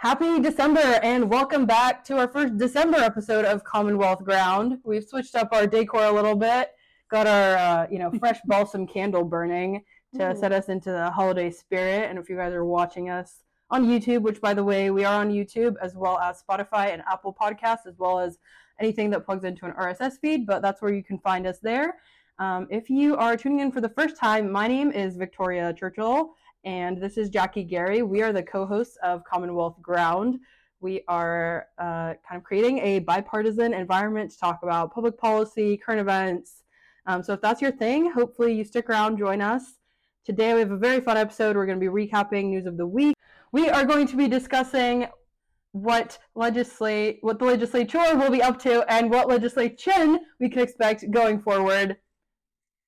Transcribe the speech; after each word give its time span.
Happy 0.00 0.40
December 0.40 0.98
and 1.02 1.28
welcome 1.28 1.66
back 1.66 2.02
to 2.04 2.16
our 2.16 2.26
first 2.26 2.56
December 2.56 2.96
episode 2.96 3.44
of 3.44 3.62
Commonwealth 3.64 4.24
Ground. 4.24 4.78
We've 4.82 5.04
switched 5.04 5.34
up 5.34 5.50
our 5.52 5.66
decor 5.66 6.04
a 6.04 6.10
little 6.10 6.36
bit, 6.36 6.70
got 7.10 7.26
our 7.26 7.56
uh, 7.58 7.86
you 7.90 7.98
know 7.98 8.10
fresh 8.18 8.38
balsam 8.46 8.86
candle 8.86 9.24
burning 9.24 9.84
to 10.16 10.30
Ooh. 10.30 10.34
set 10.34 10.52
us 10.52 10.70
into 10.70 10.90
the 10.90 11.10
holiday 11.10 11.50
spirit. 11.50 12.08
And 12.08 12.18
if 12.18 12.30
you 12.30 12.36
guys 12.36 12.54
are 12.54 12.64
watching 12.64 13.10
us 13.10 13.44
on 13.70 13.86
YouTube, 13.86 14.22
which 14.22 14.40
by 14.40 14.54
the 14.54 14.64
way 14.64 14.90
we 14.90 15.04
are 15.04 15.20
on 15.20 15.30
YouTube 15.30 15.74
as 15.82 15.94
well 15.94 16.18
as 16.18 16.42
Spotify 16.42 16.94
and 16.94 17.02
Apple 17.02 17.36
Podcasts, 17.38 17.86
as 17.86 17.98
well 17.98 18.20
as 18.20 18.38
anything 18.80 19.10
that 19.10 19.26
plugs 19.26 19.44
into 19.44 19.66
an 19.66 19.72
RSS 19.72 20.18
feed, 20.18 20.46
but 20.46 20.62
that's 20.62 20.80
where 20.80 20.94
you 20.94 21.04
can 21.04 21.18
find 21.18 21.46
us 21.46 21.58
there. 21.58 21.96
Um, 22.38 22.66
if 22.70 22.88
you 22.88 23.18
are 23.18 23.36
tuning 23.36 23.60
in 23.60 23.70
for 23.70 23.82
the 23.82 23.90
first 23.90 24.16
time, 24.16 24.50
my 24.50 24.66
name 24.66 24.92
is 24.92 25.18
Victoria 25.18 25.74
Churchill 25.74 26.36
and 26.64 27.00
this 27.00 27.16
is 27.16 27.30
Jacki 27.30 27.68
Garry. 27.68 28.02
We 28.02 28.22
are 28.22 28.32
the 28.32 28.42
co 28.42 28.66
hosts 28.66 28.98
of 29.02 29.24
Commonwealth 29.24 29.80
Ground. 29.80 30.38
We 30.80 31.02
are 31.08 31.66
uh, 31.78 32.14
kind 32.26 32.36
of 32.36 32.42
creating 32.42 32.78
a 32.78 33.00
bipartisan 33.00 33.74
environment 33.74 34.30
to 34.32 34.38
talk 34.38 34.60
about 34.62 34.94
public 34.94 35.18
policy, 35.18 35.76
current 35.76 36.00
events. 36.00 36.62
Um, 37.06 37.22
so 37.22 37.32
if 37.32 37.40
that's 37.40 37.62
your 37.62 37.72
thing, 37.72 38.10
hopefully 38.10 38.54
you 38.54 38.64
stick 38.64 38.88
around, 38.88 39.18
join 39.18 39.40
us. 39.40 39.78
Today 40.24 40.54
we 40.54 40.60
have 40.60 40.70
a 40.70 40.76
very 40.76 41.00
fun 41.00 41.16
episode. 41.16 41.56
We're 41.56 41.66
going 41.66 41.80
to 41.80 41.90
be 41.90 42.06
recapping 42.06 42.46
news 42.46 42.66
of 42.66 42.76
the 42.76 42.86
week. 42.86 43.14
We 43.52 43.68
are 43.68 43.84
going 43.84 44.06
to 44.08 44.16
be 44.16 44.28
discussing 44.28 45.06
what 45.72 46.18
legislate 46.34 47.18
what 47.20 47.38
the 47.38 47.44
legislature 47.44 48.16
will 48.16 48.30
be 48.30 48.42
up 48.42 48.58
to 48.58 48.82
and 48.92 49.08
what 49.08 49.28
legislation 49.28 50.18
we 50.40 50.48
can 50.48 50.62
expect 50.62 51.08
going 51.10 51.40
forward. 51.40 51.96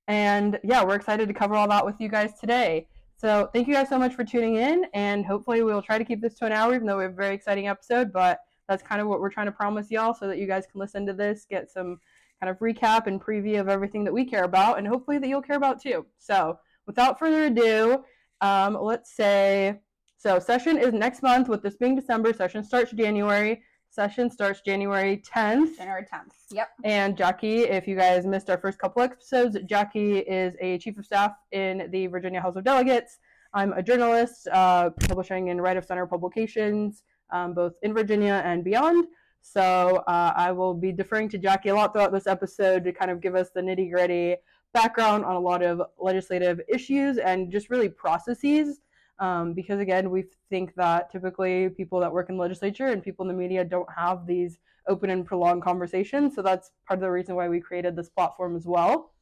And 0.08 0.58
yeah, 0.64 0.82
we're 0.82 0.96
excited 0.96 1.28
to 1.28 1.34
cover 1.34 1.54
all 1.54 1.68
that 1.68 1.86
with 1.86 1.94
you 2.00 2.08
guys 2.08 2.32
today. 2.40 2.88
So 3.22 3.48
thank 3.52 3.68
you 3.68 3.74
guys 3.74 3.88
so 3.88 4.00
much 4.00 4.14
for 4.16 4.24
tuning 4.24 4.56
in, 4.56 4.84
and 4.94 5.24
hopefully 5.24 5.62
we'll 5.62 5.80
try 5.80 5.96
to 5.96 6.04
keep 6.04 6.20
this 6.20 6.34
to 6.38 6.44
an 6.46 6.50
hour, 6.50 6.74
even 6.74 6.88
though 6.88 6.96
we 6.96 7.04
have 7.04 7.12
a 7.12 7.14
very 7.14 7.36
exciting 7.36 7.68
episode. 7.68 8.12
But 8.12 8.40
that's 8.68 8.82
kind 8.82 9.00
of 9.00 9.06
what 9.06 9.20
we're 9.20 9.30
trying 9.30 9.46
to 9.46 9.52
promise 9.52 9.92
y'all, 9.92 10.12
so 10.12 10.26
that 10.26 10.38
you 10.38 10.48
guys 10.48 10.64
can 10.66 10.80
listen 10.80 11.06
to 11.06 11.12
this, 11.12 11.46
get 11.48 11.70
some 11.70 12.00
kind 12.40 12.50
of 12.50 12.58
recap 12.58 13.06
and 13.06 13.22
preview 13.22 13.60
of 13.60 13.68
everything 13.68 14.02
that 14.02 14.12
we 14.12 14.24
care 14.24 14.42
about, 14.42 14.76
and 14.76 14.88
hopefully 14.88 15.18
that 15.18 15.28
you'll 15.28 15.40
care 15.40 15.54
about 15.56 15.80
too. 15.80 16.04
So 16.18 16.58
without 16.84 17.16
further 17.16 17.44
ado, 17.44 18.02
um, 18.40 18.76
let's 18.82 19.14
say 19.14 19.78
so 20.16 20.40
session 20.40 20.76
is 20.76 20.92
next 20.92 21.22
month. 21.22 21.48
With 21.48 21.62
this 21.62 21.76
being 21.76 21.94
December, 21.94 22.32
session 22.32 22.64
starts 22.64 22.90
January. 22.90 23.62
Session 23.92 24.30
starts 24.30 24.62
January 24.62 25.18
10th. 25.18 25.76
January 25.76 26.06
10th. 26.10 26.32
Yep. 26.50 26.68
And 26.82 27.14
Jacki, 27.14 27.68
if 27.68 27.86
you 27.86 27.94
guys 27.94 28.24
missed 28.24 28.48
our 28.48 28.56
first 28.56 28.78
couple 28.78 29.02
episodes, 29.02 29.54
Jacki 29.66 30.24
is 30.26 30.54
a 30.62 30.78
chief 30.78 30.96
of 30.96 31.04
staff 31.04 31.32
in 31.50 31.90
the 31.90 32.06
Virginia 32.06 32.40
House 32.40 32.56
of 32.56 32.64
Delegates. 32.64 33.18
I'm 33.52 33.74
a 33.74 33.82
journalist, 33.82 34.48
uh, 34.50 34.88
publishing 35.08 35.48
in 35.48 35.60
Right 35.60 35.76
of 35.76 35.84
Center 35.84 36.06
publications, 36.06 37.02
um, 37.34 37.52
both 37.52 37.74
in 37.82 37.92
Virginia 37.92 38.40
and 38.46 38.64
beyond. 38.64 39.08
So 39.42 40.02
uh, 40.08 40.32
I 40.34 40.52
will 40.52 40.72
be 40.72 40.90
deferring 40.90 41.28
to 41.28 41.38
Jacki 41.38 41.66
a 41.66 41.74
lot 41.74 41.92
throughout 41.92 42.12
this 42.12 42.26
episode 42.26 42.84
to 42.84 42.92
kind 42.94 43.10
of 43.10 43.20
give 43.20 43.34
us 43.34 43.50
the 43.54 43.60
nitty 43.60 43.90
gritty 43.92 44.36
background 44.72 45.26
on 45.26 45.36
a 45.36 45.40
lot 45.40 45.62
of 45.62 45.82
legislative 46.00 46.62
issues 46.66 47.18
and 47.18 47.52
just 47.52 47.68
really 47.68 47.90
processes. 47.90 48.80
Um, 49.18 49.54
because 49.54 49.80
again, 49.80 50.10
we 50.10 50.24
think 50.50 50.74
that 50.74 51.10
typically 51.10 51.68
people 51.68 52.00
that 52.00 52.12
work 52.12 52.28
in 52.28 52.36
legislature 52.36 52.86
and 52.86 53.02
people 53.02 53.22
in 53.24 53.28
the 53.28 53.34
media 53.34 53.64
don't 53.64 53.88
have 53.96 54.26
these 54.26 54.58
open 54.88 55.10
and 55.10 55.24
prolonged 55.24 55.62
conversations. 55.62 56.34
So 56.34 56.42
that's 56.42 56.70
part 56.86 56.98
of 56.98 57.02
the 57.02 57.10
reason 57.10 57.36
why 57.36 57.48
we 57.48 57.60
created 57.60 57.94
this 57.94 58.08
platform 58.08 58.56
as 58.56 58.66
well. 58.66 59.12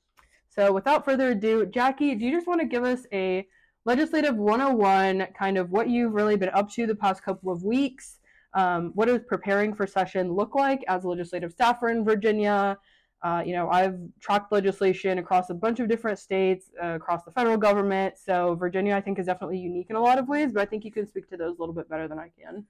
So 0.48 0.72
without 0.72 1.04
further 1.04 1.30
ado, 1.30 1.66
Jacki, 1.66 2.18
do 2.18 2.24
you 2.24 2.32
just 2.32 2.46
want 2.46 2.60
to 2.60 2.66
give 2.66 2.84
us 2.84 3.06
a 3.12 3.46
legislative 3.84 4.36
101 4.36 5.28
kind 5.38 5.58
of 5.58 5.70
what 5.70 5.88
you've 5.88 6.12
really 6.12 6.36
been 6.36 6.50
up 6.50 6.70
to 6.72 6.86
the 6.86 6.94
past 6.94 7.22
couple 7.22 7.52
of 7.52 7.62
weeks? 7.62 8.18
Um, 8.54 8.90
what 8.94 9.06
does 9.06 9.20
preparing 9.28 9.74
for 9.74 9.86
session 9.86 10.32
look 10.32 10.54
like 10.54 10.82
as 10.88 11.04
a 11.04 11.08
legislative 11.08 11.52
staffer 11.52 11.88
in 11.88 12.04
Virginia? 12.04 12.78
Uh, 13.22 13.42
you 13.44 13.52
know, 13.52 13.68
I've 13.68 13.98
tracked 14.20 14.50
legislation 14.50 15.18
across 15.18 15.50
a 15.50 15.54
bunch 15.54 15.78
of 15.80 15.88
different 15.88 16.18
states, 16.18 16.70
uh, 16.82 16.94
across 16.94 17.24
the 17.24 17.30
federal 17.30 17.58
government. 17.58 18.14
So 18.16 18.54
Virginia, 18.54 18.94
I 18.94 19.00
think, 19.00 19.18
is 19.18 19.26
definitely 19.26 19.58
unique 19.58 19.88
in 19.90 19.96
a 19.96 20.00
lot 20.00 20.18
of 20.18 20.28
ways, 20.28 20.52
but 20.52 20.62
I 20.62 20.64
think 20.64 20.84
you 20.84 20.92
can 20.92 21.06
speak 21.06 21.28
to 21.30 21.36
those 21.36 21.58
a 21.58 21.60
little 21.60 21.74
bit 21.74 21.88
better 21.88 22.08
than 22.08 22.18
I 22.18 22.30
can. 22.40 22.64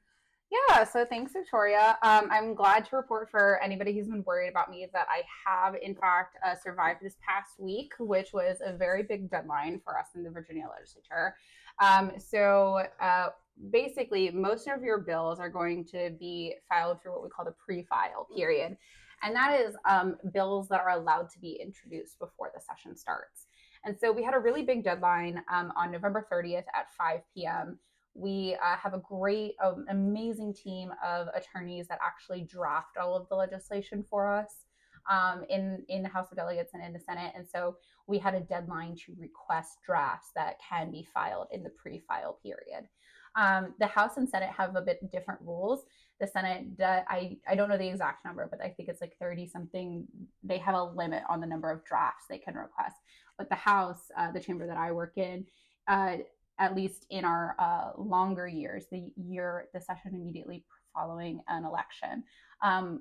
Yeah, 0.51 0.83
so 0.83 1.05
thanks, 1.05 1.33
Victoria. 1.33 1.97
Um, 2.03 2.29
I'm 2.29 2.55
glad 2.55 2.85
to 2.87 2.97
report 2.97 3.31
for 3.31 3.61
anybody 3.63 3.93
who's 3.97 4.09
been 4.09 4.25
worried 4.25 4.49
about 4.49 4.69
me 4.69 4.89
that 4.93 5.07
I 5.09 5.23
have, 5.47 5.77
in 5.81 5.95
fact, 5.95 6.37
uh, 6.45 6.57
survived 6.57 7.01
this 7.03 7.15
past 7.25 7.61
week, 7.61 7.93
which 8.01 8.33
was 8.33 8.61
a 8.65 8.73
very 8.77 9.05
big 9.05 9.31
deadline 9.31 9.81
for 9.85 9.97
us 9.97 10.09
in 10.17 10.25
the 10.25 10.31
Virginia 10.31 10.67
legislature. 10.69 11.37
Um, 11.81 12.13
so 12.19 12.83
uh, 13.01 13.29
basically, 13.71 14.31
most 14.31 14.67
of 14.67 14.83
your 14.83 14.99
bills 14.99 15.39
are 15.39 15.49
going 15.49 15.85
to 15.87 16.11
be 16.19 16.55
filed 16.69 17.01
through 17.01 17.13
what 17.13 17.23
we 17.23 17.29
call 17.29 17.45
the 17.45 17.55
pre 17.65 17.85
file 17.85 18.27
period. 18.37 18.77
And 19.23 19.35
that 19.37 19.61
is 19.61 19.75
um, 19.89 20.17
bills 20.33 20.69
that 20.69 20.81
are 20.81 20.91
allowed 20.91 21.31
to 21.31 21.39
be 21.39 21.61
introduced 21.63 22.19
before 22.19 22.51
the 22.55 22.61
session 22.61 22.97
starts. 22.97 23.47
And 23.85 23.97
so 23.99 24.13
we 24.13 24.23
had 24.23 24.35
a 24.35 24.39
really 24.39 24.63
big 24.63 24.85
deadline 24.85 25.43
um, 25.53 25.73
on 25.77 25.91
November 25.91 26.27
30th 26.31 26.65
at 26.75 26.93
5 26.99 27.21
p.m. 27.35 27.79
We 28.15 28.57
uh, 28.63 28.77
have 28.77 28.95
a 28.95 28.99
great, 28.99 29.55
um, 29.63 29.87
amazing 29.89 30.55
team 30.55 30.91
of 31.05 31.29
attorneys 31.35 31.89
that 31.89 31.99
actually 32.05 32.43
draft 32.43 32.97
all 32.99 33.17
of 33.17 33.29
the 33.29 33.37
legislation 33.37 34.05
for 34.09 34.27
us 34.33 34.65
um, 35.09 35.45
in 35.49 35.85
in 35.89 36.03
the 36.03 36.09
House 36.09 36.27
of 36.31 36.37
Delegates 36.37 36.75
and 36.75 36.83
in 36.83 36.93
the 36.93 37.01
Senate. 37.01 37.33
And 37.37 37.47
so 37.49 37.77
we 38.07 38.19
had 38.19 38.35
a 38.35 38.41
deadline 38.41 38.97
to 39.07 39.15
request 39.19 39.79
drafts 39.85 40.31
that 40.35 40.57
can 40.69 40.91
be 40.91 41.07
filed 41.15 41.49
in 41.53 41.63
the 41.63 41.71
pre-file 41.71 42.39
period. 42.43 42.89
Um, 43.37 43.75
the 43.79 43.87
House 43.87 44.17
and 44.17 44.29
Senate 44.29 44.51
have 44.51 44.77
a 44.77 44.83
bit 44.83 45.11
different 45.11 45.41
rules. 45.43 45.85
The 46.21 46.27
Senate, 46.27 46.67
uh, 46.81 47.01
I 47.09 47.39
I 47.49 47.55
don't 47.55 47.69
know 47.71 47.79
the 47.79 47.89
exact 47.89 48.25
number, 48.25 48.47
but 48.51 48.61
I 48.63 48.69
think 48.69 48.89
it's 48.91 49.01
like 49.01 49.17
thirty 49.19 49.47
something. 49.47 50.07
They 50.43 50.59
have 50.59 50.75
a 50.75 50.85
limit 50.85 51.23
on 51.29 51.41
the 51.41 51.47
number 51.47 51.71
of 51.71 51.85
drafts 51.85 52.27
they 52.29 52.39
can 52.39 52.55
request. 52.55 52.97
But 53.39 53.49
the 53.49 53.55
House, 53.57 54.11
uh, 54.19 54.31
the 54.31 54.41
chamber 54.41 54.67
that 54.67 54.77
I 54.77 54.93
work 54.93 55.15
in, 55.17 55.47
uh, 55.89 56.19
at 56.59 56.77
least 56.77 57.07
in 57.09 57.25
our 57.25 57.57
uh, 57.59 57.93
longer 57.97 58.47
years, 58.47 58.85
the 58.93 59.11
year, 59.17 59.69
the 59.73 59.81
session 59.81 60.15
immediately 60.15 60.63
following 60.95 61.41
an 61.49 61.65
election, 61.65 62.23
um, 62.63 63.01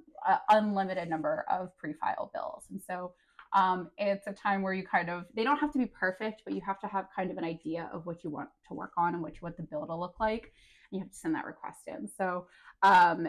unlimited 0.50 1.10
number 1.10 1.46
of 1.52 1.76
pre-file 1.78 2.32
bills. 2.34 2.64
And 2.70 2.82
so 2.82 3.14
um, 3.52 3.90
it's 3.98 4.28
a 4.28 4.32
time 4.32 4.62
where 4.62 4.74
you 4.74 4.86
kind 4.86 5.10
of, 5.10 5.26
they 5.36 5.44
don't 5.44 5.58
have 5.58 5.74
to 5.74 5.80
be 5.80 5.88
perfect, 5.88 6.44
but 6.46 6.54
you 6.54 6.62
have 6.62 6.80
to 6.80 6.88
have 6.88 7.08
kind 7.14 7.32
of 7.32 7.38
an 7.38 7.44
idea 7.44 7.90
of 7.92 8.06
what 8.06 8.24
you 8.24 8.30
want 8.30 8.50
to 8.68 8.74
work 8.74 8.92
on 8.96 9.16
and 9.16 9.24
what 9.24 9.34
you 9.34 9.40
want 9.42 9.58
the 9.58 9.64
bill 9.64 9.86
to 9.88 9.96
look 9.96 10.20
like. 10.20 10.54
You 10.92 11.00
have 11.00 11.12
to 11.12 11.18
send 11.18 11.36
that 11.36 11.46
request 11.46 11.82
in. 11.88 12.08
So 12.08 12.48
um, 12.82 13.28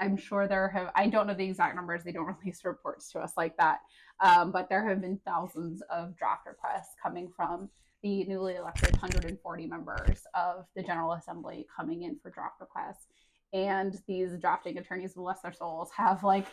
I, 0.00 0.04
am 0.04 0.16
sure 0.16 0.48
there 0.48 0.68
have, 0.68 0.90
I 0.94 1.06
don't 1.08 1.26
know 1.26 1.34
the 1.34 1.44
exact 1.44 1.76
numbers, 1.76 2.02
they 2.04 2.12
don't 2.12 2.26
release 2.40 2.64
reports 2.64 3.10
to 3.12 3.20
us 3.20 3.32
like 3.36 3.56
that. 3.58 3.78
Um, 4.20 4.50
but 4.50 4.68
there 4.68 4.88
have 4.88 5.00
been 5.00 5.20
thousands 5.26 5.82
of 5.90 6.16
draft 6.16 6.46
requests 6.46 6.94
coming 7.02 7.30
from 7.34 7.68
the 8.02 8.24
newly 8.24 8.56
elected 8.56 8.92
140 8.92 9.66
members 9.66 10.22
of 10.34 10.66
the 10.74 10.82
General 10.82 11.12
Assembly 11.12 11.66
coming 11.74 12.02
in 12.02 12.18
for 12.22 12.30
draft 12.30 12.60
requests. 12.60 13.06
And 13.52 13.96
these 14.06 14.36
drafting 14.38 14.78
attorneys, 14.78 15.14
bless 15.14 15.40
their 15.40 15.52
souls, 15.52 15.90
have 15.96 16.22
like 16.24 16.46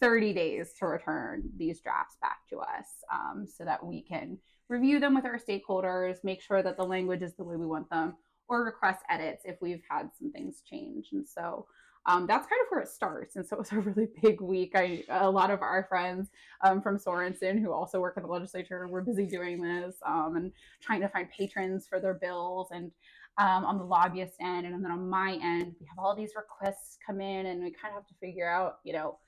30 0.00 0.32
days 0.32 0.74
to 0.78 0.86
return 0.86 1.44
these 1.56 1.80
drafts 1.80 2.16
back 2.20 2.46
to 2.50 2.58
us 2.58 2.86
um, 3.12 3.46
so 3.46 3.64
that 3.64 3.84
we 3.84 4.02
can 4.02 4.38
review 4.68 5.00
them 5.00 5.14
with 5.14 5.24
our 5.24 5.38
stakeholders, 5.38 6.22
make 6.24 6.42
sure 6.42 6.62
that 6.62 6.76
the 6.76 6.84
language 6.84 7.22
is 7.22 7.34
the 7.34 7.44
way 7.44 7.56
we 7.56 7.66
want 7.66 7.88
them, 7.90 8.14
or 8.48 8.64
request 8.64 9.00
edits 9.10 9.42
if 9.44 9.56
we've 9.60 9.82
had 9.88 10.10
some 10.18 10.30
things 10.32 10.62
change. 10.68 11.08
And 11.12 11.26
so 11.26 11.66
um, 12.06 12.26
that's 12.26 12.46
kind 12.46 12.60
of 12.62 12.66
where 12.70 12.80
it 12.80 12.88
starts. 12.88 13.34
And 13.36 13.46
so 13.46 13.56
it 13.56 13.58
was 13.58 13.72
a 13.72 13.80
really 13.80 14.08
big 14.22 14.40
week. 14.40 14.72
I 14.74 15.02
a 15.08 15.30
lot 15.30 15.50
of 15.50 15.60
our 15.60 15.86
friends 15.88 16.30
um, 16.62 16.80
from 16.80 16.98
Sorensen 16.98 17.60
who 17.60 17.72
also 17.72 18.00
work 18.00 18.16
in 18.16 18.22
the 18.22 18.28
legislature 18.28 18.86
were 18.86 19.02
busy 19.02 19.26
doing 19.26 19.60
this 19.60 19.96
um, 20.06 20.34
and 20.36 20.52
trying 20.80 21.00
to 21.00 21.08
find 21.08 21.28
patrons 21.30 21.86
for 21.88 22.00
their 22.00 22.14
bills 22.14 22.68
and 22.70 22.92
um, 23.38 23.64
on 23.64 23.78
the 23.78 23.84
lobbyist 23.84 24.34
end. 24.40 24.66
And 24.66 24.84
then 24.84 24.90
on 24.90 25.10
my 25.10 25.32
end, 25.42 25.74
we 25.80 25.86
have 25.86 25.98
all 25.98 26.14
these 26.14 26.32
requests 26.36 26.96
come 27.04 27.20
in 27.20 27.46
and 27.46 27.62
we 27.62 27.70
kind 27.70 27.92
of 27.92 28.02
have 28.02 28.06
to 28.06 28.14
figure 28.20 28.48
out, 28.48 28.78
you 28.84 28.92
know, 28.92 29.18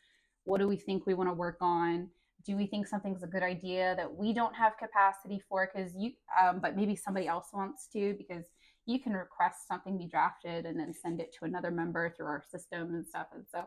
what 0.44 0.58
do 0.58 0.68
we 0.68 0.76
think 0.76 1.04
we 1.04 1.14
want 1.14 1.28
to 1.28 1.34
work 1.34 1.58
on? 1.60 2.08
Do 2.46 2.56
we 2.56 2.66
think 2.66 2.86
something's 2.86 3.22
a 3.22 3.26
good 3.26 3.42
idea 3.42 3.94
that 3.96 4.14
we 4.14 4.32
don't 4.32 4.54
have 4.54 4.78
capacity 4.78 5.42
for? 5.48 5.68
Because 5.70 5.92
you, 5.94 6.12
um, 6.40 6.60
but 6.60 6.76
maybe 6.76 6.96
somebody 6.96 7.26
else 7.26 7.48
wants 7.52 7.88
to 7.92 8.14
because 8.16 8.46
you 8.88 8.98
can 8.98 9.12
request 9.12 9.68
something 9.68 9.98
be 9.98 10.06
drafted 10.06 10.64
and 10.64 10.80
then 10.80 10.94
send 10.94 11.20
it 11.20 11.34
to 11.38 11.44
another 11.44 11.70
member 11.70 12.10
through 12.16 12.26
our 12.26 12.42
system 12.50 12.94
and 12.94 13.06
stuff. 13.06 13.26
And 13.34 13.44
so 13.52 13.64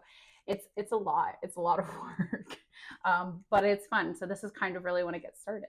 it's 0.48 0.66
it's 0.76 0.92
a 0.92 0.98
lot. 0.98 1.36
It's 1.44 1.58
a 1.58 1.62
lot 1.62 1.80
of 1.80 1.86
work, 2.02 2.58
um, 3.06 3.44
but 3.52 3.64
it's 3.64 3.86
fun. 3.86 4.16
So 4.16 4.26
this 4.26 4.44
is 4.44 4.52
kind 4.52 4.76
of 4.76 4.84
really 4.84 5.04
when 5.04 5.14
it 5.14 5.22
gets 5.22 5.40
started. 5.40 5.68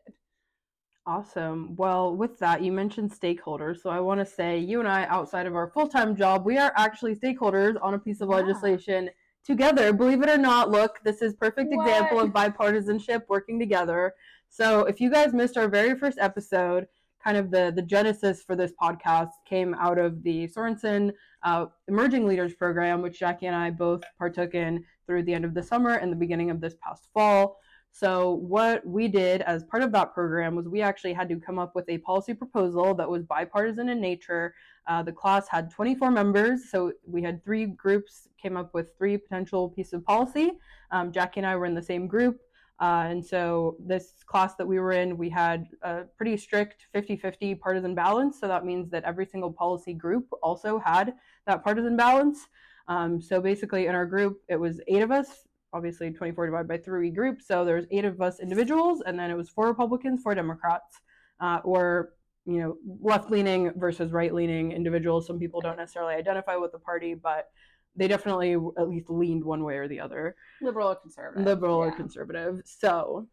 Awesome. 1.05 1.75
Well, 1.77 2.15
with 2.17 2.39
that, 2.39 2.63
you 2.63 2.73
mentioned 2.73 3.11
stakeholders. 3.13 3.83
So 3.83 3.91
I 3.91 4.01
want 4.01 4.21
to 4.21 4.27
say, 4.27 4.59
you 4.59 4.79
and 4.79 4.89
I, 4.89 5.05
outside 5.07 5.47
of 5.47 5.55
our 5.55 5.69
full 5.69 5.89
time 5.89 6.17
job, 6.17 6.47
we 6.47 6.59
are 6.59 6.73
actually 6.77 7.15
stakeholders 7.17 7.77
on 7.83 7.95
a 7.95 7.99
piece 7.99 8.21
of 8.21 8.29
Yeah. 8.31 8.37
legislation 8.37 9.11
together. 9.45 9.93
Believe 9.93 10.23
it 10.23 10.31
or 10.31 10.39
not, 10.39 10.71
look, 10.71 11.01
this 11.03 11.21
is 11.21 11.35
perfect 11.35 11.73
example 11.73 12.21
of 12.21 12.31
bipartisanship 12.31 13.23
working 13.29 13.59
together. 13.59 14.15
So 14.49 14.85
if 14.85 15.01
you 15.01 15.11
guys 15.11 15.35
missed 15.35 15.57
our 15.57 15.69
very 15.69 15.99
first 15.99 16.19
episode, 16.21 16.87
kind 17.23 17.37
of 17.37 17.51
the 17.51 17.73
the 17.75 17.83
genesis 17.83 18.43
for 18.43 18.57
this 18.57 18.73
podcast 18.81 19.31
came 19.47 19.75
out 19.75 19.99
of 19.99 20.23
the 20.23 20.49
Sorensen 20.49 21.13
uh, 21.43 21.67
Emerging 21.89 22.27
Leaders 22.27 22.55
Program, 22.55 23.03
which 23.03 23.21
Jacki 23.21 23.45
and 23.45 23.57
I 23.57 23.71
both 23.71 24.03
partook 24.19 24.55
in 24.55 24.85
through 25.07 25.25
the 25.25 25.35
end 25.35 25.45
of 25.45 25.55
the 25.55 25.63
summer 25.63 25.95
and 25.95 26.13
the 26.13 26.17
beginning 26.17 26.51
of 26.51 26.61
this 26.61 26.75
past 26.83 27.09
fall. 27.13 27.59
So, 27.95 28.37
what 28.37 28.87
we 28.87 29.07
did 29.07 29.43
as 29.43 29.65
part 29.65 29.83
of 29.83 29.93
that 29.93 30.15
program 30.15 30.57
was 30.57 30.67
we 30.67 30.81
actually 30.81 31.13
had 31.13 31.29
to 31.29 31.39
come 31.39 31.59
up 31.59 31.75
with 31.75 31.89
a 31.91 31.99
policy 31.99 32.33
proposal 32.33 32.95
that 32.95 33.09
was 33.09 33.23
bipartisan 33.23 33.91
in 33.91 34.01
nature. 34.01 34.55
Uh, 34.87 35.03
the 35.03 35.13
class 35.13 35.47
had 35.47 35.71
24 35.71 36.11
members, 36.11 36.71
so 36.71 36.93
we 37.07 37.23
had 37.23 37.45
three 37.45 37.67
groups, 37.67 38.29
came 38.41 38.57
up 38.57 38.73
with 38.73 38.93
three 38.97 39.19
potential 39.19 39.69
pieces 39.69 39.93
of 39.93 40.05
policy. 40.05 40.53
Um, 40.91 41.13
Jacki 41.13 41.37
and 41.37 41.47
I 41.47 41.55
were 41.55 41.67
in 41.67 41.75
the 41.75 41.83
same 41.83 42.07
group. 42.07 42.41
Uh, 42.83 43.07
and 43.09 43.25
so, 43.25 43.77
this 43.79 44.25
class 44.27 44.57
that 44.57 44.67
we 44.67 44.81
were 44.81 44.91
in, 44.91 45.17
we 45.17 45.31
had 45.31 45.69
a 45.83 46.03
pretty 46.17 46.37
strict 46.37 46.87
50 46.93 47.17
50 47.17 47.55
partisan 47.55 47.95
balance. 47.95 48.41
So, 48.41 48.49
that 48.49 48.65
means 48.65 48.91
that 48.91 49.05
every 49.05 49.25
single 49.25 49.53
policy 49.53 49.95
group 49.95 50.27
also 50.43 50.81
had 50.81 51.15
that 51.47 51.63
partisan 51.63 51.97
balance. 51.97 52.41
Um, 52.89 53.23
so, 53.23 53.41
basically, 53.41 53.87
in 53.87 53.95
our 53.95 54.05
group, 54.05 54.43
it 54.49 54.57
was 54.57 54.81
eight 54.89 55.03
of 55.03 55.13
us, 55.13 55.47
obviously 55.73 56.11
24 56.11 56.47
divided 56.47 56.67
by 56.67 56.77
three 56.77 57.11
groups. 57.11 57.47
So 57.47 57.65
there's 57.65 57.87
eight 57.93 58.05
of 58.05 58.21
us 58.21 58.41
individuals, 58.41 59.01
and 59.07 59.17
then 59.17 59.31
it 59.31 59.37
was 59.37 59.49
four 59.49 59.69
Republicans, 59.69 60.21
four 60.21 60.35
Democrats, 60.35 61.01
uh, 61.41 61.61
or 61.65 62.15
you 62.45 62.59
know, 62.59 62.77
left 63.01 63.31
leaning 63.31 63.73
versus 63.77 64.11
right 64.11 64.35
leaning 64.35 64.73
individuals. 64.73 65.27
Some 65.27 65.39
people 65.39 65.61
don't 65.61 65.77
necessarily 65.77 66.15
identify 66.15 66.57
with 66.57 66.73
the 66.73 66.81
party, 66.81 67.15
but 67.15 67.51
they 67.97 68.09
definitely 68.09 68.53
at 68.53 68.89
least 68.89 69.11
leaned 69.11 69.45
one 69.45 69.65
way 69.65 69.77
or 69.77 69.89
the 69.89 70.01
other. 70.01 70.35
Liberal 70.61 70.89
or 70.89 70.97
conservative. 70.97 71.45
Liberal 71.45 71.79
yeah. 71.81 71.93
or 71.93 71.97
conservative. 71.97 72.63
So 72.65 73.29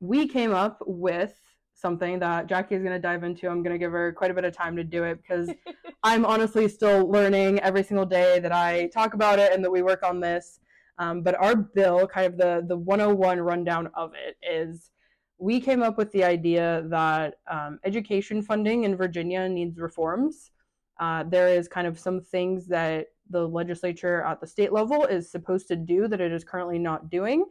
we 0.00 0.28
came 0.28 0.52
up 0.52 0.78
with 0.86 1.34
something 1.74 2.18
that 2.18 2.48
Jacki 2.48 2.72
is 2.72 2.82
going 2.82 2.94
to 2.94 2.98
dive 2.98 3.22
into. 3.22 3.48
I'm 3.48 3.62
going 3.62 3.74
to 3.74 3.78
give 3.78 3.92
her 3.92 4.12
quite 4.12 4.30
a 4.30 4.34
bit 4.34 4.44
of 4.44 4.56
time 4.56 4.76
to 4.76 4.84
do 4.84 5.04
it 5.04 5.18
because 5.22 5.50
I'm 6.02 6.24
honestly 6.24 6.68
still 6.68 7.08
learning 7.08 7.60
every 7.60 7.82
single 7.82 8.06
day 8.06 8.40
that 8.40 8.52
I 8.52 8.88
talk 8.88 9.14
about 9.14 9.38
it 9.38 9.52
and 9.52 9.64
that 9.64 9.70
we 9.70 9.82
work 9.82 10.02
on 10.02 10.20
this. 10.20 10.60
Um, 10.98 11.22
but 11.22 11.36
our 11.40 11.54
bill, 11.54 12.08
kind 12.08 12.26
of 12.26 12.36
the 12.36 12.64
the 12.66 12.76
101 12.76 13.40
rundown 13.40 13.88
of 13.94 14.12
it, 14.14 14.36
is 14.42 14.90
we 15.38 15.60
came 15.60 15.82
up 15.82 15.96
with 15.96 16.10
the 16.10 16.24
idea 16.24 16.84
that 16.88 17.34
um, 17.48 17.78
education 17.84 18.42
funding 18.42 18.82
in 18.82 18.96
Virginia 18.96 19.48
needs 19.48 19.78
reforms. 19.78 20.50
Uh, 20.98 21.22
there 21.22 21.48
is 21.48 21.68
kind 21.68 21.86
of 21.86 21.96
some 21.96 22.20
things 22.20 22.66
that 22.66 23.06
the 23.30 23.46
legislature 23.46 24.22
at 24.22 24.40
the 24.40 24.46
state 24.46 24.72
level 24.72 25.04
is 25.04 25.30
supposed 25.30 25.68
to 25.68 25.76
do 25.76 26.08
that 26.08 26.20
it 26.20 26.32
is 26.32 26.44
currently 26.44 26.78
not 26.78 27.10
doing. 27.10 27.44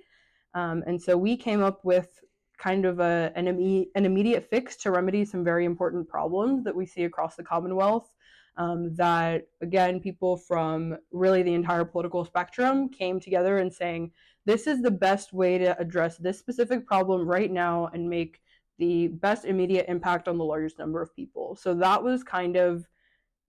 Um, 0.53 0.83
and 0.87 1.01
so 1.01 1.17
we 1.17 1.37
came 1.37 1.61
up 1.61 1.83
with 1.83 2.19
kind 2.57 2.85
of 2.85 2.99
a, 2.99 3.31
an, 3.35 3.47
an 3.47 4.05
immediate 4.05 4.49
fix 4.49 4.75
to 4.77 4.91
remedy 4.91 5.23
some 5.23 5.43
very 5.43 5.65
important 5.65 6.07
problems 6.07 6.63
that 6.63 6.75
we 6.75 6.85
see 6.85 7.03
across 7.03 7.35
the 7.35 7.43
Commonwealth 7.43 8.09
um, 8.57 8.95
that 8.95 9.47
again 9.61 9.99
people 9.99 10.35
from 10.35 10.97
really 11.11 11.43
the 11.43 11.53
entire 11.53 11.85
political 11.85 12.25
spectrum 12.25 12.89
came 12.89 13.19
together 13.19 13.59
and 13.59 13.71
saying 13.71 14.11
this 14.45 14.67
is 14.67 14.81
the 14.81 14.91
best 14.91 15.33
way 15.33 15.57
to 15.57 15.79
address 15.79 16.17
this 16.17 16.39
specific 16.39 16.85
problem 16.85 17.27
right 17.27 17.51
now 17.51 17.89
and 17.93 18.09
make 18.09 18.41
the 18.79 19.07
best 19.07 19.45
immediate 19.45 19.85
impact 19.87 20.27
on 20.27 20.37
the 20.37 20.43
largest 20.43 20.79
number 20.79 21.01
of 21.01 21.15
people 21.15 21.55
so 21.55 21.73
that 21.73 22.03
was 22.03 22.23
kind 22.23 22.55
of 22.55 22.85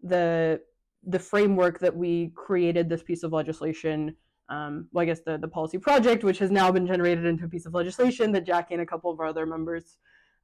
the 0.02 0.60
the 1.08 1.18
framework 1.18 1.78
that 1.80 1.96
we 1.96 2.30
created 2.34 2.88
this 2.88 3.02
piece 3.02 3.22
of 3.22 3.32
legislation 3.32 4.14
um, 4.48 4.88
well, 4.92 5.02
I 5.02 5.06
guess 5.06 5.20
the, 5.20 5.36
the 5.36 5.48
policy 5.48 5.78
project, 5.78 6.24
which 6.24 6.38
has 6.38 6.50
now 6.50 6.72
been 6.72 6.86
generated 6.86 7.26
into 7.26 7.44
a 7.44 7.48
piece 7.48 7.66
of 7.66 7.74
legislation 7.74 8.32
that 8.32 8.46
Jacki 8.46 8.70
and 8.70 8.80
a 8.80 8.86
couple 8.86 9.10
of 9.10 9.20
our 9.20 9.26
other 9.26 9.44
members 9.44 9.98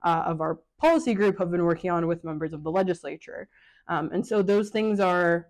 uh, 0.04 0.24
of 0.26 0.40
our 0.40 0.60
policy 0.78 1.14
group 1.14 1.38
have 1.38 1.50
been 1.50 1.64
working 1.64 1.90
on 1.90 2.06
with 2.06 2.22
members 2.22 2.52
of 2.52 2.62
the 2.62 2.70
legislature. 2.70 3.48
Um, 3.88 4.10
and 4.12 4.26
so 4.26 4.42
those 4.42 4.68
things 4.68 5.00
are 5.00 5.48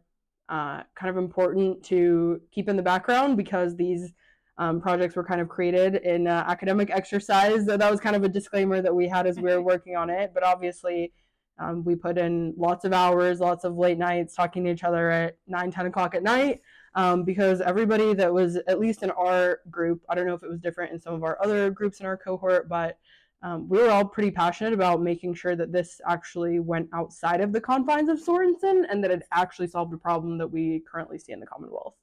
uh, 0.48 0.82
kind 0.94 1.10
of 1.10 1.16
important 1.16 1.82
to 1.86 2.40
keep 2.52 2.68
in 2.68 2.76
the 2.76 2.82
background 2.82 3.36
because 3.36 3.76
these 3.76 4.12
um, 4.58 4.80
projects 4.80 5.16
were 5.16 5.24
kind 5.24 5.40
of 5.40 5.48
created 5.48 5.96
in 5.96 6.28
uh, 6.28 6.44
academic 6.46 6.90
exercise. 6.90 7.66
So 7.66 7.76
that 7.76 7.90
was 7.90 7.98
kind 7.98 8.14
of 8.14 8.22
a 8.22 8.28
disclaimer 8.28 8.80
that 8.82 8.94
we 8.94 9.08
had 9.08 9.26
as 9.26 9.36
we 9.36 9.50
were 9.50 9.62
working 9.72 9.96
on 9.96 10.10
it. 10.10 10.30
But 10.32 10.44
obviously, 10.44 11.12
um, 11.58 11.84
we 11.84 11.94
put 11.94 12.18
in 12.18 12.54
lots 12.56 12.84
of 12.84 12.92
hours, 12.92 13.40
lots 13.40 13.64
of 13.64 13.76
late 13.76 13.98
nights 13.98 14.34
talking 14.34 14.64
to 14.64 14.70
each 14.70 14.84
other 14.84 15.10
at 15.10 15.38
9, 15.46 15.70
10 15.70 15.86
o'clock 15.86 16.14
at 16.14 16.22
night. 16.22 16.60
Um, 16.96 17.24
because 17.24 17.60
everybody 17.60 18.14
that 18.14 18.32
was 18.32 18.56
at 18.68 18.78
least 18.78 19.02
in 19.02 19.10
our 19.10 19.60
group, 19.68 20.02
I 20.08 20.14
don't 20.14 20.26
know 20.26 20.34
if 20.34 20.44
it 20.44 20.48
was 20.48 20.60
different 20.60 20.92
in 20.92 21.00
some 21.00 21.14
of 21.14 21.24
our 21.24 21.42
other 21.42 21.68
groups 21.70 21.98
in 21.98 22.06
our 22.06 22.16
cohort, 22.16 22.68
but 22.68 22.98
um, 23.42 23.68
we 23.68 23.78
were 23.78 23.90
all 23.90 24.04
pretty 24.04 24.30
passionate 24.30 24.72
about 24.72 25.02
making 25.02 25.34
sure 25.34 25.54
that 25.54 25.70
this 25.70 26.00
actually 26.08 26.60
went 26.60 26.88
outside 26.94 27.40
of 27.40 27.52
the 27.52 27.60
confines 27.60 28.08
of 28.08 28.18
Sorensen 28.18 28.84
and 28.88 29.04
that 29.04 29.10
it 29.10 29.22
actually 29.32 29.66
solved 29.66 29.92
a 29.92 29.98
problem 29.98 30.38
that 30.38 30.46
we 30.46 30.82
currently 30.90 31.18
see 31.18 31.32
in 31.32 31.40
the 31.40 31.46
Commonwealth. 31.46 31.94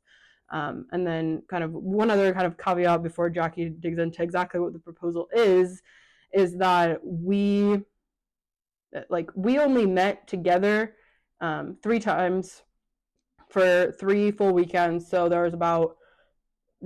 Um, 0.52 0.86
and 0.92 1.08
then, 1.08 1.42
kind 1.50 1.64
of 1.64 1.72
one 1.74 2.12
other 2.12 2.34
kind 2.34 2.46
of 2.46 2.58
caveat 2.58 3.02
before 3.02 3.30
Jacki 3.30 3.80
digs 3.80 3.98
into 3.98 4.22
exactly 4.22 4.60
what 4.60 4.74
the 4.74 4.80
proposal 4.80 5.30
is, 5.34 5.82
is 6.34 6.58
that 6.58 7.00
we, 7.04 7.82
like, 9.10 9.30
we 9.36 9.60
only 9.60 9.86
met 9.86 10.28
together 10.28 10.96
um, 11.40 11.78
three 11.82 12.00
times 12.00 12.64
for 13.50 13.92
three 14.00 14.32
full 14.32 14.54
weekends. 14.54 15.10
So 15.10 15.28
there 15.28 15.44
was 15.44 15.54
about 15.54 15.98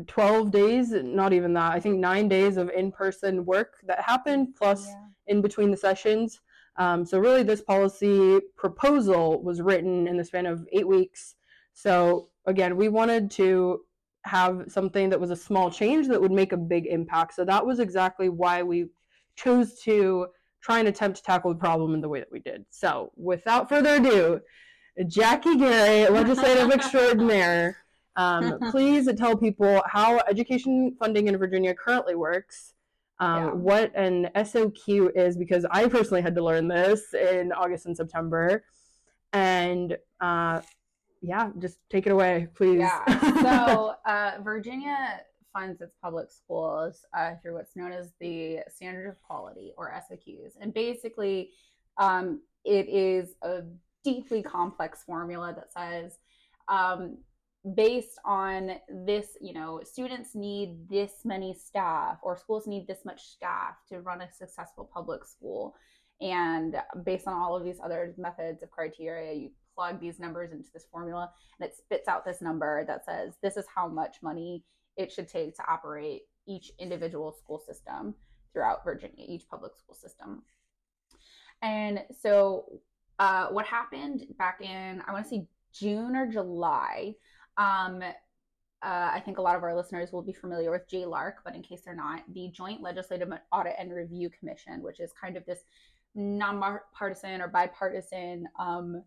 12 0.08 0.52
days, 0.52 0.92
not 0.92 1.32
even 1.34 1.54
that, 1.54 1.72
I 1.72 1.80
think 1.80 2.00
nine 2.00 2.28
days 2.28 2.58
of 2.58 2.70
in 2.70 2.92
person 2.92 3.46
work 3.46 3.76
that 3.88 4.02
happened, 4.02 4.56
plus 4.58 4.88
yeah. 4.88 4.96
in 5.28 5.42
between 5.42 5.72
the 5.72 5.78
sessions. 5.78 6.42
Um, 6.78 7.06
so, 7.06 7.20
really, 7.20 7.44
this 7.44 7.62
policy 7.62 8.40
proposal 8.58 9.42
was 9.42 9.62
written 9.62 10.08
in 10.08 10.18
the 10.18 10.26
span 10.26 10.46
of 10.46 10.68
eight 10.74 10.88
weeks. 10.88 11.36
So, 11.74 12.30
again, 12.46 12.76
we 12.76 12.90
wanted 12.90 13.32
to 13.32 13.82
have 14.26 14.66
something 14.68 15.10
that 15.10 15.20
was 15.20 15.32
a 15.32 15.36
small 15.38 15.72
change 15.72 16.08
that 16.08 16.20
would 16.20 16.34
make 16.34 16.52
a 16.52 16.58
big 16.58 16.88
impact. 16.88 17.36
So, 17.36 17.46
that 17.46 17.66
was 17.66 17.80
exactly 17.80 18.28
why 18.28 18.62
we 18.62 18.88
chose 19.38 19.80
to 19.84 20.28
try 20.66 20.80
and 20.80 20.88
attempt 20.88 21.18
to 21.18 21.24
tackle 21.24 21.54
the 21.54 21.60
problem 21.60 21.94
in 21.94 22.02
the 22.02 22.10
way 22.10 22.20
that 22.20 22.32
we 22.32 22.40
did. 22.40 22.66
So, 22.72 23.12
without 23.16 23.70
further 23.70 23.96
ado, 23.96 24.42
Jacki 25.02 25.60
Garry, 25.60 26.10
legislative 26.10 26.72
extraordinaire, 26.78 27.78
um, 28.16 28.58
please 28.72 29.08
tell 29.16 29.38
people 29.38 29.84
how 29.86 30.20
education 30.28 30.96
funding 31.00 31.28
in 31.28 31.38
Virginia 31.38 31.76
currently 31.76 32.16
works, 32.16 32.74
um, 33.20 33.44
yeah. 33.44 33.52
what 33.52 33.96
an 33.96 34.30
SOQ 34.36 35.12
is, 35.16 35.38
because 35.38 35.68
I 35.70 35.88
personally 35.88 36.24
had 36.24 36.34
to 36.34 36.44
learn 36.44 36.68
this 36.68 37.14
in 37.14 37.52
August 37.52 37.86
and 37.86 37.96
September. 37.96 38.64
And 39.34 39.96
uh, 40.20 40.62
yeah, 41.22 41.52
just 41.60 41.78
take 41.92 42.08
it 42.08 42.12
away, 42.12 42.48
please. 42.56 42.80
Yeah. 42.80 43.42
So, 43.44 43.94
uh, 44.08 44.32
Virginia 44.42 45.22
funds 45.56 45.82
its 45.82 45.96
public 46.02 46.30
schools 46.30 47.06
uh, 47.18 47.32
through 47.42 47.54
what's 47.54 47.76
known 47.76 47.92
as 47.92 48.12
the 48.20 48.60
Standard 48.74 49.08
of 49.08 49.22
Quality 49.22 49.74
or 49.78 49.92
SOQs. 49.92 50.54
And 50.60 50.74
basically, 50.74 51.52
um, 51.98 52.42
it 52.66 52.90
is 52.90 53.36
a 53.42 53.62
deeply 54.04 54.44
complex 54.44 55.04
formula 55.04 55.56
that 55.56 55.72
says 55.72 56.20
um, 56.68 57.18
based 57.74 58.20
on 58.26 58.74
this, 58.90 59.38
you 59.40 59.54
know, 59.54 59.82
students 59.84 60.36
need 60.36 60.90
this 60.90 61.12
many 61.24 61.54
staff 61.54 62.18
or 62.22 62.38
schools 62.38 62.68
need 62.68 62.86
this 62.88 63.06
much 63.06 63.22
staff 63.24 63.76
to 63.90 64.02
run 64.02 64.22
a 64.22 64.32
successful 64.32 64.90
public 64.94 65.26
school. 65.26 65.76
And 66.22 66.76
based 67.04 67.28
on 67.28 67.34
all 67.34 67.56
of 67.56 67.64
these 67.64 67.80
other 67.84 68.14
methods 68.18 68.62
of 68.62 68.72
criteria, 68.72 69.34
you 69.34 69.52
plug 69.76 70.00
these 70.00 70.20
numbers 70.20 70.52
into 70.52 70.70
this 70.74 70.86
formula 70.92 71.30
and 71.60 71.68
it 71.68 71.76
spits 71.76 72.08
out 72.08 72.24
this 72.24 72.42
number 72.42 72.86
that 72.86 73.04
says 73.04 73.34
this 73.42 73.58
is 73.58 73.66
how 73.74 73.88
much 73.88 74.18
money 74.22 74.64
it 74.98 75.12
should 75.12 75.28
take 75.28 75.56
to 75.56 75.64
operate 75.70 76.24
each 76.48 76.72
individual 76.80 77.32
school 77.32 77.60
system 77.60 78.16
throughout 78.54 78.84
Virginia, 78.84 79.26
each 79.28 79.48
public 79.50 79.76
school 79.76 79.96
system. 79.96 80.44
And 81.62 82.04
so, 82.22 82.82
uh, 83.20 83.48
what 83.48 83.66
happened 83.66 84.26
back 84.38 84.62
in, 84.62 85.02
I 85.08 85.14
want 85.14 85.26
to 85.26 85.30
say 85.30 85.48
June 85.74 86.16
or 86.16 86.28
July, 86.28 87.16
um, 87.58 88.02
uh, 88.02 89.10
I 89.14 89.22
think 89.24 89.38
a 89.38 89.42
lot 89.42 89.56
of 89.56 89.64
our 89.64 89.76
listeners 89.76 90.12
will 90.12 90.22
be 90.22 90.34
familiar 90.34 90.70
with 90.70 90.88
JLARC, 90.90 91.36
but 91.44 91.56
in 91.56 91.64
case 91.64 91.82
they're 91.84 91.96
not, 91.96 92.22
the 92.34 92.50
Joint 92.50 92.82
Legislative 92.82 93.32
Audit 93.52 93.76
and 93.80 93.92
Review 93.92 94.30
Commission, 94.30 94.84
which 94.84 95.00
is 95.00 95.12
kind 95.20 95.38
of 95.38 95.46
this 95.46 95.62
nonpartisan 96.14 97.42
or 97.42 97.48
bipartisan 97.48 98.48
um, 98.60 99.02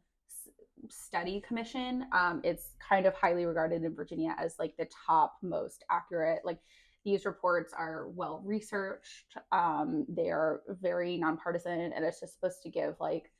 study 0.91 1.43
commission. 1.47 2.07
Um, 2.13 2.41
it's 2.45 2.75
kind 2.87 3.07
of 3.07 3.15
highly 3.15 3.45
regarded 3.45 3.85
in 3.85 3.95
Virginia 3.95 4.35
as 4.39 4.57
like 4.59 4.77
the 4.77 4.89
top 5.07 5.35
most 5.43 5.85
accurate. 5.91 6.41
Like 6.45 6.59
these 7.05 7.25
reports 7.25 7.73
are 7.77 8.09
well 8.09 8.43
researched. 8.45 9.37
Um, 9.53 10.07
they 10.09 10.31
are 10.31 10.63
very 10.81 11.17
nonpartisan, 11.17 11.93
and 11.95 12.05
it's 12.05 12.21
just 12.21 12.35
supposed 12.35 12.63
to 12.63 12.71
give 12.71 12.97
like 13.01 13.31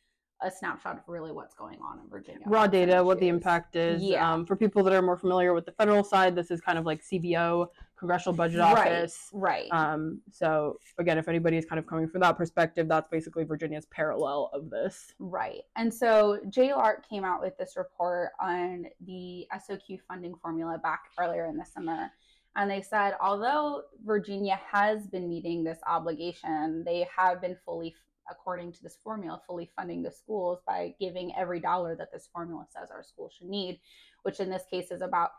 a 0.43 0.51
snapshot 0.51 0.97
of 0.97 1.03
really 1.09 1.33
what's 1.33 1.55
going 1.55 1.79
on 1.83 1.99
in 1.99 2.09
Virginia. 2.09 2.43
Raw 2.47 2.67
data, 2.67 3.03
what 3.03 3.19
the 3.19 3.29
impact 3.29 3.75
is. 3.77 4.03
Yeah. 4.03 4.33
Um, 4.33 4.47
for 4.47 4.55
people 4.55 4.83
that 4.85 4.93
are 4.93 5.03
more 5.03 5.17
familiar 5.17 5.53
with 5.53 5.67
the 5.67 5.73
federal 5.73 6.05
side, 6.05 6.37
this 6.37 6.51
is 6.51 6.61
kind 6.61 6.79
of 6.79 6.87
like 6.87 7.03
CBO 7.03 7.67
congressional 7.99 8.35
budget 8.35 8.61
office. 8.61 9.29
Right. 9.33 9.69
Um, 9.73 10.21
so 10.31 10.79
again, 10.99 11.19
if 11.19 11.29
anybody 11.29 11.57
is 11.57 11.65
kind 11.65 11.79
of 11.79 11.87
coming 11.87 12.09
from 12.09 12.21
that 12.21 12.37
perspective, 12.37 12.89
that's 12.89 13.09
basically 13.11 13.45
Virginia's 13.45 13.87
parallel 13.87 14.51
of 14.53 14.71
this. 14.71 15.13
Right. 15.19 15.63
And 15.77 15.93
so 15.93 16.39
JLARC 16.49 17.09
came 17.09 17.25
out 17.25 17.41
with 17.41 17.57
this 17.59 17.75
report 17.77 18.31
on 18.41 18.87
the 19.07 19.47
SOQ 19.55 19.99
funding 20.07 20.35
formula 20.41 20.79
back 20.79 21.01
earlier 21.19 21.47
in 21.47 21.57
the 21.57 21.65
summer. 21.65 22.11
And 22.57 22.71
they 22.71 22.83
said, 22.83 23.15
although 23.21 23.83
Virginia 24.05 24.59
has 24.73 25.07
been 25.07 25.29
meeting 25.29 25.63
this 25.63 25.79
obligation, 25.87 26.83
they 26.85 27.07
have 27.17 27.41
been 27.41 27.57
fully, 27.65 27.95
according 28.31 28.73
to 28.73 28.83
this 28.83 28.99
formula, 29.03 29.41
fully 29.47 29.71
funding 29.77 30.03
the 30.03 30.11
schools 30.11 30.59
by 30.67 30.95
giving 30.99 31.33
every 31.37 31.61
dollar 31.61 31.95
that 31.97 32.11
this 32.13 32.29
formula 32.33 32.67
says 32.69 32.91
our 32.91 33.03
school 33.03 33.31
should 33.31 33.49
need, 33.49 33.81
which 34.23 34.41
in 34.41 34.51
this 34.51 34.65
case 34.71 34.91
is 34.91 35.03
about 35.03 35.31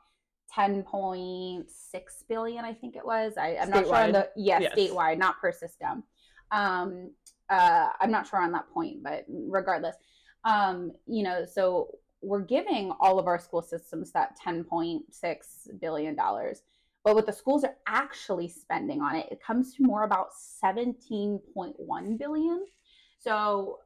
10.6 0.55 1.65
billion, 2.27 2.65
I 2.65 2.73
think 2.73 2.95
it 2.95 3.05
was. 3.05 3.33
I, 3.37 3.57
I'm 3.57 3.69
not 3.69 3.85
sure 3.85 3.95
on 3.95 4.11
the, 4.11 4.29
yes, 4.35 4.61
Yes. 4.61 4.75
statewide, 4.77 5.17
not 5.17 5.39
per 5.39 5.51
system. 5.51 6.03
Um, 6.51 7.11
uh, 7.49 7.89
I'm 7.99 8.11
not 8.11 8.27
sure 8.27 8.41
on 8.41 8.51
that 8.53 8.69
point, 8.73 9.03
but 9.03 9.25
regardless, 9.27 9.95
um, 10.45 10.91
you 11.07 11.23
know, 11.23 11.45
so 11.45 11.89
we're 12.21 12.41
giving 12.41 12.91
all 12.99 13.19
of 13.19 13.27
our 13.27 13.39
school 13.39 13.61
systems 13.61 14.11
that 14.11 14.37
10.6 14.45 15.03
billion 15.79 16.15
dollars. 16.15 16.63
But 17.03 17.15
what 17.15 17.25
the 17.25 17.33
schools 17.33 17.63
are 17.63 17.77
actually 17.87 18.49
spending 18.49 19.01
on 19.01 19.15
it, 19.15 19.27
it 19.31 19.41
comes 19.41 19.73
to 19.75 19.83
more 19.83 20.03
about 20.03 20.29
17.1 20.63 22.17
billion. 22.17 22.65
So 23.17 23.79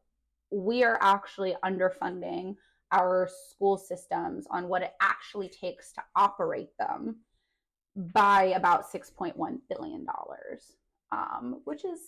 we 0.50 0.84
are 0.84 0.98
actually 1.02 1.56
underfunding 1.64 2.56
our 2.94 3.28
school 3.50 3.78
systems 3.78 4.46
on 4.50 4.70
what 4.70 4.82
it 4.84 4.94
actually 5.02 5.50
takes 5.50 5.92
to 5.94 6.02
operate 6.16 6.70
them 6.80 7.18
by 7.96 8.44
about 8.56 8.92
6.1 8.92 9.34
billion 9.70 10.06
dollars. 10.06 10.78
Um, 11.12 11.62
which 11.66 11.86
is 11.86 12.00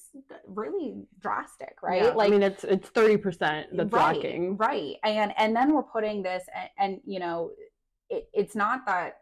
really 0.47 0.95
drastic, 1.19 1.75
right? 1.83 2.01
Yeah, 2.01 2.15
I 2.17 2.27
mean, 2.27 2.41
it's 2.41 2.63
it's 2.63 2.89
thirty 2.89 3.17
percent 3.17 3.67
that's 3.71 3.93
right, 3.93 4.15
lacking. 4.15 4.57
right 4.57 4.95
and 5.03 5.31
and 5.37 5.55
then 5.55 5.75
we're 5.75 5.83
putting 5.83 6.23
this 6.23 6.43
and, 6.55 6.69
and 6.79 7.01
you 7.05 7.19
know 7.19 7.51
it, 8.09 8.27
it's 8.33 8.55
not 8.55 8.83
that 8.87 9.17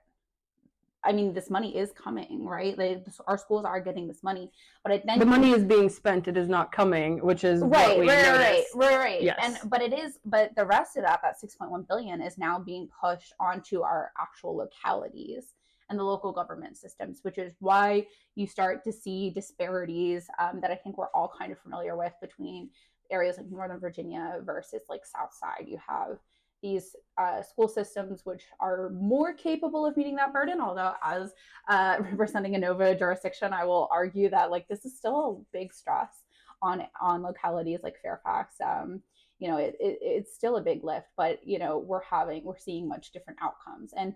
i 1.05 1.11
mean 1.11 1.33
this 1.33 1.49
money 1.49 1.75
is 1.77 1.91
coming 1.91 2.45
right? 2.45 2.77
Like, 2.77 3.05
our 3.27 3.37
schools 3.37 3.65
are 3.65 3.79
getting 3.79 4.07
this 4.07 4.23
money 4.23 4.51
but 4.83 4.91
it 4.93 5.03
then 5.05 5.19
The 5.19 5.25
money 5.25 5.51
is 5.51 5.63
being 5.63 5.89
spent; 5.89 6.27
it 6.27 6.37
is 6.37 6.49
not 6.49 6.71
coming, 6.71 7.19
which 7.19 7.43
is 7.43 7.61
what 7.61 7.71
right 7.71 7.99
we 7.99 8.07
right 8.07 8.27
right 8.27 8.63
right 8.75 8.97
right. 8.97 9.21
Yes. 9.21 9.39
and 9.41 9.69
but 9.69 9.81
it 9.81 9.93
is 9.93 10.19
but 10.25 10.55
the 10.55 10.65
rest 10.65 10.97
of 10.97 11.03
that 11.03 11.21
that 11.21 11.35
6.1 11.41 11.87
billion 11.87 12.21
is 12.21 12.37
now 12.37 12.59
being 12.59 12.89
pushed 12.99 13.33
onto 13.39 13.81
our 13.81 14.11
actual 14.19 14.55
localities 14.57 15.53
and 15.89 15.99
the 15.99 16.03
local 16.03 16.31
government 16.31 16.77
systems 16.77 17.19
which 17.23 17.37
is 17.37 17.53
why 17.59 18.05
you 18.35 18.47
start 18.47 18.83
to 18.83 18.91
see 18.91 19.29
disparities 19.29 20.27
um, 20.39 20.59
that 20.61 20.71
i 20.71 20.75
think 20.75 20.97
we're 20.97 21.13
all 21.13 21.31
kind 21.37 21.51
of 21.51 21.59
familiar 21.59 21.95
with 21.97 22.13
between 22.21 22.69
areas 23.11 23.37
like 23.37 23.49
northern 23.49 23.79
virginia 23.79 24.39
versus 24.43 24.81
like 24.89 25.05
south 25.05 25.33
side. 25.33 25.65
You 25.67 25.77
have 25.87 26.17
these 26.63 26.95
uh, 27.19 27.43
school 27.43 27.67
systems 27.67 28.21
which 28.23 28.45
are 28.59 28.89
more 28.89 29.33
capable 29.33 29.85
of 29.85 29.95
meeting 29.95 30.15
that 30.15 30.33
burden 30.33 30.59
although 30.59 30.93
as 31.03 31.33
uh, 31.69 31.97
representing 32.11 32.55
a 32.55 32.57
nova 32.57 32.95
jurisdiction 32.95 33.53
i 33.53 33.63
will 33.63 33.87
argue 33.91 34.29
that 34.29 34.49
like 34.49 34.67
this 34.67 34.83
is 34.85 34.97
still 34.97 35.45
a 35.53 35.55
big 35.55 35.71
stress 35.71 36.23
on 36.63 36.81
on 36.99 37.21
localities 37.21 37.81
like 37.83 38.01
fairfax. 38.01 38.55
Um, 38.65 39.01
you 39.39 39.49
know 39.49 39.57
it, 39.57 39.75
it, 39.79 39.99
it's 40.01 40.33
still 40.33 40.55
a 40.55 40.61
big 40.61 40.83
lift 40.83 41.07
but 41.17 41.45
you 41.45 41.59
know 41.59 41.77
we're 41.77 42.03
having 42.03 42.43
we're 42.43 42.57
seeing 42.57 42.87
much 42.87 43.11
different 43.11 43.39
outcomes. 43.43 43.93
And 43.95 44.15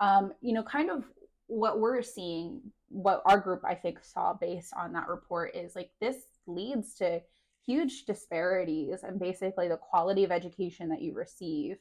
um, 0.00 0.32
you 0.40 0.54
know 0.54 0.62
kind 0.62 0.90
of 0.90 1.04
what 1.46 1.78
we're 1.78 2.02
seeing 2.02 2.60
what 2.88 3.22
our 3.26 3.38
group 3.38 3.60
i 3.64 3.74
think 3.74 3.98
saw 4.02 4.32
based 4.32 4.72
on 4.74 4.92
that 4.92 5.08
report 5.08 5.54
is 5.54 5.74
like 5.74 5.90
this 6.00 6.16
leads 6.46 6.94
to 6.94 7.20
huge 7.66 8.04
disparities 8.04 9.02
and 9.02 9.18
basically 9.18 9.68
the 9.68 9.76
quality 9.76 10.24
of 10.24 10.32
education 10.32 10.88
that 10.88 11.02
you 11.02 11.14
receive 11.14 11.76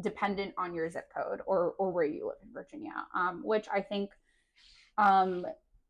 dependent 0.00 0.54
on 0.56 0.74
your 0.74 0.88
zip 0.90 1.08
code 1.14 1.40
or 1.46 1.74
or 1.78 1.90
where 1.90 2.04
you 2.04 2.26
live 2.26 2.38
in 2.42 2.52
Virginia. 2.52 2.94
Um, 3.14 3.42
which 3.44 3.66
I 3.72 3.80
think 3.80 4.10
um 4.98 5.44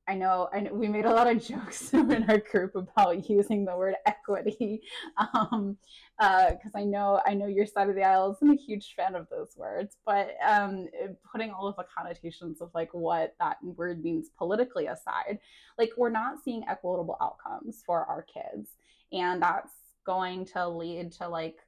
I 0.08 0.14
know, 0.14 0.48
know 0.52 0.74
we 0.74 0.88
made 0.88 1.04
a 1.04 1.14
lot 1.14 1.30
of 1.30 1.42
jokes 1.46 1.92
in 1.94 2.28
our 2.28 2.38
group 2.38 2.74
about 2.74 3.28
using 3.28 3.64
the 3.64 3.76
word 3.76 3.94
equity, 4.06 4.82
um, 5.34 5.76
because 6.18 6.72
I 6.74 6.84
know 6.84 7.20
I 7.26 7.34
know 7.34 7.46
your 7.46 7.66
side 7.66 7.88
of 7.88 7.94
the 7.94 8.02
aisle 8.02 8.32
isn't 8.32 8.50
a 8.50 8.60
huge 8.60 8.94
fan 8.96 9.14
of 9.14 9.28
those 9.30 9.54
words, 9.56 9.96
but 10.04 10.34
um, 10.46 10.88
putting 11.30 11.50
all 11.50 11.68
of 11.68 11.76
the 11.76 11.84
connotations 11.96 12.60
of 12.60 12.70
like 12.74 12.92
what 12.92 13.34
that 13.40 13.58
word 13.62 14.02
means 14.02 14.28
politically 14.36 14.86
aside, 14.86 15.38
like 15.78 15.90
we're 15.96 16.10
not 16.10 16.42
seeing 16.44 16.64
equitable 16.68 17.16
outcomes 17.20 17.82
for 17.86 18.04
our 18.04 18.22
kids, 18.22 18.70
and 19.12 19.42
that's 19.42 19.72
going 20.04 20.46
to 20.46 20.68
lead 20.68 21.12
to 21.12 21.28
like 21.28 21.58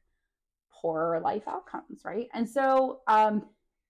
poorer 0.73 1.21
life 1.21 1.45
outcomes, 1.47 2.03
right? 2.05 2.29
And 2.35 2.49
so, 2.49 3.01
um, 3.07 3.45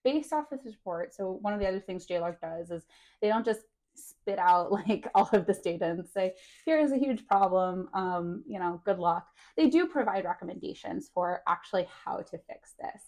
based 0.05 0.33
off 0.33 0.53
of 0.53 0.63
this 0.63 0.75
report, 0.75 1.15
so 1.15 1.39
one 1.41 1.55
of 1.55 1.61
the 1.61 1.67
other 1.67 1.81
things 1.81 2.07
JLARC 2.07 2.41
does 2.41 2.71
is 2.71 2.85
they 3.23 3.29
don't 3.29 3.45
just 3.45 3.61
spit 3.97 4.39
out 4.39 4.71
like 4.89 5.09
all 5.15 5.29
of 5.33 5.47
this 5.47 5.61
data 5.61 5.87
and 5.87 6.07
say, 6.07 6.35
here's 6.65 6.93
a 6.93 6.99
huge 6.99 7.27
problem, 7.27 7.89
um, 7.95 8.43
you 8.47 8.59
know, 8.59 8.81
good 8.85 8.99
luck. 8.99 9.27
They 9.57 9.69
do 9.69 9.87
provide 9.87 10.25
recommendations 10.25 11.11
for 11.13 11.43
actually 11.49 11.87
how 12.05 12.19
to 12.19 12.39
fix 12.49 12.75
this. 12.79 13.03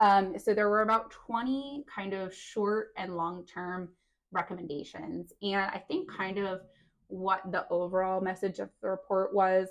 Um, 0.00 0.38
so 0.38 0.54
there 0.54 0.68
were 0.68 0.82
about 0.82 1.10
20 1.10 1.84
kind 1.92 2.14
of 2.14 2.32
short 2.32 2.92
and 2.96 3.16
long 3.16 3.44
term 3.44 3.88
recommendations. 4.30 5.32
And 5.42 5.60
I 5.60 5.82
think 5.88 6.08
kind 6.10 6.38
of 6.38 6.60
what 7.08 7.40
the 7.50 7.66
overall 7.68 8.20
message 8.20 8.58
of 8.58 8.70
the 8.80 8.90
report 8.90 9.34
was 9.34 9.68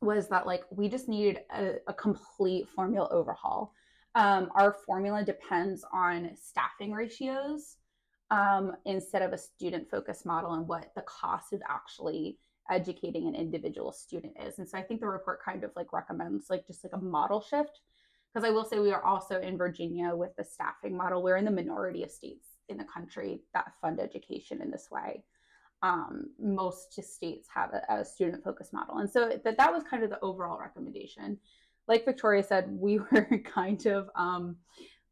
was 0.00 0.28
that 0.28 0.46
like 0.46 0.64
we 0.70 0.88
just 0.88 1.08
needed 1.08 1.40
a, 1.54 1.74
a 1.86 1.92
complete 1.92 2.68
formula 2.68 3.08
overhaul. 3.10 3.74
Um, 4.14 4.50
our 4.54 4.72
formula 4.86 5.24
depends 5.24 5.84
on 5.92 6.30
staffing 6.34 6.92
ratios 6.92 7.76
um, 8.30 8.72
instead 8.84 9.22
of 9.22 9.32
a 9.32 9.38
student 9.38 9.90
focused 9.90 10.26
model 10.26 10.54
and 10.54 10.66
what 10.66 10.92
the 10.94 11.02
cost 11.02 11.52
of 11.52 11.60
actually 11.68 12.38
educating 12.70 13.26
an 13.26 13.34
individual 13.34 13.92
student 13.92 14.34
is. 14.44 14.58
And 14.58 14.68
so 14.68 14.78
I 14.78 14.82
think 14.82 15.00
the 15.00 15.06
report 15.06 15.42
kind 15.44 15.64
of 15.64 15.72
like 15.76 15.92
recommends 15.92 16.48
like 16.48 16.66
just 16.66 16.84
like 16.84 16.92
a 16.94 17.04
model 17.04 17.40
shift. 17.40 17.80
Because 18.32 18.48
I 18.48 18.52
will 18.52 18.64
say 18.64 18.78
we 18.78 18.92
are 18.92 19.02
also 19.02 19.40
in 19.40 19.58
Virginia 19.58 20.14
with 20.14 20.36
the 20.36 20.44
staffing 20.44 20.96
model. 20.96 21.20
We're 21.20 21.36
in 21.36 21.44
the 21.44 21.50
minority 21.50 22.04
of 22.04 22.12
states 22.12 22.46
in 22.68 22.78
the 22.78 22.84
country 22.84 23.42
that 23.54 23.72
fund 23.80 23.98
education 23.98 24.62
in 24.62 24.70
this 24.70 24.88
way. 24.88 25.24
Um, 25.82 26.30
most 26.38 26.92
states 27.02 27.48
have 27.54 27.72
a, 27.72 28.00
a 28.00 28.04
student 28.04 28.44
focused 28.44 28.72
model. 28.72 28.98
And 28.98 29.10
so 29.10 29.38
that, 29.42 29.56
that 29.56 29.72
was 29.72 29.82
kind 29.82 30.02
of 30.02 30.10
the 30.10 30.20
overall 30.20 30.58
recommendation. 30.58 31.38
Like 31.88 32.04
Victoria 32.04 32.42
said, 32.42 32.70
we 32.70 32.98
were 33.12 33.40
kind 33.44 33.84
of 33.86 34.10
um, 34.14 34.56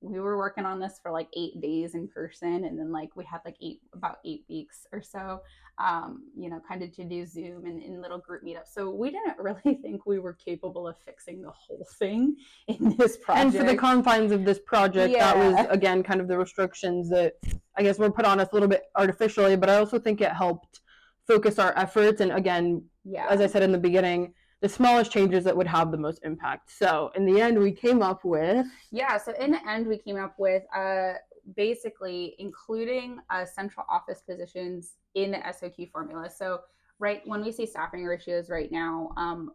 we 0.00 0.20
were 0.20 0.36
working 0.36 0.64
on 0.64 0.78
this 0.78 1.00
for 1.02 1.10
like 1.10 1.28
eight 1.36 1.60
days 1.60 1.94
in 1.94 2.06
person 2.08 2.64
and 2.64 2.78
then 2.78 2.92
like 2.92 3.14
we 3.16 3.24
had 3.24 3.40
like 3.44 3.56
eight 3.60 3.80
about 3.92 4.18
eight 4.24 4.44
weeks 4.48 4.86
or 4.92 5.02
so 5.02 5.40
um, 5.78 6.24
you 6.36 6.50
know 6.50 6.60
kind 6.66 6.82
of 6.82 6.94
to 6.96 7.04
do 7.04 7.24
zoom 7.24 7.64
and 7.64 7.82
in 7.82 8.00
little 8.00 8.18
group 8.18 8.44
meetups. 8.44 8.72
So 8.72 8.90
we 8.90 9.10
didn't 9.10 9.38
really 9.38 9.76
think 9.82 10.06
we 10.06 10.18
were 10.18 10.34
capable 10.34 10.86
of 10.86 10.96
fixing 11.04 11.42
the 11.42 11.50
whole 11.50 11.86
thing 11.98 12.36
in 12.68 12.96
this 12.96 13.16
project 13.16 13.44
And 13.44 13.54
for 13.54 13.64
the 13.64 13.76
confines 13.76 14.32
of 14.32 14.44
this 14.44 14.58
project, 14.58 15.14
that 15.14 15.36
was 15.36 15.66
again 15.70 16.02
kind 16.02 16.20
of 16.20 16.28
the 16.28 16.38
restrictions 16.38 17.08
that 17.10 17.34
I 17.76 17.82
guess 17.82 17.98
were 17.98 18.10
put 18.10 18.24
on 18.24 18.40
us 18.40 18.48
a 18.52 18.54
little 18.54 18.68
bit 18.68 18.84
artificially, 18.96 19.56
but 19.56 19.70
I 19.70 19.76
also 19.76 19.98
think 19.98 20.20
it 20.20 20.32
helped 20.32 20.80
focus 21.26 21.58
our 21.58 21.72
efforts. 21.76 22.20
And 22.20 22.32
again, 22.32 22.82
yeah. 23.04 23.26
as 23.28 23.40
I 23.40 23.46
said 23.46 23.62
in 23.62 23.70
the 23.70 23.78
beginning, 23.78 24.34
the 24.60 24.68
smallest 24.68 25.12
changes 25.12 25.44
that 25.44 25.56
would 25.56 25.66
have 25.66 25.90
the 25.90 25.96
most 25.96 26.20
impact. 26.24 26.70
So 26.70 27.10
in 27.14 27.24
the 27.24 27.40
end, 27.40 27.58
we 27.58 27.72
came 27.72 28.02
up 28.02 28.24
with 28.24 28.66
Yeah, 28.90 29.16
so 29.16 29.32
in 29.32 29.52
the 29.52 29.68
end, 29.68 29.86
we 29.86 29.98
came 29.98 30.16
up 30.16 30.34
with 30.38 30.64
uh, 30.74 31.14
basically 31.56 32.34
including 32.38 33.20
uh, 33.30 33.44
central 33.44 33.86
office 33.88 34.20
positions 34.20 34.94
in 35.14 35.30
the 35.30 35.38
SOQ 35.38 35.90
formula. 35.90 36.28
So, 36.30 36.60
right 36.98 37.22
when 37.26 37.44
we 37.44 37.52
say 37.52 37.64
staffing 37.64 38.04
ratios 38.04 38.50
right 38.50 38.70
now, 38.72 39.10
um, 39.16 39.52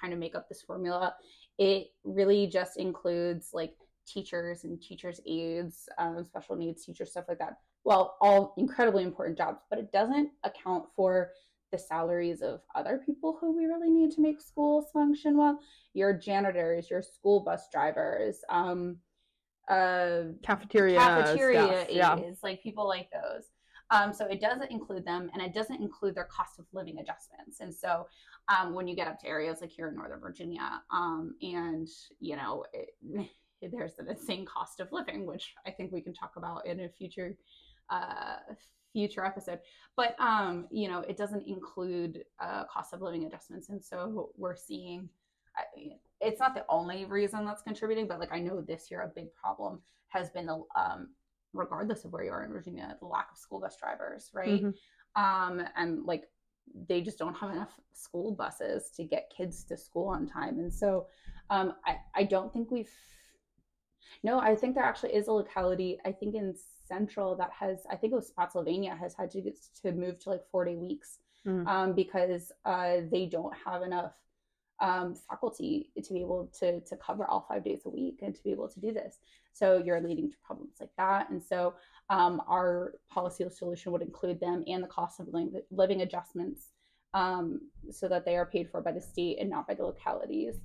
kind 0.00 0.12
of 0.12 0.18
make 0.18 0.34
up 0.34 0.48
this 0.48 0.62
formula, 0.62 1.14
it 1.58 1.88
really 2.04 2.46
just 2.46 2.78
includes 2.78 3.50
like 3.52 3.74
teachers 4.06 4.64
and 4.64 4.80
teachers' 4.80 5.20
aides, 5.26 5.88
um, 5.98 6.24
special 6.24 6.56
needs 6.56 6.84
teachers, 6.84 7.10
stuff 7.10 7.24
like 7.28 7.38
that. 7.38 7.58
Well, 7.84 8.16
all 8.20 8.54
incredibly 8.56 9.04
important 9.04 9.36
jobs, 9.36 9.60
but 9.68 9.78
it 9.78 9.92
doesn't 9.92 10.30
account 10.44 10.86
for 10.94 11.30
the 11.72 11.78
salaries 11.78 12.42
of 12.42 12.60
other 12.74 13.00
people 13.04 13.36
who 13.40 13.56
we 13.56 13.66
really 13.66 13.90
need 13.90 14.10
to 14.10 14.20
make 14.20 14.40
schools 14.40 14.86
function 14.92 15.36
well 15.36 15.58
your 15.94 16.12
janitors 16.12 16.90
your 16.90 17.02
school 17.02 17.40
bus 17.40 17.68
drivers 17.72 18.40
um 18.48 18.96
uh 19.68 20.22
cafeteria, 20.42 20.98
cafeteria 20.98 21.66
staff. 21.66 21.86
Yeah. 21.90 22.18
aides 22.18 22.40
like 22.42 22.62
people 22.62 22.86
like 22.86 23.08
those 23.10 23.50
um 23.90 24.12
so 24.12 24.26
it 24.26 24.40
doesn't 24.40 24.70
include 24.70 25.04
them 25.04 25.28
and 25.32 25.42
it 25.42 25.52
doesn't 25.52 25.80
include 25.82 26.14
their 26.14 26.28
cost 26.30 26.58
of 26.58 26.66
living 26.72 26.98
adjustments 26.98 27.60
and 27.60 27.74
so 27.74 28.06
um 28.48 28.74
when 28.74 28.86
you 28.86 28.94
get 28.94 29.08
up 29.08 29.18
to 29.18 29.26
areas 29.26 29.58
like 29.60 29.70
here 29.70 29.88
in 29.88 29.96
northern 29.96 30.20
virginia 30.20 30.80
um 30.92 31.34
and 31.42 31.88
you 32.20 32.36
know 32.36 32.64
it, 32.72 32.90
there's 33.72 33.94
the 33.94 34.08
insane 34.08 34.46
cost 34.46 34.78
of 34.78 34.92
living 34.92 35.26
which 35.26 35.54
i 35.66 35.70
think 35.70 35.90
we 35.90 36.00
can 36.00 36.14
talk 36.14 36.34
about 36.36 36.64
in 36.64 36.80
a 36.80 36.88
future 36.88 37.36
uh, 37.90 38.36
future 38.96 39.24
episode. 39.24 39.60
But 39.94 40.18
um, 40.18 40.68
you 40.70 40.88
know, 40.88 41.00
it 41.00 41.16
doesn't 41.18 41.46
include 41.46 42.24
uh, 42.40 42.64
cost 42.72 42.94
of 42.94 43.02
living 43.02 43.24
adjustments, 43.24 43.68
and 43.68 43.82
so 43.84 44.30
we're 44.36 44.56
seeing. 44.56 45.08
It's 46.20 46.40
not 46.40 46.54
the 46.54 46.64
only 46.68 47.06
reason 47.06 47.44
that's 47.46 47.62
contributing, 47.62 48.06
but 48.06 48.20
like 48.20 48.32
I 48.32 48.40
know 48.40 48.60
this 48.60 48.90
year 48.90 49.02
a 49.02 49.08
big 49.08 49.34
problem 49.34 49.80
has 50.08 50.30
been 50.30 50.46
the 50.46 50.62
um, 50.82 51.08
regardless 51.52 52.04
of 52.04 52.12
where 52.12 52.24
you 52.24 52.30
are 52.30 52.44
in 52.44 52.52
Virginia, 52.52 52.96
the 53.00 53.06
lack 53.06 53.28
of 53.32 53.38
school 53.38 53.60
bus 53.60 53.76
drivers, 53.76 54.30
right? 54.34 54.62
Mm-hmm. 54.62 55.22
Um, 55.22 55.66
and 55.76 56.04
like 56.04 56.24
they 56.88 57.00
just 57.00 57.18
don't 57.18 57.36
have 57.36 57.50
enough 57.50 57.72
school 57.92 58.32
buses 58.32 58.90
to 58.96 59.04
get 59.04 59.32
kids 59.34 59.64
to 59.64 59.76
school 59.76 60.08
on 60.08 60.26
time. 60.26 60.58
And 60.58 60.72
so 60.72 61.06
um, 61.50 61.74
I, 61.86 61.96
I 62.14 62.24
don't 62.24 62.52
think 62.52 62.70
we've, 62.70 62.90
no, 64.22 64.38
I 64.38 64.54
think 64.54 64.74
there 64.74 64.84
actually 64.84 65.14
is 65.14 65.28
a 65.28 65.32
locality, 65.32 65.98
I 66.04 66.12
think 66.12 66.34
in 66.34 66.54
Central 66.86 67.36
that 67.36 67.50
has, 67.58 67.80
I 67.90 67.96
think 67.96 68.12
it 68.12 68.16
was 68.16 68.28
Spotsylvania 68.28 68.96
has 68.96 69.14
had 69.14 69.30
to 69.32 69.40
get 69.40 69.56
to 69.82 69.92
move 69.92 70.18
to 70.20 70.30
like 70.30 70.42
40 70.50 70.76
weeks 70.76 71.18
mm. 71.46 71.66
um, 71.66 71.94
because 71.94 72.52
uh, 72.64 72.98
they 73.10 73.26
don't 73.26 73.54
have 73.64 73.82
enough 73.82 74.12
um, 74.80 75.14
faculty 75.28 75.90
to 76.02 76.12
be 76.12 76.20
able 76.20 76.50
to, 76.58 76.80
to 76.80 76.96
cover 76.96 77.26
all 77.26 77.46
five 77.48 77.64
days 77.64 77.80
a 77.86 77.90
week 77.90 78.20
and 78.22 78.34
to 78.34 78.42
be 78.42 78.50
able 78.50 78.68
to 78.68 78.80
do 78.80 78.92
this. 78.92 79.18
So 79.52 79.82
you're 79.84 80.00
leading 80.00 80.30
to 80.30 80.36
problems 80.44 80.74
like 80.80 80.90
that. 80.98 81.30
And 81.30 81.42
so 81.42 81.74
um, 82.10 82.42
our 82.46 82.94
policy 83.10 83.48
solution 83.48 83.92
would 83.92 84.02
include 84.02 84.38
them 84.38 84.64
and 84.66 84.82
the 84.82 84.88
cost 84.88 85.18
of 85.18 85.28
living 85.70 86.02
adjustments 86.02 86.68
um, 87.14 87.60
so 87.90 88.08
that 88.08 88.24
they 88.24 88.36
are 88.36 88.46
paid 88.46 88.70
for 88.70 88.80
by 88.82 88.92
the 88.92 89.00
state 89.00 89.38
and 89.40 89.48
not 89.48 89.66
by 89.66 89.74
the 89.74 89.82
localities. 89.82 90.56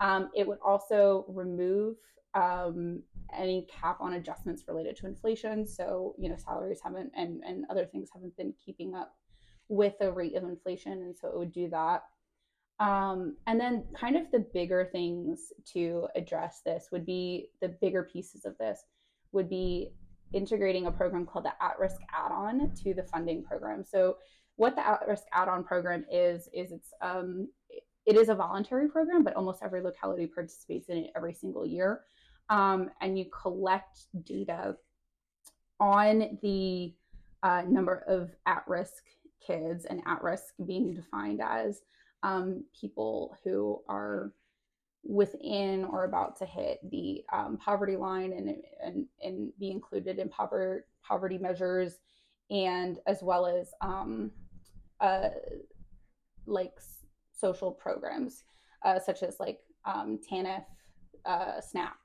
Um, 0.00 0.30
it 0.34 0.46
would 0.46 0.58
also 0.64 1.24
remove 1.28 1.96
um, 2.38 3.02
any 3.36 3.66
cap 3.68 3.98
on 4.00 4.14
adjustments 4.14 4.64
related 4.68 4.96
to 4.96 5.06
inflation. 5.06 5.66
So, 5.66 6.14
you 6.18 6.28
know, 6.28 6.36
salaries 6.36 6.80
haven't 6.82 7.12
and, 7.16 7.42
and 7.44 7.64
other 7.70 7.84
things 7.84 8.10
haven't 8.12 8.36
been 8.36 8.54
keeping 8.64 8.94
up 8.94 9.14
with 9.68 9.94
the 10.00 10.12
rate 10.12 10.36
of 10.36 10.44
inflation. 10.44 10.92
And 10.92 11.16
so 11.16 11.28
it 11.28 11.38
would 11.38 11.52
do 11.52 11.68
that. 11.70 12.02
Um, 12.80 13.36
and 13.48 13.60
then, 13.60 13.84
kind 13.98 14.16
of 14.16 14.30
the 14.30 14.46
bigger 14.54 14.88
things 14.92 15.52
to 15.72 16.06
address 16.14 16.60
this 16.64 16.88
would 16.92 17.04
be 17.04 17.48
the 17.60 17.70
bigger 17.80 18.04
pieces 18.04 18.44
of 18.44 18.56
this 18.58 18.80
would 19.32 19.50
be 19.50 19.90
integrating 20.32 20.86
a 20.86 20.92
program 20.92 21.26
called 21.26 21.44
the 21.44 21.52
at 21.60 21.76
risk 21.80 21.96
add 22.16 22.30
on 22.30 22.72
to 22.84 22.94
the 22.94 23.02
funding 23.02 23.42
program. 23.42 23.84
So, 23.84 24.18
what 24.54 24.76
the 24.76 24.86
at 24.86 25.08
risk 25.08 25.24
add 25.32 25.48
on 25.48 25.64
program 25.64 26.04
is, 26.08 26.48
is 26.52 26.70
it's 26.70 26.92
um, 27.02 27.48
it 28.06 28.16
is 28.16 28.28
a 28.28 28.34
voluntary 28.34 28.88
program, 28.88 29.24
but 29.24 29.34
almost 29.34 29.62
every 29.62 29.82
locality 29.82 30.28
participates 30.28 30.88
in 30.88 30.98
it 30.98 31.10
every 31.16 31.34
single 31.34 31.66
year. 31.66 32.02
Um, 32.50 32.90
and 33.00 33.18
you 33.18 33.26
collect 33.26 34.00
data 34.24 34.76
on 35.80 36.38
the 36.42 36.94
uh, 37.42 37.62
number 37.68 38.04
of 38.08 38.30
at 38.46 38.64
risk 38.66 39.04
kids, 39.44 39.84
and 39.84 40.02
at 40.06 40.22
risk 40.22 40.54
being 40.66 40.94
defined 40.94 41.40
as 41.42 41.82
um, 42.22 42.64
people 42.78 43.36
who 43.44 43.80
are 43.88 44.32
within 45.04 45.84
or 45.84 46.04
about 46.04 46.36
to 46.36 46.44
hit 46.44 46.78
the 46.90 47.24
um, 47.32 47.56
poverty 47.56 47.96
line 47.96 48.32
and, 48.32 48.56
and, 48.82 49.06
and 49.22 49.52
be 49.58 49.70
included 49.70 50.18
in 50.18 50.28
poverty, 50.28 50.84
poverty 51.02 51.38
measures 51.38 51.94
and 52.50 52.98
as 53.06 53.22
well 53.22 53.46
as 53.46 53.70
um, 53.80 54.30
uh, 55.00 55.28
like 56.46 56.74
social 57.32 57.70
programs 57.70 58.44
uh, 58.84 58.98
such 58.98 59.22
as 59.22 59.38
like 59.38 59.60
um, 59.84 60.18
TANF, 60.30 60.64
uh, 61.24 61.60
SNAP, 61.60 61.96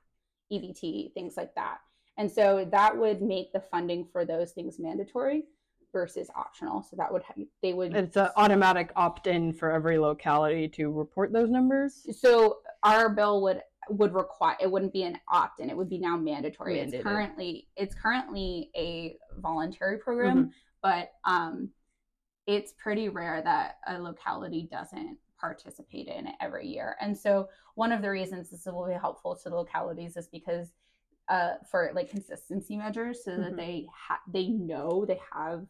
EBT, 0.52 1.12
things 1.14 1.36
like 1.36 1.54
that. 1.54 1.78
And 2.16 2.30
so 2.30 2.66
that 2.70 2.96
would 2.96 3.22
make 3.22 3.52
the 3.52 3.60
funding 3.60 4.06
for 4.12 4.24
those 4.24 4.52
things 4.52 4.78
mandatory 4.78 5.44
versus 5.92 6.28
optional. 6.36 6.82
So 6.82 6.96
that 6.96 7.12
would 7.12 7.22
they 7.62 7.72
would 7.72 7.94
it's 7.94 8.16
an 8.16 8.28
automatic 8.36 8.92
opt-in 8.96 9.52
for 9.52 9.70
every 9.70 9.98
locality 9.98 10.68
to 10.68 10.90
report 10.90 11.32
those 11.32 11.50
numbers. 11.50 12.06
So 12.20 12.58
our 12.82 13.08
bill 13.08 13.42
would 13.42 13.62
would 13.88 14.14
require 14.14 14.56
it 14.60 14.70
wouldn't 14.70 14.92
be 14.92 15.02
an 15.02 15.18
opt-in 15.28 15.68
it 15.68 15.76
would 15.76 15.90
be 15.90 15.98
now 15.98 16.16
mandatory 16.16 16.76
Mandated. 16.76 16.94
it's 16.94 17.02
currently 17.02 17.68
it's 17.76 17.94
currently 17.94 18.70
a 18.74 19.16
voluntary 19.38 19.98
program 19.98 20.38
mm-hmm. 20.38 20.48
but 20.82 21.10
um 21.24 21.68
it's 22.46 22.72
pretty 22.82 23.08
rare 23.08 23.42
that 23.42 23.76
a 23.86 24.00
locality 24.00 24.68
doesn't 24.70 25.18
participate 25.40 26.08
in 26.08 26.26
it 26.26 26.34
every 26.40 26.66
year 26.66 26.96
and 27.00 27.16
so 27.16 27.48
one 27.74 27.92
of 27.92 28.02
the 28.02 28.10
reasons 28.10 28.50
this 28.50 28.66
will 28.66 28.86
be 28.86 28.94
helpful 28.94 29.34
to 29.34 29.48
the 29.48 29.56
localities 29.56 30.16
is 30.16 30.28
because 30.28 30.72
uh, 31.28 31.54
for 31.70 31.90
like 31.94 32.10
consistency 32.10 32.76
measures 32.76 33.24
so 33.24 33.30
mm-hmm. 33.30 33.42
that 33.42 33.56
they 33.56 33.86
ha- 33.94 34.20
they 34.28 34.48
know 34.48 35.04
they 35.06 35.18
have 35.32 35.66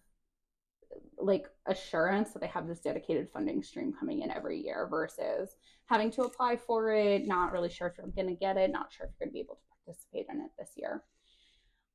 like 1.18 1.46
assurance 1.66 2.33
that 2.33 2.40
they 2.40 2.46
have 2.46 2.66
this 2.66 2.81
dedicated 2.81 3.29
funding 3.33 3.62
stream 3.62 3.92
coming 3.98 4.22
in 4.22 4.31
every 4.31 4.61
year 4.61 4.87
versus 4.90 5.57
having 5.87 6.11
to 6.11 6.22
apply 6.22 6.57
for 6.57 6.92
it, 6.92 7.27
not 7.27 7.53
really 7.53 7.70
sure 7.70 7.88
if 7.88 7.94
you're 7.98 8.07
going 8.09 8.29
to 8.29 8.38
get 8.38 8.57
it, 8.57 8.70
not 8.70 8.92
sure 8.92 9.07
if 9.07 9.12
you're 9.12 9.27
going 9.27 9.31
to 9.31 9.35
be 9.35 9.40
able 9.40 9.57
to 9.57 9.85
participate 9.85 10.27
in 10.31 10.40
it 10.40 10.50
this 10.59 10.72
year. 10.77 11.03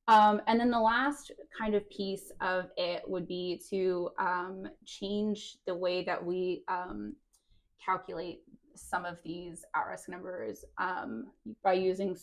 Um, 0.08 0.40
and 0.46 0.58
then 0.58 0.70
the 0.70 0.80
last 0.80 1.30
kind 1.56 1.74
of 1.74 1.88
piece 1.90 2.32
of 2.40 2.66
it 2.76 3.02
would 3.06 3.28
be 3.28 3.60
to 3.70 4.10
um, 4.18 4.64
change 4.84 5.58
the 5.66 5.74
way 5.74 6.02
that 6.04 6.24
we 6.24 6.64
um, 6.68 7.14
calculate 7.84 8.42
some 8.74 9.04
of 9.04 9.18
these 9.22 9.64
at 9.74 9.86
risk 9.86 10.08
numbers 10.08 10.64
um, 10.78 11.26
by 11.62 11.72
using 11.72 12.16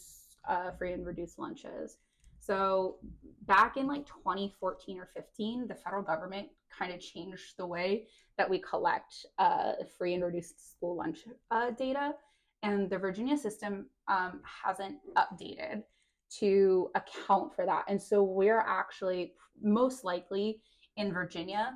uh, 0.48 0.72
free 0.72 0.94
and 0.94 1.06
reduced 1.06 1.40
lunches. 1.40 1.98
So 2.40 2.98
back 3.46 3.78
in 3.78 3.88
like 3.88 4.06
2014 4.06 5.00
or 5.00 5.10
15, 5.14 5.68
the 5.68 5.76
federal 5.76 6.04
government 6.04 6.48
kind 6.78 6.94
of 6.94 7.00
changed 7.00 7.58
the 7.58 7.66
way 7.66 8.08
that 8.38 8.50
we 8.50 8.60
collect 8.60 9.26
uh, 9.40 9.74
free 9.98 10.14
and 10.14 10.24
reduced 10.24 10.72
school 10.72 10.96
lunch 10.96 11.20
uh, 11.52 11.72
data. 11.72 12.14
And 12.64 12.90
the 12.90 12.98
Virginia 12.98 13.38
system 13.38 13.88
um, 14.08 14.42
hasn't 14.44 14.98
updated 15.16 15.84
to 16.40 16.90
account 16.96 17.56
for 17.56 17.66
that. 17.66 17.86
And 17.88 18.02
so 18.02 18.24
we're 18.24 18.60
actually 18.60 19.34
most 19.62 20.04
likely 20.04 20.62
in 20.98 21.14
Virginia 21.14 21.74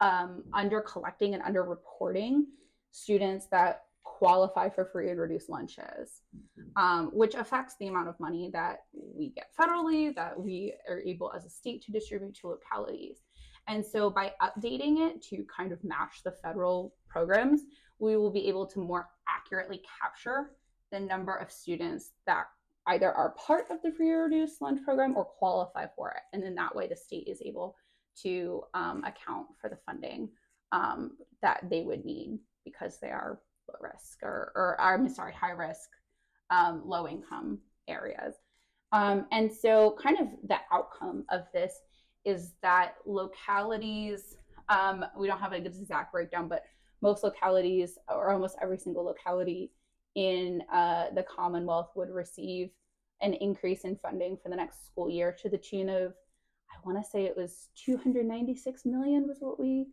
um, 0.00 0.44
under 0.52 0.80
collecting 0.80 1.34
and 1.34 1.42
under 1.42 1.62
reporting 1.62 2.46
students 2.94 3.46
that 3.50 3.82
qualify 4.04 4.68
for 4.68 4.84
free 4.84 5.10
and 5.10 5.18
reduced 5.18 5.50
lunches, 5.50 6.22
mm-hmm. 6.36 6.82
um, 6.82 7.10
which 7.12 7.34
affects 7.34 7.74
the 7.80 7.88
amount 7.88 8.08
of 8.08 8.18
money 8.20 8.50
that 8.52 8.84
we 8.92 9.30
get 9.30 9.48
federally, 9.58 10.14
that 10.14 10.38
we 10.38 10.72
are 10.88 11.00
able 11.00 11.32
as 11.34 11.44
a 11.44 11.50
state 11.50 11.82
to 11.82 11.90
distribute 11.90 12.34
to 12.36 12.48
localities. 12.48 13.18
And 13.66 13.84
so 13.84 14.10
by 14.10 14.32
updating 14.40 15.08
it 15.08 15.22
to 15.30 15.44
kind 15.54 15.72
of 15.72 15.82
match 15.82 16.22
the 16.24 16.30
federal 16.30 16.94
programs, 17.08 17.62
we 17.98 18.16
will 18.16 18.30
be 18.30 18.46
able 18.48 18.66
to 18.66 18.78
more 18.78 19.08
accurately 19.28 19.82
capture 20.00 20.52
the 20.92 21.00
number 21.00 21.34
of 21.34 21.50
students 21.50 22.12
that 22.26 22.46
either 22.86 23.12
are 23.12 23.34
part 23.44 23.70
of 23.70 23.82
the 23.82 23.90
free 23.90 24.10
or 24.10 24.24
reduced 24.24 24.60
lunch 24.62 24.80
program 24.84 25.16
or 25.16 25.24
qualify 25.24 25.86
for 25.96 26.10
it. 26.10 26.22
And 26.32 26.42
then 26.42 26.54
that 26.54 26.76
way 26.76 26.86
the 26.86 26.94
state 26.94 27.26
is 27.26 27.42
able 27.44 27.74
to 28.22 28.62
um, 28.74 29.02
account 29.04 29.46
for 29.60 29.68
the 29.68 29.78
funding 29.84 30.28
um, 30.70 31.12
that 31.42 31.64
they 31.68 31.82
would 31.82 32.04
need 32.04 32.38
because 32.64 32.98
they 33.00 33.08
are 33.08 33.40
low 33.68 33.74
risk 33.80 34.22
or, 34.22 34.52
or 34.54 34.80
I'm 34.80 35.08
sorry, 35.08 35.32
high 35.32 35.50
risk, 35.50 35.88
um, 36.50 36.82
low 36.84 37.08
income 37.08 37.58
areas. 37.88 38.34
Um, 38.92 39.26
and 39.32 39.52
so, 39.52 39.96
kind 40.00 40.18
of 40.20 40.28
the 40.46 40.58
outcome 40.72 41.24
of 41.30 41.42
this 41.52 41.80
is 42.24 42.52
that 42.62 42.94
localities, 43.06 44.36
um, 44.68 45.04
we 45.18 45.26
don't 45.26 45.40
have 45.40 45.52
a 45.52 45.56
exact 45.56 46.12
breakdown, 46.12 46.48
but 46.48 46.62
most 47.02 47.24
localities, 47.24 47.98
or 48.08 48.30
almost 48.30 48.56
every 48.62 48.78
single 48.78 49.04
locality 49.04 49.72
in 50.14 50.62
uh, 50.72 51.06
the 51.14 51.24
Commonwealth, 51.24 51.90
would 51.96 52.08
receive 52.08 52.70
an 53.20 53.34
increase 53.34 53.82
in 53.84 53.96
funding 53.96 54.36
for 54.40 54.48
the 54.48 54.56
next 54.56 54.86
school 54.86 55.10
year 55.10 55.36
to 55.42 55.48
the 55.48 55.58
tune 55.58 55.88
of, 55.88 56.14
I 56.70 56.76
want 56.84 57.02
to 57.02 57.10
say 57.10 57.24
it 57.24 57.36
was 57.36 57.68
296 57.84 58.84
million, 58.84 59.26
was 59.26 59.38
what 59.40 59.58
we 59.58 59.86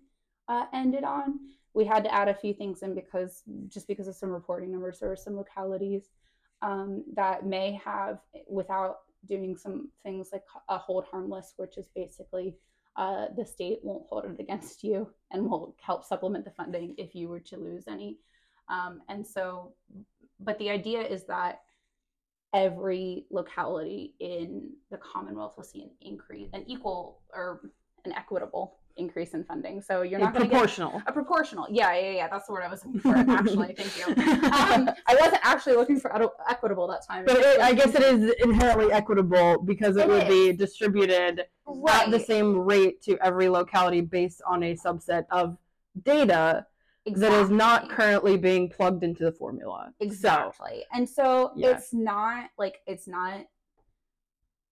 uh, 0.48 0.66
ended 0.74 1.04
on 1.04 1.40
we 1.74 1.86
had 1.86 2.04
to 2.04 2.14
add 2.14 2.28
a 2.28 2.34
few 2.34 2.54
things 2.54 2.84
in 2.84 2.94
because 2.94 3.44
just 3.68 3.88
because 3.88 4.08
of 4.08 4.16
some 4.16 4.30
reporting 4.30 4.72
numbers, 4.72 5.00
there 5.00 5.16
some 5.16 5.38
localities 5.38 6.10
um, 6.62 7.04
that 7.14 7.46
may 7.46 7.80
have, 7.84 8.20
without 8.48 8.98
doing 9.26 9.56
some 9.56 9.90
things 10.04 10.30
like 10.32 10.44
a 10.70 10.78
hold 10.78 11.06
harmless, 11.06 11.54
which 11.58 11.78
is 11.78 11.88
basically 11.96 12.56
uh, 12.98 13.28
the 13.38 13.46
state 13.46 13.80
won't 13.84 14.06
hold 14.10 14.26
it 14.26 14.40
against 14.40 14.84
you 14.84 15.10
and 15.32 15.50
will 15.50 15.76
help 15.82 16.06
supplement 16.06 16.44
the 16.44 16.52
funding 16.52 16.94
if 16.98 17.16
you 17.16 17.30
were 17.30 17.40
to 17.40 17.58
lose 17.58 17.88
any. 17.88 18.18
Um, 18.68 19.02
and 19.08 19.26
so, 19.26 19.74
but 20.40 20.58
the 20.60 20.70
idea 20.70 21.02
is 21.02 21.26
that 21.26 21.62
every 22.54 23.26
locality 23.32 24.16
in 24.20 24.72
the 24.90 24.98
Commonwealth 24.98 25.56
will 25.56 25.64
see 25.64 25.84
an 25.84 25.92
increase, 26.02 26.50
an 26.54 26.66
equal 26.68 27.22
or 27.34 27.62
an 28.04 28.12
equitable 28.12 28.80
increase 28.98 29.34
in 29.34 29.44
funding. 29.44 29.82
So 29.82 30.02
you're 30.02 30.20
not 30.20 30.34
going 30.34 30.46
to 30.46 30.50
get 30.50 30.58
proportional. 30.58 31.02
a 31.08 31.12
proportional. 31.12 31.68
Yeah, 31.70 31.94
yeah, 31.98 32.12
yeah. 32.12 32.28
That's 32.28 32.48
the 32.48 32.54
word 32.54 32.64
I 32.64 32.70
was 32.70 32.86
looking 32.86 33.00
for. 33.02 33.16
Actually, 33.32 33.74
thank 33.74 33.98
you. 33.98 34.06
Um, 34.08 34.90
I 35.08 35.16
wasn't 35.20 35.40
actually 35.44 35.76
looking 35.76 36.00
for 36.00 36.14
equi- 36.16 36.30
equitable 36.50 36.88
that 36.88 37.06
time. 37.08 37.26
But 37.26 37.38
it, 37.38 37.60
I 37.62 37.74
guess 37.74 37.94
it 37.96 38.04
is 38.04 38.34
inherently 38.40 38.92
equitable 38.92 39.62
because 39.64 39.98
it, 39.98 40.02
It 40.02 40.08
would 40.10 40.24
is. 40.24 40.30
be 40.30 40.54
distributed 40.54 41.46
right. 41.66 42.04
at 42.06 42.12
the 42.12 42.20
same 42.20 42.58
rate 42.58 43.02
to 43.04 43.18
every 43.26 43.50
locality 43.50 44.02
based 44.02 44.42
on 44.48 44.64
a 44.64 44.76
subset 44.76 45.26
of 45.32 45.58
data 46.04 46.66
that 47.06 47.32
is 47.34 47.50
not 47.50 47.90
currently 47.90 48.38
being 48.38 48.70
plugged 48.70 49.04
into 49.04 49.24
the 49.24 49.32
formula. 49.32 49.92
So, 50.00 50.06
Exactly. 50.06 50.86
and 50.94 51.08
so 51.10 51.52
Yeah. 51.56 51.70
it's 51.72 51.94
not 51.94 52.52
like 52.60 52.82
it's 52.86 53.08
not 53.08 53.46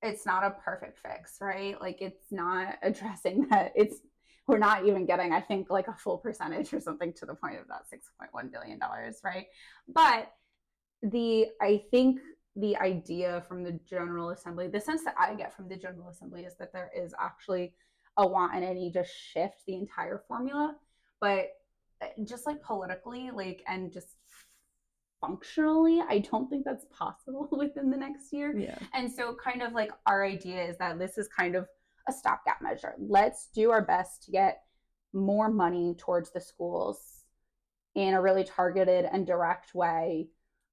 it's 0.02 0.26
not 0.26 0.44
a 0.44 0.52
perfect 0.64 1.00
fix, 1.00 1.38
right? 1.42 1.80
Like 1.80 2.02
it's 2.02 2.32
not 2.32 2.76
addressing 2.82 3.48
that 3.50 3.74
it's 3.76 3.98
we're 4.48 4.58
not 4.58 4.88
even 4.88 5.06
getting 5.06 5.32
I 5.32 5.42
think 5.42 5.70
like 5.70 5.88
a 5.88 5.94
full 5.94 6.18
percentage 6.18 6.74
or 6.74 6.80
something 6.80 7.14
to 7.14 7.26
the 7.26 7.36
point 7.36 7.60
of 7.60 7.68
that 7.68 7.84
6.1 7.94 8.52
billion 8.52 8.80
dollars, 8.80 9.22
right? 9.24 9.46
But 9.88 10.32
the 11.04 11.48
I 11.62 11.84
think 11.92 12.20
the 12.56 12.76
idea 12.78 13.44
from 13.48 13.64
the 13.64 13.80
General 13.88 14.32
Assembly, 14.32 14.68
the 14.68 14.82
sense 14.82 15.04
that 15.04 15.16
I 15.18 15.34
get 15.36 15.56
from 15.56 15.70
the 15.70 15.78
General 15.78 16.10
Assembly 16.10 16.44
is 16.44 16.56
that 16.58 16.74
there 16.74 16.92
is 16.96 17.14
actually 17.20 17.74
a 18.18 18.28
want 18.28 18.56
and 18.56 18.64
a 18.64 18.74
need 18.74 18.94
to 18.94 19.06
shift 19.06 19.62
the 19.66 19.76
entire 19.76 20.24
formula, 20.28 20.76
but 21.22 21.50
uh, 22.02 22.08
just 22.26 22.46
like 22.46 22.62
politically, 22.62 23.30
like 23.34 23.64
and 23.68 23.94
just 23.94 24.08
functionally, 25.22 26.02
I 26.08 26.20
don't 26.20 26.50
think 26.50 26.66
that's 26.66 26.86
possible 26.92 27.48
within 27.52 27.90
the 27.90 27.98
next 27.98 28.32
year. 28.34 28.56
yeah. 28.58 28.78
And 28.94 29.12
so, 29.12 29.36
kind 29.36 29.62
of 29.62 29.74
like 29.74 29.92
our 30.06 30.24
idea 30.26 30.64
is 30.64 30.78
that 30.78 30.98
this 31.00 31.18
is 31.18 31.28
kind 31.28 31.56
of 31.56 31.68
a 32.08 32.14
stopgap 32.14 32.62
measure. 32.62 32.96
Let's 32.98 33.48
do 33.54 33.72
our 33.72 33.84
best 33.84 34.24
to 34.26 34.32
get 34.32 34.64
more 35.14 35.50
money 35.50 35.96
towards 35.98 36.32
the 36.32 36.42
schools 36.42 37.24
in 37.96 38.14
a 38.14 38.22
really 38.22 38.44
targeted 38.44 39.06
and 39.12 39.26
direct 39.26 39.74
way 39.76 40.30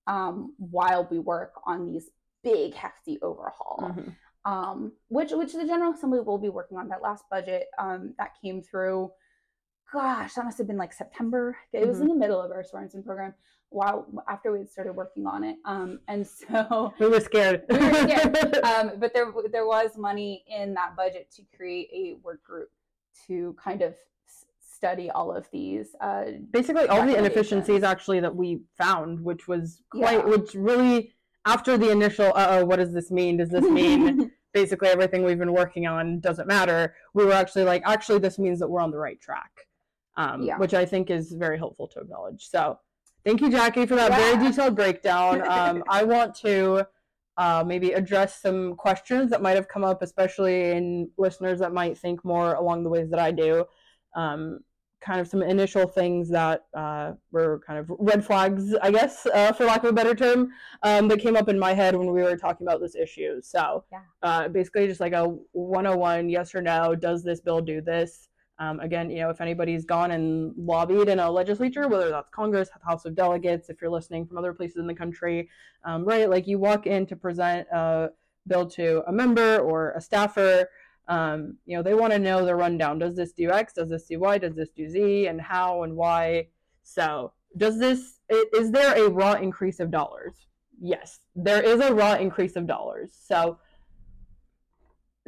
um, 0.06 0.54
while 0.59 1.09
we 1.11 1.18
work 1.18 1.54
on 1.64 1.85
these 1.87 2.11
big, 2.44 2.74
hefty 2.74 3.18
overhaul 3.22 3.90
Mhm. 3.96 4.14
um, 4.44 4.92
which 5.09 5.32
which 5.32 5.52
the 5.52 5.66
General 5.66 5.92
Assembly 5.94 6.20
will 6.20 6.38
be 6.38 6.48
working 6.50 6.78
on. 6.78 6.88
That 6.88 7.02
last 7.02 7.24
budget 7.30 7.66
um, 7.78 8.14
that 8.18 8.37
came 8.40 8.62
through, 8.62 9.11
gosh, 9.92 10.35
that 10.35 10.44
must 10.44 10.59
have 10.59 10.66
been 10.66 10.77
like 10.77 10.92
September. 10.92 11.57
It 11.72 11.87
was 11.87 12.01
in 12.01 12.09
the 12.09 12.14
middle 12.14 12.40
of 12.40 12.51
our 12.51 12.62
Sorensen 12.62 13.05
program. 13.05 13.35
While 13.70 14.07
after 14.29 14.53
we 14.53 14.61
had 14.61 14.70
started 14.70 14.92
working 14.94 15.27
on 15.27 15.42
it, 15.42 15.57
um, 15.64 15.99
and 16.09 16.27
so 16.49 16.94
We 17.01 17.09
were 17.09 17.20
scared. 17.20 17.62
We 17.68 17.79
were 17.79 17.94
scared. 17.94 18.57
um, 18.64 18.92
but 18.99 19.12
there 19.12 19.33
there 19.51 19.66
was 19.66 19.96
money 19.99 20.44
in 20.49 20.75
that 20.75 20.96
budget 20.96 21.31
to 21.37 21.42
create 21.57 21.88
a 21.92 22.16
work 22.22 22.42
group 22.44 22.70
to 23.27 23.57
kind 23.62 23.83
of 23.83 23.94
study 24.61 25.11
all 25.11 25.35
of 25.35 25.49
these. 25.53 25.96
Uh, 26.01 26.25
Basically, 26.53 26.87
all 26.87 27.05
the 27.07 27.16
inefficiencies 27.16 27.83
actually 27.83 28.20
that 28.20 28.37
we 28.37 28.61
found, 28.77 29.20
which 29.25 29.49
was 29.49 29.83
quite, 29.90 30.18
Yeah. 30.18 30.25
which 30.27 30.55
really, 30.55 31.14
after 31.46 31.77
the 31.79 31.90
initial, 31.90 32.27
uh 32.35 32.46
oh, 32.51 32.64
what 32.64 32.77
does 32.77 32.92
this 32.92 33.11
mean? 33.11 33.38
Does 33.38 33.51
this 33.51 33.64
mean 33.64 34.31
basically 34.53 34.88
everything 34.88 35.25
we've 35.25 35.38
been 35.38 35.53
working 35.55 35.87
on 35.87 36.20
doesn't 36.20 36.46
matter? 36.46 36.94
We 37.14 37.25
were 37.25 37.33
actually 37.33 37.64
like, 37.64 37.83
actually, 37.87 38.18
this 38.20 38.38
means 38.38 38.59
that 38.61 38.68
we're 38.68 38.81
on 38.83 38.90
the 38.90 38.99
right 38.99 39.20
track, 39.20 39.51
um, 40.16 40.42
Yeah. 40.42 40.59
which 40.59 40.74
I 40.74 40.85
think 40.85 41.11
is 41.11 41.33
very 41.33 41.59
helpful 41.59 41.87
to 41.88 42.00
acknowledge. 42.00 42.48
So, 42.48 42.79
thank 43.24 43.40
you, 43.40 43.48
Jacki, 43.48 43.87
for 43.88 43.96
that 43.96 44.12
very 44.12 44.37
detailed 44.38 44.76
breakdown. 44.76 45.42
Um, 45.46 45.85
I 45.88 46.02
want 46.05 46.35
to 46.37 46.87
uh, 47.37 47.62
maybe 47.66 47.92
address 47.92 48.40
some 48.40 48.74
questions 48.76 49.31
that 49.31 49.42
might 49.42 49.57
have 49.57 49.68
come 49.68 49.85
up, 49.85 50.00
especially 50.02 50.70
in 50.70 51.11
listeners 51.18 51.59
that 51.61 51.72
might 51.72 51.98
think 51.98 52.24
more 52.24 52.55
along 52.55 52.83
the 52.83 52.88
ways 52.90 53.11
that 53.11 53.18
I 53.18 53.31
do. 53.31 53.66
Um, 54.14 54.61
kind 55.02 55.20
of 55.20 55.29
some 55.29 55.42
initial 55.42 55.87
things 55.87 56.29
that 56.31 56.64
uh, 56.74 57.12
were 57.31 57.61
kind 57.64 57.79
of 57.79 57.90
red 57.98 58.24
flags, 58.24 58.74
I 58.83 58.90
guess, 58.90 59.26
uh, 59.26 59.52
for 59.52 59.66
lack 59.66 59.85
of 59.85 59.90
a 59.90 59.92
better 59.92 60.14
term, 60.14 60.48
um, 60.83 61.07
that 61.09 61.20
came 61.20 61.37
up 61.37 61.48
in 61.50 61.59
my 61.59 61.74
head 61.74 61.94
when 61.94 62.11
we 62.11 62.22
were 62.22 62.37
talking 62.37 62.66
about 62.66 62.81
this 62.81 62.96
issue. 62.96 63.40
So, 63.42 63.85
Yeah. 63.92 64.00
uh, 64.22 64.48
basically, 64.48 64.87
just 64.88 65.00
like 65.00 65.12
a 65.12 65.24
101 65.52 66.31
yes 66.31 66.55
or 66.55 66.62
no, 66.62 66.94
does 66.94 67.22
this 67.22 67.40
bill 67.40 67.61
do 67.61 67.81
this? 67.83 68.29
Um, 68.59 68.81
again, 68.81 69.11
you 69.11 69.19
know, 69.19 69.31
if 69.31 69.40
anybody's 69.40 69.85
gone 69.85 70.12
and 70.12 70.53
lobbied 70.57 71.09
in 71.09 71.19
a 71.19 71.31
legislature, 71.31 71.88
whether 71.88 72.09
that's 72.11 72.31
Congress, 72.31 72.71
House 72.87 73.05
of 73.05 73.14
Delegates, 73.14 73.69
if 73.69 73.81
you're 73.83 73.90
listening 73.90 74.27
from 74.27 74.38
other 74.38 74.55
places 74.55 74.79
in 74.79 74.87
the 74.87 74.95
country, 74.95 75.49
um, 75.85 76.05
right? 76.05 76.31
Like 76.31 76.47
you 76.47 76.59
walk 76.59 76.87
in 76.87 77.07
to 77.07 77.16
present 77.16 77.69
a 77.71 78.09
bill 78.47 78.66
to 78.71 79.03
a 79.07 79.12
member 79.12 79.59
or 79.59 79.92
a 79.92 80.01
staffer, 80.01 80.69
um, 81.09 81.57
you 81.66 81.77
know, 81.77 81.83
they 81.83 81.95
want 81.95 82.12
to 82.12 82.19
know 82.19 82.45
the 82.45 82.55
rundown. 82.55 82.99
Does 82.99 83.14
this 83.14 83.33
do 83.33 83.51
X? 83.51 83.75
Does 83.75 83.90
this 83.90 84.07
do 84.07 84.19
Y? 84.19 84.38
Does 84.38 84.55
this 84.55 84.71
do 84.71 84.88
Z? 84.88 85.27
And 85.27 85.40
how 85.40 85.83
and 85.83 85.95
why? 85.95 86.49
So, 86.83 87.33
does 87.57 87.79
this, 87.79 88.21
is 88.29 88.71
there 88.71 88.95
a 89.05 89.09
raw 89.09 89.33
increase 89.33 89.81
of 89.81 89.90
dollars? 89.90 90.35
Yes, 90.81 91.21
there 91.35 91.62
is 91.62 91.81
a 91.81 91.95
raw 91.95 92.14
increase 92.14 92.57
of 92.57 92.66
dollars. 92.66 93.11
So, 93.19 93.59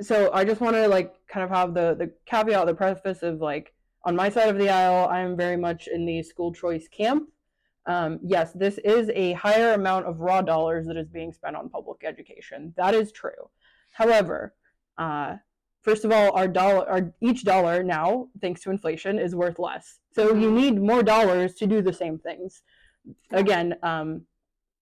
so 0.01 0.31
I 0.33 0.45
just 0.45 0.61
want 0.61 0.77
to 0.77 0.89
like 0.89 1.15
kind 1.29 1.45
of 1.45 1.51
have 1.51 1.75
the 1.75 1.95
the 1.95 2.13
caveat, 2.27 2.67
the 2.67 2.75
preface 2.75 3.23
of 3.23 3.41
like 3.41 3.73
on 4.05 4.17
my 4.17 4.29
side 4.29 4.49
of 4.49 4.59
the 4.59 4.71
aisle, 4.71 5.09
I 5.09 5.21
am 5.21 5.37
very 5.37 5.57
much 5.57 5.89
in 5.89 6.07
the 6.07 6.23
school 6.23 6.53
choice 6.53 6.89
camp. 6.89 7.29
Um, 7.87 8.21
yes, 8.23 8.53
this 8.53 8.79
is 8.79 9.11
a 9.15 9.33
higher 9.33 9.73
amount 9.73 10.07
of 10.07 10.21
raw 10.21 10.43
dollars 10.43 10.87
that 10.87 10.97
is 10.97 11.09
being 11.09 11.33
spent 11.33 11.57
on 11.57 11.69
public 11.69 12.05
education. 12.05 12.75
That 12.77 12.95
is 12.95 13.13
true. 13.13 13.51
However, 13.93 14.55
uh, 14.99 15.37
first 15.83 16.05
of 16.05 16.13
all, 16.13 16.33
our 16.37 16.47
dollar, 16.47 16.89
our 16.89 17.15
each 17.21 17.45
dollar 17.45 17.83
now, 17.83 18.29
thanks 18.41 18.63
to 18.63 18.71
inflation, 18.71 19.19
is 19.19 19.35
worth 19.35 19.59
less. 19.59 19.99
So 20.13 20.35
you 20.35 20.51
need 20.51 20.81
more 20.81 21.03
dollars 21.03 21.55
to 21.55 21.67
do 21.67 21.83
the 21.83 21.93
same 21.93 22.19
things. 22.19 22.63
Again, 23.33 23.75
um, 23.83 24.23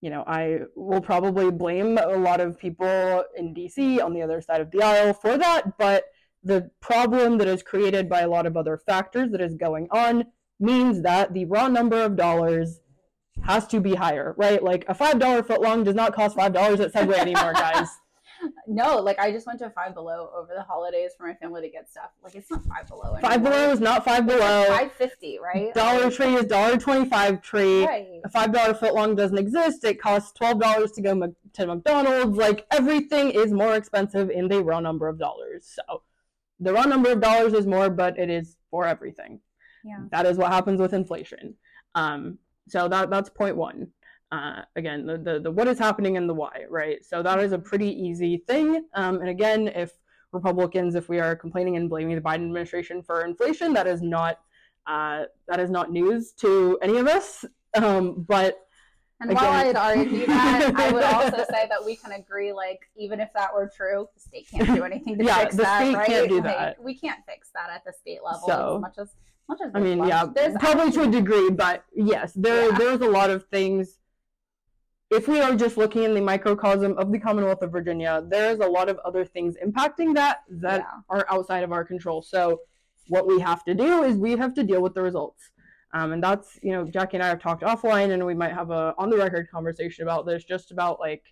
you 0.06 0.10
know, 0.10 0.22
I 0.24 0.60
will 0.76 1.00
probably 1.00 1.50
blame 1.50 1.98
a 1.98 2.16
lot 2.16 2.40
of 2.40 2.56
people 2.56 3.24
in 3.36 3.52
DC 3.52 4.00
on 4.00 4.14
the 4.14 4.22
other 4.22 4.40
side 4.40 4.60
of 4.60 4.70
the 4.70 4.80
aisle 4.80 5.12
for 5.12 5.36
that, 5.36 5.76
but 5.78 6.04
the 6.44 6.70
problem 6.78 7.38
that 7.38 7.48
is 7.48 7.60
created 7.64 8.08
by 8.08 8.20
a 8.20 8.28
lot 8.28 8.46
of 8.46 8.56
other 8.56 8.78
factors 8.78 9.32
that 9.32 9.40
is 9.40 9.56
going 9.56 9.88
on 9.90 10.26
means 10.60 11.02
that 11.02 11.34
the 11.34 11.44
raw 11.46 11.66
number 11.66 12.00
of 12.00 12.14
dollars 12.14 12.78
has 13.42 13.66
to 13.66 13.80
be 13.80 13.96
higher, 13.96 14.32
right? 14.38 14.62
Like 14.62 14.84
a 14.86 14.94
five 14.94 15.18
dollar 15.18 15.42
foot 15.42 15.60
long 15.60 15.82
does 15.82 15.96
not 15.96 16.14
cost 16.14 16.36
five 16.36 16.52
dollars 16.52 16.78
at 16.78 16.92
Subway 16.92 17.18
anymore, 17.18 17.54
guys. 17.54 17.88
no, 18.66 18.98
like 19.00 19.18
I 19.18 19.30
just 19.30 19.46
went 19.46 19.58
to 19.60 19.70
Five 19.70 19.94
Below 19.94 20.30
over 20.36 20.52
the 20.54 20.62
holidays 20.62 21.12
for 21.16 21.26
my 21.26 21.34
family 21.34 21.62
to 21.62 21.68
get 21.68 21.90
stuff. 21.90 22.10
Like 22.22 22.34
it's 22.34 22.50
not 22.50 22.64
Five 22.64 22.88
Below. 22.88 23.14
Anymore. 23.14 23.30
Five 23.30 23.42
below 23.42 23.70
is 23.70 23.80
not 23.80 24.04
five 24.04 24.26
below. 24.26 24.64
Five 24.68 24.92
fifty, 24.92 25.38
right? 25.38 25.72
Dollar 25.74 26.04
Like, 26.04 26.14
Tree 26.14 26.34
is 26.34 26.44
dollar 26.46 26.76
twenty 26.76 27.08
five 27.08 27.42
tree. 27.42 27.84
Right. 27.84 28.20
A 28.24 28.28
five 28.28 28.52
dollar 28.52 28.74
foot 28.74 28.94
long 28.94 29.14
doesn't 29.14 29.38
exist. 29.38 29.84
It 29.84 30.00
costs 30.00 30.32
twelve 30.32 30.60
dollars 30.60 30.92
to 30.92 31.02
go 31.02 31.32
to 31.54 31.66
McDonald's. 31.66 32.36
Like 32.36 32.66
everything 32.70 33.30
is 33.30 33.52
more 33.52 33.74
expensive 33.74 34.30
in 34.30 34.48
the 34.48 34.62
raw 34.62 34.80
number 34.80 35.08
of 35.08 35.18
dollars. 35.18 35.74
So 35.74 36.02
the 36.60 36.72
raw 36.72 36.84
number 36.84 37.12
of 37.12 37.20
dollars 37.20 37.52
is 37.52 37.66
more, 37.66 37.90
but 37.90 38.18
it 38.18 38.30
is 38.30 38.56
for 38.70 38.86
everything. 38.86 39.40
Yeah. 39.84 40.00
That 40.10 40.26
is 40.26 40.36
what 40.36 40.52
happens 40.52 40.80
with 40.80 40.94
inflation. 40.94 41.54
Um, 41.94 42.38
so 42.68 42.88
that 42.88 43.10
that's 43.10 43.30
point 43.30 43.56
one. 43.56 43.88
Uh, 44.32 44.62
again, 44.74 45.06
the, 45.06 45.16
the 45.18 45.38
the 45.40 45.50
what 45.50 45.68
is 45.68 45.78
happening 45.78 46.16
and 46.16 46.28
the 46.28 46.34
why, 46.34 46.64
right? 46.68 47.04
So 47.04 47.22
that 47.22 47.38
is 47.38 47.52
a 47.52 47.58
pretty 47.58 47.88
easy 47.90 48.38
thing. 48.38 48.84
Um, 48.94 49.20
and 49.20 49.28
again, 49.28 49.68
if 49.68 49.92
Republicans, 50.32 50.96
if 50.96 51.08
we 51.08 51.20
are 51.20 51.36
complaining 51.36 51.76
and 51.76 51.88
blaming 51.88 52.16
the 52.16 52.20
Biden 52.20 52.46
administration 52.46 53.02
for 53.02 53.24
inflation, 53.24 53.72
that 53.74 53.86
is 53.86 54.02
not 54.02 54.40
uh, 54.86 55.24
that 55.48 55.60
is 55.60 55.70
not 55.70 55.92
news 55.92 56.32
to 56.32 56.76
any 56.82 56.96
of 56.98 57.06
us. 57.06 57.44
Um, 57.76 58.24
but 58.26 58.66
And 59.20 59.32
while 59.32 59.50
I'd 59.52 59.76
argue 59.76 60.26
that, 60.26 60.72
I 60.74 60.92
would 60.92 61.04
also 61.04 61.44
say 61.50 61.66
that 61.68 61.84
we 61.84 61.94
can 61.96 62.12
agree, 62.12 62.52
like, 62.52 62.80
even 62.96 63.20
if 63.20 63.28
that 63.34 63.54
were 63.54 63.70
true, 63.74 64.08
the 64.14 64.20
state 64.20 64.48
can't 64.50 64.74
do 64.74 64.82
anything 64.84 65.18
to 65.18 65.24
Yeah, 65.28 65.38
fix 65.40 65.56
the 65.56 65.62
that, 65.62 65.80
state 65.82 65.94
right? 65.96 66.06
can't 66.06 66.28
do 66.28 66.36
Like, 66.36 66.44
that. 66.44 66.82
we 66.82 66.94
can't 66.98 67.20
fix 67.28 67.50
that 67.54 67.70
at 67.70 67.84
the 67.84 67.92
state 67.92 68.20
level 68.24 68.46
So- 68.48 68.76
as 68.76 68.80
much 68.82 68.98
as 68.98 69.08
much 69.48 69.60
as 69.64 69.70
I 69.74 69.78
mean, 69.80 70.04
yeah, 70.04 70.26
there's 70.34 70.56
probably 70.58 70.90
to 70.92 71.02
a 71.02 71.06
degree, 71.06 71.50
but 71.50 71.84
yes, 71.94 72.32
there 72.34 72.70
Yeah. 72.72 72.78
there's 72.78 73.00
a 73.00 73.08
lot 73.08 73.30
of 73.30 73.46
things. 73.46 73.98
If 75.10 75.28
we 75.28 75.40
are 75.40 75.54
just 75.54 75.76
looking 75.76 76.02
in 76.02 76.14
the 76.14 76.20
microcosm 76.20 76.98
of 76.98 77.12
the 77.12 77.18
Commonwealth 77.18 77.62
of 77.62 77.70
Virginia, 77.70 78.24
there's 78.28 78.58
a 78.58 78.66
lot 78.66 78.88
of 78.88 78.98
other 79.04 79.24
things 79.24 79.54
impacting 79.64 80.14
that 80.14 80.42
that 80.48 80.80
Yeah. 80.80 81.00
are 81.08 81.26
outside 81.30 81.62
of 81.62 81.70
our 81.72 81.84
control. 81.84 82.22
So, 82.22 82.62
what 83.08 83.26
we 83.26 83.38
have 83.38 83.62
to 83.64 83.74
do 83.74 84.02
is 84.02 84.16
we 84.16 84.32
have 84.32 84.52
to 84.54 84.64
deal 84.64 84.82
with 84.82 84.94
the 84.94 85.02
results. 85.02 85.52
Um, 85.92 86.12
and 86.12 86.22
that's, 86.22 86.58
you 86.60 86.72
know, 86.72 86.84
Jacki 86.84 87.14
and 87.14 87.22
I 87.22 87.28
have 87.28 87.38
talked 87.40 87.62
offline, 87.62 88.10
and 88.10 88.26
we 88.26 88.34
might 88.34 88.52
have 88.52 88.70
a 88.70 88.94
on 88.98 89.08
the 89.08 89.16
record 89.16 89.48
conversation 89.48 90.02
about 90.02 90.26
this, 90.26 90.44
just 90.44 90.72
about 90.72 90.98
like, 90.98 91.22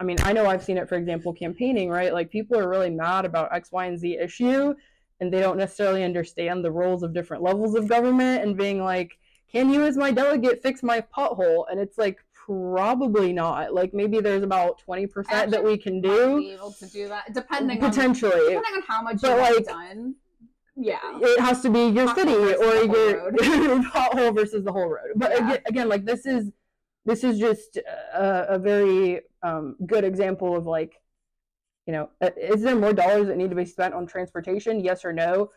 I 0.00 0.04
mean, 0.04 0.18
I 0.24 0.32
know 0.32 0.46
I've 0.46 0.64
seen 0.64 0.76
it, 0.76 0.88
for 0.88 0.96
example, 0.96 1.32
campaigning, 1.32 1.88
right? 1.88 2.12
Like, 2.12 2.28
people 2.30 2.58
are 2.58 2.68
really 2.68 2.90
mad 2.90 3.24
about 3.24 3.54
X, 3.54 3.70
Y, 3.70 3.86
and 3.86 3.98
Z 3.98 4.18
issue, 4.18 4.74
and 5.20 5.32
they 5.32 5.40
don't 5.40 5.56
necessarily 5.56 6.02
understand 6.02 6.64
the 6.64 6.72
roles 6.72 7.04
of 7.04 7.14
different 7.14 7.42
levels 7.44 7.76
of 7.76 7.86
government 7.88 8.42
and 8.42 8.56
being 8.56 8.82
like, 8.82 9.16
can 9.50 9.70
you, 9.70 9.84
as 9.84 9.96
my 9.96 10.10
delegate, 10.10 10.60
fix 10.60 10.82
my 10.82 11.00
pothole? 11.00 11.66
And 11.70 11.80
it's 11.80 11.96
like, 11.96 12.18
probably 12.46 13.32
not. 13.32 13.74
Like, 13.74 13.92
maybe 13.92 14.20
there's 14.20 14.42
about 14.42 14.80
20% 14.86 15.50
that 15.50 15.62
we 15.62 15.76
can 15.76 16.00
do, 16.00 16.38
be 16.38 16.52
able 16.52 16.72
to 16.72 16.86
do 16.86 17.08
that, 17.08 17.32
depending 17.34 17.82
on 17.82 17.90
potentially. 17.90 18.30
depending 18.54 18.74
on 18.76 18.82
how 18.86 19.02
much 19.02 19.20
But, 19.20 19.30
you've 19.30 19.56
like, 19.56 19.66
done. 19.66 20.14
yeah. 20.76 20.98
it 21.20 21.40
has 21.40 21.60
to 21.62 21.70
be 21.70 21.86
your 21.88 22.06
Pothole 22.06 22.14
city 22.14 22.34
or 22.34 22.74
your 22.94 23.82
pothole 23.90 24.34
versus 24.40 24.64
the 24.64 24.72
whole 24.72 24.88
road. 24.88 25.12
But 25.16 25.30
Yeah. 25.32 25.46
again, 25.48 25.58
again, 25.66 25.88
like 25.88 26.04
this 26.04 26.26
is 26.26 26.52
this 27.04 27.22
is 27.22 27.38
just 27.38 27.76
a, 27.76 28.46
a 28.54 28.58
very 28.58 29.20
um, 29.44 29.76
good 29.86 30.02
example 30.02 30.56
of 30.56 30.66
like, 30.66 31.00
you 31.86 31.92
know, 31.92 32.10
uh, 32.20 32.30
is 32.36 32.62
there 32.62 32.74
more 32.74 32.92
dollars 32.92 33.28
that 33.28 33.36
need 33.36 33.50
to 33.50 33.54
be 33.56 33.64
spent 33.64 33.94
on 33.94 34.06
transportation? 34.08 34.80
Yes 34.80 35.04
or 35.04 35.12
no? 35.12 35.50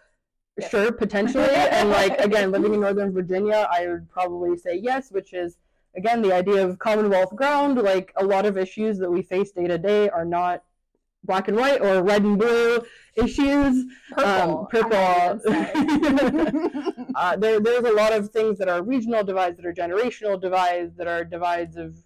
Yes. 0.60 0.70
Sure, 0.70 0.92
potentially. 0.92 1.44
and 1.50 1.90
like 1.90 2.20
again, 2.28 2.52
living 2.52 2.74
in 2.76 2.82
Northern 2.82 3.12
Virginia, 3.12 3.68
I 3.72 3.88
would 3.88 4.10
probably 4.10 4.58
say 4.58 4.76
yes, 4.76 5.12
which 5.12 5.34
is 5.34 5.58
again 5.96 6.22
the 6.22 6.34
idea 6.34 6.66
of 6.66 6.80
Commonwealth 6.80 7.36
ground. 7.36 7.78
Like 7.78 8.14
a 8.18 8.26
lot 8.26 8.46
of 8.46 8.58
issues 8.58 8.98
that 9.00 9.12
we 9.12 9.22
face 9.22 9.52
day 9.52 9.68
to 9.68 9.78
day 9.78 10.10
are 10.10 10.26
not 10.26 10.64
black 11.26 11.50
and 11.50 11.58
white 11.58 11.82
or 11.82 12.02
red 12.02 12.24
and 12.24 12.38
blue 12.38 12.82
issues. 13.16 13.86
Purple. 14.12 14.24
Um, 14.26 14.68
I 14.72 15.52
might 15.52 15.76
even 15.76 16.72
purple. 16.72 17.14
uh, 17.16 17.36
there, 17.36 17.60
there's 17.60 17.84
a 17.86 17.92
lot 17.92 18.14
of 18.14 18.30
things 18.30 18.58
that 18.58 18.70
are 18.70 18.82
regional 18.82 19.24
divides, 19.24 19.58
that 19.58 19.66
are 19.66 19.74
generational 19.74 20.40
divides, 20.40 20.96
that 20.96 21.08
are 21.08 21.26
divides 21.26 21.76
of, 21.76 21.98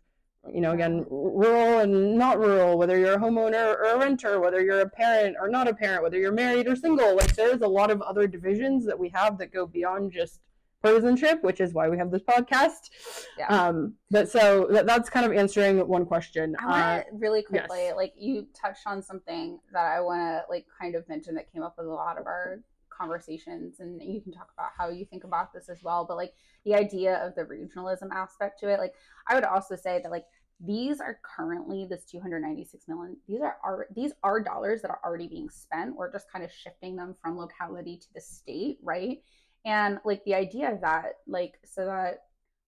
you 0.51 0.61
know, 0.61 0.71
again, 0.71 1.05
rural 1.09 1.79
and 1.79 2.17
not 2.17 2.39
rural, 2.39 2.77
whether 2.77 2.97
you're 2.97 3.13
a 3.13 3.19
homeowner 3.19 3.75
or 3.77 3.83
a 3.83 3.97
renter, 3.99 4.39
whether 4.41 4.61
you're 4.61 4.81
a 4.81 4.89
parent 4.89 5.37
or 5.39 5.47
not 5.47 5.67
a 5.67 5.73
parent, 5.73 6.01
whether 6.01 6.17
you're 6.17 6.31
married 6.31 6.67
or 6.67 6.75
single. 6.75 7.15
Like, 7.15 7.35
there's 7.35 7.61
a 7.61 7.67
lot 7.67 7.91
of 7.91 8.01
other 8.01 8.27
divisions 8.27 8.85
that 8.87 8.97
we 8.97 9.09
have 9.09 9.37
that 9.37 9.53
go 9.53 9.67
beyond 9.67 10.11
just 10.11 10.39
partisanship, 10.83 11.43
which 11.43 11.59
is 11.61 11.73
why 11.73 11.89
we 11.89 11.97
have 11.97 12.11
this 12.11 12.21
podcast. 12.21 12.89
Yeah. 13.37 13.47
Um, 13.47 13.95
but 14.11 14.29
so 14.29 14.67
that, 14.71 14.85
that's 14.85 15.09
kind 15.09 15.25
of 15.25 15.31
answering 15.31 15.79
one 15.87 16.05
question. 16.05 16.55
I 16.59 16.63
Uh, 16.63 16.67
want 16.69 17.05
to 17.07 17.17
really 17.17 17.41
quickly, 17.41 17.79
yes. 17.85 17.95
like 17.95 18.13
you 18.17 18.47
touched 18.53 18.85
on 18.85 19.01
something 19.01 19.59
that 19.71 19.85
I 19.85 20.01
want 20.01 20.19
to 20.21 20.43
like 20.49 20.65
kind 20.79 20.95
of 20.95 21.07
mention 21.07 21.33
that 21.35 21.51
came 21.51 21.63
up 21.63 21.75
with 21.77 21.87
a 21.87 21.89
lot 21.89 22.19
of 22.19 22.27
our 22.27 22.59
conversations, 22.89 23.79
and 23.79 24.01
you 24.03 24.21
can 24.21 24.31
talk 24.31 24.49
about 24.55 24.69
how 24.77 24.89
you 24.89 25.05
think 25.05 25.23
about 25.23 25.51
this 25.53 25.69
as 25.69 25.79
well. 25.83 26.05
But 26.07 26.17
like 26.17 26.33
the 26.65 26.75
idea 26.75 27.15
of 27.25 27.33
the 27.35 27.43
regionalism 27.43 28.11
aspect 28.13 28.59
to 28.59 28.67
it, 28.69 28.79
like 28.79 28.93
I 29.27 29.35
would 29.35 29.43
also 29.45 29.75
say 29.75 29.99
that 30.01 30.11
like 30.11 30.25
these 30.65 31.01
are 31.01 31.19
currently 31.23 31.85
this 31.89 32.05
296 32.05 32.87
million. 32.87 33.17
These 33.27 33.41
are, 33.41 33.57
are 33.63 33.87
these 33.95 34.13
are 34.23 34.39
dollars 34.39 34.81
that 34.81 34.91
are 34.91 34.99
already 35.03 35.27
being 35.27 35.49
spent. 35.49 35.95
We're 35.95 36.11
just 36.11 36.31
kind 36.31 36.43
of 36.45 36.51
shifting 36.51 36.95
them 36.95 37.15
from 37.21 37.37
locality 37.37 37.97
to 37.97 38.07
the 38.13 38.21
state, 38.21 38.77
right? 38.83 39.21
And 39.65 39.99
like 40.03 40.23
the 40.25 40.35
idea 40.35 40.77
that 40.81 41.19
like 41.27 41.59
so 41.65 41.85
that 41.85 42.23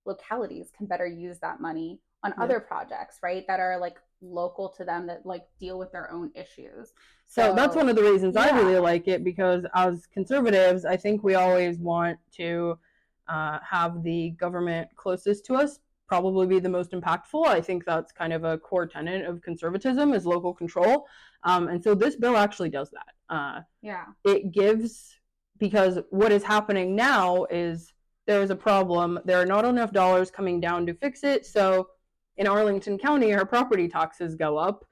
localities 0.06 0.72
can 0.76 0.86
better 0.86 1.08
use 1.08 1.40
that 1.40 1.60
money 1.60 2.00
on 2.24 2.34
Yeah. 2.38 2.44
other 2.44 2.60
projects, 2.60 3.20
right? 3.22 3.46
That 3.48 3.60
are 3.60 3.78
like 3.80 3.98
local 4.22 4.70
to 4.70 4.86
them 4.86 5.08
that 5.08 5.26
like 5.26 5.46
deal 5.60 5.78
with 5.78 5.92
their 5.92 6.10
own 6.12 6.32
issues. 6.36 6.94
So 7.28 7.54
that's 7.54 7.76
one 7.76 7.90
of 7.90 7.96
the 7.96 8.04
reasons 8.04 8.38
I 8.38 8.56
really 8.58 8.78
like 8.80 9.08
it 9.08 9.24
because 9.24 9.66
as 9.74 10.06
conservatives, 10.08 10.86
I 10.86 10.96
think 10.96 11.24
we 11.24 11.36
always 11.36 11.80
want 11.80 12.18
to 12.34 12.80
uh, 13.28 13.60
have 13.68 14.04
the 14.04 14.32
government 14.32 14.90
closest 14.96 15.46
to 15.46 15.56
us 15.56 15.80
probably 16.08 16.46
be 16.46 16.60
the 16.60 16.70
most 16.70 16.92
impactful. 16.92 17.48
I 17.48 17.60
think 17.60 17.84
that's 17.84 18.12
kind 18.12 18.32
of 18.32 18.44
a 18.44 18.60
core 18.60 18.86
tenet 18.86 19.26
of 19.26 19.42
conservatism 19.42 20.14
is 20.14 20.26
local 20.26 20.54
control, 20.54 21.08
um, 21.44 21.68
and 21.68 21.84
so 21.84 21.96
this 21.96 22.16
bill 22.16 22.38
actually 22.38 22.70
does 22.70 22.92
that. 22.92 23.36
Uh, 23.36 23.62
Yeah. 23.82 24.06
it 24.24 24.52
gives 24.52 25.18
because 25.58 26.00
what 26.10 26.32
is 26.32 26.44
happening 26.44 26.96
now 26.96 27.46
is 27.46 27.94
there 28.28 28.42
is 28.42 28.50
a 28.50 28.56
problem. 28.56 29.20
There 29.26 29.40
are 29.40 29.46
not 29.46 29.66
enough 29.66 29.92
dollars 29.92 30.32
coming 30.32 30.60
down 30.60 30.86
to 30.88 30.94
fix 30.94 31.24
it. 31.24 31.46
So 31.46 31.90
in 32.38 32.48
Arlington 32.48 32.98
County, 32.98 33.34
our 33.34 33.46
property 33.46 33.88
taxes 33.88 34.36
go 34.36 34.58
up 34.58 34.86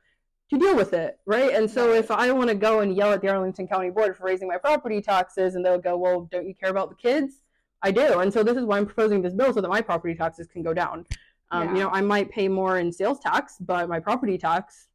to 0.50 0.58
deal 0.58 0.76
with 0.76 0.94
it, 0.94 1.18
right? 1.26 1.54
And 1.54 1.70
so 1.70 1.94
if 1.94 2.12
I 2.12 2.32
want 2.32 2.50
to 2.50 2.56
go 2.56 2.82
and 2.82 2.96
yell 2.96 3.12
at 3.12 3.22
the 3.22 3.30
Arlington 3.30 3.68
County 3.68 3.90
Board 3.90 4.16
for 4.16 4.26
raising 4.26 4.48
my 4.48 4.58
property 4.58 5.02
taxes, 5.02 5.56
and 5.56 5.66
they'll 5.66 5.80
go, 5.80 5.98
"Well, 5.98 6.28
don't 6.32 6.48
you 6.48 6.54
care 6.54 6.70
about 6.70 6.90
the 6.90 6.96
kids?" 6.96 7.44
I 7.82 7.92
do, 7.92 8.20
and 8.20 8.32
so 8.32 8.44
this 8.44 8.58
is 8.58 8.64
why 8.64 8.78
I'm 8.78 8.86
proposing 8.86 9.22
this 9.22 9.34
bill 9.34 9.54
so 9.54 9.62
that 9.62 9.70
my 9.70 9.82
property 9.82 10.16
taxes 10.16 10.48
can 10.48 10.62
go 10.62 10.74
down. 10.74 11.06
Um, 11.52 11.76
You 11.76 11.84
know, 11.84 11.90
I 11.90 12.02
might 12.02 12.30
pay 12.32 12.48
more 12.48 12.78
in 12.78 12.92
sales 12.92 13.20
tax, 13.20 13.58
but 13.60 13.90
my 13.90 14.00
property 14.00 14.38
tax 14.38 14.88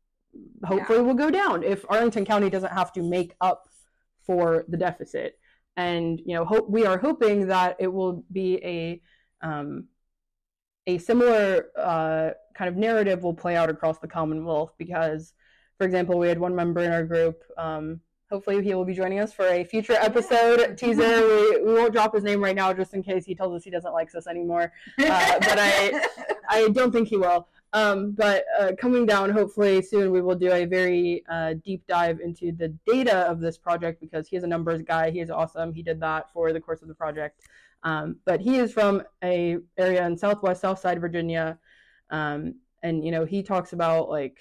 hopefully 0.65 1.03
will 1.03 1.15
go 1.15 1.31
down 1.31 1.63
if 1.63 1.85
Arlington 1.89 2.25
County 2.25 2.51
doesn't 2.51 2.73
have 2.73 2.93
to 2.93 3.03
make 3.03 3.35
up 3.41 3.69
for 4.21 4.65
the 4.69 4.77
deficit. 4.77 5.39
And 5.79 6.21
you 6.27 6.35
know, 6.35 6.45
hope 6.45 6.69
we 6.69 6.85
are 6.87 6.99
hoping 6.99 7.47
that 7.49 7.77
it 7.79 7.87
will 7.87 8.25
be 8.33 8.57
a 8.65 9.01
um, 9.47 9.85
a 10.87 10.99
similar 10.99 11.67
uh, 11.79 12.31
kind 12.55 12.69
of 12.69 12.77
narrative 12.77 13.23
will 13.23 13.35
play 13.35 13.57
out 13.57 13.71
across 13.71 13.99
the 13.99 14.09
Commonwealth 14.09 14.73
because, 14.79 15.35
for 15.77 15.85
example, 15.85 16.19
we 16.19 16.29
had 16.29 16.39
one 16.41 16.55
member 16.55 16.81
in 16.81 16.91
our 16.93 17.05
group. 17.05 17.43
Um, 17.57 18.01
hopefully, 18.31 18.63
he 18.65 18.75
will 18.75 18.85
be 18.85 18.95
joining 18.95 19.21
us 19.21 19.33
for 19.33 19.47
a 19.47 19.63
future 19.65 19.97
episode 20.01 20.77
teaser. 20.79 21.27
We, 21.27 21.63
we 21.63 21.75
won't 21.75 21.93
drop 21.93 22.15
his 22.15 22.25
name 22.25 22.43
right 22.43 22.57
now 22.57 22.73
just 22.73 22.95
in 22.95 23.03
case 23.03 23.25
he 23.25 23.35
tells 23.35 23.55
us 23.55 23.63
he 23.65 23.71
doesn't 23.71 23.93
like 23.93 24.13
us 24.15 24.27
anymore. 24.27 24.73
Uh, 24.99 25.39
but 25.41 25.59
I- 25.59 26.07
I 26.51 26.69
don't 26.71 26.91
think 26.91 27.09
he 27.09 27.19
will. 27.19 27.47
Um, 27.73 28.13
but 28.13 28.45
uh, 28.59 28.73
coming 28.79 29.05
down, 29.05 29.31
hopefully 29.31 29.83
soon, 29.83 30.11
we 30.11 30.23
will 30.23 30.35
do 30.35 30.51
a 30.51 30.65
very 30.65 31.23
uh, 31.31 31.55
deep 31.65 31.87
dive 31.87 32.21
into 32.21 32.51
the 32.51 32.69
data 32.87 33.29
of 33.31 33.41
this 33.41 33.59
project 33.59 34.01
because 34.01 34.27
he 34.27 34.37
is 34.37 34.43
a 34.45 34.47
numbers 34.47 34.83
guy. 34.83 35.11
He 35.11 35.21
is 35.21 35.31
awesome. 35.31 35.75
He 35.75 35.83
did 35.83 36.01
that 36.01 36.33
for 36.33 36.53
the 36.53 36.61
course 36.61 36.81
of 36.81 36.89
the 36.89 36.95
project. 36.95 37.43
Um, 37.83 38.17
but 38.25 38.41
he 38.41 38.57
is 38.57 38.73
from 38.73 39.03
a 39.23 39.59
area 39.77 40.05
in 40.07 40.17
Southwest 40.17 40.63
Southside 40.63 41.01
Virginia, 41.01 41.59
um, 42.11 42.55
and 42.83 43.05
you 43.05 43.13
know 43.13 43.25
he 43.25 43.43
talks 43.43 43.73
about 43.73 44.09
like. 44.09 44.37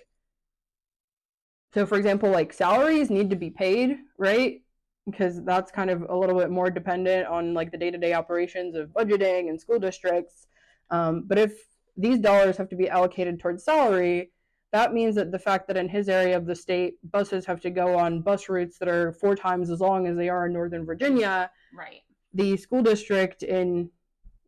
So, 1.73 1.85
for 1.85 1.97
example, 1.97 2.31
like 2.31 2.53
salaries 2.53 3.09
need 3.09 3.29
to 3.29 3.35
be 3.35 3.49
paid, 3.49 3.97
right? 4.17 4.61
Because 5.05 5.43
that's 5.43 5.71
kind 5.71 5.89
of 5.89 6.03
a 6.09 6.15
little 6.15 6.37
bit 6.39 6.49
more 6.49 6.71
dependent 6.71 7.27
on 7.27 7.53
like 7.53 7.71
the 7.71 7.77
day-to-day 7.77 8.13
operations 8.13 8.75
of 8.75 8.89
budgeting 8.89 9.49
and 9.49 9.59
school 9.59 9.77
districts. 9.77 10.47
Um, 10.89 11.23
but 11.27 11.37
if 11.37 11.53
these 11.97 12.19
dollars 12.19 12.57
have 12.57 12.69
to 12.69 12.75
be 12.75 12.89
allocated 12.89 13.39
towards 13.39 13.63
salary, 13.63 14.31
that 14.71 14.93
means 14.93 15.15
that 15.15 15.31
the 15.31 15.39
fact 15.39 15.67
that 15.67 15.77
in 15.77 15.89
his 15.89 16.07
area 16.10 16.38
of 16.38 16.45
the 16.45 16.55
state, 16.55 16.95
buses 17.12 17.45
have 17.45 17.60
to 17.62 17.69
go 17.69 17.97
on 17.97 18.21
bus 18.21 18.47
routes 18.49 18.77
that 18.77 18.88
are 18.88 19.13
four 19.13 19.36
times 19.36 19.69
as 19.71 19.79
long 19.79 20.07
as 20.07 20.15
they 20.15 20.29
are 20.29 20.45
in 20.45 20.53
Northern 20.53 20.86
Virginia, 20.86 21.49
right. 21.73 22.01
the 22.33 22.55
school 22.57 22.83
district 22.83 23.43
in 23.43 23.89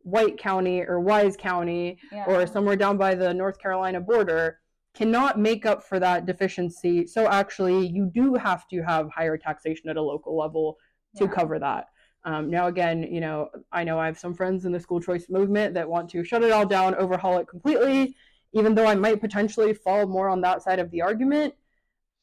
White 0.02 0.38
County 0.38 0.82
or 0.82 1.00
Wise 1.00 1.36
County 1.36 1.98
Yeah. 2.12 2.24
or 2.26 2.46
somewhere 2.46 2.76
down 2.76 2.96
by 2.96 3.14
the 3.14 3.34
North 3.34 3.58
Carolina 3.58 4.00
border 4.00 4.60
cannot 4.94 5.38
make 5.38 5.66
up 5.66 5.82
for 5.82 5.98
that 6.00 6.26
deficiency. 6.26 7.06
So 7.06 7.26
actually, 7.28 7.86
you 7.86 8.10
do 8.12 8.34
have 8.34 8.66
to 8.68 8.82
have 8.82 9.08
higher 9.10 9.36
taxation 9.36 9.88
at 9.88 9.96
a 9.96 10.02
local 10.02 10.36
level 10.36 10.78
to 11.16 11.24
Yeah. 11.24 11.30
cover 11.30 11.58
that. 11.58 11.88
Um, 12.24 12.50
now, 12.50 12.66
again, 12.66 13.02
you 13.02 13.20
know, 13.20 13.50
I 13.72 13.84
know 13.84 13.98
I 13.98 14.06
have 14.06 14.18
some 14.18 14.34
friends 14.34 14.64
in 14.64 14.72
the 14.72 14.80
school 14.80 15.00
choice 15.00 15.28
movement 15.30 15.74
that 15.74 15.88
want 15.88 16.10
to 16.10 16.24
shut 16.24 16.42
it 16.42 16.52
all 16.52 16.66
down, 16.66 16.94
overhaul 16.96 17.38
it 17.38 17.48
completely, 17.48 18.14
even 18.52 18.74
though 18.74 18.86
I 18.86 18.94
might 18.94 19.20
potentially 19.20 19.72
fall 19.72 20.06
more 20.06 20.28
on 20.28 20.40
that 20.42 20.62
side 20.62 20.78
of 20.78 20.90
the 20.90 21.02
argument. 21.02 21.54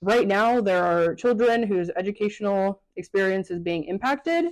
Right 0.01 0.27
now, 0.27 0.61
there 0.61 0.83
are 0.83 1.15
children 1.15 1.63
whose 1.63 1.89
educational 1.95 2.81
experience 2.95 3.49
is 3.49 3.59
being 3.59 3.85
impacted 3.85 4.45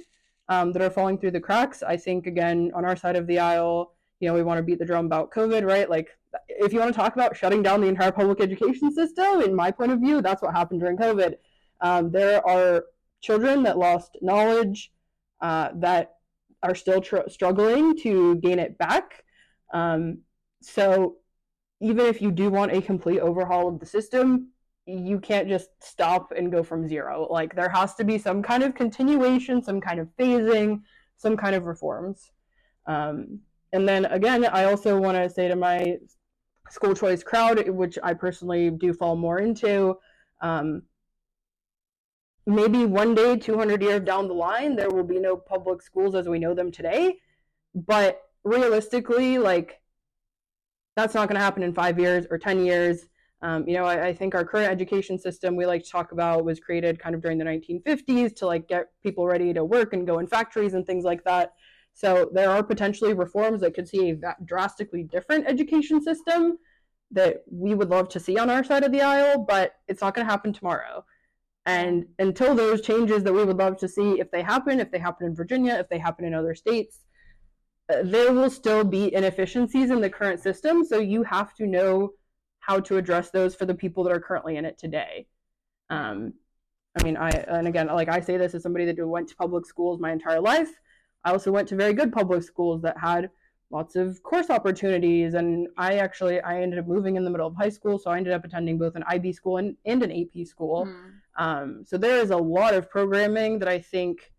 um, 0.49 0.73
that 0.73 0.81
are 0.81 0.89
falling 0.89 1.19
through 1.19 1.31
the 1.31 1.39
cracks. 1.39 1.83
I 1.83 1.97
think, 1.97 2.25
again, 2.25 2.71
on 2.73 2.83
our 2.83 2.95
side 2.95 3.15
of 3.15 3.27
the 3.27 3.37
aisle, 3.37 3.93
you 4.19 4.27
know, 4.27 4.33
we 4.33 4.41
want 4.41 4.57
to 4.57 4.63
beat 4.63 4.79
the 4.79 4.85
drum 4.85 5.05
about 5.05 5.31
COVID, 5.31 5.63
right? 5.63 5.87
Like, 5.87 6.09
if 6.47 6.73
you 6.73 6.79
want 6.79 6.93
to 6.93 6.99
talk 6.99 7.13
about 7.13 7.37
shutting 7.37 7.61
down 7.61 7.81
the 7.81 7.87
entire 7.87 8.11
public 8.11 8.41
education 8.41 8.91
system, 8.91 9.41
in 9.41 9.53
my 9.53 9.69
point 9.69 9.91
of 9.91 9.99
view, 9.99 10.21
that's 10.21 10.41
what 10.41 10.55
happened 10.55 10.79
during 10.79 10.97
COVID. 10.97 11.35
Um, 11.81 12.11
there 12.11 12.45
are 12.47 12.85
children 13.21 13.61
that 13.63 13.77
lost 13.77 14.17
knowledge 14.21 14.91
uh, 15.41 15.69
that 15.75 16.15
are 16.63 16.75
still 16.75 17.01
tr- 17.01 17.29
struggling 17.29 17.95
to 17.97 18.35
gain 18.35 18.59
it 18.59 18.77
back. 18.77 19.23
Um, 19.73 20.19
so, 20.61 21.17
even 21.81 22.05
if 22.05 22.21
you 22.21 22.31
do 22.31 22.49
want 22.49 22.71
a 22.71 22.81
complete 22.81 23.19
overhaul 23.19 23.67
of 23.67 23.79
the 23.79 23.85
system, 23.85 24.49
you 24.85 25.19
can't 25.19 25.47
just 25.47 25.69
stop 25.81 26.31
and 26.31 26.51
go 26.51 26.63
from 26.63 26.87
zero. 26.87 27.27
Like, 27.29 27.55
there 27.55 27.69
has 27.69 27.95
to 27.95 28.03
be 28.03 28.17
some 28.17 28.41
kind 28.41 28.63
of 28.63 28.75
continuation, 28.75 29.61
some 29.61 29.81
kind 29.81 29.99
of 29.99 30.07
phasing, 30.17 30.81
some 31.17 31.35
kind 31.35 31.55
of 31.55 31.65
reforms. 31.65 32.31
Um, 32.87 33.39
and 33.73 33.87
then 33.87 34.05
again, 34.05 34.45
I 34.45 34.65
also 34.65 34.99
want 34.99 35.17
to 35.17 35.29
say 35.29 35.47
to 35.47 35.55
my 35.55 35.97
school 36.69 36.93
choice 36.93 37.23
crowd, 37.23 37.67
which 37.69 37.97
I 38.01 38.13
personally 38.13 38.69
do 38.69 38.93
fall 38.93 39.15
more 39.15 39.39
into, 39.39 39.97
um, 40.41 40.83
maybe 42.45 42.85
one 42.85 43.15
day, 43.15 43.37
200 43.37 43.81
years 43.81 44.01
down 44.01 44.27
the 44.27 44.33
line, 44.33 44.75
there 44.75 44.89
will 44.89 45.03
be 45.03 45.19
no 45.19 45.35
public 45.35 45.81
schools 45.81 46.15
as 46.15 46.27
we 46.27 46.39
know 46.39 46.53
them 46.53 46.71
today. 46.71 47.19
But 47.73 48.21
realistically, 48.43 49.37
like, 49.37 49.81
that's 50.95 51.13
not 51.13 51.27
going 51.27 51.35
to 51.35 51.43
happen 51.43 51.63
in 51.63 51.73
five 51.73 51.99
years 51.99 52.25
or 52.29 52.37
10 52.37 52.65
years. 52.65 53.07
Um, 53.41 53.67
you 53.67 53.73
know, 53.75 53.85
I, 53.85 54.07
I 54.07 54.13
think 54.13 54.33
our 54.33 54.45
current 54.45 54.71
education 54.71 55.19
system 55.19 55.55
we 55.55 55.65
like 55.65 55.83
to 55.83 55.89
talk 55.89 56.11
about 56.11 56.45
was 56.45 56.59
created 56.59 56.99
kind 56.99 57.13
of 57.13 57.21
during 57.21 57.37
the 57.37 57.45
1950s 57.45 58.35
to 58.37 58.45
like 58.45 58.67
get 58.67 58.87
people 59.03 59.25
ready 59.27 59.53
to 59.53 59.65
work 59.65 59.93
and 59.93 60.07
go 60.07 60.19
in 60.19 60.27
factories 60.27 60.73
and 60.73 60.85
things 60.85 61.03
like 61.03 61.23
that. 61.25 61.53
So 61.93 62.29
there 62.33 62.49
are 62.49 62.63
potentially 62.63 63.13
reforms 63.13 63.61
that 63.61 63.73
could 63.73 63.87
see 63.87 64.11
a 64.11 64.35
drastically 64.43 65.03
different 65.03 65.47
education 65.47 66.01
system 66.01 66.57
that 67.11 67.43
we 67.49 67.73
would 67.73 67.89
love 67.89 68.09
to 68.09 68.19
see 68.19 68.37
on 68.37 68.49
our 68.49 68.63
side 68.63 68.83
of 68.83 68.91
the 68.91 69.01
aisle, 69.01 69.45
but 69.47 69.75
it's 69.87 70.01
not 70.01 70.13
going 70.13 70.25
to 70.25 70.31
happen 70.31 70.51
tomorrow. 70.51 71.05
And 71.65 72.05
until 72.19 72.53
those 72.53 72.81
changes 72.81 73.23
that 73.23 73.33
we 73.33 73.43
would 73.43 73.57
love 73.57 73.77
to 73.77 73.87
see, 73.87 74.19
if 74.19 74.29
they 74.29 74.43
happen, 74.43 74.79
if 74.79 74.91
they 74.91 74.99
happen 74.99 75.25
in 75.25 75.35
Virginia, 75.35 75.73
if 75.75 75.89
they 75.89 75.97
happen 75.97 76.25
in 76.25 76.33
other 76.33 76.53
states, 76.53 76.99
uh, 77.91 78.03
there 78.03 78.33
will 78.33 78.49
still 78.49 78.83
be 78.83 79.13
inefficiencies 79.13 79.89
in 79.89 79.99
the 79.99 80.09
current 80.09 80.41
system. 80.41 80.85
So 80.85 80.99
you 80.99 81.23
have 81.23 81.55
to 81.55 81.65
know 81.65 82.11
how 82.59 82.79
to 82.81 82.97
address 82.97 83.31
those 83.31 83.55
for 83.55 83.65
the 83.65 83.75
people 83.75 84.03
that 84.03 84.13
are 84.13 84.19
currently 84.19 84.57
in 84.57 84.65
it 84.65 84.77
today. 84.77 85.27
Um, 85.89 86.33
I 86.99 87.03
mean, 87.03 87.17
I 87.17 87.29
and 87.29 87.67
again, 87.67 87.87
like 87.87 88.09
I 88.09 88.21
say 88.21 88.37
this 88.37 88.55
as 88.55 88.63
somebody 88.63 88.85
that 88.85 89.07
went 89.07 89.27
to 89.29 89.35
public 89.35 89.65
schools 89.65 89.99
my 89.99 90.11
entire 90.11 90.41
life. 90.41 90.69
I 91.23 91.31
also 91.31 91.51
went 91.51 91.67
to 91.69 91.75
very 91.75 91.93
good 91.93 92.13
public 92.13 92.43
schools 92.43 92.81
that 92.83 92.97
had 92.97 93.29
lots 93.71 93.95
of 93.95 94.21
course 94.23 94.49
opportunities 94.49 95.33
and 95.33 95.67
i 95.77 95.95
actually 95.95 96.39
i 96.41 96.61
ended 96.61 96.79
up 96.79 96.87
moving 96.87 97.15
in 97.15 97.23
the 97.23 97.29
middle 97.29 97.47
of 97.47 97.55
high 97.55 97.69
school 97.69 97.97
so 97.97 98.11
i 98.11 98.17
ended 98.17 98.31
up 98.31 98.45
attending 98.45 98.77
both 98.77 98.95
an 98.95 99.03
ib 99.09 99.33
school 99.33 99.57
and, 99.57 99.75
and 99.85 100.03
an 100.03 100.11
ap 100.11 100.45
school 100.45 100.85
mm. 100.85 101.11
Um, 101.37 101.83
so 101.85 101.97
there 101.97 102.17
is 102.17 102.29
a 102.29 102.37
lot 102.37 102.73
of 102.73 102.89
programming 102.89 103.59
that 103.59 103.67
i 103.67 103.79
think 103.79 104.31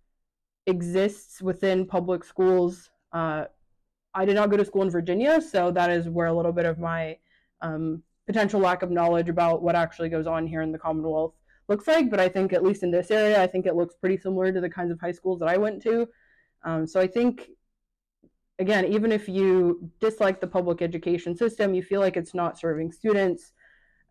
exists 0.68 1.40
within 1.40 1.87
public 1.87 2.24
schools. 2.24 2.90
Uh, 3.12 3.44
i 4.14 4.24
did 4.24 4.35
not 4.35 4.50
go 4.50 4.56
to 4.56 4.64
school 4.64 4.82
in 4.82 4.90
virginia 4.90 5.40
so 5.40 5.70
that 5.70 5.90
is 5.90 6.09
where 6.09 6.26
a 6.26 6.32
little 6.32 6.52
bit 6.52 6.66
of 6.66 6.78
my 6.78 7.16
um, 7.62 8.02
potential 8.26 8.61
lack 8.61 8.82
of 8.82 8.90
knowledge 8.90 9.28
about 9.28 9.62
what 9.62 9.76
actually 9.76 10.09
goes 10.09 10.26
on 10.26 10.46
here 10.46 10.62
in 10.62 10.72
the 10.72 10.78
commonwealth 10.78 11.35
looks 11.68 11.87
like. 11.87 12.11
But 12.11 12.20
i 12.20 12.28
think 12.28 12.52
at 12.52 12.62
least 12.62 12.82
in 12.82 12.90
this 12.90 13.11
area 13.11 13.42
i 13.42 13.46
think 13.46 13.66
it 13.66 13.74
looks 13.74 13.94
pretty 13.94 14.18
similar 14.18 14.52
to 14.52 14.61
the 14.61 14.70
kinds 14.70 14.90
of 14.90 15.00
high 15.00 15.12
schools 15.12 15.40
that 15.40 15.48
i 15.48 15.56
went 15.56 15.82
to. 15.82 16.09
Um, 16.64 16.87
so 16.87 17.00
i 17.00 17.06
think 17.06 17.48
again, 18.59 18.87
even 18.87 19.12
if 19.12 19.28
you 19.28 19.90
dislike 20.00 20.40
the 20.40 20.46
public 20.46 20.82
education 20.82 21.37
system, 21.37 21.74
you 21.74 21.82
feel 21.82 22.00
like 22.00 22.16
it's 22.16 22.35
not 22.35 22.59
serving 22.59 22.92
students, 22.92 23.52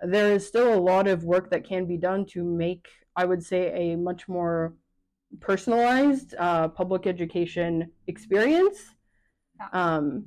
there 0.02 0.32
is 0.32 0.48
still 0.48 0.74
a 0.74 0.80
lot 0.80 1.08
of 1.08 1.24
work 1.24 1.50
that 1.52 1.64
can 1.64 1.86
be 1.86 1.98
done 1.98 2.26
to 2.28 2.44
make, 2.44 2.88
I 3.16 3.26
would 3.26 3.44
say, 3.44 3.92
a 3.92 3.96
much 3.96 4.28
more 4.28 4.76
personalized 5.40 6.36
uh, 6.38 6.68
public 6.70 7.08
education 7.08 7.92
experience. 8.08 8.80
Um, 9.72 10.26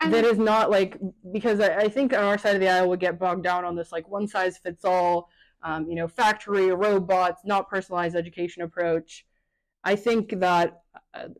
that 0.00 0.24
is 0.24 0.38
not 0.38 0.70
like 0.70 0.98
because 1.32 1.60
I, 1.60 1.76
I, 1.76 1.88
think 1.88 2.12
on 2.12 2.22
our 2.22 2.36
side 2.36 2.54
of 2.54 2.60
the 2.60 2.68
aisle 2.68 2.90
we 2.90 2.98
get 2.98 3.18
bogged 3.18 3.42
down 3.42 3.64
on 3.64 3.74
this 3.74 3.92
like 3.92 4.06
one 4.08 4.28
size 4.28 4.58
fits 4.58 4.84
all, 4.84 5.30
um, 5.62 5.88
you 5.88 5.94
know, 5.94 6.06
factory 6.06 6.70
robots, 6.70 7.40
not 7.46 7.70
personalized 7.70 8.14
education 8.14 8.62
approach. 8.62 9.24
I 9.84 9.96
think 9.96 10.40
that 10.40 10.82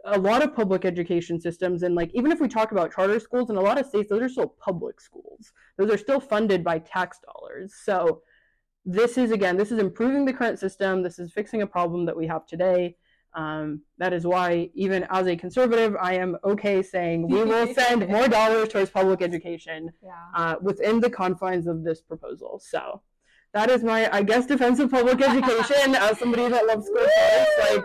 a 0.04 0.18
lot 0.18 0.42
of 0.42 0.54
public 0.54 0.84
education 0.84 1.40
systems 1.40 1.82
and 1.82 1.94
like 1.94 2.10
even 2.14 2.32
if 2.32 2.40
we 2.40 2.48
talk 2.48 2.72
about 2.72 2.94
charter 2.94 3.20
schools 3.20 3.50
in 3.50 3.56
a 3.56 3.60
lot 3.60 3.78
of 3.78 3.86
states 3.86 4.08
those 4.08 4.22
are 4.22 4.28
still 4.28 4.54
public 4.60 5.00
schools. 5.00 5.52
Those 5.76 5.90
are 5.90 5.98
still 5.98 6.20
funded 6.20 6.64
by 6.64 6.78
tax 6.78 7.18
dollars. 7.20 7.74
So 7.84 8.22
this 8.84 9.18
is 9.18 9.30
again 9.30 9.56
this 9.56 9.72
is 9.72 9.78
improving 9.78 10.24
the 10.24 10.32
current 10.32 10.58
system. 10.58 11.02
This 11.02 11.18
is 11.18 11.32
fixing 11.32 11.62
a 11.62 11.66
problem 11.66 12.06
that 12.06 12.16
we 12.16 12.26
have 12.26 12.46
today. 12.46 12.96
Um, 13.34 13.82
that 13.98 14.12
is 14.12 14.26
why 14.26 14.70
even 14.74 15.06
as 15.10 15.26
a 15.26 15.36
conservative 15.36 15.94
i 16.00 16.14
am 16.14 16.38
okay 16.42 16.82
saying 16.82 17.28
we 17.28 17.44
will 17.44 17.74
send 17.80 18.08
more 18.08 18.28
dollars 18.28 18.70
towards 18.70 18.88
public 18.88 19.20
education 19.20 19.90
yeah. 20.02 20.12
uh, 20.34 20.54
within 20.62 21.00
the 21.00 21.10
confines 21.10 21.66
of 21.66 21.84
this 21.84 22.00
proposal. 22.00 22.62
So 22.64 23.02
that 23.56 23.70
is 23.70 23.82
my 23.82 24.00
I 24.14 24.22
guess 24.22 24.44
defense 24.44 24.78
of 24.80 24.90
public 24.90 25.18
education. 25.30 25.94
As 25.94 26.18
somebody 26.18 26.46
that 26.48 26.66
loves 26.66 26.86
school 26.86 27.08
like 27.70 27.84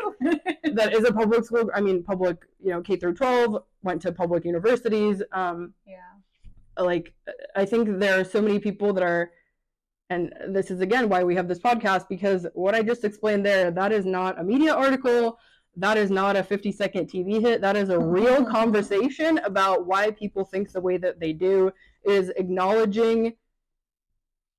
that 0.80 0.94
is 0.94 1.06
a 1.06 1.14
public 1.14 1.46
school 1.46 1.70
I 1.74 1.80
mean 1.80 2.04
public 2.04 2.38
you 2.62 2.72
know 2.72 2.82
K 2.82 2.98
through 2.98 3.14
12 3.14 3.64
went 3.82 4.02
to 4.02 4.12
public 4.12 4.44
universities 4.44 5.24
um 5.32 5.74
yeah. 5.88 6.14
like 6.78 7.14
I 7.56 7.64
think 7.64 8.00
there 8.00 8.20
are 8.20 8.26
so 8.26 8.42
many 8.42 8.60
people 8.60 8.92
that 8.94 9.04
are 9.04 9.32
and 10.10 10.34
this 10.50 10.72
is 10.72 10.82
again 10.82 11.08
why 11.08 11.24
we 11.24 11.36
have 11.36 11.48
this 11.48 11.60
podcast 11.60 12.10
because 12.10 12.46
what 12.54 12.76
I 12.76 12.82
just 12.84 13.06
explained 13.06 13.46
there 13.46 13.72
that 13.72 13.94
is 13.94 14.06
not 14.06 14.40
a 14.40 14.44
media 14.44 14.74
article. 14.76 15.40
That 15.78 15.98
is 15.98 16.12
not 16.12 16.36
a 16.36 16.44
50 16.44 16.74
second 16.74 17.10
TV 17.10 17.40
hit. 17.40 17.62
That 17.62 17.78
is 17.78 17.88
a 17.88 17.98
real 17.98 18.44
conversation 18.58 19.38
about 19.38 19.86
why 19.86 20.12
people 20.12 20.44
think 20.44 20.70
the 20.70 20.82
way 20.82 20.98
that 20.98 21.22
they 21.22 21.32
do 21.32 21.72
is 22.04 22.28
acknowledging 22.36 23.38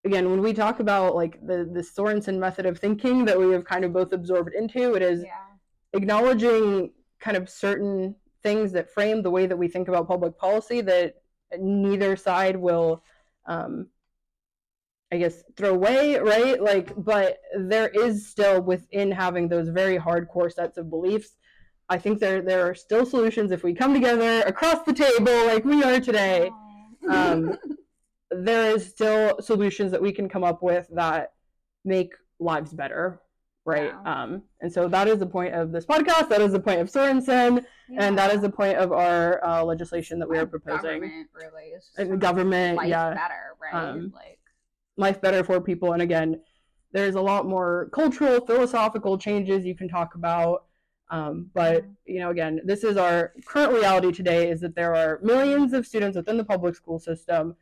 again, 0.04 0.30
when 0.30 0.40
we 0.40 0.52
talk 0.52 0.80
about 0.80 1.14
like 1.14 1.44
the 1.46 1.68
the 1.72 1.80
Sorensen 1.80 2.38
method 2.38 2.66
of 2.66 2.78
thinking 2.78 3.24
that 3.24 3.38
we 3.38 3.52
have 3.52 3.64
kind 3.64 3.84
of 3.84 3.92
both 3.92 4.12
absorbed 4.12 4.54
into, 4.54 4.94
it 4.94 5.02
is 5.02 5.22
yeah. 5.22 5.36
acknowledging 5.92 6.92
kind 7.20 7.36
of 7.36 7.48
certain 7.48 8.14
things 8.42 8.72
that 8.72 8.90
frame 8.90 9.22
the 9.22 9.30
way 9.30 9.46
that 9.46 9.56
we 9.56 9.68
think 9.68 9.88
about 9.88 10.08
public 10.08 10.36
policy 10.36 10.80
that 10.80 11.14
neither 11.58 12.16
side 12.16 12.56
will 12.56 13.02
um, 13.46 13.86
I 15.12 15.18
guess 15.18 15.44
throw 15.56 15.74
away, 15.74 16.18
right? 16.18 16.60
Like, 16.60 16.92
but 16.96 17.38
there 17.56 17.88
is 17.88 18.26
still 18.28 18.62
within 18.62 19.10
having 19.10 19.46
those 19.46 19.68
very 19.68 19.98
hardcore 19.98 20.50
sets 20.50 20.78
of 20.78 20.88
beliefs. 20.88 21.36
I 21.88 21.98
think 21.98 22.18
there 22.18 22.40
there 22.40 22.68
are 22.68 22.74
still 22.74 23.04
solutions 23.04 23.52
if 23.52 23.62
we 23.62 23.74
come 23.74 23.92
together 23.92 24.42
across 24.46 24.82
the 24.84 24.94
table 24.94 25.46
like 25.46 25.64
we 25.64 25.82
are 25.84 26.00
today. 26.00 26.50
Um, 27.08 27.58
there 28.34 28.74
is 28.74 28.88
still 28.88 29.40
solutions 29.40 29.90
that 29.92 30.02
we 30.02 30.12
can 30.12 30.28
come 30.28 30.44
up 30.44 30.62
with 30.62 30.86
that 30.92 31.32
make 31.84 32.12
lives 32.38 32.72
better 32.72 33.20
right? 33.64 33.92
Um 34.04 34.42
and 34.60 34.72
so 34.72 34.88
that 34.88 35.08
is 35.08 35.18
the 35.18 35.26
point 35.26 35.54
of 35.54 35.72
this 35.72 35.86
podcast. 35.86 36.28
That 36.28 36.40
is 36.40 36.52
the 36.52 36.60
point 36.60 36.80
of 36.80 36.90
sorensen. 36.90 37.64
Yeah. 37.88 38.04
and 38.04 38.18
that 38.18 38.32
is 38.34 38.40
the 38.40 38.50
point 38.50 38.78
of 38.78 38.92
our 38.92 39.44
uh, 39.44 39.62
legislation 39.62 40.18
that 40.18 40.28
we 40.28 40.38
are 40.38 40.46
proposing. 40.46 40.82
government 40.82 41.28
really. 41.34 41.72
And 41.98 42.20
government 42.20 42.76
life 42.78 42.88
yeah. 42.88 43.10
better 43.10 43.56
right? 43.60 43.74
Um, 43.74 44.12
like 44.14 44.38
life 44.96 45.20
better 45.20 45.44
for 45.44 45.60
people. 45.60 45.92
And 45.92 46.02
again 46.02 46.40
there's 46.92 47.14
a 47.14 47.20
lot 47.20 47.46
more 47.46 47.88
cultural 47.92 48.44
philosophical 48.44 49.16
changes 49.16 49.64
you 49.64 49.74
can 49.74 49.88
talk 49.88 50.14
about. 50.14 50.64
Um, 51.10 51.50
but 51.52 51.84
you 52.06 52.20
know 52.20 52.30
again 52.30 52.60
this 52.64 52.84
is 52.84 52.96
our 52.96 53.32
current 53.46 53.72
reality 53.72 54.12
today 54.12 54.50
is 54.50 54.60
that 54.62 54.74
there 54.74 54.94
are 54.94 55.20
millions 55.22 55.72
of 55.72 55.86
students 55.86 56.16
within 56.16 56.36
the 56.38 56.44
public 56.44 56.74
school 56.74 56.98
system 56.98 57.54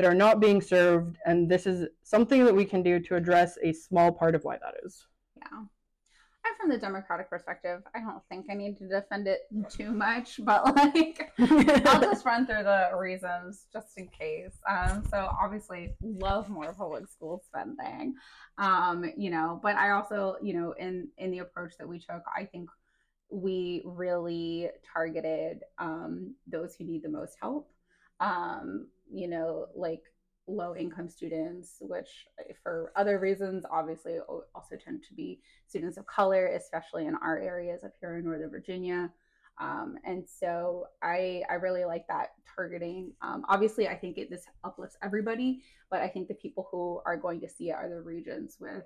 that 0.00 0.08
are 0.08 0.14
not 0.14 0.40
being 0.40 0.62
served, 0.62 1.18
and 1.26 1.46
this 1.46 1.66
is 1.66 1.86
something 2.04 2.46
that 2.46 2.54
we 2.54 2.64
can 2.64 2.82
do 2.82 2.98
to 3.00 3.16
address 3.16 3.58
a 3.62 3.70
small 3.70 4.10
part 4.10 4.34
of 4.34 4.44
why 4.44 4.56
that 4.56 4.74
is. 4.82 5.06
Yeah. 5.36 5.58
And 5.58 6.56
from 6.58 6.70
the 6.70 6.78
Democratic 6.78 7.28
perspective, 7.28 7.82
I 7.94 8.00
don't 8.00 8.22
think 8.30 8.46
I 8.50 8.54
need 8.54 8.78
to 8.78 8.88
defend 8.88 9.28
it 9.28 9.40
too 9.68 9.90
much, 9.92 10.40
but 10.42 10.74
like 10.74 11.30
I'll 11.38 12.00
just 12.00 12.24
run 12.24 12.46
through 12.46 12.62
the 12.62 12.92
reasons 12.98 13.66
just 13.70 13.88
in 13.98 14.08
case. 14.08 14.54
Um, 14.66 15.04
so 15.10 15.28
obviously, 15.38 15.92
love 16.00 16.48
more 16.48 16.72
public 16.72 17.06
school 17.06 17.42
spending, 17.46 18.14
um, 18.56 19.04
you 19.18 19.28
know, 19.28 19.60
but 19.62 19.76
I 19.76 19.90
also, 19.90 20.36
you 20.40 20.54
know, 20.54 20.72
in 20.78 21.08
in 21.18 21.30
the 21.30 21.40
approach 21.40 21.74
that 21.78 21.86
we 21.86 21.98
took, 21.98 22.22
I 22.34 22.46
think 22.46 22.70
we 23.30 23.82
really 23.84 24.70
targeted 24.94 25.60
um, 25.78 26.36
those 26.46 26.74
who 26.74 26.84
need 26.84 27.02
the 27.02 27.10
most 27.10 27.36
help 27.38 27.70
um, 28.20 28.86
you 29.12 29.28
know, 29.28 29.66
like 29.74 30.02
low 30.46 30.74
income 30.74 31.08
students, 31.08 31.76
which 31.80 32.26
eh, 32.38 32.52
for 32.62 32.92
other 32.96 33.18
reasons, 33.18 33.64
obviously 33.70 34.18
also 34.54 34.76
tend 34.82 35.02
to 35.08 35.14
be 35.14 35.40
students 35.66 35.96
of 35.96 36.06
color, 36.06 36.46
especially 36.48 37.06
in 37.06 37.14
our 37.16 37.38
areas 37.38 37.84
up 37.84 37.92
here 38.00 38.16
in 38.16 38.24
Northern 38.24 38.50
Virginia. 38.50 39.10
Um, 39.60 39.96
and 40.04 40.24
so 40.26 40.86
I, 41.02 41.42
I 41.50 41.54
really 41.54 41.84
like 41.84 42.06
that 42.08 42.30
targeting. 42.54 43.12
Um, 43.20 43.44
obviously, 43.48 43.88
I 43.88 43.94
think 43.94 44.16
it, 44.16 44.30
this 44.30 44.46
uplifts 44.64 44.96
everybody, 45.02 45.62
but 45.90 46.00
I 46.00 46.08
think 46.08 46.28
the 46.28 46.34
people 46.34 46.68
who 46.70 47.00
are 47.04 47.16
going 47.16 47.40
to 47.40 47.48
see 47.48 47.68
it 47.68 47.74
are 47.74 47.88
the 47.88 48.00
regions 48.00 48.56
with 48.58 48.84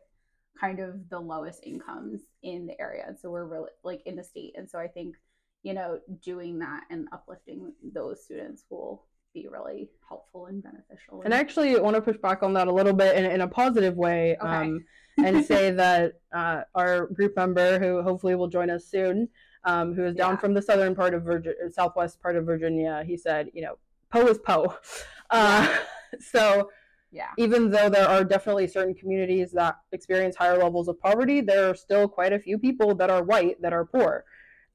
kind 0.61 0.81
of 0.81 1.09
the 1.11 1.19
lowest 1.19 1.65
incomes 1.65 2.23
in 2.43 2.67
the 2.67 2.81
area. 2.81 3.05
And 3.07 3.19
so 3.19 3.31
we're 3.31 3.45
really 3.47 3.71
like 3.85 4.03
in 4.05 4.17
the 4.17 4.25
state. 4.25 4.55
And 4.57 4.69
so 4.69 4.79
I 4.79 4.89
think, 4.89 5.17
you 5.63 5.75
know, 5.75 6.01
doing 6.23 6.59
that 6.59 6.85
and 6.91 7.09
uplifting 7.13 7.73
those 7.93 8.25
students 8.25 8.65
will 8.69 9.05
be 9.35 9.49
really 9.49 9.91
helpful 10.09 10.47
and 10.47 10.63
beneficial. 10.63 11.23
And 11.23 11.35
I 11.35 11.39
actually 11.39 11.79
want 11.79 11.97
to 11.97 12.01
push 12.01 12.17
back 12.17 12.43
on 12.43 12.55
that 12.55 12.69
a 12.69 12.73
little 12.73 12.93
bit 12.93 13.17
in, 13.17 13.25
in 13.25 13.41
a 13.43 13.49
positive 13.49 13.97
way 13.97 14.37
okay. 14.41 14.49
um, 14.49 14.85
and 15.19 15.45
say 15.45 15.71
that 15.73 16.15
uh, 16.33 16.63
our 16.75 17.09
group 17.09 17.37
member, 17.37 17.79
who 17.79 18.03
hopefully 18.03 18.35
will 18.35 18.49
join 18.49 18.71
us 18.71 18.87
soon, 18.87 19.29
um, 19.65 19.95
who 19.95 20.05
is 20.05 20.15
down 20.15 20.33
yeah. 20.33 20.37
from 20.37 20.55
the 20.55 20.63
southern 20.63 20.95
part 20.95 21.15
of 21.15 21.25
Virginia, 21.25 21.71
southwest 21.71 22.23
part 22.23 22.37
of 22.37 22.47
Virginia, 22.47 23.03
he 23.07 23.17
said, 23.17 23.51
you 23.53 23.63
know, 23.63 23.77
Poe 24.11 24.27
is 24.27 24.39
Poe. 24.39 24.75
Uh, 25.31 25.67
yeah. 25.67 26.19
so, 26.21 26.71
yeah. 27.11 27.31
even 27.39 27.71
though 27.71 27.89
there 27.89 28.07
are 28.07 28.23
definitely 28.23 28.69
certain 28.69 28.95
communities 28.95 29.51
that 29.51 29.79
experience 29.91 30.37
higher 30.37 30.59
levels 30.59 30.87
of 30.87 31.01
poverty, 31.01 31.41
there 31.41 31.71
are 31.71 31.75
still 31.75 32.07
quite 32.07 32.35
a 32.35 32.39
few 32.39 32.59
people 32.59 32.95
that 32.95 33.09
are 33.09 33.23
white 33.23 33.61
that 33.63 33.73
are 33.73 33.87
poor. 33.87 34.25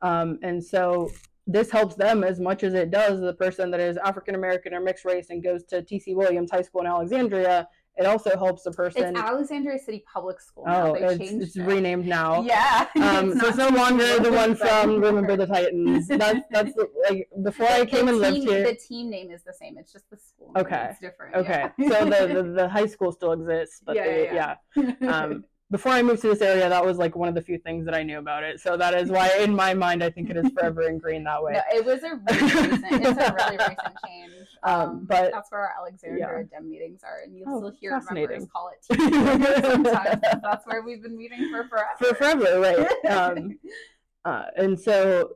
Um, 0.01 0.39
and 0.41 0.61
so 0.61 1.11
this 1.49 1.71
helps 1.71 1.95
them 1.95 2.23
as 2.23 2.39
much 2.39 2.63
as 2.63 2.75
it 2.75 2.91
does 2.91 3.19
the 3.19 3.33
person 3.33 3.71
that 3.71 3.79
is 3.79 3.97
African 3.97 4.35
American 4.35 4.73
or 4.73 4.79
mixed 4.79 5.03
race 5.03 5.31
and 5.31 5.43
goes 5.43 5.63
to 5.65 5.81
TC 5.81 6.15
Williams 6.15 6.51
High 6.51 6.61
School 6.61 6.81
in 6.81 6.87
Alexandria. 6.87 7.67
It 7.97 8.05
also 8.05 8.37
helps 8.37 8.63
the 8.63 8.71
person. 8.71 9.03
It's 9.03 9.19
Alexandria 9.19 9.79
City 9.79 10.05
Public 10.11 10.39
School. 10.39 10.63
Oh, 10.67 10.93
it's, 10.93 11.19
it's 11.19 11.57
it. 11.57 11.63
renamed 11.63 12.05
now. 12.05 12.41
Yeah. 12.49 12.85
Um, 12.95 13.31
it's 13.31 13.41
so 13.41 13.47
it's 13.47 13.57
no 13.57 13.69
longer 13.69 14.19
the 14.19 14.31
one 14.31 14.55
from 14.55 15.01
Remember 15.01 15.35
the 15.35 15.47
Titans. 15.47 16.07
That's 16.07 16.39
that's 16.51 16.71
like 17.09 17.27
before 17.43 17.67
I 17.67 17.85
came 17.85 18.05
the 18.05 18.13
and 18.13 18.35
team, 18.35 18.45
lived 18.45 18.49
here. 18.49 18.63
The 18.63 18.75
team 18.75 19.09
name 19.09 19.31
is 19.31 19.43
the 19.43 19.53
same. 19.53 19.77
It's 19.77 19.91
just 19.91 20.09
the 20.09 20.17
school. 20.17 20.51
Okay. 20.55 20.89
It's 20.91 20.99
different. 20.99 21.35
Okay. 21.35 21.65
Yeah. 21.77 21.89
so 21.89 22.05
the, 22.05 22.33
the, 22.41 22.43
the 22.53 22.69
high 22.69 22.85
school 22.85 23.11
still 23.11 23.33
exists, 23.33 23.81
but 23.83 23.95
yeah, 23.95 24.05
the, 24.05 24.23
yeah. 24.23 24.55
yeah. 25.01 25.11
Um, 25.11 25.43
before 25.71 25.91
I 25.91 26.01
moved 26.01 26.21
to 26.23 26.27
this 26.29 26.41
area, 26.41 26.67
that 26.67 26.83
was 26.83 26.97
like 26.97 27.15
one 27.15 27.29
of 27.29 27.35
the 27.35 27.41
few 27.41 27.59
things 27.59 27.85
that 27.85 27.93
I 27.93 28.01
knew 28.01 28.17
about 28.17 28.43
it. 28.43 28.59
So 28.59 28.75
that 28.77 28.95
is 28.95 29.09
why, 29.11 29.29
in 29.39 29.53
my 29.55 29.73
mind, 29.75 30.03
I 30.03 30.09
think 30.09 30.29
it 30.31 30.37
is 30.37 30.49
forever 30.51 30.81
and 30.81 30.99
green 30.99 31.23
that 31.25 31.43
way. 31.43 31.53
No, 31.53 31.61
it 31.71 31.85
was 31.85 32.01
a 32.03 32.15
really 32.15 32.69
recent, 32.69 33.05
it's 33.05 33.29
a 33.29 33.33
really 33.33 33.57
recent 33.57 33.77
change. 34.05 34.31
Um, 34.63 35.05
but- 35.05 35.31
that's 35.31 35.51
where 35.51 35.61
our 35.61 35.71
Alexandria 35.79 36.45
Dem 36.51 36.69
meetings 36.69 37.01
are, 37.03 37.19
and 37.23 37.37
you'll 37.37 37.47
Oh, 37.49 37.59
still 37.59 37.71
hear 37.79 38.01
members 38.11 38.47
call 38.51 38.69
it 38.69 38.95
tea 38.97 39.61
sometimes. 39.61 40.21
That's 40.41 40.65
where 40.65 40.81
we've 40.81 41.03
been 41.03 41.15
meeting 41.17 41.49
for 41.51 41.63
forever. 41.67 41.87
For 41.99 42.15
forever, 42.15 42.59
right? 42.59 43.05
Um, 43.11 43.59
uh, 44.25 44.45
and 44.57 44.79
so, 44.79 45.35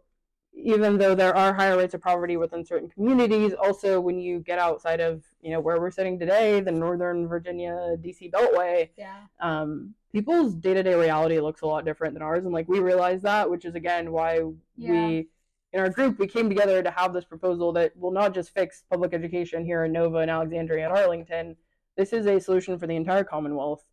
even 0.55 0.97
though 0.97 1.15
there 1.15 1.35
are 1.35 1.53
higher 1.53 1.77
rates 1.77 1.93
of 1.93 2.01
poverty 2.01 2.37
within 2.37 2.65
certain 2.65 2.89
communities, 2.89 3.53
also 3.53 3.99
when 3.99 4.19
you 4.19 4.39
get 4.39 4.59
outside 4.59 4.99
of 4.99 5.23
you 5.41 5.51
know 5.51 5.59
where 5.59 5.79
we're 5.79 5.91
sitting 5.91 6.19
today, 6.19 6.59
the 6.59 6.71
Northern 6.71 7.27
Virginia 7.27 7.95
DC 7.99 8.31
Beltway, 8.31 8.89
yeah. 8.97 9.21
um, 9.39 9.93
people's 10.11 10.53
day 10.53 10.73
to 10.73 10.83
day 10.83 10.93
reality 10.95 11.39
looks 11.39 11.61
a 11.61 11.65
lot 11.65 11.85
different 11.85 12.13
than 12.13 12.23
ours, 12.23 12.45
and 12.45 12.53
like 12.53 12.67
we 12.67 12.79
realize 12.79 13.21
that, 13.23 13.49
which 13.49 13.65
is 13.65 13.75
again 13.75 14.11
why 14.11 14.41
Yeah. 14.77 14.91
we 14.91 15.27
in 15.71 15.79
our 15.79 15.89
group 15.89 16.19
we 16.19 16.27
came 16.27 16.49
together 16.49 16.83
to 16.83 16.91
have 16.91 17.13
this 17.13 17.25
proposal 17.25 17.71
that 17.73 17.97
will 17.97 18.11
not 18.11 18.33
just 18.33 18.53
fix 18.53 18.83
public 18.89 19.13
education 19.13 19.65
here 19.65 19.83
in 19.85 19.91
Nova 19.91 20.19
and 20.19 20.29
Alexandria 20.29 20.87
and 20.87 20.97
Arlington. 20.97 21.55
This 21.97 22.13
is 22.13 22.25
a 22.27 22.39
solution 22.39 22.77
for 22.77 22.87
the 22.87 22.95
entire 22.95 23.23
Commonwealth. 23.23 23.83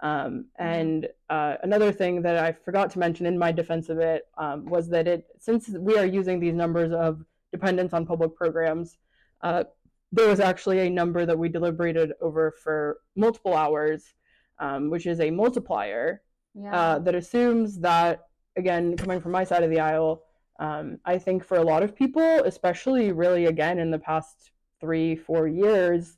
Um, 0.00 0.46
and 0.56 1.08
uh, 1.28 1.56
another 1.62 1.90
thing 1.92 2.22
that 2.22 2.36
I 2.38 2.52
forgot 2.52 2.90
to 2.92 2.98
mention 2.98 3.26
in 3.26 3.38
my 3.38 3.50
defense 3.50 3.88
of 3.88 3.98
it 3.98 4.26
um, 4.36 4.64
was 4.66 4.88
that 4.90 5.08
it 5.08 5.26
since 5.38 5.68
we 5.68 5.98
are 5.98 6.06
using 6.06 6.38
these 6.38 6.54
numbers 6.54 6.92
of 6.92 7.24
dependence 7.52 7.92
on 7.92 8.06
public 8.06 8.36
programs, 8.36 8.98
uh, 9.42 9.64
there 10.12 10.28
was 10.28 10.40
actually 10.40 10.80
a 10.80 10.90
number 10.90 11.26
that 11.26 11.38
we 11.38 11.48
deliberated 11.48 12.12
over 12.20 12.52
for 12.62 12.98
multiple 13.16 13.54
hours, 13.54 14.14
um, 14.58 14.88
which 14.90 15.06
is 15.06 15.20
a 15.20 15.30
multiplier 15.30 16.22
Yeah. 16.54 16.74
uh, 16.74 16.98
that 17.00 17.14
assumes 17.14 17.78
that, 17.80 18.26
again, 18.56 18.96
coming 18.96 19.20
from 19.20 19.32
my 19.32 19.44
side 19.44 19.62
of 19.62 19.70
the 19.70 19.80
aisle, 19.80 20.22
um, 20.60 20.98
I 21.04 21.18
think 21.18 21.44
for 21.44 21.56
a 21.56 21.62
lot 21.62 21.82
of 21.82 21.94
people, 21.94 22.42
especially 22.44 23.12
really 23.12 23.46
again 23.46 23.78
in 23.78 23.90
the 23.90 23.98
past 23.98 24.50
three, 24.80 25.14
four 25.16 25.46
years, 25.48 26.17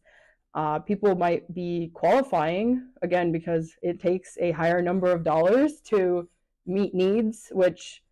uh, 0.55 0.79
people 0.81 1.15
might 1.15 1.53
be 1.55 1.91
qualifying 1.95 2.89
again 3.03 3.31
because 3.33 3.75
it 3.83 4.01
takes 4.01 4.37
a 4.41 4.51
higher 4.51 4.83
number 4.83 5.11
of 5.13 5.23
dollars 5.23 5.81
to 5.81 6.29
meet 6.67 6.95
needs, 6.95 7.49
which 7.53 8.03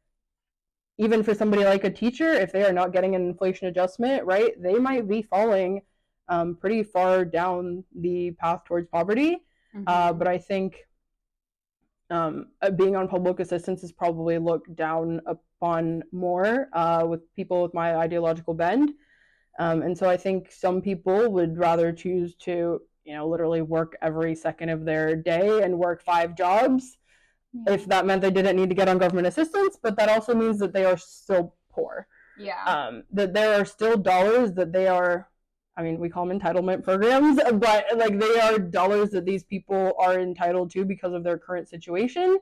even 0.99 1.22
for 1.22 1.34
somebody 1.34 1.64
like 1.64 1.84
a 1.84 1.91
teacher, 1.91 2.32
if 2.32 2.53
they 2.53 2.64
are 2.64 2.72
not 2.72 2.93
getting 2.93 3.14
an 3.14 3.22
inflation 3.22 3.68
adjustment, 3.68 4.24
right, 4.24 4.61
they 4.61 4.74
might 4.74 5.09
be 5.09 5.22
falling 5.22 5.82
um, 6.28 6.57
pretty 6.57 6.82
far 6.82 7.24
down 7.24 7.84
the 7.95 8.32
path 8.32 8.64
towards 8.64 8.89
poverty. 8.89 9.39
Uh, 9.86 10.12
Mhm. 10.12 10.18
but 10.18 10.28
I 10.28 10.39
think 10.39 10.86
um, 12.11 12.47
uh, 12.62 12.70
being 12.70 12.97
on 12.97 13.07
public 13.07 13.39
assistance 13.39 13.84
is 13.84 13.93
probably 13.93 14.39
looked 14.39 14.74
down 14.74 15.20
upon 15.26 16.03
more 16.11 16.68
uh, 16.72 17.05
with 17.07 17.20
people 17.34 17.62
with 17.62 17.74
my 17.74 17.97
ideological 17.97 18.55
bend. 18.55 18.93
Um, 19.59 19.82
and 19.82 19.96
so 19.96 20.09
I 20.09 20.16
think 20.16 20.52
some 20.52 20.80
people 20.80 21.30
would 21.30 21.59
rather 21.59 21.92
choose 21.92 22.34
to, 22.36 22.80
you 23.04 23.14
know, 23.14 23.28
literally 23.28 23.62
work 23.62 23.96
every 24.00 24.34
second 24.34 24.68
of 24.68 24.84
their 24.84 25.16
day 25.16 25.62
and 25.62 25.78
work 25.78 26.02
five 26.02 26.36
jobs 26.36 26.96
Yeah. 27.52 27.74
if 27.74 27.86
that 27.86 28.06
meant 28.06 28.22
they 28.22 28.30
didn't 28.30 28.56
need 28.56 28.68
to 28.68 28.74
get 28.74 28.88
on 28.88 28.98
government 28.98 29.26
assistance. 29.26 29.78
But 29.82 29.96
that 29.96 30.09
also 30.09 30.34
means 30.34 30.59
that 30.61 30.72
they 30.72 30.84
are 30.84 30.96
still 30.96 31.54
poor 31.70 32.06
yeah. 32.38 32.64
um, 32.66 33.02
that 33.12 33.34
there 33.34 33.61
are 33.61 33.64
still 33.64 33.96
dollars 33.96 34.52
that 34.52 34.72
they 34.72 34.86
are 34.86 35.28
i 35.76 35.82
mean 35.82 35.98
we 35.98 36.09
call 36.09 36.26
them 36.26 36.38
entitlement 36.38 36.82
programs 36.82 37.38
but 37.54 37.86
like 37.96 38.18
they 38.18 38.40
are 38.40 38.59
dollars 38.59 39.11
that 39.11 39.24
these 39.24 39.44
people 39.44 39.92
are 39.98 40.18
entitled 40.18 40.70
to 40.70 40.84
because 40.84 41.12
of 41.12 41.24
their 41.24 41.38
current 41.38 41.68
situation 41.68 42.38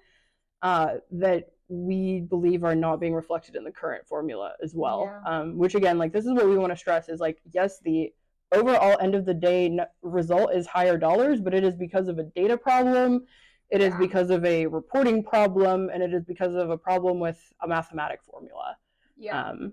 uh, 0.63 0.95
that 1.11 1.51
we 1.69 2.21
believe 2.21 2.63
are 2.65 2.75
not 2.77 3.01
being 3.01 3.15
reflected 3.15 3.57
in 3.57 3.65
the 3.65 3.73
current 3.73 4.07
formula 4.07 4.53
as 4.63 4.75
well 4.75 5.05
Yeah. 5.05 5.41
um, 5.41 5.57
which 5.59 5.75
again 5.75 5.99
like 5.99 6.13
this 6.13 6.25
is 6.25 6.33
what 6.33 6.47
we 6.49 6.57
want 6.57 6.73
to 6.73 6.77
stress 6.77 7.09
is 7.09 7.19
like 7.21 7.41
yes 7.53 7.81
the 7.81 8.13
overall 8.53 8.97
end 9.01 9.15
of 9.17 9.25
the 9.27 9.35
day 9.35 9.67
n- 9.67 9.81
result 10.03 10.55
is 10.55 10.67
higher 10.67 10.97
dollars 10.97 11.41
but 11.41 11.53
it 11.55 11.65
is 11.65 11.75
because 11.75 12.07
of 12.09 12.19
a 12.19 12.23
data 12.23 12.57
problem 12.57 13.27
it 13.71 13.81
is 13.81 13.91
Yeah. 13.95 13.99
because 13.99 14.31
of 14.31 14.45
a 14.45 14.67
reporting 14.67 15.25
problem 15.25 15.91
and 15.93 16.03
it 16.03 16.15
is 16.15 16.25
because 16.25 16.55
of 16.55 16.71
a 16.71 16.79
problem 16.79 17.19
with 17.19 17.41
a 17.63 17.67
mathematic 17.69 18.23
formula 18.23 18.77
yeah. 19.19 19.49
um, 19.49 19.73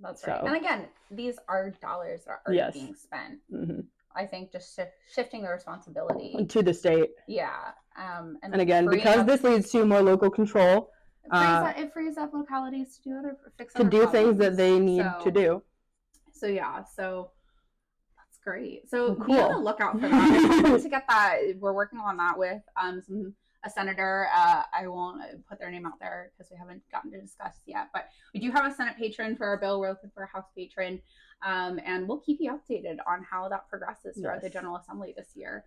That's 0.00 0.26
right. 0.26 0.40
And 0.42 0.56
again, 0.56 0.86
these 1.10 1.36
are 1.48 1.70
dollars 1.82 2.24
that 2.24 2.30
are 2.30 2.40
already 2.46 2.58
Yes. 2.58 2.72
being 2.74 2.94
spent. 2.94 3.40
mhm. 3.52 3.84
I 4.14 4.24
think 4.24 4.50
just 4.52 4.74
shi 4.74 4.84
shifting 5.12 5.42
the 5.42 5.50
responsibility. 5.50 6.46
to 6.46 6.62
the 6.62 6.72
state. 6.72 7.10
Yeah. 7.28 7.72
Um, 7.96 8.38
and, 8.42 8.52
And 8.52 8.62
again, 8.62 8.88
because 8.88 9.18
up- 9.18 9.26
this 9.26 9.42
leads 9.42 9.70
to 9.72 9.84
more 9.84 10.00
local 10.02 10.30
control 10.30 10.90
it 11.24 11.30
frees, 11.30 11.42
uh, 11.42 11.44
up, 11.44 11.78
it 11.78 11.92
frees 11.92 12.16
up 12.16 12.32
localities 12.32 12.96
to 12.98 13.02
do 13.10 13.18
other 13.18 13.36
fix 13.58 13.74
to 13.74 13.84
do 13.84 14.06
things 14.08 14.38
that 14.38 14.56
they 14.56 14.78
need 14.78 15.02
So- 15.18 15.24
to 15.24 15.30
do. 15.30 15.62
So 16.32 16.46
yeah, 16.46 16.82
so 16.84 17.32
that's 18.16 18.38
great. 18.42 18.88
So 18.88 19.12
Well, 19.12 19.26
be 19.26 19.32
on 19.34 19.48
the 19.48 19.54
cool. 19.54 19.62
lookout 19.64 19.92
for 20.00 20.08
that. 20.08 20.80
To 20.82 20.88
get 20.88 21.04
that. 21.08 21.38
We're 21.58 21.74
working 21.74 21.98
on 21.98 22.16
that 22.16 22.38
with 22.38 22.62
um 22.80 23.02
some 23.02 23.34
a 23.62 23.68
senator. 23.68 24.26
Uh, 24.34 24.62
I 24.72 24.86
won't 24.86 25.20
put 25.46 25.58
their 25.58 25.70
name 25.70 25.84
out 25.84 26.00
there 26.00 26.30
because 26.32 26.50
we 26.50 26.56
haven't 26.56 26.82
gotten 26.90 27.10
to 27.10 27.20
discuss 27.20 27.52
yet. 27.66 27.88
But 27.92 28.08
we 28.32 28.40
do 28.40 28.50
have 28.52 28.64
a 28.64 28.74
Senate 28.74 28.96
patron 28.96 29.36
for 29.36 29.44
our 29.46 29.58
bill. 29.58 29.78
We're 29.80 29.90
looking 29.90 30.10
for 30.14 30.22
a 30.22 30.26
House 30.28 30.46
patron, 30.56 31.02
um, 31.42 31.78
and 31.84 32.08
we'll 32.08 32.20
keep 32.20 32.38
you 32.40 32.52
updated 32.58 32.96
on 33.06 33.22
how 33.22 33.50
that 33.50 33.68
progresses 33.68 34.16
throughout 34.16 34.40
the 34.40 34.48
General 34.48 34.76
Assembly 34.76 35.12
this 35.14 35.32
year. 35.36 35.66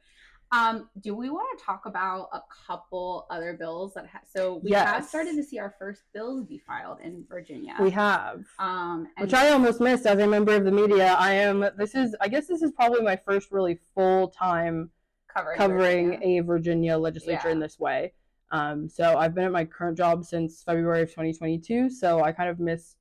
Um, 0.54 0.88
do 1.01 1.16
we 1.16 1.32
want 1.32 1.58
to 1.58 1.66
talk 1.66 1.88
about 1.88 2.30
a 2.32 2.39
couple 2.68 3.26
other 3.32 3.54
bills 3.54 3.95
that 3.95 4.06
ha- 4.06 4.20
so 4.32 4.62
we 4.64 4.70
have 4.72 5.04
started 5.04 5.36
to 5.36 5.43
see 5.43 5.58
our 5.58 5.74
first 5.80 6.04
bills 6.14 6.45
be 6.45 6.60
filed 6.60 6.99
in 7.01 7.26
Virginia. 7.28 7.74
We 7.80 7.89
have, 7.89 8.43
um, 8.60 9.08
and 9.18 9.26
which 9.26 9.34
I 9.34 9.49
almost 9.49 9.82
missed 9.82 10.06
as 10.06 10.20
a 10.20 10.28
member 10.28 10.54
of 10.56 10.64
the 10.64 10.72
media. 10.72 11.16
I 11.18 11.34
am. 11.34 11.66
This 11.78 11.95
is. 11.95 12.16
I 12.22 12.28
guess 12.28 12.45
this 12.45 12.62
is 12.62 12.72
probably 12.72 13.01
my 13.01 13.16
first 13.16 13.51
really 13.51 13.80
full 13.95 14.28
time 14.28 14.91
covering 15.34 15.58
covering 15.58 16.06
Virginia. 16.12 16.41
a 16.43 16.45
Virginia 16.45 16.97
legislature 16.97 17.49
in 17.49 17.60
this 17.60 17.80
way. 17.80 18.14
Um, 18.51 18.88
so 18.88 19.18
I've 19.18 19.34
been 19.34 19.45
at 19.45 19.51
my 19.51 19.66
current 19.66 19.97
job 19.97 20.24
since 20.24 20.62
February 20.62 21.01
of 21.01 21.10
2022. 21.10 21.89
So 21.89 22.22
I 22.24 22.32
kind 22.32 22.49
of 22.51 22.60
missed 22.60 22.97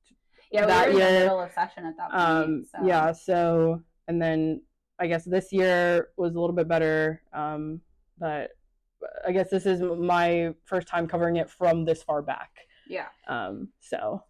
Yeah, 0.51 0.65
that 0.65 0.89
we 0.89 0.95
were 0.95 1.01
in 1.03 1.07
year, 1.07 1.13
the 1.19 1.25
middle 1.27 1.41
of 1.43 1.53
session 1.53 1.85
at 1.85 1.95
that 1.99 2.11
point. 2.11 2.23
um 2.23 2.65
so. 2.65 2.87
yeah 2.87 3.13
so 3.13 3.83
and 4.09 4.21
then 4.23 4.63
i 5.03 5.07
guess 5.07 5.25
this 5.25 5.53
year 5.53 6.09
was 6.17 6.35
a 6.35 6.41
little 6.41 6.57
bit 6.57 6.69
better 6.69 7.23
um 7.33 7.81
but 8.19 8.51
i 9.27 9.33
guess 9.33 9.51
this 9.51 9.67
is 9.67 9.81
my 9.83 10.55
first 10.65 10.89
time 10.89 11.07
covering 11.07 11.37
it 11.37 11.51
from 11.51 11.85
this 11.85 12.03
far 12.03 12.23
back 12.23 12.51
yeah, 12.89 13.09
um 13.29 13.69
so 13.81 14.23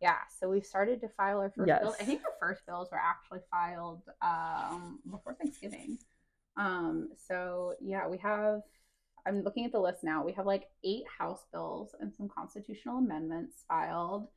yeah. 0.00 0.18
So 0.38 0.48
we've 0.48 0.64
started 0.64 1.00
to 1.00 1.08
file 1.08 1.38
our 1.38 1.50
first 1.50 1.66
bills. 1.80 1.96
I 2.00 2.04
think 2.04 2.22
our 2.24 2.34
first 2.38 2.64
bills 2.66 2.88
were 2.92 2.98
actually 2.98 3.40
filed 3.50 4.02
um, 4.22 5.00
before 5.10 5.34
Thanksgiving. 5.34 5.98
Um, 6.56 7.08
so 7.16 7.74
yeah, 7.80 8.06
we 8.06 8.18
have. 8.18 8.62
I'm 9.26 9.42
looking 9.42 9.64
at 9.64 9.72
the 9.72 9.80
list 9.80 10.04
now. 10.04 10.24
We 10.24 10.32
have 10.32 10.46
like 10.46 10.68
eight 10.84 11.04
House 11.18 11.44
bills 11.52 11.94
and 12.00 12.14
some 12.14 12.28
constitutional 12.28 12.98
amendments 12.98 13.64
filed. 13.68 14.28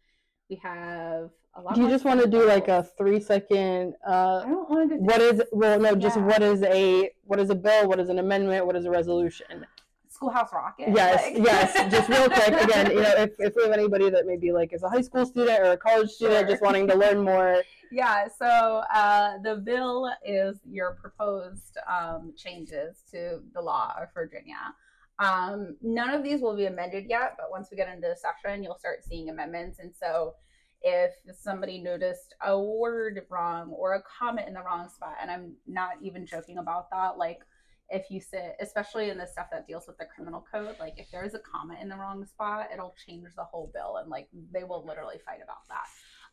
We 0.52 0.58
have 0.58 1.30
a 1.56 1.62
lot. 1.62 1.76
do 1.76 1.82
you 1.82 1.88
just 1.90 2.04
want 2.04 2.20
to 2.22 2.28
do 2.28 2.46
like 2.46 2.68
a 2.68 2.84
three 2.98 3.22
second 3.22 3.94
uh 4.06 4.42
I 4.46 4.50
don't 4.50 4.70
want 4.70 4.90
to. 4.92 4.98
what 4.98 5.22
is 5.22 5.42
well 5.54 5.80
no 5.80 5.96
just 5.96 6.18
Yeah. 6.18 6.26
what 6.26 6.42
is 6.44 6.62
a 6.64 7.10
what 7.24 7.40
is 7.40 7.50
a 7.50 7.56
bill 7.56 7.88
what 7.88 8.02
is 8.02 8.10
an 8.10 8.20
amendment 8.20 8.66
what 8.66 8.76
is 8.76 8.84
a 8.84 8.90
resolution 8.92 9.66
Schoolhouse 10.10 10.52
Rocket? 10.52 10.90
yes 10.94 11.24
like- 11.24 11.38
yes 11.42 11.74
just 11.90 12.10
real 12.10 12.28
quick 12.30 12.62
again 12.66 12.92
you 12.92 13.02
know 13.02 13.14
if, 13.26 13.30
if 13.40 13.54
we 13.56 13.64
have 13.64 13.72
anybody 13.72 14.10
that 14.10 14.26
maybe 14.28 14.52
like 14.52 14.74
is 14.74 14.84
a 14.84 14.90
high 14.90 15.00
school 15.10 15.26
student 15.26 15.58
or 15.62 15.72
a 15.72 15.78
college 15.78 16.10
student 16.10 16.42
Sure. 16.42 16.50
just 16.50 16.62
wanting 16.62 16.86
to 16.90 16.96
learn 16.96 17.24
more 17.24 17.64
Yeah, 17.94 18.28
so 18.30 18.46
uh, 18.94 19.34
the 19.44 19.56
bill 19.58 20.10
is 20.26 20.60
your 20.66 20.94
proposed 21.02 21.76
um, 21.96 22.34
changes 22.38 23.04
to 23.12 23.42
the 23.54 23.62
law 23.62 23.94
of 24.02 24.08
Virginia. 24.14 24.74
Um, 25.22 25.78
none 25.82 26.10
of 26.10 26.24
these 26.24 26.42
will 26.42 26.56
be 26.56 26.66
amended 26.66 27.06
yet, 27.08 27.36
but 27.38 27.52
once 27.52 27.70
we 27.70 27.78
get 27.78 27.94
into 27.94 28.08
the 28.08 28.16
session, 28.16 28.64
you'll 28.64 28.80
start 28.80 29.06
seeing 29.08 29.30
amendments. 29.30 29.78
And 29.78 29.94
so 29.96 30.34
if 30.82 31.12
somebody 31.40 31.78
noticed 31.78 32.34
a 32.44 32.60
word 32.60 33.22
wrong 33.30 33.70
or 33.70 33.94
a 33.94 34.02
comment 34.02 34.48
in 34.48 34.56
the 34.56 34.64
wrong 34.64 34.90
spot, 34.90 35.18
and 35.22 35.30
I'm 35.30 35.54
not 35.68 35.92
even 36.02 36.26
joking 36.26 36.58
about 36.58 36.90
that, 36.90 37.20
like 37.20 37.42
if 37.90 38.10
you 38.10 38.20
sit, 38.20 38.56
especially 38.60 39.12
in 39.12 39.18
the 39.20 39.28
stuff 39.28 39.48
that 39.52 39.68
deals 39.68 39.86
with 39.86 40.00
the 40.00 40.06
criminal 40.06 40.44
code, 40.52 40.76
like 40.80 40.96
if 40.98 41.12
there's 41.12 41.36
a 41.36 41.40
comment 41.40 41.82
in 41.82 41.90
the 41.90 41.98
wrong 41.98 42.26
spot, 42.26 42.70
it'll 42.74 42.96
change 43.06 43.28
the 43.36 43.44
whole 43.44 43.70
bill, 43.76 43.98
and 43.98 44.10
like 44.10 44.28
they 44.52 44.64
will 44.64 44.84
literally 44.84 45.20
fight 45.24 45.40
about 45.44 45.68
that. 45.70 45.86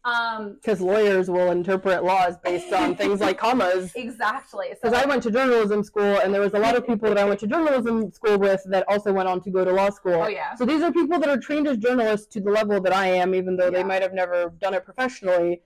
Um, 0.08 0.54
because 0.54 0.80
lawyers 0.80 1.28
will 1.28 1.50
interpret 1.50 2.02
laws 2.04 2.36
based 2.42 2.72
on 2.72 2.94
things 2.96 3.20
like 3.20 3.36
commas 3.38 3.92
exactly. 4.06 4.68
So 4.70 4.78
because 4.82 5.02
I 5.02 5.06
went 5.06 5.22
to 5.24 5.30
journalism 5.30 5.82
school, 5.84 6.18
and 6.22 6.32
there 6.32 6.40
was 6.40 6.54
a 6.54 6.58
lot 6.58 6.74
of 6.76 6.86
people 6.86 7.08
that 7.10 7.18
I 7.18 7.24
went 7.24 7.40
to 7.40 7.46
journalism 7.46 8.12
school 8.12 8.38
with 8.38 8.62
that 8.72 8.84
also 8.88 9.12
went 9.12 9.28
on 9.28 9.40
to 9.42 9.50
go 9.50 9.64
to 9.64 9.72
law 9.72 9.90
school. 9.90 10.22
Oh 10.24 10.28
yeah. 10.28 10.54
So 10.54 10.64
these 10.64 10.82
are 10.82 10.92
people 10.92 11.18
that 11.18 11.28
are 11.28 11.38
trained 11.38 11.66
as 11.68 11.76
journalists 11.78 12.26
to 12.34 12.40
the 12.40 12.50
level 12.50 12.80
that 12.80 12.92
I 12.94 13.06
am, 13.22 13.34
even 13.34 13.56
though 13.56 13.64
Yeah. 13.66 13.78
they 13.78 13.84
might 13.84 14.02
have 14.02 14.14
never 14.14 14.50
done 14.60 14.74
it 14.74 14.84
professionally, 14.84 15.62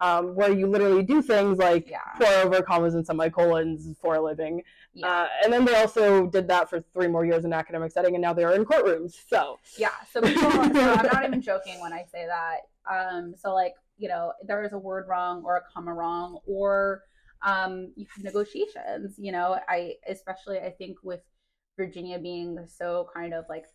um, 0.00 0.34
where 0.36 0.52
you 0.52 0.66
literally 0.66 1.02
do 1.02 1.22
things 1.22 1.56
like 1.58 1.88
Yeah. 1.88 2.00
pour 2.20 2.32
over 2.44 2.62
commas 2.62 2.94
and 2.94 3.06
semicolons 3.06 3.88
for 4.00 4.16
a 4.16 4.20
living. 4.20 4.62
Yeah. 4.92 5.08
Uh, 5.08 5.28
and 5.44 5.52
then 5.52 5.64
they 5.64 5.74
also 5.80 6.26
did 6.26 6.48
that 6.48 6.68
for 6.70 6.82
three 6.92 7.08
more 7.08 7.24
years 7.24 7.44
in 7.44 7.52
academic 7.52 7.92
setting, 7.92 8.14
and 8.14 8.22
now 8.22 8.32
they 8.34 8.44
are 8.44 8.54
in 8.54 8.64
courtrooms. 8.64 9.14
So 9.30 9.58
Yeah. 9.78 9.90
So 10.12 10.20
people, 10.20 10.42
so 10.50 10.58
I'm 10.60 11.06
not 11.06 11.24
even 11.28 11.40
joking 11.40 11.80
when 11.80 11.92
I 11.92 12.04
say 12.12 12.26
that. 12.26 12.58
Um, 12.88 13.34
so 13.36 13.52
like, 13.54 13.74
you 13.98 14.08
know, 14.08 14.32
there 14.42 14.64
is 14.64 14.72
a 14.72 14.78
word 14.78 15.06
wrong 15.08 15.42
or 15.44 15.56
a 15.56 15.62
comma 15.72 15.92
wrong, 15.92 16.38
or 16.46 17.02
um, 17.42 17.92
you 17.96 18.06
have 18.14 18.24
negotiations. 18.24 19.14
You 19.18 19.32
know, 19.32 19.58
I 19.68 19.94
especially 20.08 20.58
I 20.58 20.70
think 20.70 20.98
with 21.02 21.20
Virginia 21.76 22.18
being 22.18 22.58
so 22.66 23.08
kind 23.14 23.34
of 23.34 23.44
like 23.48 23.66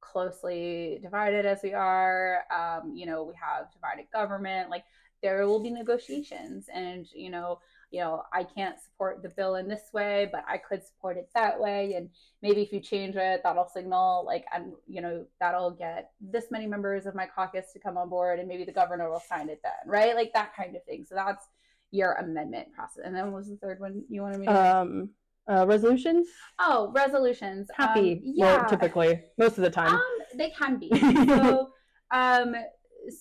closely 0.00 0.98
divided 1.02 1.46
as 1.46 1.60
we 1.62 1.72
are. 1.74 2.44
Um, 2.54 2.92
you 2.94 3.06
know, 3.06 3.24
we 3.24 3.34
have 3.40 3.72
divided 3.72 4.06
government. 4.12 4.70
Like 4.70 4.84
there 5.22 5.46
will 5.46 5.62
be 5.62 5.70
negotiations, 5.70 6.66
and 6.72 7.06
you 7.14 7.30
know, 7.30 7.60
you 7.94 8.00
know, 8.00 8.24
I 8.32 8.42
can't 8.42 8.76
support 8.80 9.22
the 9.22 9.28
bill 9.28 9.54
in 9.54 9.68
this 9.68 9.92
way, 9.92 10.28
but 10.32 10.44
I 10.48 10.58
could 10.58 10.84
support 10.84 11.16
it 11.16 11.28
that 11.32 11.60
way, 11.60 11.94
and 11.94 12.10
maybe 12.42 12.60
if 12.60 12.72
you 12.72 12.80
change 12.80 13.14
it, 13.14 13.42
that'll 13.44 13.68
signal 13.68 14.24
like, 14.26 14.44
and 14.52 14.72
you 14.88 15.00
know, 15.00 15.24
that'll 15.38 15.70
get 15.70 16.10
this 16.20 16.46
many 16.50 16.66
members 16.66 17.06
of 17.06 17.14
my 17.14 17.24
caucus 17.24 17.72
to 17.72 17.78
come 17.78 17.96
on 17.96 18.08
board, 18.08 18.40
and 18.40 18.48
maybe 18.48 18.64
the 18.64 18.72
governor 18.72 19.08
will 19.08 19.22
sign 19.28 19.48
it 19.48 19.60
then, 19.62 19.72
right? 19.86 20.16
Like 20.16 20.32
that 20.32 20.56
kind 20.56 20.74
of 20.74 20.82
thing. 20.82 21.04
So 21.08 21.14
that's 21.14 21.46
your 21.92 22.14
amendment 22.14 22.72
process. 22.72 23.04
And 23.04 23.14
then 23.14 23.26
what 23.26 23.38
was 23.38 23.48
the 23.48 23.56
third 23.58 23.78
one 23.78 24.02
you 24.08 24.22
wanted 24.22 24.40
me 24.40 24.46
to? 24.46 24.76
um, 24.76 25.10
uh, 25.48 25.64
resolutions, 25.64 26.26
oh, 26.58 26.90
resolutions. 26.96 27.68
Um, 27.78 27.86
happy. 27.86 28.20
yeah. 28.24 28.56
Well, 28.56 28.68
typically, 28.68 29.22
most 29.38 29.56
of 29.56 29.62
the 29.62 29.70
time. 29.70 29.94
Um, 29.94 30.18
they 30.34 30.50
can 30.50 30.78
be. 30.78 30.90
so, 31.28 31.70
um, 32.10 32.56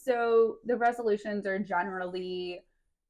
so 0.04 0.56
the 0.66 0.76
resolutions 0.76 1.46
are 1.46 1.60
generally 1.60 2.62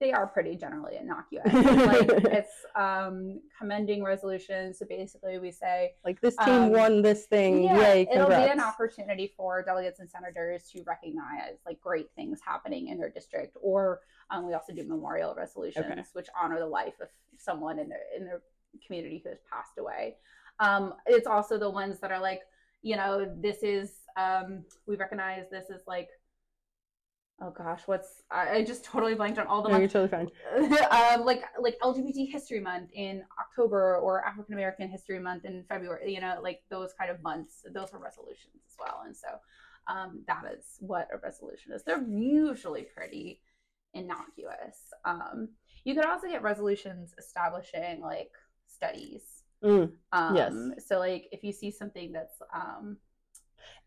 they 0.03 0.11
are 0.11 0.27
pretty 0.27 0.57
generally 0.57 0.97
innocuous. 0.97 1.45
like 1.53 2.09
it's 2.37 2.65
um 2.75 3.39
commending 3.57 4.03
resolutions. 4.03 4.77
So 4.77 4.85
basically, 4.85 5.39
we 5.39 5.49
say 5.49 5.93
like 6.03 6.19
this 6.19 6.35
team 6.35 6.63
um, 6.63 6.71
won 6.71 7.01
this 7.01 7.25
thing. 7.25 7.63
yeah, 7.63 7.77
Yay! 7.93 8.07
it'll 8.13 8.27
be 8.27 8.33
an 8.33 8.59
opportunity 8.59 9.33
for 9.37 9.63
delegates 9.63 10.01
and 10.01 10.09
senators 10.09 10.69
to 10.73 10.83
recognize 10.83 11.55
like 11.65 11.79
great 11.79 12.09
things 12.17 12.41
happening 12.45 12.89
in 12.89 12.97
their 12.97 13.09
district. 13.09 13.55
Or 13.61 14.01
um, 14.29 14.45
we 14.45 14.53
also 14.53 14.73
do 14.73 14.83
memorial 14.83 15.33
resolutions, 15.35 15.85
Okay. 15.89 16.03
which 16.11 16.27
honor 16.39 16.59
the 16.59 16.67
life 16.67 16.99
of 17.01 17.07
someone 17.37 17.79
in 17.79 17.87
their 17.87 18.01
in 18.17 18.25
their 18.25 18.41
community 18.85 19.21
who 19.23 19.29
has 19.29 19.39
passed 19.49 19.77
away. 19.79 20.15
Um, 20.59 20.95
it's 21.05 21.27
also 21.27 21.57
the 21.57 21.69
ones 21.69 21.99
that 22.01 22.11
are 22.11 22.19
like, 22.19 22.41
you 22.81 22.97
know, 22.97 23.33
this 23.39 23.63
is 23.63 23.91
um, 24.17 24.65
we 24.85 24.97
recognize 24.97 25.45
this 25.49 25.69
is 25.69 25.81
like. 25.87 26.09
Oh 27.43 27.51
gosh, 27.51 27.81
what's 27.87 28.23
I, 28.31 28.57
I 28.57 28.63
just 28.63 28.85
totally 28.85 29.15
blanked 29.15 29.37
on 29.37 29.47
all 29.47 29.61
the 29.61 29.69
No, 29.69 29.77
months 29.77 29.93
you're 29.93 30.07
totally 30.07 30.29
fine. 30.55 30.77
um, 30.91 31.25
like 31.25 31.43
like 31.59 31.77
LGBT 31.81 32.31
History 32.31 32.61
Month 32.61 32.89
in 32.93 33.23
October 33.39 33.97
or 33.97 34.23
African 34.23 34.53
American 34.53 34.89
History 34.89 35.19
Month 35.19 35.43
in 35.43 35.65
February. 35.67 36.13
You 36.13 36.21
know, 36.21 36.39
like 36.41 36.61
those 36.69 36.93
kind 36.97 37.11
of 37.11 37.21
months. 37.21 37.65
Those 37.73 37.93
are 37.93 37.99
resolutions 37.99 38.61
as 38.65 38.75
well, 38.79 39.03
and 39.05 39.15
so 39.15 39.27
um, 39.87 40.23
that 40.27 40.43
is 40.57 40.77
what 40.79 41.09
a 41.13 41.17
resolution 41.17 41.73
is. 41.73 41.83
They're 41.83 42.03
usually 42.03 42.83
pretty 42.95 43.41
innocuous. 43.93 44.93
Um, 45.03 45.49
you 45.83 45.95
could 45.95 46.05
also 46.05 46.27
get 46.27 46.43
resolutions 46.43 47.13
establishing 47.17 47.99
like 47.99 48.31
studies. 48.67 49.43
Mm. 49.63 49.91
Um, 50.13 50.35
Yes. 50.35 50.87
So 50.87 50.99
like 50.99 51.27
if 51.33 51.43
you 51.43 51.51
see 51.51 51.71
something 51.71 52.13
that's 52.13 52.41
um, 52.53 52.97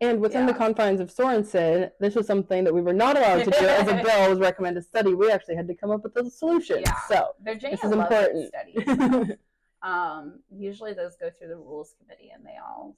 And 0.01 0.21
within 0.21 0.45
the 0.45 0.53
confines 0.53 1.01
of 1.01 1.11
Sorensen, 1.11 1.91
this 2.01 2.15
was 2.15 2.27
something 2.27 2.65
that 2.65 2.75
we 2.75 2.83
were 2.83 2.93
not 2.93 3.17
allowed 3.17 3.45
to 3.45 3.51
do 3.51 3.67
as 3.67 3.89
a 3.89 3.95
bill 4.05 4.29
was 4.29 4.39
recommended 4.39 4.85
study. 4.85 5.15
We 5.15 5.31
actually 5.31 5.57
had 5.57 5.67
to 5.69 5.75
come 5.75 5.91
up 5.91 6.03
with 6.03 6.15
a 6.17 6.31
solution. 6.31 6.81
Yeah. 6.81 6.97
So 7.09 7.29
Virginia 7.43 7.77
this 7.77 7.85
is 7.85 7.93
important. 7.93 8.49
studies. 8.49 9.37
um 9.83 10.41
usually 10.51 10.93
those 10.93 11.17
go 11.17 11.31
through 11.31 11.49
the 11.49 11.57
rules 11.57 11.95
committee 12.01 12.31
and 12.35 12.45
they 12.45 12.57
all 12.63 12.97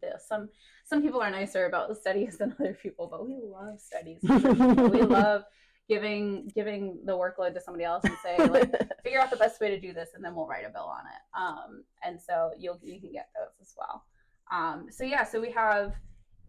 the, 0.00 0.18
some 0.24 0.48
some 0.84 1.02
people 1.02 1.20
are 1.20 1.30
nicer 1.30 1.66
about 1.66 1.88
the 1.88 1.94
studies 1.94 2.38
than 2.38 2.54
other 2.60 2.76
people 2.80 3.08
but 3.10 3.26
we 3.26 3.36
love 3.42 3.80
studies 3.80 4.20
we 4.22 5.02
love 5.02 5.42
giving 5.88 6.50
giving 6.54 7.00
the 7.04 7.12
workload 7.12 7.52
to 7.54 7.60
somebody 7.60 7.84
else 7.84 8.04
and 8.04 8.16
say 8.22 8.36
like 8.46 8.70
figure 9.02 9.18
out 9.18 9.30
the 9.30 9.36
best 9.36 9.60
way 9.60 9.70
to 9.70 9.80
do 9.80 9.92
this 9.92 10.10
and 10.14 10.24
then 10.24 10.34
we'll 10.34 10.46
write 10.46 10.64
a 10.64 10.70
bill 10.70 10.82
on 10.82 11.04
it 11.06 11.22
um 11.36 11.82
and 12.04 12.20
so 12.20 12.50
you'll 12.58 12.78
you 12.82 13.00
can 13.00 13.10
get 13.10 13.28
those 13.34 13.50
as 13.60 13.74
well 13.76 14.04
um 14.52 14.86
so 14.90 15.02
yeah 15.02 15.24
so 15.24 15.40
we 15.40 15.50
have 15.50 15.94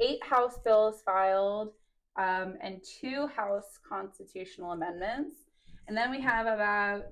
eight 0.02 0.24
house 0.24 0.58
bills 0.66 1.02
filed 1.06 1.70
um 2.18 2.56
and 2.62 2.82
two 3.00 3.28
house 3.28 3.80
constitutional 3.88 4.72
amendments 4.72 5.36
and 5.88 5.96
then 5.98 6.12
we 6.12 6.20
have 6.22 6.46
about 6.48 7.04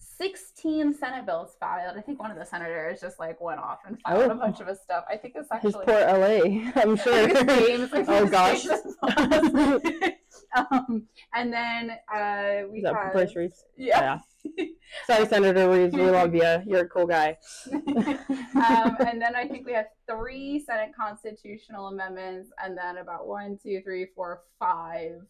16 0.00 0.94
Senate 0.94 1.26
bills 1.26 1.56
filed. 1.60 1.96
I 1.96 2.00
think 2.00 2.18
one 2.20 2.30
of 2.32 2.36
the 2.38 2.44
senators 2.44 3.00
just 3.00 3.18
like 3.20 3.40
went 3.40 3.60
off 3.60 3.78
and 3.86 4.00
filed 4.02 4.30
Oh. 4.30 4.30
a 4.30 4.34
bunch 4.34 4.58
of 4.60 4.66
his 4.66 4.80
stuff. 4.80 5.04
I 5.08 5.16
think 5.16 5.34
it's 5.36 5.48
actually 5.50 5.72
his 5.74 5.82
poor 5.84 6.00
LA, 6.00 6.70
I'm 6.74 6.96
sure. 6.96 7.16
is, 7.28 7.92
like, 7.92 8.04
oh 8.08 8.26
gosh. 8.26 8.66
um, 10.56 11.06
and 11.34 11.52
then 11.52 11.92
uh, 12.12 12.62
we 12.70 12.82
have 12.82 13.12
Bryce 13.12 13.36
Reeves? 13.36 13.64
yeah. 13.76 14.18
Sorry, 15.06 15.26
Senator 15.26 15.70
Reeves. 15.70 15.94
We 15.94 16.02
love 16.02 16.34
you. 16.34 16.62
You're 16.66 16.84
a 16.84 16.88
cool 16.88 17.06
guy. 17.06 17.36
um, 17.72 18.96
and 19.06 19.20
then 19.20 19.34
I 19.36 19.46
think 19.46 19.66
we 19.66 19.72
have 19.72 19.86
three 20.08 20.64
Senate 20.64 20.90
constitutional 20.98 21.88
amendments, 21.88 22.50
and 22.62 22.76
then 22.76 22.98
about 22.98 23.26
one, 23.26 23.58
two, 23.62 23.80
three, 23.82 24.06
four, 24.14 24.42
five 24.58 25.20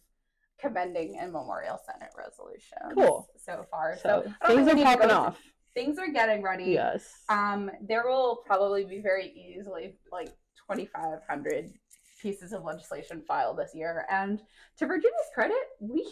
commending 0.59 1.17
and 1.19 1.31
memorial 1.31 1.79
Senate 1.85 2.11
resolutions. 2.17 2.93
Cool. 2.93 3.27
So 3.37 3.65
far, 3.71 3.97
So 4.01 4.23
so, 4.25 4.47
things 4.47 4.67
are 4.67 4.75
we 4.75 4.83
need 4.83 4.91
to 4.91 4.97
popping 4.97 5.11
off. 5.11 5.39
Things 5.73 5.97
are 5.97 6.11
getting 6.11 6.43
ready. 6.43 6.71
Yes. 6.71 7.23
Um, 7.29 7.71
there 7.81 8.05
will 8.05 8.41
probably 8.45 8.83
be 8.85 9.01
very 9.01 9.27
easily 9.27 9.95
like 10.11 10.29
2,500 10.69 11.71
pieces 12.19 12.53
of 12.53 12.63
legislation 12.63 13.21
filed 13.21 13.57
this 13.57 13.71
year. 13.73 14.05
And 14.09 14.41
to 14.77 14.85
Virginia's 14.85 15.29
credit, 15.33 15.57
we 15.79 16.05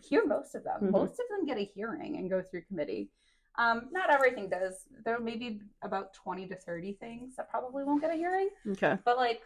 hear 0.00 0.24
most 0.26 0.54
of 0.54 0.64
them. 0.64 0.80
Mhm. 0.82 0.90
Most 0.90 1.20
of 1.20 1.26
them 1.30 1.46
get 1.46 1.58
a 1.58 1.64
hearing 1.64 2.16
and 2.16 2.28
go 2.30 2.42
through 2.42 2.62
committee. 2.62 3.10
Um, 3.56 3.88
not 3.92 4.10
everything 4.10 4.48
does. 4.48 4.88
There 5.04 5.20
may 5.20 5.36
be 5.36 5.60
about 5.82 6.14
20 6.14 6.48
to 6.48 6.56
30 6.56 6.94
things 6.94 7.36
that 7.36 7.50
probably 7.50 7.84
won't 7.84 8.00
get 8.00 8.10
a 8.10 8.14
hearing. 8.14 8.48
Okay. 8.70 8.96
But 9.04 9.18
like, 9.18 9.42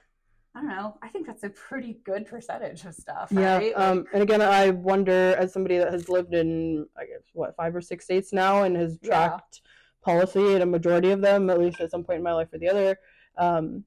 I 0.55 0.61
don't 0.61 0.69
know. 0.71 0.97
I 1.03 1.09
think 1.09 1.27
that's 1.27 1.43
a 1.45 1.51
pretty 1.51 1.95
good 2.05 2.27
percentage 2.27 2.85
of 2.87 2.95
stuff. 2.95 3.31
Yeah. 3.31 3.59
Right? 3.59 3.73
Um, 3.77 4.07
and 4.15 4.23
again, 4.23 4.41
I 4.41 4.71
wonder, 4.71 5.35
as 5.37 5.53
somebody 5.53 5.77
that 5.79 5.93
has 5.93 6.09
lived 6.09 6.33
in, 6.35 6.87
I 6.97 7.05
guess, 7.05 7.23
what, 7.35 7.55
five 7.57 7.75
or 7.77 7.81
six 7.83 8.05
states 8.05 8.33
now 8.33 8.63
and 8.63 8.77
has 8.77 8.99
Yeah. 9.03 9.09
tracked 9.29 9.61
policy 10.01 10.55
in 10.55 10.63
a 10.63 10.67
majority 10.67 11.11
of 11.11 11.21
them, 11.21 11.51
at 11.51 11.59
least 11.59 11.81
at 11.81 11.91
some 11.91 12.05
point 12.05 12.19
in 12.19 12.23
my 12.23 12.33
life 12.33 12.49
or 12.53 12.59
the 12.59 12.69
other, 12.69 12.97
um, 13.37 13.85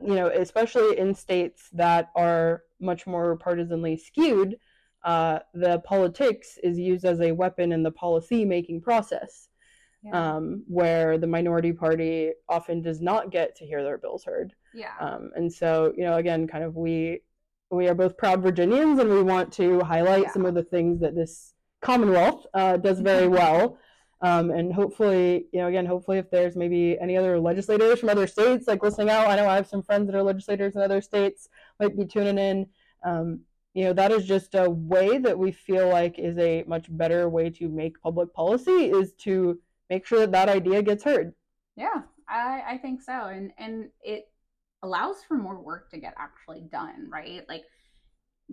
you 0.00 0.14
know, 0.14 0.28
especially 0.28 0.98
in 0.98 1.14
states 1.14 1.68
that 1.72 2.10
are 2.16 2.62
much 2.80 3.06
more 3.06 3.36
partisanly 3.36 3.96
skewed, 3.96 4.56
uh, 5.04 5.40
the 5.54 5.80
politics 5.80 6.58
is 6.62 6.78
used 6.78 7.04
as 7.04 7.20
a 7.20 7.32
weapon 7.32 7.72
in 7.72 7.82
the 7.82 7.90
policy 7.90 8.44
making 8.44 8.80
process, 8.80 9.48
yeah. 10.04 10.36
um, 10.36 10.62
where 10.66 11.18
the 11.18 11.26
minority 11.26 11.72
party 11.72 12.32
often 12.48 12.82
does 12.82 13.00
not 13.00 13.30
get 13.30 13.56
to 13.56 13.66
hear 13.66 13.82
their 13.82 13.98
bills 13.98 14.24
heard. 14.24 14.54
yeah. 14.74 14.94
Um, 15.00 15.30
and 15.34 15.52
so, 15.52 15.92
you 15.96 16.04
know, 16.04 16.16
again, 16.16 16.46
kind 16.46 16.64
of 16.64 16.76
we 16.76 17.20
we 17.70 17.88
are 17.88 17.94
both 17.94 18.18
proud 18.18 18.42
Virginians, 18.42 18.98
and 18.98 19.08
we 19.08 19.22
want 19.22 19.50
to 19.54 19.80
highlight 19.80 20.30
some 20.30 20.44
of 20.44 20.54
the 20.54 20.62
things 20.62 21.00
that 21.00 21.14
this 21.14 21.54
Commonwealth 21.80 22.46
uh, 22.54 22.76
does 22.76 23.00
very 23.00 23.26
well. 23.26 23.78
Um, 24.22 24.50
and 24.50 24.72
hopefully, 24.72 25.46
you 25.52 25.60
know, 25.60 25.66
again, 25.66 25.84
hopefully, 25.84 26.18
if 26.18 26.30
there's 26.30 26.54
maybe 26.54 26.96
any 27.00 27.16
other 27.16 27.40
legislators 27.40 27.98
from 27.98 28.08
other 28.08 28.28
states 28.28 28.68
like 28.68 28.82
listening 28.82 29.10
out, 29.10 29.26
I 29.26 29.34
know 29.34 29.48
I 29.48 29.56
have 29.56 29.66
some 29.66 29.82
friends 29.82 30.06
that 30.06 30.16
are 30.16 30.22
legislators 30.22 30.76
in 30.76 30.80
other 30.80 31.00
states 31.00 31.48
might 31.80 31.96
be 31.96 32.06
tuning 32.06 32.38
in. 32.38 32.66
Um, 33.04 33.40
you 33.74 33.84
know, 33.84 33.92
that 33.94 34.12
is 34.12 34.24
just 34.24 34.54
a 34.54 34.70
way 34.70 35.18
that 35.18 35.36
we 35.36 35.50
feel 35.50 35.88
like 35.88 36.20
is 36.20 36.38
a 36.38 36.62
much 36.68 36.86
better 36.96 37.28
way 37.28 37.50
to 37.50 37.68
make 37.68 38.00
public 38.00 38.32
policy 38.32 38.90
is 38.90 39.12
to 39.14 39.58
make 39.90 40.06
sure 40.06 40.20
that 40.20 40.32
that 40.32 40.48
idea 40.48 40.82
gets 40.82 41.02
heard. 41.02 41.34
Yeah, 41.74 42.02
I, 42.28 42.62
I 42.68 42.78
think 42.78 43.02
so. 43.02 43.12
And 43.12 43.50
and 43.58 43.88
it 44.02 44.28
allows 44.84 45.16
for 45.26 45.36
more 45.36 45.60
work 45.60 45.90
to 45.90 45.98
get 45.98 46.14
actually 46.16 46.62
done, 46.70 47.08
right? 47.10 47.42
Like 47.48 47.64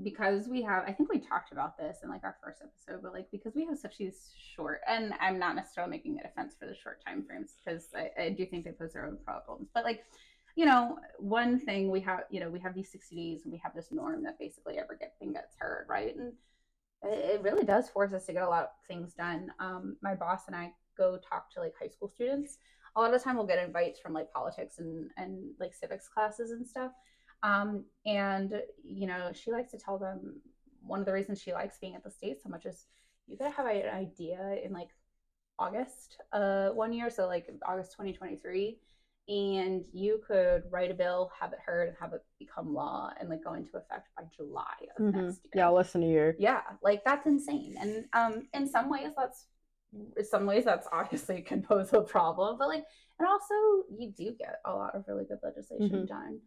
because 0.03 0.47
we 0.47 0.61
have 0.61 0.83
I 0.87 0.91
think 0.91 1.11
we 1.11 1.19
talked 1.19 1.51
about 1.51 1.77
this 1.77 1.99
in 2.03 2.09
like 2.09 2.23
our 2.23 2.37
first 2.43 2.61
episode, 2.61 3.01
but 3.03 3.13
like 3.13 3.29
because 3.31 3.55
we 3.55 3.65
have 3.65 3.77
such 3.77 3.97
these 3.97 4.31
short 4.55 4.81
and 4.87 5.13
I'm 5.19 5.39
not 5.39 5.55
necessarily 5.55 5.91
making 5.91 6.19
a 6.19 6.23
defense 6.23 6.55
for 6.59 6.65
the 6.65 6.75
short 6.75 7.03
time 7.05 7.23
frames 7.23 7.55
because 7.63 7.87
I, 7.95 8.23
I 8.23 8.29
do 8.29 8.45
think 8.45 8.65
they 8.65 8.71
pose 8.71 8.93
their 8.93 9.05
own 9.05 9.17
problems. 9.23 9.69
But 9.73 9.83
like, 9.83 10.03
you 10.55 10.65
know, 10.65 10.97
one 11.17 11.59
thing 11.59 11.91
we 11.91 12.01
have, 12.01 12.21
you 12.29 12.39
know, 12.39 12.49
we 12.49 12.59
have 12.59 12.75
these 12.75 12.91
60 12.91 13.15
days 13.15 13.41
and 13.43 13.51
we 13.51 13.59
have 13.63 13.75
this 13.75 13.91
norm 13.91 14.23
that 14.23 14.39
basically 14.39 14.77
everything 14.77 15.33
gets 15.33 15.55
heard, 15.57 15.85
right? 15.89 16.15
And 16.15 16.33
it 17.03 17.41
really 17.41 17.63
does 17.63 17.89
force 17.89 18.13
us 18.13 18.25
to 18.25 18.33
get 18.33 18.43
a 18.43 18.49
lot 18.49 18.63
of 18.63 18.69
things 18.87 19.13
done. 19.13 19.51
Um, 19.59 19.95
my 20.01 20.15
boss 20.15 20.47
and 20.47 20.55
I 20.55 20.73
go 20.97 21.17
talk 21.17 21.51
to 21.53 21.61
like 21.61 21.73
high 21.79 21.87
school 21.87 22.09
students 22.09 22.57
a 22.95 22.99
lot 22.99 23.13
of 23.13 23.19
the 23.19 23.23
time 23.23 23.35
we'll 23.35 23.45
get 23.45 23.63
invites 23.63 23.99
from 23.99 24.13
like 24.13 24.31
politics 24.31 24.79
and 24.79 25.09
and 25.17 25.51
like 25.59 25.73
civics 25.73 26.07
classes 26.07 26.51
and 26.51 26.65
stuff 26.65 26.91
um 27.43 27.83
and 28.05 28.61
you 28.83 29.07
know 29.07 29.31
she 29.33 29.51
likes 29.51 29.71
to 29.71 29.77
tell 29.77 29.97
them 29.97 30.41
one 30.81 30.99
of 30.99 31.05
the 31.05 31.13
reasons 31.13 31.41
she 31.41 31.53
likes 31.53 31.77
being 31.77 31.95
at 31.95 32.03
the 32.03 32.11
state 32.11 32.41
so 32.41 32.49
much 32.49 32.65
is 32.65 32.85
you 33.27 33.37
gotta 33.37 33.51
have 33.55 33.65
an 33.67 33.89
idea 33.93 34.57
in 34.63 34.73
like 34.73 34.89
August 35.59 36.21
uh, 36.31 36.69
one 36.69 36.93
year, 36.93 37.09
so 37.09 37.27
like 37.27 37.47
August 37.67 37.91
2023. 37.91 38.79
And 39.27 39.83
you 39.93 40.21
could 40.25 40.63
write 40.71 40.89
a 40.89 40.93
bill, 40.95 41.29
have 41.39 41.51
it 41.53 41.59
heard, 41.63 41.89
and 41.89 41.97
have 41.99 42.13
it 42.13 42.23
become 42.39 42.73
law 42.73 43.11
and 43.19 43.29
like 43.29 43.43
go 43.43 43.53
into 43.53 43.77
effect 43.77 44.07
by 44.17 44.23
July 44.35 44.73
of 44.97 45.03
Mhm. 45.03 45.13
next 45.27 45.43
year. 45.43 45.51
Yeah, 45.55 45.67
less 45.67 45.91
than 45.91 46.03
a 46.03 46.07
year. 46.07 46.35
Yeah, 46.39 46.61
like 46.81 47.03
that's 47.03 47.27
insane. 47.27 47.75
And 47.77 48.05
um 48.13 48.47
in 48.53 48.67
some 48.67 48.89
ways 48.89 49.11
that's 49.15 49.47
in 50.17 50.23
some 50.25 50.45
ways 50.45 50.63
that's 50.65 50.87
obviously 50.91 51.41
can 51.41 51.61
pose 51.61 51.91
a 51.93 52.01
problem, 52.01 52.57
but 52.57 52.69
like 52.69 52.85
and 53.19 53.27
also 53.27 53.53
you 53.95 54.11
do 54.17 54.31
get 54.31 54.61
a 54.65 54.73
lot 54.73 54.95
of 54.95 55.03
really 55.07 55.25
good 55.25 55.39
legislation 55.43 56.05
Mhm. 56.05 56.07
done. 56.07 56.39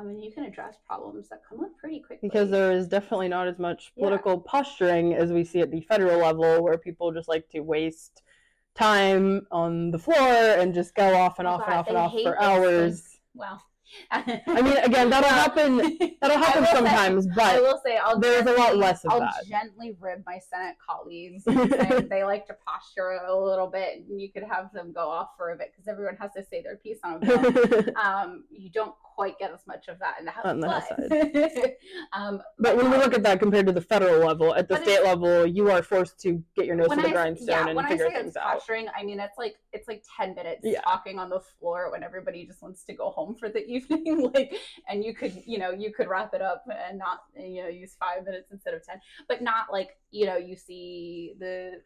I 0.00 0.02
mean 0.02 0.18
you 0.18 0.32
can 0.32 0.44
address 0.44 0.76
problems 0.86 1.28
that 1.28 1.42
come 1.46 1.60
up 1.60 1.76
pretty 1.78 2.00
quickly. 2.00 2.28
Because 2.28 2.50
there 2.50 2.72
is 2.72 2.88
definitely 2.88 3.28
not 3.28 3.48
as 3.48 3.58
much 3.58 3.92
Yeah. 3.96 4.04
political 4.06 4.40
posturing 4.40 5.14
as 5.14 5.30
we 5.30 5.44
see 5.44 5.60
at 5.60 5.70
the 5.70 5.82
federal 5.82 6.18
level, 6.18 6.62
where 6.62 6.78
people 6.78 7.12
just 7.12 7.28
like 7.28 7.48
to 7.50 7.60
waste 7.60 8.22
time 8.74 9.46
on 9.50 9.90
the 9.90 9.98
floor 9.98 10.16
and 10.16 10.72
just 10.72 10.94
go 10.94 11.14
off 11.14 11.38
and 11.38 11.46
Oh 11.46 11.52
off 11.52 11.62
and 11.66 11.74
off 11.74 11.88
and 11.88 11.98
off 11.98 12.12
for 12.22 12.40
hours. 12.40 13.20
thing. 13.36 13.60
I 14.10 14.62
mean, 14.62 14.76
again, 14.78 15.10
that'll 15.10 15.28
happen. 15.28 15.76
That'll 16.20 16.36
I 16.36 16.40
happen 16.40 16.60
will 16.62 16.66
say- 16.66 16.72
sometimes, 16.74 17.26
I 17.38 17.60
will 17.60 17.80
say 17.84 17.96
I'll 17.96 18.18
there's 18.18 18.46
a 18.46 18.52
lot 18.52 18.76
less 18.76 19.04
of 19.04 19.12
I'll 19.12 19.20
that. 19.20 19.46
gently 19.48 19.96
rib 20.00 20.22
my 20.26 20.38
Senate 20.38 20.76
colleagues. 20.84 21.44
they 22.08 22.24
like 22.24 22.46
to 22.46 22.56
posture 22.66 23.18
a 23.26 23.34
little 23.36 23.66
bit, 23.66 24.04
and 24.08 24.20
you 24.20 24.30
could 24.30 24.42
have 24.44 24.72
them 24.72 24.92
go 24.92 25.08
off 25.08 25.30
for 25.36 25.50
a 25.52 25.56
bit 25.56 25.72
because 25.72 25.88
everyone 25.88 26.16
has 26.16 26.30
to 26.36 26.44
say 26.44 26.62
their 26.62 26.76
piece 26.76 26.98
on 27.04 27.14
a 27.14 27.18
bill. 27.20 27.84
um, 28.02 28.44
you 28.50 28.70
don't 28.70 28.94
quite 29.02 29.38
get 29.38 29.50
as 29.52 29.60
much 29.66 29.88
of 29.88 29.98
that 29.98 30.16
in 30.18 30.24
the 30.24 30.30
House. 30.30 30.44
On 30.46 30.60
the 30.60 30.68
House 30.68 30.88
side. 30.88 31.72
um, 32.12 32.40
But 32.58 32.76
when 32.76 32.90
we 32.90 32.96
look 32.96 33.14
at 33.14 33.22
that 33.24 33.38
compared 33.40 33.66
to 33.66 33.72
the 33.72 33.80
federal 33.80 34.18
level, 34.26 34.54
at 34.54 34.68
the 34.68 34.76
state 34.82 35.02
level, 35.04 35.46
you 35.46 35.70
are 35.70 35.82
forced 35.82 36.18
to 36.20 36.42
get 36.56 36.66
your 36.66 36.76
nose 36.76 36.88
to 36.90 36.96
the 36.96 37.08
I, 37.08 37.12
grindstone 37.12 37.48
yeah, 37.48 37.66
and 37.66 37.76
when 37.76 37.84
I 37.86 37.90
figure 37.90 38.08
say 38.08 38.14
things 38.16 38.28
it's 38.28 38.36
out. 38.36 38.52
posturing, 38.54 38.86
I 38.96 39.02
mean 39.02 39.20
it's 39.20 39.36
like 39.38 39.56
it's 39.72 39.88
like 39.88 40.02
ten 40.16 40.34
minutes 40.34 40.60
Yeah. 40.64 40.80
talking 40.82 41.18
on 41.18 41.28
the 41.28 41.40
floor 41.40 41.90
when 41.90 42.02
everybody 42.02 42.46
just 42.46 42.62
wants 42.62 42.84
to 42.84 42.92
go 42.94 43.10
home 43.10 43.34
for 43.38 43.48
the 43.48 43.60
evening, 43.66 43.79
like, 44.34 44.54
and 44.88 45.04
you 45.04 45.14
could, 45.14 45.42
you 45.46 45.58
know, 45.58 45.70
you 45.70 45.92
could 45.92 46.08
wrap 46.08 46.34
it 46.34 46.42
up 46.42 46.64
and 46.88 46.98
not, 46.98 47.20
you 47.36 47.62
know, 47.62 47.68
use 47.68 47.96
five 47.98 48.24
minutes 48.24 48.50
instead 48.50 48.74
of 48.74 48.84
ten, 48.84 49.00
but 49.28 49.42
not 49.42 49.72
like, 49.72 49.96
you 50.10 50.26
know, 50.26 50.36
you 50.36 50.56
see 50.56 51.34
the 51.38 51.80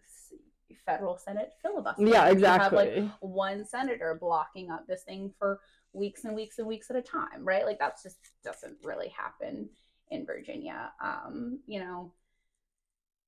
federal 0.86 1.16
Senate 1.16 1.52
filibuster. 1.62 2.06
Yeah, 2.06 2.30
You 2.30 2.44
have, 2.44 2.72
like, 2.72 3.04
one 3.20 3.64
senator 3.64 4.16
blocking 4.20 4.70
up 4.70 4.86
this 4.86 5.02
thing 5.02 5.32
for 5.38 5.60
weeks 5.92 6.24
and 6.24 6.34
weeks 6.34 6.58
and 6.58 6.66
weeks 6.66 6.90
at 6.90 6.96
a 6.96 7.02
time, 7.02 7.44
right? 7.44 7.64
Like 7.64 7.78
that's 7.78 8.02
just 8.02 8.18
doesn't 8.42 8.76
really 8.82 9.08
happen 9.08 9.68
in 10.10 10.26
Virginia. 10.26 10.90
Um, 11.02 11.60
you 11.66 11.80
know, 11.80 12.12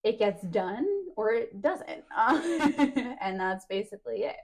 it 0.02 0.18
gets 0.18 0.42
done 0.42 0.86
or 1.16 1.32
it 1.32 1.62
doesn't, 1.62 2.04
and 3.20 3.40
that's 3.40 3.66
basically 3.66 4.24
it. 4.24 4.36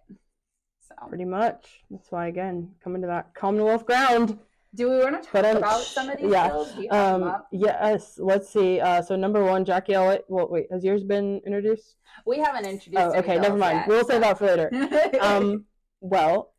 So, 0.89 0.95
Pretty 1.09 1.25
much. 1.25 1.85
That's 1.91 2.11
why, 2.11 2.27
again, 2.29 2.71
coming 2.83 3.03
to 3.03 3.09
that 3.09 3.35
Commonwealth 3.35 3.87
ground. 3.87 4.39
do 4.75 4.91
we 4.91 4.99
want 4.99 5.15
to 5.23 5.23
talk 5.23 5.33
But, 5.33 5.57
about 5.57 5.81
some 5.83 6.09
of 6.11 6.19
these 6.19 6.31
yeah, 6.31 6.49
bills? 6.49 6.73
Do 6.73 6.83
you 6.83 6.89
have 6.91 7.21
them 7.21 7.29
Um, 7.31 7.43
yes. 7.53 8.19
Let's 8.19 8.49
see. 8.53 8.81
Uh, 8.81 9.01
so 9.03 9.15
number 9.17 9.45
one, 9.45 9.65
Jackie 9.65 9.95
Elliott. 9.95 10.25
Well, 10.29 10.49
wait, 10.49 10.67
has 10.73 10.83
yours 10.85 11.05
been 11.05 11.41
introduced? 11.47 11.97
We 12.27 12.39
haven't 12.39 12.67
introduced. 12.67 13.01
Oh, 13.03 13.15
okay. 13.15 13.39
Never 13.39 13.57
mind. 13.57 13.79
yet, 13.81 13.89
We'll 13.89 14.05
save 14.05 14.21
that 14.23 14.39
for 14.39 14.47
later. 14.47 14.71
Um, 15.21 15.65
well, 16.01 16.53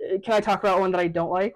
can 0.00 0.32
I 0.34 0.40
talk 0.40 0.60
about 0.60 0.80
one 0.80 0.90
that 0.92 1.00
I 1.00 1.08
don't 1.08 1.30
like? 1.30 1.54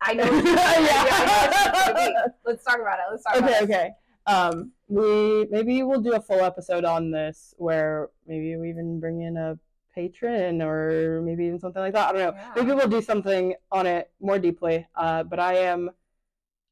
I 0.00 0.14
know. 0.14 0.24
what 0.24 0.32
you're 0.32 0.42
gonna 0.44 0.56
say. 0.58 0.84
Yeah. 0.84 1.04
I 1.08 1.46
know 1.46 1.70
what 1.72 1.74
you're 1.74 1.94
gonna 1.94 2.06
say. 2.06 2.32
Let's 2.46 2.64
talk 2.64 2.80
about 2.80 2.98
it. 3.00 3.04
Let's 3.10 3.24
talk 3.24 3.36
about 3.38 3.50
it. 3.50 3.62
okay, 3.64 3.74
okay. 3.74 3.90
Um, 4.26 4.72
we 4.88 5.46
maybe 5.50 5.82
we'll 5.82 6.00
do 6.02 6.12
a 6.14 6.20
full 6.20 6.40
episode 6.40 6.84
on 6.84 7.10
this 7.10 7.54
where 7.56 8.10
maybe 8.26 8.56
we 8.56 8.68
even 8.68 9.00
bring 9.00 9.22
in 9.22 9.36
a 9.36 9.58
patron 9.98 10.62
or 10.62 11.20
maybe 11.22 11.44
even 11.46 11.58
something 11.58 11.82
like 11.82 11.92
that. 11.94 12.08
I 12.08 12.12
don't 12.12 12.22
know. 12.22 12.40
Yeah. 12.40 12.52
Maybe 12.56 12.72
we'll 12.72 12.88
do 12.88 13.02
something 13.02 13.54
on 13.72 13.86
it 13.86 14.10
more 14.20 14.38
deeply. 14.38 14.86
Uh, 14.94 15.24
but 15.24 15.40
I 15.40 15.54
am. 15.56 15.90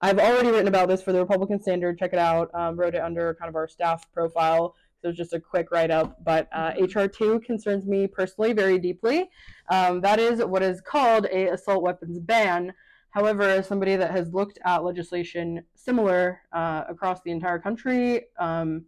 I've 0.01 0.18
already 0.18 0.51
written 0.51 0.68
about 0.68 0.89
this 0.89 1.03
for 1.03 1.12
the 1.12 1.18
Republican 1.20 1.61
Standard. 1.61 1.99
Check 1.99 2.12
it 2.12 2.18
out. 2.18 2.51
Um, 2.55 2.77
wrote 2.79 2.95
it 2.95 3.01
under 3.01 3.35
kind 3.35 3.49
of 3.49 3.57
our 3.57 3.66
staff 3.66 4.05
profile. 4.12 4.74
So 5.03 5.09
it's 5.09 5.18
just 5.18 5.33
a 5.33 5.41
quick 5.41 5.70
write 5.72 5.91
up. 5.91 6.22
But 6.22 6.49
uh, 6.53 6.72
Mhm. 6.72 6.83
HR 7.05 7.09
two 7.09 7.41
concerns 7.41 7.87
me 7.87 8.07
personally 8.07 8.53
very 8.53 8.79
deeply. 8.79 9.29
Um, 9.70 10.01
that 10.03 10.18
is 10.20 10.45
what 10.45 10.62
is 10.62 10.81
called 10.81 11.27
a 11.33 11.49
assault 11.49 11.83
weapons 11.83 12.18
ban. 12.20 12.72
However, 13.11 13.43
as 13.43 13.66
somebody 13.66 13.97
that 13.97 14.11
has 14.12 14.33
looked 14.33 14.59
at 14.64 14.85
legislation 14.85 15.64
similar 15.74 16.43
uh, 16.53 16.85
across 16.89 17.22
the 17.22 17.31
entire 17.33 17.59
country, 17.59 18.27
um, 18.39 18.85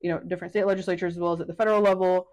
you 0.00 0.10
know, 0.10 0.20
different 0.20 0.52
state 0.52 0.66
legislatures 0.66 1.14
as 1.14 1.20
well 1.20 1.32
as 1.32 1.40
at 1.40 1.46
the 1.48 1.54
federal 1.54 1.80
level, 1.80 2.28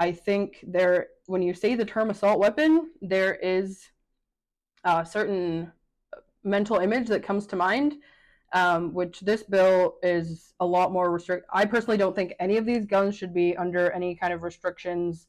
I 0.00 0.12
think 0.12 0.64
there, 0.66 1.08
when 1.26 1.42
you 1.42 1.52
say 1.52 1.74
the 1.74 1.84
term 1.84 2.08
assault 2.08 2.40
weapon, 2.40 2.90
there 3.02 3.34
is 3.34 3.86
a 4.82 5.04
certain 5.04 5.70
mental 6.42 6.78
image 6.78 7.06
that 7.08 7.22
comes 7.22 7.46
to 7.48 7.56
mind, 7.56 7.96
um, 8.54 8.94
which 8.94 9.20
this 9.20 9.42
bill 9.42 9.96
is 10.02 10.54
a 10.58 10.64
lot 10.64 10.90
more 10.90 11.10
restrict. 11.10 11.46
I 11.52 11.66
personally 11.66 11.98
don't 11.98 12.16
think 12.16 12.32
any 12.40 12.56
of 12.56 12.64
these 12.64 12.86
guns 12.86 13.14
should 13.14 13.34
be 13.34 13.54
under 13.58 13.90
any 13.90 14.14
kind 14.14 14.32
of 14.32 14.42
restrictions. 14.42 15.26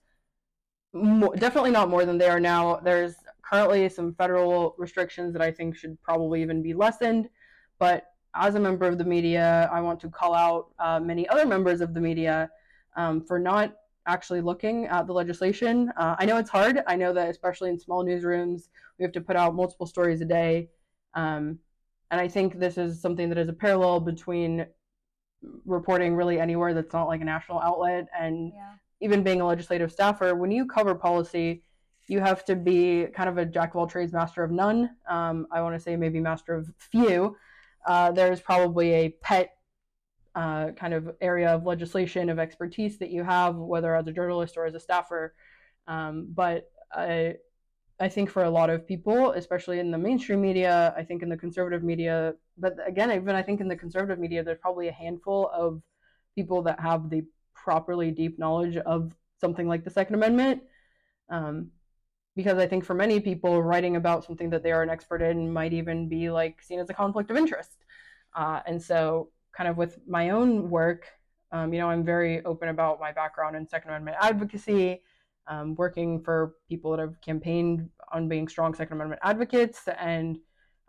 Definitely 0.94 1.72
not 1.72 1.90
more 1.90 2.06
than 2.06 2.18
they 2.18 2.30
are 2.30 2.40
now. 2.40 2.78
There's 2.78 3.16
currently 3.42 3.90
some 3.90 4.14
federal 4.14 4.74
restrictions 4.78 5.34
that 5.34 5.42
I 5.42 5.52
think 5.52 5.76
should 5.76 6.02
probably 6.02 6.42
even 6.42 6.64
be 6.64 6.74
lessened. 6.74 7.28
But 7.78 8.06
as 8.36 8.56
a 8.56 8.60
member 8.60 8.88
of 8.88 8.98
the 8.98 9.04
media, 9.04 9.70
I 9.70 9.82
want 9.82 10.00
to 10.00 10.10
call 10.10 10.34
out 10.34 10.68
uh, 10.80 11.02
many 11.02 11.28
other 11.28 11.46
members 11.46 11.82
of 11.82 11.94
the 11.94 12.00
media 12.00 12.50
um, 12.96 13.20
for 13.20 13.38
not 13.38 13.76
actually 14.08 14.42
looking 14.42 14.86
at 14.86 15.08
the 15.08 15.14
legislation. 15.14 15.92
Uh, 15.98 16.16
I 16.18 16.26
know 16.26 16.38
it's 16.38 16.50
hard. 16.50 16.82
I 16.88 16.96
know 16.96 17.14
that 17.14 17.30
especially 17.30 17.70
in 17.70 17.80
small 17.80 18.04
newsrooms, 18.04 18.70
we 18.98 19.04
have 19.04 19.12
to 19.14 19.22
put 19.22 19.36
out 19.36 19.56
multiple 19.56 19.86
stories 19.86 20.22
a 20.22 20.26
day. 20.26 20.70
Um, 21.14 21.60
and 22.10 22.20
I 22.20 22.28
think 22.28 22.60
this 22.60 22.78
is 22.78 23.02
something 23.02 23.30
that 23.30 23.38
is 23.38 23.50
a 23.50 23.54
parallel 23.54 24.00
between 24.00 24.66
reporting 25.66 26.16
really 26.16 26.40
anywhere 26.40 26.74
that's 26.74 26.94
not 26.94 27.08
like 27.08 27.22
a 27.22 27.26
national 27.26 27.60
outlet 27.60 28.08
and 28.18 28.52
Yeah. 28.54 28.74
even 29.00 29.24
being 29.24 29.42
a 29.42 29.46
legislative 29.46 29.92
staffer, 29.92 30.36
when 30.36 30.52
you 30.52 30.66
cover 30.68 30.94
policy, 30.94 31.64
you 32.08 32.20
have 32.20 32.44
to 32.46 32.56
be 32.56 33.08
kind 33.08 33.30
of 33.30 33.38
a 33.38 33.46
jack 33.46 33.72
of 33.72 33.78
all 33.78 33.88
trades, 33.88 34.14
master 34.14 34.44
of 34.44 34.52
none. 34.52 34.96
Um, 35.08 35.48
I 35.52 35.62
want 35.62 35.76
to 35.76 35.80
say 35.80 35.96
maybe 35.96 36.20
master 36.20 36.54
of 36.54 36.70
few. 36.78 37.38
Uh, 37.86 38.12
there's 38.12 38.42
probably 38.42 38.94
a 38.94 39.10
pet 39.10 39.56
uh, 40.36 40.72
kind 40.72 40.94
of 40.94 41.16
area 41.22 41.50
of 41.50 41.66
legislation 41.66 42.30
of 42.30 42.40
expertise 42.40 42.98
that 43.00 43.12
you 43.12 43.24
have, 43.24 43.56
whether 43.56 43.96
as 43.96 44.08
a 44.08 44.12
journalist 44.12 44.58
or 44.58 44.66
as 44.66 44.76
a 44.76 44.80
staffer. 44.80 45.34
Um, 45.88 46.28
but 46.34 46.70
I, 46.94 47.36
I 48.00 48.10
think 48.10 48.30
for 48.30 48.44
a 48.44 48.50
lot 48.50 48.70
of 48.70 48.88
people, 48.88 49.32
especially 49.32 49.80
in 49.80 49.92
the 49.92 49.98
mainstream 49.98 50.42
media, 50.42 50.94
I 50.98 51.04
think 51.04 51.22
in 51.22 51.30
the 51.30 51.38
conservative 51.38 51.84
media, 51.84 52.34
but 52.58 52.76
again, 52.86 53.12
even 53.12 53.36
I 53.36 53.44
think 53.44 53.62
in 53.62 53.68
the 53.68 53.76
conservative 53.76 54.20
media, 54.20 54.44
there's 54.44 54.60
probably 54.60 54.88
a 54.88 54.94
handful 54.94 55.50
of 55.54 55.82
people 56.36 56.62
that 56.64 56.80
have 56.80 57.10
the 57.10 57.24
properly 57.54 58.12
deep 58.12 58.40
knowledge 58.40 58.78
of 58.78 59.14
something 59.40 59.68
like 59.68 59.84
the 59.84 59.90
Second 59.90 60.16
Amendment. 60.16 60.64
Um, 61.30 61.72
because 62.36 62.58
I 62.58 62.68
think 62.68 62.86
for 62.86 62.94
many 62.94 63.20
people, 63.20 63.62
writing 63.62 63.98
about 63.98 64.24
something 64.24 64.50
that 64.52 64.64
they 64.64 64.72
are 64.72 64.82
an 64.82 64.90
expert 64.90 65.22
in 65.22 65.52
might 65.52 65.74
even 65.74 66.08
be 66.08 66.30
like 66.30 66.62
seen 66.62 66.80
as 66.80 66.90
a 66.90 66.94
conflict 66.94 67.30
of 67.30 67.38
interest. 67.38 67.84
Uh, 68.36 68.62
and 68.66 68.82
so, 68.82 69.30
kind 69.56 69.70
of 69.70 69.78
with 69.78 70.00
my 70.08 70.30
own 70.30 70.70
work, 70.70 71.08
um, 71.52 71.74
you 71.74 71.80
know, 71.80 71.90
I'm 71.90 72.04
very 72.04 72.44
open 72.46 72.70
about 72.70 73.00
my 73.00 73.12
background 73.12 73.56
in 73.56 73.68
Second 73.68 73.92
Amendment 73.92 74.18
advocacy, 74.22 75.02
um, 75.48 75.76
working 75.76 76.22
for 76.22 76.56
people 76.70 76.92
that 76.92 77.00
have 77.00 77.20
campaigned 77.22 77.90
on 78.14 78.28
being 78.28 78.48
strong 78.48 78.74
Second 78.74 78.94
Amendment 78.94 79.22
advocates, 79.24 79.88
and 80.00 80.38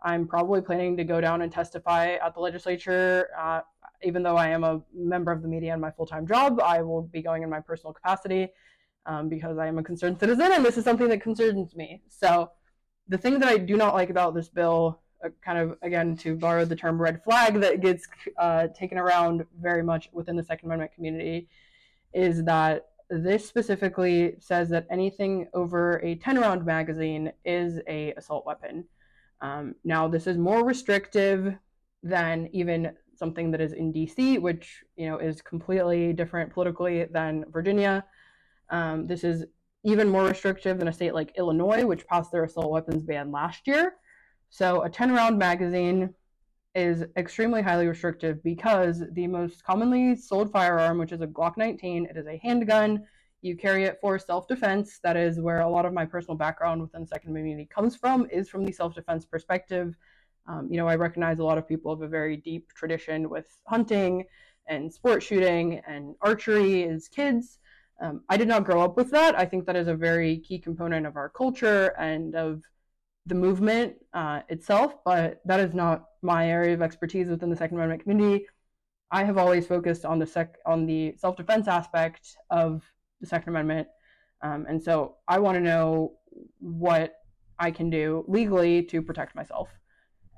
I'm 0.01 0.27
probably 0.27 0.61
planning 0.61 0.97
to 0.97 1.03
go 1.03 1.21
down 1.21 1.41
and 1.41 1.51
testify 1.51 2.13
at 2.13 2.33
the 2.33 2.39
legislature. 2.39 3.29
Uh, 3.37 3.61
even 4.03 4.23
though 4.23 4.35
I 4.35 4.49
am 4.49 4.63
a 4.63 4.81
member 4.93 5.31
of 5.31 5.41
the 5.41 5.47
media 5.47 5.73
in 5.73 5.79
my 5.79 5.91
full 5.91 6.05
time 6.05 6.27
job, 6.27 6.59
I 6.61 6.81
will 6.81 7.03
be 7.03 7.21
going 7.21 7.43
in 7.43 7.49
my 7.49 7.59
personal 7.59 7.93
capacity 7.93 8.49
um, 9.05 9.29
because 9.29 9.57
I 9.57 9.67
am 9.67 9.77
a 9.77 9.83
concerned 9.83 10.19
citizen 10.19 10.51
and 10.51 10.63
this 10.63 10.77
is 10.77 10.83
something 10.83 11.09
that 11.09 11.21
concerns 11.21 11.75
me. 11.75 12.01
So, 12.09 12.51
the 13.09 13.17
thing 13.17 13.39
that 13.39 13.49
I 13.49 13.57
do 13.57 13.75
not 13.75 13.93
like 13.93 14.09
about 14.09 14.33
this 14.33 14.47
bill, 14.47 15.01
uh, 15.23 15.29
kind 15.43 15.57
of 15.57 15.77
again 15.81 16.15
to 16.17 16.35
borrow 16.35 16.65
the 16.65 16.75
term 16.75 17.01
red 17.01 17.23
flag 17.23 17.59
that 17.61 17.81
gets 17.81 18.07
uh, 18.37 18.67
taken 18.67 18.97
around 18.97 19.45
very 19.59 19.83
much 19.83 20.09
within 20.11 20.35
the 20.35 20.43
Second 20.43 20.67
Amendment 20.67 20.93
community, 20.93 21.47
is 22.13 22.43
that 22.45 22.87
this 23.09 23.47
specifically 23.47 24.35
says 24.39 24.69
that 24.69 24.87
anything 24.89 25.47
over 25.53 25.97
a 26.03 26.15
10 26.15 26.39
round 26.39 26.65
magazine 26.65 27.31
is 27.45 27.79
a 27.87 28.13
assault 28.13 28.45
weapon. 28.45 28.85
Um, 29.41 29.75
now, 29.83 30.07
this 30.07 30.25
is 30.25 30.37
more 30.37 30.65
restrictive 30.65 31.55
than 32.01 32.49
even 32.53 32.93
something 33.15 33.51
that 33.51 33.61
is 33.61 33.73
in 33.73 33.93
DC, 33.93 34.39
which 34.39 34.83
you 34.95 35.07
know 35.07 35.17
is 35.17 35.41
completely 35.41 36.13
different 36.13 36.51
politically 36.53 37.05
than 37.05 37.45
Virginia. 37.51 38.05
Um, 38.69 39.07
this 39.07 39.23
is 39.23 39.45
even 39.83 40.09
more 40.09 40.25
restrictive 40.25 40.79
than 40.79 40.87
a 40.87 40.93
state 40.93 41.13
like 41.13 41.37
Illinois, 41.37 41.85
which 41.85 42.07
passed 42.07 42.31
their 42.31 42.45
assault 42.45 42.71
weapons 42.71 43.03
ban 43.03 43.31
last 43.31 43.67
year. 43.67 43.95
So, 44.53 44.83
a 44.83 44.89
10 44.89 45.11
round 45.11 45.39
magazine 45.39 46.13
is 46.75 47.03
extremely 47.17 47.63
highly 47.63 47.87
restrictive 47.87 48.43
because 48.43 49.01
the 49.13 49.25
most 49.25 49.63
commonly 49.63 50.15
sold 50.15 50.51
firearm, 50.51 50.99
which 50.99 51.11
is 51.11 51.21
a 51.21 51.27
Glock 51.27 51.57
19, 51.57 52.05
it 52.05 52.17
is 52.17 52.27
a 52.27 52.37
handgun 52.37 53.03
you 53.41 53.57
carry 53.57 53.85
it 53.85 53.97
for 53.99 54.19
self-defense. 54.19 54.99
That 55.01 55.17
is 55.17 55.39
where 55.39 55.61
a 55.61 55.67
lot 55.67 55.87
of 55.87 55.93
my 55.93 56.05
personal 56.05 56.37
background 56.37 56.83
within 56.83 57.03
Second 57.03 57.31
Amendment 57.31 57.71
comes 57.71 57.95
from, 57.95 58.27
is 58.29 58.47
from 58.47 58.63
the 58.63 58.71
self-defense 58.71 59.25
perspective. 59.25 59.97
Um, 60.45 60.67
you 60.69 60.77
know, 60.77 60.87
I 60.87 60.97
recognize 60.97 61.39
a 61.39 61.43
lot 61.43 61.57
of 61.57 61.67
people 61.67 61.91
have 61.95 62.03
a 62.03 62.07
very 62.07 62.37
deep 62.37 62.71
tradition 62.73 63.31
with 63.31 63.57
hunting 63.65 64.23
and 64.67 64.93
sport 64.93 65.23
shooting 65.23 65.81
and 65.87 66.13
archery 66.21 66.83
as 66.83 67.07
kids. 67.07 67.57
Um, 67.99 68.21
I 68.29 68.37
did 68.37 68.47
not 68.47 68.65
grow 68.65 68.83
up 68.83 68.97
with 68.97 69.09
that. 69.09 69.33
I 69.35 69.45
think 69.45 69.65
that 69.65 69.75
is 69.75 69.87
a 69.87 69.95
very 69.95 70.37
key 70.37 70.59
component 70.59 71.07
of 71.07 71.15
our 71.15 71.29
culture 71.29 71.95
and 71.97 72.35
of 72.35 72.61
the 73.25 73.35
movement 73.35 73.95
uh, 74.13 74.41
itself, 74.49 74.95
but 75.05 75.41
that 75.45 75.59
is 75.59 75.73
not 75.73 76.05
my 76.21 76.49
area 76.49 76.73
of 76.73 76.81
expertise 76.81 77.27
within 77.27 77.49
the 77.49 77.55
Second 77.55 77.77
Amendment 77.77 78.03
community. 78.03 78.47
I 79.11 79.23
have 79.23 79.37
always 79.37 79.67
focused 79.67 80.05
on 80.05 80.19
the 80.19 80.25
sec 80.25 80.57
on 80.65 80.85
the 80.85 81.15
self 81.17 81.37
defense 81.37 81.67
aspect 81.67 82.35
of 82.49 82.83
the 83.21 83.27
Second 83.27 83.49
Amendment, 83.49 83.87
um, 84.41 84.65
and 84.67 84.81
so 84.81 85.15
I 85.27 85.39
want 85.39 85.55
to 85.55 85.61
know 85.61 86.13
what 86.59 87.15
I 87.59 87.71
can 87.71 87.89
do 87.89 88.25
legally 88.27 88.83
to 88.83 89.01
protect 89.01 89.35
myself. 89.35 89.69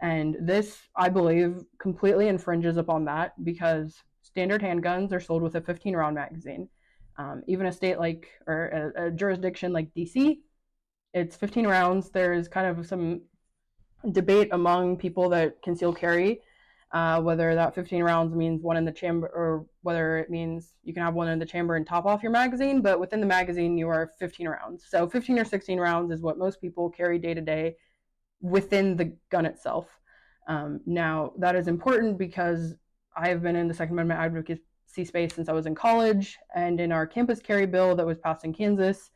And 0.02 0.36
this, 0.40 0.78
I 0.96 1.10
believe, 1.10 1.64
completely 1.80 2.28
infringes 2.28 2.78
upon 2.78 3.06
that 3.06 3.34
because 3.44 4.04
standard 4.22 4.62
handguns 4.62 5.12
are 5.12 5.20
sold 5.20 5.42
with 5.42 5.56
a 5.56 5.62
15 5.62 5.96
round 5.96 6.16
magazine. 6.16 6.70
Um, 7.18 7.44
even 7.48 7.68
a 7.68 7.72
state 7.72 7.98
like, 7.98 8.28
or 8.46 8.92
a, 8.98 9.08
a, 9.08 9.12
jurisdiction 9.12 9.72
like 9.72 9.94
DC, 9.96 10.40
it's 11.16 11.38
15 11.38 11.66
rounds. 11.66 12.10
There's 12.10 12.48
kind 12.50 12.68
of 12.68 12.86
some 12.86 13.22
debate 14.12 14.50
among 14.52 14.98
people 14.98 15.30
that 15.30 15.62
conceal 15.64 15.94
carry, 15.94 16.42
uh, 16.92 17.22
whether 17.22 17.56
that 17.56 17.74
15 17.74 18.04
rounds 18.04 18.36
means 18.36 18.62
one 18.62 18.76
in 18.76 18.84
the 18.84 18.92
chamber 18.92 19.32
or 19.34 19.66
whether 19.82 20.18
it 20.18 20.30
means 20.30 20.74
you 20.84 20.94
can 20.94 21.02
have 21.02 21.14
one 21.14 21.30
in 21.30 21.40
the 21.40 21.46
chamber 21.46 21.78
and 21.78 21.88
top 21.88 22.06
off 22.06 22.22
your 22.22 22.34
magazine. 22.34 22.82
But 22.82 23.00
within 23.00 23.22
the 23.22 23.26
magazine, 23.26 23.78
you 23.78 23.88
are 23.88 24.12
15 24.20 24.50
rounds. 24.50 24.86
So 24.88 25.08
15 25.08 25.40
or 25.40 25.46
16 25.46 25.80
rounds 25.80 26.12
is 26.12 26.22
what 26.22 26.38
most 26.38 26.60
people 26.60 26.90
carry 26.90 27.18
day 27.18 27.34
to 27.34 27.42
day 27.42 27.78
within 28.42 28.98
the 28.98 29.16
gun 29.32 29.46
itself. 29.46 29.88
Um, 30.50 30.82
now, 30.86 31.32
that 31.40 31.56
is 31.56 31.70
important 31.70 32.18
because 32.18 32.76
I 33.16 33.30
have 33.30 33.42
been 33.42 33.56
in 33.56 33.70
the 33.70 33.74
Second 33.74 33.94
Amendment 33.94 34.20
advocacy 34.20 35.06
space 35.06 35.34
since 35.34 35.48
I 35.48 35.54
was 35.54 35.66
in 35.66 35.74
college, 35.74 36.38
and 36.54 36.80
in 36.82 36.92
our 36.92 37.08
campus 37.08 37.40
carry 37.40 37.66
bill 37.66 37.96
that 37.96 38.06
was 38.06 38.20
passed 38.20 38.44
in 38.44 38.54
Kansas 38.54 39.12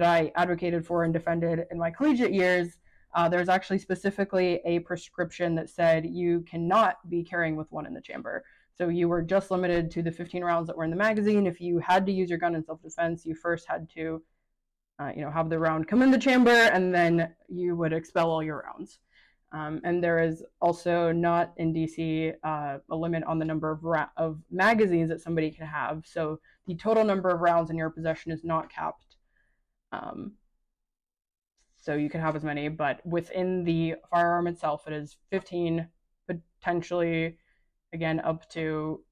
that 0.00 0.08
I 0.08 0.32
advocated 0.34 0.86
for 0.86 1.04
and 1.04 1.12
defended 1.12 1.66
in 1.70 1.78
my 1.78 1.90
collegiate 1.90 2.32
years, 2.32 2.78
uh, 3.14 3.28
there's 3.28 3.50
actually 3.50 3.78
specifically 3.78 4.60
a 4.64 4.78
prescription 4.80 5.54
that 5.56 5.68
said 5.68 6.06
you 6.06 6.40
cannot 6.48 6.96
be 7.10 7.22
carrying 7.22 7.54
with 7.54 7.70
one 7.70 7.84
in 7.84 7.92
the 7.92 8.00
chamber. 8.00 8.42
So 8.78 8.88
you 8.88 9.10
were 9.10 9.20
just 9.20 9.50
limited 9.50 9.90
to 9.90 10.02
the 10.02 10.10
15 10.10 10.42
rounds 10.42 10.68
that 10.68 10.76
were 10.76 10.84
in 10.84 10.90
the 10.90 10.96
magazine. 10.96 11.46
If 11.46 11.60
you 11.60 11.80
had 11.80 12.06
to 12.06 12.12
use 12.12 12.30
your 12.30 12.38
gun 12.38 12.54
in 12.54 12.64
self-defense, 12.64 13.26
you 13.26 13.34
first 13.34 13.68
had 13.68 13.90
to, 13.90 14.22
uh, 14.98 15.12
you 15.14 15.20
know, 15.20 15.30
have 15.30 15.50
the 15.50 15.58
round 15.58 15.86
come 15.86 16.00
in 16.00 16.10
the 16.10 16.18
chamber, 16.18 16.50
and 16.50 16.94
then 16.94 17.34
you 17.48 17.76
would 17.76 17.92
expel 17.92 18.30
all 18.30 18.42
your 18.42 18.64
rounds. 18.66 19.00
Um, 19.52 19.82
and 19.84 20.02
there 20.02 20.22
is 20.22 20.42
also 20.62 21.12
not 21.12 21.52
in 21.58 21.74
DC 21.74 22.32
uh, 22.42 22.78
a 22.88 22.96
limit 22.96 23.22
on 23.24 23.38
the 23.38 23.44
number 23.44 23.70
of, 23.70 23.84
ra- 23.84 24.08
of 24.16 24.38
magazines 24.50 25.10
that 25.10 25.20
somebody 25.20 25.50
can 25.50 25.66
have. 25.66 26.04
So 26.06 26.40
the 26.66 26.76
total 26.76 27.04
number 27.04 27.28
of 27.28 27.40
rounds 27.40 27.68
in 27.68 27.76
your 27.76 27.90
possession 27.90 28.32
is 28.32 28.44
not 28.44 28.72
capped. 28.72 29.09
Um, 29.92 30.32
so 31.76 31.94
you 31.94 32.10
can 32.10 32.20
have 32.20 32.36
as 32.36 32.44
many, 32.44 32.68
but 32.68 33.04
within 33.06 33.64
the 33.64 33.96
firearm 34.10 34.46
itself, 34.46 34.86
it 34.86 34.92
is 34.92 35.16
15, 35.30 35.88
potentially, 36.26 37.38
again, 37.92 38.20
up 38.20 38.48
to 38.50 39.02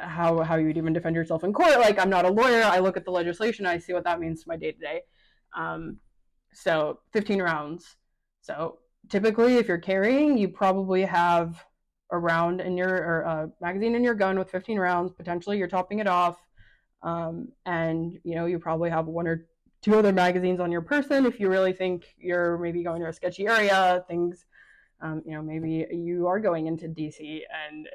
how 0.00 0.42
how 0.42 0.56
you 0.56 0.66
would 0.66 0.76
even 0.76 0.92
defend 0.92 1.14
yourself 1.14 1.44
in 1.44 1.52
court. 1.52 1.78
Like 1.78 1.98
I'm 1.98 2.10
not 2.10 2.24
a 2.24 2.30
lawyer. 2.30 2.62
I 2.64 2.80
look 2.80 2.96
at 2.96 3.04
the 3.04 3.12
legislation. 3.12 3.66
I 3.66 3.78
see 3.78 3.92
what 3.92 4.04
that 4.04 4.20
means 4.20 4.42
to 4.42 4.48
my 4.48 4.56
day 4.56 4.72
to 4.72 4.78
day. 4.78 5.02
So 6.52 7.00
15 7.12 7.40
rounds. 7.40 7.96
So 8.42 8.78
typically 9.08 9.56
if 9.56 9.68
you're 9.68 9.78
carrying 9.78 10.36
you 10.36 10.48
probably 10.48 11.02
have 11.02 11.64
a 12.10 12.18
round 12.18 12.60
in 12.60 12.76
your 12.76 12.90
or 12.90 13.20
a 13.22 13.50
magazine 13.60 13.94
in 13.94 14.04
your 14.04 14.14
gun 14.14 14.38
with 14.38 14.50
15 14.50 14.78
rounds 14.78 15.12
potentially 15.12 15.58
you're 15.58 15.68
topping 15.68 16.00
it 16.00 16.06
off 16.06 16.38
um, 17.02 17.48
and 17.66 18.18
you 18.24 18.34
know 18.34 18.46
you 18.46 18.58
probably 18.58 18.90
have 18.90 19.06
one 19.06 19.26
or 19.26 19.46
two 19.82 19.94
other 19.96 20.12
magazines 20.12 20.60
on 20.60 20.70
your 20.70 20.82
person 20.82 21.26
if 21.26 21.40
you 21.40 21.48
really 21.48 21.72
think 21.72 22.14
you're 22.18 22.58
maybe 22.58 22.82
going 22.82 23.00
to 23.00 23.08
a 23.08 23.12
sketchy 23.12 23.46
area 23.46 24.04
things 24.08 24.46
um, 25.00 25.22
you 25.24 25.32
know 25.32 25.42
maybe 25.42 25.86
you 25.90 26.26
are 26.26 26.38
going 26.38 26.66
into 26.66 26.86
dc 26.86 27.40
and 27.68 27.88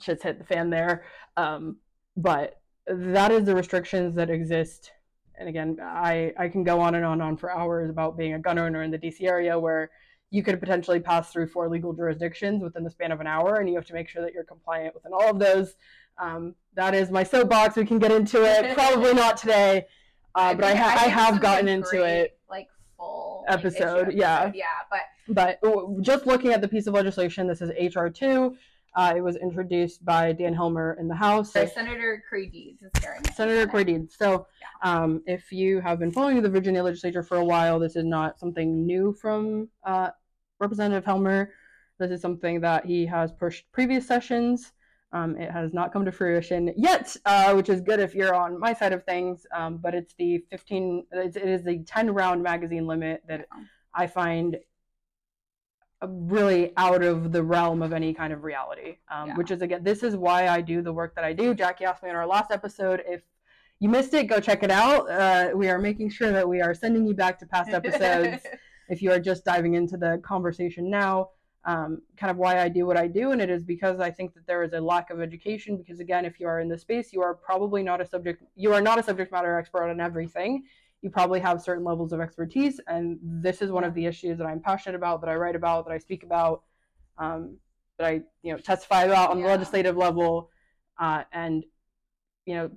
shit's 0.00 0.22
hit 0.22 0.38
the 0.38 0.44
fan 0.44 0.70
there 0.70 1.04
um, 1.36 1.76
but 2.16 2.60
that 2.86 3.30
is 3.30 3.44
the 3.44 3.54
restrictions 3.54 4.14
that 4.14 4.30
exist 4.30 4.92
and 5.40 5.48
again, 5.48 5.78
I, 5.82 6.32
I 6.38 6.48
can 6.48 6.62
go 6.62 6.80
on 6.80 6.94
and 6.94 7.04
on 7.04 7.14
and 7.14 7.22
on 7.22 7.36
for 7.38 7.50
hours 7.50 7.88
about 7.88 8.16
being 8.16 8.34
a 8.34 8.38
gun 8.38 8.58
owner 8.58 8.82
in 8.82 8.90
the 8.90 8.98
DC 8.98 9.22
area 9.22 9.58
where 9.58 9.90
you 10.30 10.42
could 10.42 10.60
potentially 10.60 11.00
pass 11.00 11.32
through 11.32 11.48
four 11.48 11.68
legal 11.68 11.94
jurisdictions 11.94 12.62
within 12.62 12.84
the 12.84 12.90
span 12.90 13.10
of 13.10 13.20
an 13.20 13.26
hour, 13.26 13.56
and 13.56 13.68
you 13.68 13.74
have 13.74 13.86
to 13.86 13.94
make 13.94 14.08
sure 14.08 14.22
that 14.22 14.34
you're 14.34 14.44
compliant 14.44 14.94
within 14.94 15.12
all 15.12 15.30
of 15.30 15.38
those. 15.38 15.76
Um, 16.18 16.54
that 16.74 16.94
is 16.94 17.10
my 17.10 17.24
soapbox. 17.24 17.74
We 17.74 17.86
can 17.86 17.98
get 17.98 18.12
into 18.12 18.44
it. 18.44 18.74
Probably 18.74 19.14
not 19.14 19.38
today, 19.38 19.86
uh, 20.34 20.54
but 20.54 20.64
I, 20.64 20.74
ha- 20.74 20.96
I, 20.98 21.04
I 21.06 21.08
have 21.08 21.40
gotten 21.40 21.68
into 21.68 22.04
it. 22.04 22.38
Like 22.48 22.68
full 22.96 23.44
episode, 23.48 24.08
like, 24.08 24.16
yeah, 24.16 24.52
yeah. 24.54 24.64
But 24.90 25.00
but 25.60 26.02
just 26.02 26.26
looking 26.26 26.52
at 26.52 26.60
the 26.60 26.68
piece 26.68 26.86
of 26.86 26.94
legislation, 26.94 27.46
this 27.46 27.60
is 27.62 27.70
HR 27.94 28.08
two. 28.08 28.56
Uh, 28.94 29.14
it 29.16 29.20
was 29.20 29.36
introduced 29.36 30.04
by 30.04 30.32
Dan 30.32 30.52
Helmer 30.52 30.96
in 30.98 31.06
the 31.06 31.14
House. 31.14 31.52
So 31.52 31.64
Senator 31.64 32.24
Creigh 32.28 32.46
Deeds 32.46 32.82
is 32.82 32.90
carrying 32.94 33.24
it. 33.24 33.34
Senator 33.34 33.66
Creigh 33.66 33.84
Deeds. 33.84 34.16
So, 34.18 34.46
um, 34.82 35.22
if 35.26 35.52
you 35.52 35.80
have 35.80 36.00
been 36.00 36.10
following 36.10 36.42
the 36.42 36.48
Virginia 36.48 36.82
legislature 36.82 37.22
for 37.22 37.36
a 37.36 37.44
while, 37.44 37.78
this 37.78 37.94
is 37.94 38.04
not 38.04 38.38
something 38.40 38.84
new 38.84 39.12
from 39.12 39.68
uh, 39.84 40.10
Representative 40.58 41.04
Helmer. 41.04 41.52
This 42.00 42.10
is 42.10 42.20
something 42.20 42.60
that 42.62 42.84
he 42.84 43.06
has 43.06 43.30
pushed 43.30 43.70
previous 43.70 44.06
sessions. 44.06 44.72
Um, 45.12 45.36
it 45.36 45.50
has 45.50 45.72
not 45.72 45.92
come 45.92 46.04
to 46.04 46.12
fruition 46.12 46.72
yet, 46.76 47.16
uh, 47.24 47.52
which 47.54 47.68
is 47.68 47.80
good 47.80 47.98
if 47.98 48.14
you're 48.14 48.34
on 48.34 48.60
my 48.60 48.72
side 48.72 48.92
of 48.92 49.04
things. 49.04 49.44
Um, 49.52 49.78
but 49.78 49.94
it's 49.94 50.14
the 50.14 50.44
15, 50.50 51.06
it 51.12 51.36
is 51.36 51.64
the 51.64 51.80
10 51.84 52.14
round 52.14 52.42
magazine 52.42 52.86
limit 52.86 53.22
that 53.26 53.46
I 53.92 54.06
find 54.06 54.56
really 56.08 56.72
out 56.76 57.02
of 57.02 57.32
the 57.32 57.42
realm 57.42 57.82
of 57.82 57.92
any 57.92 58.14
kind 58.14 58.32
of 58.32 58.44
reality. 58.44 58.98
Um, 59.10 59.28
yeah. 59.28 59.36
Which 59.36 59.50
is 59.50 59.62
again, 59.62 59.82
this 59.82 60.02
is 60.02 60.16
why 60.16 60.48
I 60.48 60.60
do 60.60 60.82
the 60.82 60.92
work 60.92 61.14
that 61.16 61.24
I 61.24 61.32
do. 61.32 61.54
Jacki 61.54 61.82
asked 61.82 62.02
me 62.02 62.10
in 62.10 62.16
our 62.16 62.26
last 62.26 62.50
episode 62.50 63.02
if 63.06 63.22
you 63.80 63.88
missed 63.88 64.14
it, 64.14 64.26
go 64.26 64.40
check 64.40 64.62
it 64.62 64.70
out. 64.70 65.10
Uh, 65.10 65.50
we 65.54 65.68
are 65.68 65.78
making 65.78 66.10
sure 66.10 66.32
that 66.32 66.48
we 66.48 66.60
are 66.60 66.74
sending 66.74 67.06
you 67.06 67.14
back 67.14 67.38
to 67.40 67.46
past 67.46 67.70
episodes 67.70 68.42
if 68.88 69.02
you 69.02 69.10
are 69.10 69.18
just 69.18 69.44
diving 69.44 69.74
into 69.74 69.96
the 69.96 70.20
conversation 70.22 70.90
now. 70.90 71.30
Um, 71.66 72.00
kind 72.16 72.30
of 72.30 72.38
why 72.38 72.58
I 72.58 72.70
do 72.70 72.86
what 72.86 72.96
I 72.96 73.06
do, 73.06 73.32
and 73.32 73.40
it 73.40 73.50
is 73.50 73.62
because 73.62 74.00
I 74.00 74.10
think 74.10 74.32
that 74.32 74.46
there 74.46 74.62
is 74.62 74.72
a 74.72 74.80
lack 74.80 75.10
of 75.10 75.20
education. 75.20 75.76
Because 75.76 76.00
again, 76.00 76.24
if 76.24 76.40
you 76.40 76.46
are 76.48 76.60
in 76.60 76.68
this 76.68 76.80
space, 76.80 77.12
you 77.12 77.20
are 77.22 77.34
probably 77.34 77.82
not 77.82 78.00
a 78.00 78.06
subject, 78.06 78.42
you 78.56 78.72
are 78.72 78.80
not 78.80 78.98
a 78.98 79.02
subject 79.02 79.30
matter 79.30 79.58
expert 79.58 79.90
on 79.90 80.00
everything 80.00 80.64
you 81.02 81.10
probably 81.10 81.40
have 81.40 81.62
certain 81.62 81.84
levels 81.84 82.12
of 82.12 82.20
expertise. 82.20 82.80
And 82.86 83.18
this 83.22 83.62
is 83.62 83.70
one 83.70 83.84
of 83.84 83.94
the 83.94 84.06
issues 84.06 84.38
that 84.38 84.46
I'm 84.46 84.60
passionate 84.60 84.96
about, 84.96 85.20
that 85.22 85.30
I 85.30 85.34
write 85.34 85.56
about, 85.56 85.86
that 85.86 85.92
I 85.92 85.98
speak 85.98 86.22
about, 86.24 86.62
um, 87.18 87.56
that 87.98 88.06
I 88.06 88.12
you 88.42 88.52
know 88.52 88.58
testify 88.58 89.04
about 89.04 89.30
on 89.30 89.38
yeah. 89.38 89.44
the 89.44 89.50
legislative 89.50 89.96
level. 89.96 90.50
Uh, 90.98 91.24
and 91.32 91.64
you 92.46 92.54
know, 92.54 92.70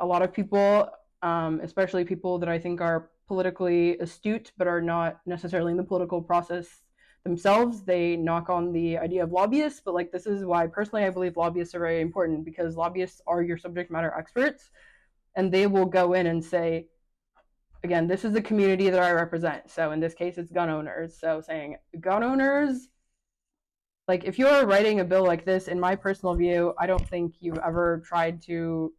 a 0.00 0.06
lot 0.06 0.22
of 0.22 0.32
people, 0.32 0.88
um, 1.22 1.60
especially 1.62 2.04
people 2.04 2.38
that 2.38 2.48
I 2.48 2.58
think 2.58 2.80
are 2.80 3.10
politically 3.26 3.98
astute 3.98 4.52
but 4.56 4.66
are 4.66 4.80
not 4.80 5.20
necessarily 5.26 5.70
in 5.70 5.76
the 5.76 5.84
political 5.84 6.22
process 6.22 6.66
themselves, 7.28 7.82
they 7.82 8.16
knock 8.16 8.48
on 8.48 8.72
the 8.72 8.98
idea 8.98 9.22
of 9.22 9.32
lobbyists. 9.32 9.82
But 9.84 9.94
like 9.94 10.10
this 10.10 10.26
is 10.26 10.44
why 10.44 10.66
personally 10.66 11.04
I 11.04 11.10
believe 11.10 11.36
lobbyists 11.36 11.74
are 11.74 11.80
very 11.80 12.00
important 12.00 12.44
because 12.44 12.76
lobbyists 12.76 13.20
are 13.26 13.42
your 13.42 13.58
subject 13.58 13.90
matter 13.90 14.12
experts, 14.16 14.70
and 15.36 15.52
they 15.52 15.66
will 15.66 15.86
go 15.86 16.14
in 16.14 16.26
and 16.26 16.44
say 16.44 16.88
again, 17.84 18.08
this 18.08 18.24
is 18.24 18.32
the 18.32 18.42
community 18.42 18.90
that 18.90 19.00
I 19.00 19.12
represent. 19.12 19.70
So 19.70 19.92
in 19.92 20.00
this 20.00 20.14
case, 20.14 20.36
it's 20.38 20.50
gun 20.50 20.68
owners. 20.68 21.16
So 21.18 21.40
saying 21.40 21.76
gun 22.00 22.24
owners, 22.24 22.88
like 24.08 24.24
if 24.24 24.38
you're 24.38 24.66
writing 24.66 25.00
a 25.00 25.04
bill 25.04 25.24
like 25.24 25.44
this, 25.44 25.68
in 25.68 25.78
my 25.78 25.94
personal 25.94 26.34
view, 26.34 26.74
I 26.78 26.86
don't 26.86 27.08
think 27.08 27.34
you've 27.40 27.58
ever 27.58 28.02
tried 28.04 28.42
to 28.42 28.92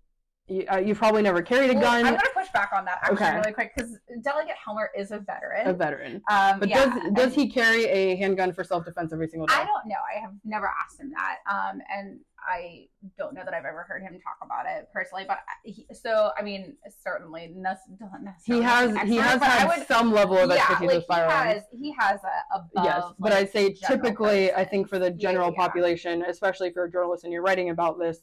you, 0.50 0.66
uh, 0.72 0.78
you 0.78 0.96
probably 0.96 1.22
never 1.22 1.42
carried 1.42 1.70
a 1.70 1.74
well, 1.74 1.84
gun. 1.84 2.06
I'm 2.06 2.14
going 2.14 2.20
to 2.20 2.32
push 2.36 2.50
back 2.50 2.72
on 2.74 2.86
that 2.86 3.00
actually 3.04 3.28
okay. 3.28 3.36
really 3.38 3.52
quick 3.52 3.72
because 3.76 3.98
Delegate 4.22 4.56
Helmer 4.64 4.90
is 4.98 5.12
a 5.12 5.20
veteran. 5.20 5.68
A 5.68 5.74
veteran. 5.74 6.22
Um, 6.30 6.60
but 6.60 6.70
yeah, 6.70 6.86
does 6.86 7.14
does 7.14 7.34
he 7.36 7.50
carry 7.50 7.86
a 7.86 8.16
handgun 8.16 8.54
for 8.54 8.64
self 8.64 8.86
defense 8.86 9.14
every 9.14 9.28
single 9.28 9.48
day? 9.48 9.56
I 9.56 9.66
don't 9.66 9.88
know. 9.88 9.96
I 10.16 10.20
have 10.20 10.34
never 10.44 10.72
asked 10.84 11.00
him 11.00 11.12
that. 11.12 11.38
Um, 11.50 11.82
and 11.96 12.20
I 12.48 12.88
don't 13.18 13.34
know 13.34 13.42
that 13.44 13.54
I've 13.54 13.66
ever 13.66 13.86
heard 13.88 14.02
him 14.02 14.20
talk 14.24 14.38
about 14.42 14.66
it 14.66 14.90
personally. 14.94 15.26
But 15.28 15.40
he, 15.64 15.86
so 15.94 16.32
I 16.38 16.42
mean, 16.42 16.76
certainly 17.04 17.54
doesn't 18.00 18.24
necessarily. 18.24 18.64
He 18.64 18.68
has 18.68 18.92
expert, 18.92 19.08
he 19.08 19.16
has 19.18 19.42
had 19.42 19.68
would, 19.68 19.88
some 19.88 20.12
level 20.12 20.38
of 20.38 20.50
yeah, 20.50 20.56
expertise 20.56 20.88
like 20.88 20.98
with 20.98 21.06
firearms. 21.06 21.64
He 21.72 21.94
has 21.98 22.20
he 22.20 22.20
has 22.20 22.20
a 22.56 22.84
yes, 22.84 23.04
but 23.20 23.32
like, 23.32 23.44
I'd 23.44 23.52
say 23.52 23.74
typically, 23.74 24.48
person. 24.48 24.60
I 24.60 24.66
think 24.66 24.90
for 24.90 24.98
the 25.00 25.12
general 25.12 25.52
yeah, 25.52 25.58
population, 25.58 26.24
especially 26.24 26.70
if 26.70 26.76
you're 26.76 26.86
a 26.86 26.92
journalist 26.92 27.24
and 27.24 27.32
you're 27.32 27.44
writing 27.44 27.70
about 27.70 28.00
this 28.00 28.22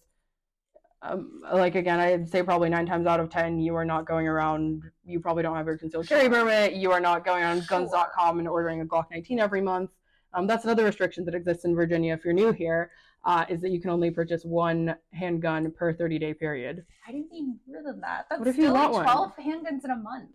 um, 1.10 1.40
like 1.52 1.74
again, 1.74 2.00
I'd 2.00 2.28
say 2.28 2.42
probably 2.42 2.68
nine 2.68 2.86
times 2.86 3.06
out 3.06 3.20
of 3.20 3.30
ten, 3.30 3.58
you 3.60 3.74
are 3.74 3.84
not 3.84 4.06
going 4.06 4.26
around. 4.28 4.82
You 5.04 5.20
probably 5.20 5.42
don't 5.42 5.56
have 5.56 5.66
your 5.66 5.78
concealed 5.78 6.08
carry 6.08 6.28
permit. 6.28 6.74
You 6.74 6.92
are 6.92 7.00
not 7.00 7.24
going 7.24 7.44
on 7.44 7.58
Sure. 7.62 7.66
Guns.com 7.80 8.38
and 8.38 8.48
ordering 8.48 8.80
a 8.80 8.84
Glock 8.84 9.06
19 9.10 9.38
every 9.40 9.60
month. 9.60 9.90
Um, 10.34 10.46
that's 10.46 10.64
another 10.64 10.84
restriction 10.84 11.24
that 11.26 11.34
exists 11.34 11.64
in 11.64 11.74
Virginia. 11.74 12.12
If 12.14 12.24
you're 12.24 12.34
new 12.34 12.52
here, 12.52 12.90
uh, 13.24 13.44
is 13.48 13.60
that 13.62 13.70
you 13.70 13.80
can 13.80 13.90
only 13.90 14.10
purchase 14.10 14.44
one 14.44 14.94
handgun 15.12 15.70
per 15.72 15.92
30 15.92 16.18
day 16.18 16.34
period. 16.34 16.84
I 17.08 17.12
didn't 17.12 17.30
need 17.30 17.54
more 17.66 17.82
than 17.84 18.00
that. 18.02 18.26
That's 18.28 18.38
What 18.40 18.48
if 18.48 18.56
you 18.56 18.64
still 18.64 18.74
want 18.74 18.92
like 18.92 19.06
one? 19.06 19.14
twelve 19.14 19.32
handguns 19.36 19.84
in 19.84 19.90
a 19.90 19.96
month 19.96 20.30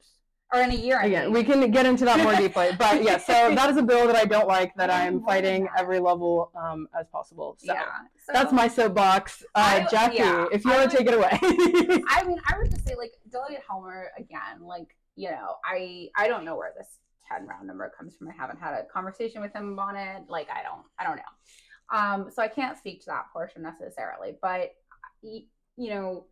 or 0.53 0.61
in 0.61 0.71
a 0.71 0.75
year. 0.75 0.99
I 0.99 1.05
Again, 1.05 1.31
we 1.31 1.43
can 1.43 1.71
get 1.71 1.85
into 1.85 2.05
that 2.05 2.21
more 2.23 2.35
deeply, 2.43 2.69
but 2.77 3.03
yeah. 3.03 3.17
So 3.17 3.53
that 3.55 3.69
is 3.69 3.77
a 3.77 3.83
bill 3.83 4.07
that 4.07 4.15
I 4.15 4.25
don't 4.25 4.47
like. 4.47 4.73
That 4.75 4.89
I 4.89 5.07
I'm 5.07 5.23
fighting 5.23 5.67
every 5.77 5.99
level 5.99 6.51
um, 6.55 6.87
as 6.99 7.07
possible. 7.07 7.55
So 7.59 7.73
yeah. 7.73 7.85
So, 8.25 8.33
that's 8.33 8.51
my 8.51 8.67
soapbox. 8.67 9.43
Uh, 9.55 9.81
I- 9.81 9.87
Jacki, 9.91 10.19
yeah, 10.19 10.45
if 10.51 10.65
you 10.65 10.71
I 10.71 10.77
want 10.77 10.91
to 10.91 10.97
take 10.97 11.07
it 11.07 11.13
away. 11.13 11.29
I 12.09 12.23
mean, 12.25 12.39
I 12.47 12.57
would 12.57 12.71
just 12.71 12.87
say 12.87 12.95
like 12.95 13.13
Delegate 13.31 13.61
Helmer 13.67 14.11
again. 14.17 14.61
Like 14.61 14.95
you 15.15 15.31
know, 15.31 15.55
I 15.65 16.09
I 16.15 16.27
don't 16.27 16.45
know 16.45 16.55
where 16.55 16.73
this 16.77 16.99
ten 17.29 17.47
round 17.47 17.67
number 17.67 17.91
comes 17.97 18.15
from. 18.15 18.29
I 18.29 18.33
haven't 18.33 18.59
had 18.59 18.73
a 18.73 18.83
conversation 18.85 19.41
with 19.41 19.53
him 19.53 19.77
on 19.79 19.95
it. 19.95 20.23
Like 20.27 20.49
I 20.49 20.63
don't 20.63 20.83
I 20.99 21.03
don't 21.03 21.17
know. 21.17 21.23
Um, 21.93 22.31
so 22.31 22.41
I 22.41 22.47
can't 22.47 22.77
speak 22.77 23.01
to 23.01 23.07
that 23.07 23.25
portion 23.33 23.61
necessarily. 23.63 24.35
But 24.41 24.71
you 25.21 25.89
know, 25.89 26.25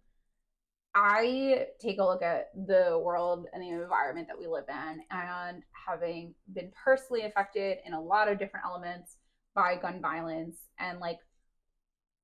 I 0.95 1.67
take 1.79 1.99
a 1.99 2.03
look 2.03 2.21
at 2.23 2.49
the 2.55 2.99
world 3.03 3.47
and 3.53 3.61
the 3.61 3.69
environment 3.69 4.27
that 4.27 4.39
we 4.39 4.47
live 4.47 4.65
in, 4.67 5.01
and 5.11 5.63
having 5.87 6.33
been 6.53 6.71
personally 6.83 7.23
affected 7.23 7.77
in 7.85 7.93
a 7.93 8.01
lot 8.01 8.27
of 8.27 8.39
different 8.39 8.65
elements 8.65 9.17
by 9.53 9.75
gun 9.75 10.01
violence, 10.01 10.57
and 10.79 10.99
like 10.99 11.19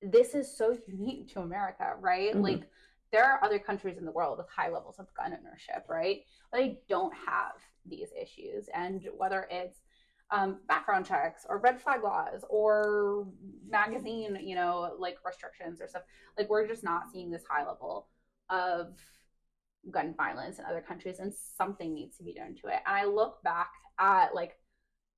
this 0.02 0.36
is 0.36 0.56
so 0.58 0.78
unique 0.88 1.32
to 1.34 1.42
America, 1.42 1.96
right? 2.00 2.34
Mhm. 2.34 2.42
Like 2.42 2.70
there 3.12 3.24
are 3.24 3.44
other 3.44 3.60
countries 3.60 3.98
in 3.98 4.06
the 4.06 4.12
world 4.12 4.38
with 4.38 4.50
high 4.50 4.70
levels 4.70 5.00
of 5.00 5.14
gun 5.14 5.34
ownership, 5.34 5.86
right? 5.88 6.26
They 6.52 6.82
don't 6.90 7.14
have 7.16 7.54
these 7.86 8.12
issues, 8.20 8.68
and 8.74 9.08
whether 9.16 9.48
it's 9.52 9.82
um, 10.32 10.60
background 10.68 11.06
checks 11.06 11.46
or 11.48 11.60
red 11.60 11.80
flag 11.80 12.02
laws 12.04 12.44
or 12.50 13.28
magazine, 13.70 14.40
you 14.42 14.56
know, 14.56 14.96
like 14.98 15.18
restrictions 15.24 15.80
or 15.80 15.88
stuff, 15.88 16.02
like 16.36 16.50
we're 16.50 16.68
just 16.68 16.84
not 16.84 17.12
seeing 17.12 17.30
this 17.30 17.44
high 17.48 17.66
level 17.66 18.08
of 18.50 18.94
gun 19.92 20.14
violence 20.18 20.60
in 20.60 20.66
other 20.66 20.82
countries, 20.82 21.20
and 21.20 21.34
something 21.58 21.94
needs 21.94 22.18
to 22.18 22.24
be 22.24 22.34
done 22.34 22.56
to 22.62 22.68
it. 22.68 22.80
And 22.86 22.96
I 22.96 23.06
look 23.06 23.42
back 23.44 23.72
at 24.00 24.34
like. 24.36 24.58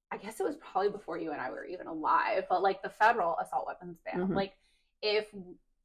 I 0.10 0.16
guess 0.16 0.40
it 0.40 0.44
was 0.44 0.56
probably 0.56 0.90
before 0.90 1.18
you 1.18 1.34
and 1.34 1.42
I 1.42 1.50
were 1.52 1.66
even 1.66 1.86
alive, 1.88 2.46
but 2.50 2.64
like 2.64 2.82
the 2.82 2.90
federal 2.92 3.36
assault 3.40 3.66
weapons 3.68 3.98
ban. 4.06 4.26
Mhm. 4.30 4.36
Like 4.36 4.54
if 5.02 5.26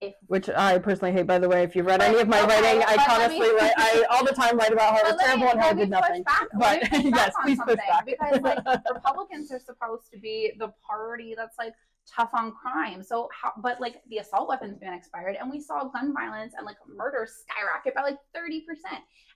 if 0.01 0.15
Which 0.29 0.49
I 0.49 0.79
personally 0.79 1.11
hate, 1.13 1.27
by 1.27 1.41
the 1.41 1.49
way. 1.49 1.65
If 1.65 1.75
you've 1.75 1.87
read 1.87 1.99
But- 1.99 2.09
any 2.11 2.21
of 2.21 2.29
my 2.29 2.41
okay, 2.45 2.61
writing, 2.63 2.83
I 2.87 2.95
let 2.95 3.31
me- 3.31 3.37
honestly 3.41 3.55
write. 3.57 3.73
I 3.77 4.05
all 4.11 4.25
the 4.25 4.31
time 4.33 4.57
write 4.57 4.73
about 4.73 4.95
how 4.95 5.01
it 5.09 5.13
was 5.13 5.21
terrible 5.21 5.49
and 5.49 5.61
how 5.61 5.73
me 5.73 5.81
did 5.81 5.91
nothing. 5.91 6.23
back- 6.23 6.47
But 6.53 6.83
let 6.83 6.93
me 6.93 6.99
push 7.03 7.11
back 7.11 7.15
yes, 7.17 7.35
please 7.43 7.59
push 7.67 7.77
back. 7.89 8.07
because, 8.07 8.41
like, 8.43 8.59
Republicans 8.95 9.51
are 9.51 9.59
supposed 9.59 10.09
to 10.13 10.19
be 10.21 10.53
the 10.59 10.73
party 10.87 11.35
that's 11.37 11.59
like 11.59 11.75
tough 12.15 12.31
on 12.35 12.53
crime. 12.53 13.03
So 13.03 13.29
how 13.41 13.53
but 13.63 13.81
like 13.81 14.03
the 14.09 14.19
assault 14.19 14.49
weapons 14.49 14.79
ban 14.79 14.95
expired 14.95 15.37
and 15.41 15.51
we 15.51 15.61
saw 15.61 15.85
gun 15.85 16.13
violence 16.13 16.55
and 16.57 16.67
like 16.67 16.77
murder 16.89 17.27
skyrocket 17.27 17.95
by 17.95 18.03
like 18.03 18.19
30% 18.37 18.63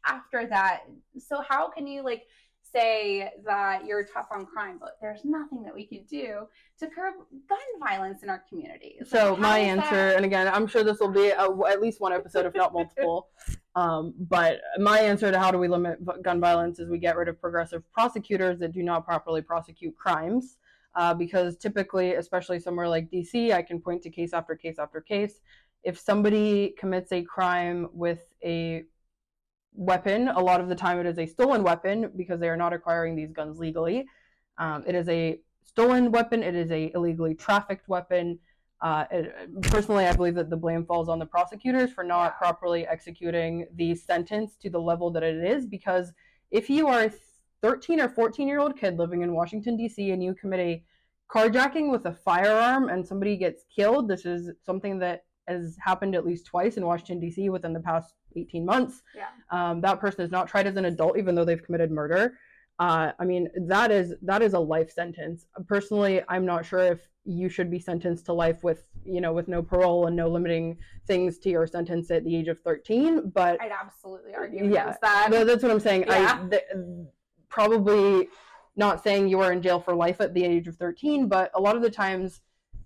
after 0.07 0.47
that. 0.49 0.83
So 1.19 1.43
how 1.49 1.71
can 1.71 1.87
you 1.87 2.03
like 2.03 2.23
say 2.63 3.31
that 3.45 3.87
you're 3.87 4.05
tough 4.05 4.27
on 4.33 4.45
crime 4.45 4.77
but 4.81 4.97
there's 5.01 5.25
nothing 5.25 5.63
that 5.63 5.73
we 5.73 5.87
can 5.87 6.05
do 6.05 6.47
to 6.79 6.87
curb 6.89 7.15
gun 7.49 7.59
violence 7.81 8.23
in 8.23 8.29
our 8.29 8.43
communities? 8.49 9.09
So 9.09 9.33
Like, 9.33 9.41
my 9.41 9.59
answer, 9.59 9.91
that- 9.91 10.17
and 10.17 10.25
again, 10.25 10.49
I'm 10.49 10.67
sure 10.67 10.83
this 10.85 10.99
will 11.01 11.09
be 11.13 11.29
a, 11.31 11.49
at 11.69 11.81
least 11.81 12.01
one 12.01 12.13
episode, 12.13 12.47
if 12.47 12.55
not 12.55 12.73
multiple. 12.73 13.29
Um, 13.77 14.15
but 14.19 14.63
my 14.79 15.01
answer 15.01 15.31
to 15.31 15.39
how 15.39 15.51
do 15.51 15.59
we 15.59 15.69
limit 15.69 15.99
gun 16.23 16.41
violence 16.41 16.79
is 16.79 16.89
we 16.89 16.97
get 16.97 17.15
rid 17.15 17.29
of 17.29 17.39
progressive 17.39 17.83
prosecutors 17.93 18.59
that 18.61 18.73
do 18.73 18.83
not 18.83 19.05
properly 19.05 19.43
prosecute 19.43 19.95
crimes. 19.95 20.57
Uh, 20.97 21.13
because 21.13 21.57
typically, 21.59 22.15
especially 22.15 22.59
somewhere 22.59 22.89
like 22.89 23.11
DC, 23.11 23.53
I 23.53 23.61
can 23.63 23.81
point 23.81 24.03
to 24.03 24.11
case 24.11 24.33
after 24.33 24.57
case 24.57 24.79
after 24.79 25.01
case. 25.01 25.41
If 25.85 25.99
somebody 25.99 26.75
commits 26.79 27.13
a 27.13 27.23
crime 27.23 27.89
with 27.93 28.21
a 28.43 28.85
weapon, 29.75 30.29
a 30.29 30.41
lot 30.41 30.61
of 30.61 30.69
the 30.69 30.75
time 30.75 30.99
it 30.99 31.07
is 31.07 31.19
a 31.19 31.27
stolen 31.27 31.63
weapon 31.63 32.11
because 32.17 32.41
they 32.41 32.49
are 32.49 32.57
not 32.57 32.73
acquiring 32.73 33.15
these 33.15 33.31
guns 33.31 33.59
legally. 33.59 34.07
Um, 34.57 34.85
it 34.87 34.95
is 34.95 35.07
a 35.11 35.39
stolen 35.65 36.11
weapon. 36.11 36.43
It 36.43 36.55
is 36.55 36.71
a 36.71 36.91
illegally 36.95 37.35
trafficked 37.35 37.89
weapon. 37.89 38.39
Uh, 38.81 39.05
it, 39.11 39.35
personally, 39.65 40.07
I 40.07 40.15
believe 40.15 40.35
that 40.37 40.49
the 40.49 40.57
blame 40.57 40.87
falls 40.87 41.09
on 41.11 41.19
the 41.19 41.27
prosecutors 41.27 41.93
for 41.93 42.05
not 42.05 42.33
Yeah. 42.33 42.39
properly 42.39 42.87
executing 42.87 43.67
the 43.75 43.95
sentence 43.95 44.57
to 44.63 44.71
the 44.71 44.81
level 44.81 45.11
that 45.11 45.23
it 45.23 45.45
is. 45.45 45.67
Because 45.67 46.13
if 46.51 46.71
you 46.71 46.89
are 46.89 47.11
13 47.63 48.01
or 48.01 48.09
14 48.09 48.49
year 48.49 48.61
old 48.61 48.79
kid 48.79 48.99
living 48.99 49.23
in 49.23 49.33
Washington, 49.33 49.77
D.C., 49.77 50.11
and 50.11 50.23
you 50.23 50.35
commit 50.35 50.61
a 50.61 50.83
carjacking 51.31 51.91
with 51.91 52.07
a 52.07 52.13
firearm 52.13 52.89
and 52.89 53.07
somebody 53.07 53.37
gets 53.37 53.65
killed, 53.75 54.09
this 54.09 54.25
is 54.25 54.51
something 54.65 54.99
that 55.01 55.25
has 55.49 55.77
happened 55.81 56.15
at 56.15 56.27
least 56.27 56.47
twice 56.47 56.77
in 56.77 56.85
Washington, 56.85 57.21
D.C. 57.21 57.49
within 57.51 57.73
the 57.73 57.81
past 57.81 58.15
18 58.37 58.65
months. 58.65 59.03
Yeah. 59.15 59.27
Um, 59.51 59.81
that 59.81 60.01
person 60.01 60.23
is 60.23 60.31
not 60.31 60.49
tried 60.49 60.67
as 60.67 60.77
an 60.77 60.85
adult, 60.87 61.19
even 61.19 61.35
though 61.35 61.45
they've 61.45 61.63
committed 61.63 61.91
murder. 61.91 62.35
Uh, 62.79 63.13
I 63.19 63.25
mean, 63.25 63.49
that 63.69 63.91
is 63.91 64.15
that 64.23 64.43
is 64.43 64.53
a 64.53 64.59
life 64.59 64.91
sentence. 64.93 65.47
Personally, 65.67 66.21
I'm 66.29 66.45
not 66.45 66.67
sure 66.67 66.81
if 66.81 67.01
you 67.25 67.49
should 67.49 67.71
be 67.71 67.79
sentenced 67.81 68.27
to 68.27 68.35
life 68.35 68.63
with 68.63 68.85
you 69.05 69.23
know 69.23 69.33
with 69.33 69.49
no 69.49 69.63
parole 69.63 70.07
and 70.09 70.15
no 70.15 70.29
limiting 70.29 70.77
things 71.07 71.39
to 71.39 71.49
your 71.49 71.67
sentence 71.67 72.11
at 72.11 72.23
the 72.25 72.37
age 72.37 72.49
of 72.49 72.61
13. 72.61 73.31
But 73.31 73.61
I'd 73.63 73.71
absolutely 73.73 74.35
argue 74.35 74.65
Yeah. 74.67 74.83
against 74.83 75.01
that. 75.01 75.29
that's 75.31 75.63
what 75.63 75.73
I'm 75.73 75.81
saying. 75.81 76.05
Yeah. 76.07 76.39
I 76.45 76.49
th- 76.51 76.63
probably 77.49 78.29
not 78.77 79.03
saying 79.03 79.29
you 79.29 79.41
are 79.41 79.53
in 79.53 79.63
jail 79.63 79.81
for 79.81 79.95
life 79.95 80.21
at 80.21 80.35
the 80.35 80.45
age 80.45 80.69
of 80.69 80.77
13, 80.77 81.29
but 81.29 81.51
a 81.55 81.61
lot 81.61 81.77
of 81.77 81.83
the 81.83 81.91
times 81.91 82.41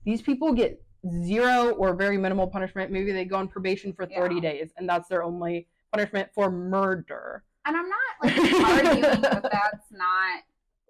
these 0.04 0.22
people 0.22 0.52
get 0.52 0.82
zero 1.24 1.70
or 1.72 1.94
very 1.94 2.16
minimal 2.16 2.46
punishment. 2.46 2.90
Maybe 2.90 3.12
they 3.12 3.24
go 3.24 3.36
on 3.36 3.48
probation 3.48 3.92
for 3.92 4.06
30 4.06 4.36
Yeah. 4.36 4.40
days, 4.40 4.72
and 4.76 4.88
that's 4.88 5.08
their 5.08 5.22
only 5.22 5.68
punishment 5.92 6.30
for 6.34 6.50
murder. 6.50 7.44
And 7.64 7.76
I'm 7.76 7.88
not 7.88 7.98
like 8.22 8.36
arguing 8.64 9.20
that 9.22 9.42
that's 9.42 9.90
not 9.90 10.42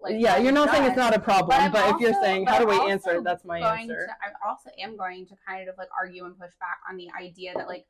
like 0.02 0.16
yeah, 0.18 0.38
you're 0.38 0.52
not 0.52 0.70
saying 0.70 0.84
it's 0.84 0.96
not 0.96 1.14
a 1.14 1.20
problem, 1.20 1.60
I'm 1.60 1.70
but, 1.72 1.94
if 1.94 2.00
you're 2.00 2.14
saying 2.22 2.46
how 2.46 2.58
do 2.58 2.66
we 2.66 2.90
answer 2.90 3.20
that's 3.22 3.44
my 3.44 3.60
going 3.60 3.90
answer. 3.90 4.06
To, 4.06 4.12
I 4.12 4.48
also 4.48 4.70
am 4.78 4.96
going 4.96 5.26
to 5.26 5.34
kind 5.46 5.68
of 5.68 5.74
like 5.76 5.88
argue 5.98 6.24
and 6.24 6.38
push 6.38 6.52
back 6.58 6.78
on 6.88 6.96
the 6.96 7.08
idea 7.20 7.52
that 7.54 7.66
like 7.68 7.84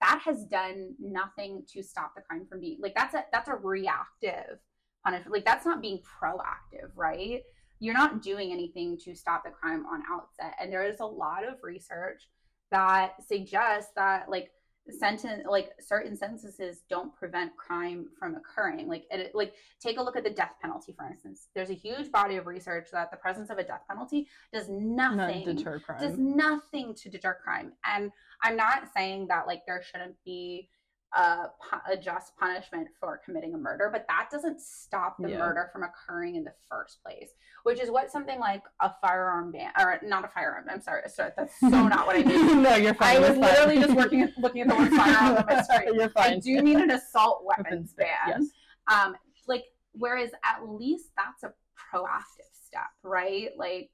that 0.00 0.20
has 0.24 0.44
done 0.46 0.94
nothing 0.98 1.62
to 1.72 1.82
stop 1.82 2.14
the 2.16 2.22
crime 2.22 2.46
from 2.48 2.60
being 2.60 2.78
like 2.80 2.94
that's 2.94 3.14
a 3.14 3.24
that's 3.32 3.48
a 3.48 3.54
reactive 3.54 4.58
Like 5.04 5.44
that's 5.44 5.66
not 5.66 5.80
being 5.80 5.98
proactive, 5.98 6.90
right? 6.94 7.42
You're 7.80 7.94
not 7.94 8.22
doing 8.22 8.52
anything 8.52 8.96
to 9.04 9.14
stop 9.14 9.44
the 9.44 9.50
crime 9.50 9.84
on 9.86 10.02
outset. 10.10 10.54
And 10.60 10.72
there 10.72 10.84
is 10.84 11.00
a 11.00 11.06
lot 11.06 11.46
of 11.46 11.54
research 11.62 12.28
that 12.70 13.14
suggests 13.26 13.90
that 13.96 14.30
like 14.30 14.50
sentence 14.90 15.44
like 15.48 15.70
certain 15.80 16.16
sentences 16.16 16.82
don't 16.90 17.14
prevent 17.14 17.56
crime 17.56 18.06
from 18.18 18.34
occurring 18.34 18.88
like 18.88 19.04
it 19.10 19.32
like 19.32 19.54
take 19.80 19.98
a 19.98 20.02
look 20.02 20.16
at 20.16 20.24
the 20.24 20.30
death 20.30 20.54
penalty 20.60 20.92
for 20.92 21.06
instance 21.06 21.48
there's 21.54 21.70
a 21.70 21.74
huge 21.74 22.10
body 22.10 22.36
of 22.36 22.46
research 22.46 22.88
that 22.92 23.10
the 23.10 23.16
presence 23.16 23.48
of 23.48 23.58
a 23.58 23.62
death 23.62 23.82
penalty 23.88 24.26
does 24.52 24.68
Not 24.68 25.16
nothing 25.16 25.44
deter 25.44 25.80
does 26.00 26.18
nothing 26.18 26.94
to 26.96 27.08
deter 27.08 27.38
crime 27.44 27.72
and 27.84 28.10
i'm 28.42 28.56
not 28.56 28.88
saying 28.94 29.28
that 29.28 29.46
like 29.46 29.62
there 29.66 29.82
shouldn't 29.82 30.16
be 30.24 30.68
a, 31.14 31.46
a 31.90 31.96
just 31.96 32.36
punishment 32.38 32.88
for 32.98 33.20
committing 33.24 33.54
a 33.54 33.58
murder 33.58 33.90
but 33.92 34.06
that 34.08 34.28
doesn't 34.30 34.60
stop 34.60 35.16
the 35.18 35.28
Yeah. 35.30 35.38
murder 35.38 35.68
from 35.72 35.82
occurring 35.82 36.36
in 36.36 36.44
the 36.44 36.52
first 36.70 37.02
place 37.04 37.30
which 37.64 37.80
is 37.80 37.90
what 37.90 38.10
something 38.10 38.38
like 38.40 38.62
a 38.80 38.90
firearm 39.02 39.52
ban 39.52 39.72
or 39.78 39.98
not 40.02 40.24
a 40.24 40.28
firearm 40.28 40.64
i'm 40.70 40.80
sorry 40.80 41.02
sorry 41.08 41.30
that's 41.36 41.58
so 41.60 41.68
not 41.68 42.06
what 42.06 42.16
i 42.16 42.22
mean 42.22 42.62
no, 42.62 42.76
you're 42.76 42.94
fine. 42.94 43.16
I 43.16 43.20
was 43.20 43.28
fine. 43.30 43.40
literally 43.40 43.78
just 43.80 43.94
working 43.94 44.22
at, 44.22 44.30
looking 44.38 44.62
at 44.62 44.68
the 44.68 44.74
word 44.74 44.90
firearm 44.96 45.36
on 45.36 45.44
my 45.46 45.62
screen. 45.62 45.94
You're 45.94 46.08
fine. 46.10 46.32
I 46.34 46.38
do 46.38 46.62
mean 46.62 46.80
an 46.80 46.90
assault 46.92 47.44
weapons 47.44 47.92
ban, 47.92 48.06
yes. 48.28 48.44
Um, 48.90 49.16
like 49.46 49.64
whereas 49.92 50.30
at 50.44 50.66
least 50.66 51.10
that's 51.16 51.42
a 51.42 51.52
proactive 51.94 52.48
step, 52.66 52.88
right? 53.02 53.50
Like 53.56 53.90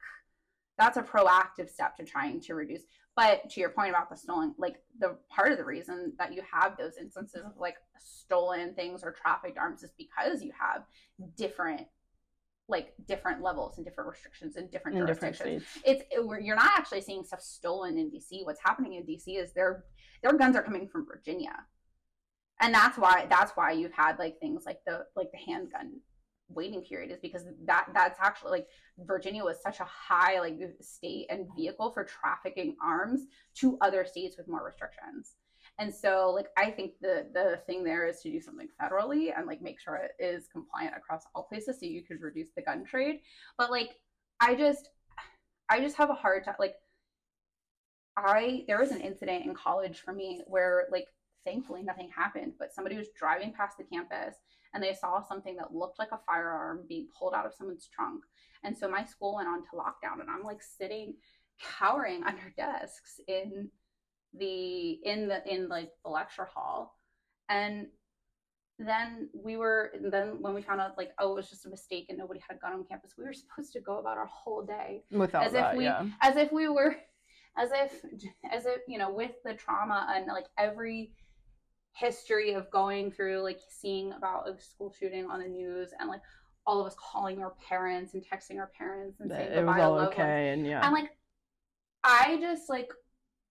that's 0.79 0.97
a 0.97 1.03
proactive 1.03 1.69
step 1.69 1.97
to 1.97 2.05
trying 2.05 2.41
to 2.43 2.55
reduce. 2.55 2.83
But 3.19 3.51
to 3.51 3.61
your 3.61 3.71
point 3.71 3.91
about 3.91 4.09
the 4.11 4.17
stolen, 4.17 4.55
like 4.59 4.77
the 5.01 5.17
part 5.29 5.51
of 5.51 5.59
the 5.59 5.65
reason 5.65 6.13
that 6.21 6.33
you 6.33 6.41
have 6.53 6.77
those 6.79 6.97
instances 6.97 7.43
of 7.45 7.51
like 7.59 7.75
stolen 7.99 8.75
things 8.75 9.03
or 9.03 9.11
trafficked 9.11 9.59
arms 9.59 9.83
is 9.83 9.91
because 9.99 10.41
you 10.41 10.53
have 10.57 10.85
different 11.37 11.83
like 12.69 12.95
different 13.09 13.43
levels 13.43 13.77
and 13.77 13.85
different 13.85 14.09
restrictions 14.09 14.55
and 14.55 14.71
different 14.71 14.99
in 14.99 15.05
jurisdictions 15.05 15.65
states. 15.67 15.85
it's 15.85 16.03
it, 16.13 16.25
we're- 16.25 16.45
you're 16.45 16.55
not 16.55 16.71
actually 16.79 17.01
seeing 17.01 17.25
stuff 17.25 17.41
stolen 17.41 17.99
in 17.99 18.09
DC. 18.09 18.45
What's 18.45 18.61
happening 18.63 18.95
in 18.95 19.03
DC 19.03 19.43
is 19.43 19.53
their 19.53 19.85
their 20.23 20.35
guns 20.35 20.55
are 20.55 20.63
coming 20.63 20.87
from 20.87 21.05
Virginia, 21.05 21.57
and 22.61 22.73
that's 22.73 22.99
why 22.99 23.27
that's 23.29 23.51
why 23.57 23.73
you've 23.73 23.95
had 23.95 24.17
like 24.21 24.39
things 24.39 24.63
like 24.65 24.79
the 24.87 25.07
like 25.17 25.33
the 25.33 25.39
handgun 25.39 25.99
waiting 26.49 26.83
period 26.83 27.11
is 27.11 27.19
because 27.21 27.45
that 27.65 27.89
that's 27.95 28.19
actually 28.21 28.51
like 28.51 28.67
Virginia 28.99 29.45
was 29.45 29.61
such 29.63 29.81
a 29.81 29.85
high 29.85 30.41
like 30.41 30.59
state 30.81 31.27
and 31.31 31.47
vehicle 31.57 31.91
for 31.93 32.05
trafficking 32.05 32.77
arms 32.83 33.27
to 33.55 33.79
other 33.81 34.05
states 34.05 34.37
with 34.37 34.49
more 34.49 34.65
restrictions. 34.65 35.35
And 35.79 35.95
so 35.95 36.33
like 36.35 36.49
I 36.57 36.71
think 36.71 36.93
the 37.01 37.27
the 37.33 37.61
thing 37.67 37.85
there 37.85 38.07
is 38.07 38.21
to 38.23 38.31
do 38.31 38.41
something 38.41 38.69
federally 38.81 39.31
and 39.37 39.47
like 39.47 39.63
make 39.63 39.81
sure 39.81 39.97
it 39.97 40.13
is 40.19 40.49
compliant 40.49 40.97
across 40.97 41.25
all 41.35 41.45
places 41.45 41.79
so 41.79 41.87
you 41.87 42.03
could 42.03 42.21
reduce 42.21 42.49
the 42.57 42.63
gun 42.63 42.85
trade. 42.85 43.21
But 43.57 43.71
like 43.71 43.91
I 44.41 44.55
just 44.55 44.91
I 45.69 45.81
just 45.81 45.97
have 45.97 46.11
a 46.11 46.15
hard 46.15 46.45
time 46.45 46.57
like 46.59 46.75
I 48.17 48.65
there 48.67 48.81
was 48.81 48.91
an 48.91 49.01
incident 49.01 49.45
in 49.45 49.55
college 49.55 50.01
for 50.01 50.13
me 50.13 50.43
where 50.47 50.87
like 50.91 51.07
thankfully 51.45 51.83
nothing 51.83 52.11
happened, 52.15 52.53
but 52.59 52.73
somebody 52.73 52.97
was 52.97 53.09
driving 53.19 53.53
past 53.53 53.79
the 53.79 53.85
campus 53.85 54.37
and 54.75 54.83
they 54.83 54.95
saw 54.95 55.23
something 55.23 55.57
that 55.57 55.75
looked 55.75 55.99
like 55.99 56.13
a 56.13 56.21
firearm 56.27 56.85
being 56.89 57.09
pulled 57.19 57.35
out 57.35 57.47
of 57.47 57.55
someone's 57.55 57.89
trunk. 57.95 58.23
And 58.65 58.77
so 58.77 58.89
my 58.89 59.05
school 59.05 59.37
went 59.37 59.49
on 59.49 59.63
to 59.63 59.77
lockdown 59.77 60.21
and 60.21 60.31
I'm 60.31 60.43
like 60.43 60.63
sitting 60.63 61.15
cowering 61.61 62.23
under 62.25 62.53
desks 62.57 63.21
in 63.27 63.71
the 64.39 64.99
in 65.05 65.29
the 65.29 65.43
in 65.51 65.69
like 65.69 65.91
the 66.05 66.11
lecture 66.11 66.45
hall. 66.45 66.99
And 67.49 67.87
then 68.79 69.29
we 69.33 69.57
were 69.57 69.93
then 70.01 70.41
when 70.41 70.55
we 70.55 70.63
found 70.63 70.81
out 70.81 70.97
like 70.97 71.11
oh 71.19 71.33
it 71.33 71.35
was 71.35 71.51
just 71.51 71.67
a 71.67 71.69
mistake 71.69 72.07
and 72.09 72.19
nobody 72.19 72.41
had 72.47 72.57
a 72.57 72.61
gun 72.61 72.73
on 72.73 72.85
campus 72.85 73.15
we 73.19 73.25
were 73.25 73.33
supposed 73.35 73.73
to 73.73 73.81
go 73.81 73.99
about 73.99 74.17
our 74.17 74.27
whole 74.27 74.65
day 74.65 75.03
Without 75.11 75.45
as 75.45 75.53
that, 75.53 75.73
if 75.73 75.79
we 75.79 75.85
yeah. 75.85 76.07
as 76.21 76.37
if 76.37 76.53
we 76.53 76.69
were 76.69 76.97
as 77.57 77.71
if 77.73 78.05
as 78.53 78.67
if 78.67 78.81
you 78.87 78.99
know 78.99 79.13
with 79.13 79.33
the 79.45 79.55
trauma 79.55 80.07
and 80.15 80.27
like 80.27 80.47
every 80.57 81.13
history 81.99 82.53
of 82.55 82.71
going 82.71 83.11
through 83.11 83.41
like 83.41 83.61
seeing 83.69 84.13
about 84.13 84.49
a 84.49 84.61
school 84.61 84.95
shooting 84.99 85.27
on 85.27 85.41
the 85.41 85.49
news 85.49 85.91
and 85.99 86.09
like 86.09 86.21
all 86.67 86.81
of 86.81 86.87
us 86.87 86.97
calling 86.99 87.41
our 87.43 87.55
parents 87.69 88.15
and 88.15 88.23
texting 88.25 88.59
our 88.59 88.71
parents 88.79 89.21
and 89.21 89.31
saying 89.31 89.53
It 89.53 89.65
was 89.65 89.81
all 89.81 89.99
okay, 90.01 90.51
and 90.51 90.67
yeah. 90.67 90.85
and 90.85 90.93
like 90.93 91.11
i 92.05 92.39
just 92.41 92.69
like 92.69 92.89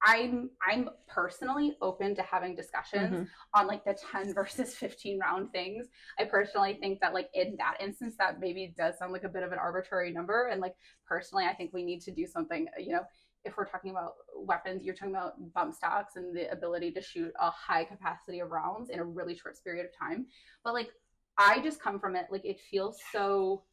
i'm 0.04 0.50
i'm 0.66 0.90
personally 1.08 1.76
open 1.82 2.16
to 2.16 2.22
having 2.22 2.56
discussions 2.56 3.12
Mhm. 3.12 3.28
on 3.56 3.68
like 3.68 3.84
the 3.84 3.98
10 4.12 4.34
versus 4.34 4.76
15 4.76 5.20
round 5.20 5.52
things 5.52 5.88
i 6.20 6.24
personally 6.24 6.76
think 6.80 7.02
that 7.02 7.14
like 7.14 7.30
in 7.34 7.56
that 7.58 7.78
instance 7.82 8.16
that 8.18 8.40
maybe 8.40 8.74
does 8.78 8.98
sound 8.98 9.12
like 9.12 9.24
a 9.24 9.30
bit 9.30 9.44
of 9.44 9.52
an 9.52 9.60
arbitrary 9.60 10.12
number 10.14 10.48
and 10.48 10.62
like 10.62 10.76
personally 11.06 11.46
i 11.46 11.54
think 11.54 11.74
we 11.74 11.84
need 11.84 12.00
to 12.02 12.12
do 12.12 12.26
something 12.26 12.68
you 12.78 12.94
know 12.94 13.02
if 13.48 13.58
we're 13.58 13.66
talking 13.66 13.92
about 13.92 14.14
weapons 14.36 14.84
you're 14.84 14.94
talking 14.94 15.16
about 15.16 15.34
bump 15.54 15.74
stocks 15.74 16.16
and 16.16 16.36
the 16.36 16.52
ability 16.52 16.92
to 16.92 17.02
shoot 17.02 17.32
a 17.40 17.50
high 17.50 17.84
capacity 17.84 18.40
of 18.40 18.52
rounds 18.52 18.90
in 18.90 19.00
a 19.00 19.04
really 19.04 19.36
short 19.36 19.58
period 19.64 19.86
of 19.86 19.98
time. 19.98 20.28
But 20.64 20.74
like 20.74 20.90
i 21.38 21.60
just 21.62 21.80
come 21.80 22.00
from 22.00 22.16
it 22.16 22.26
like 22.32 22.46
it 22.46 22.60
feels 22.72 23.00
so 23.12 23.64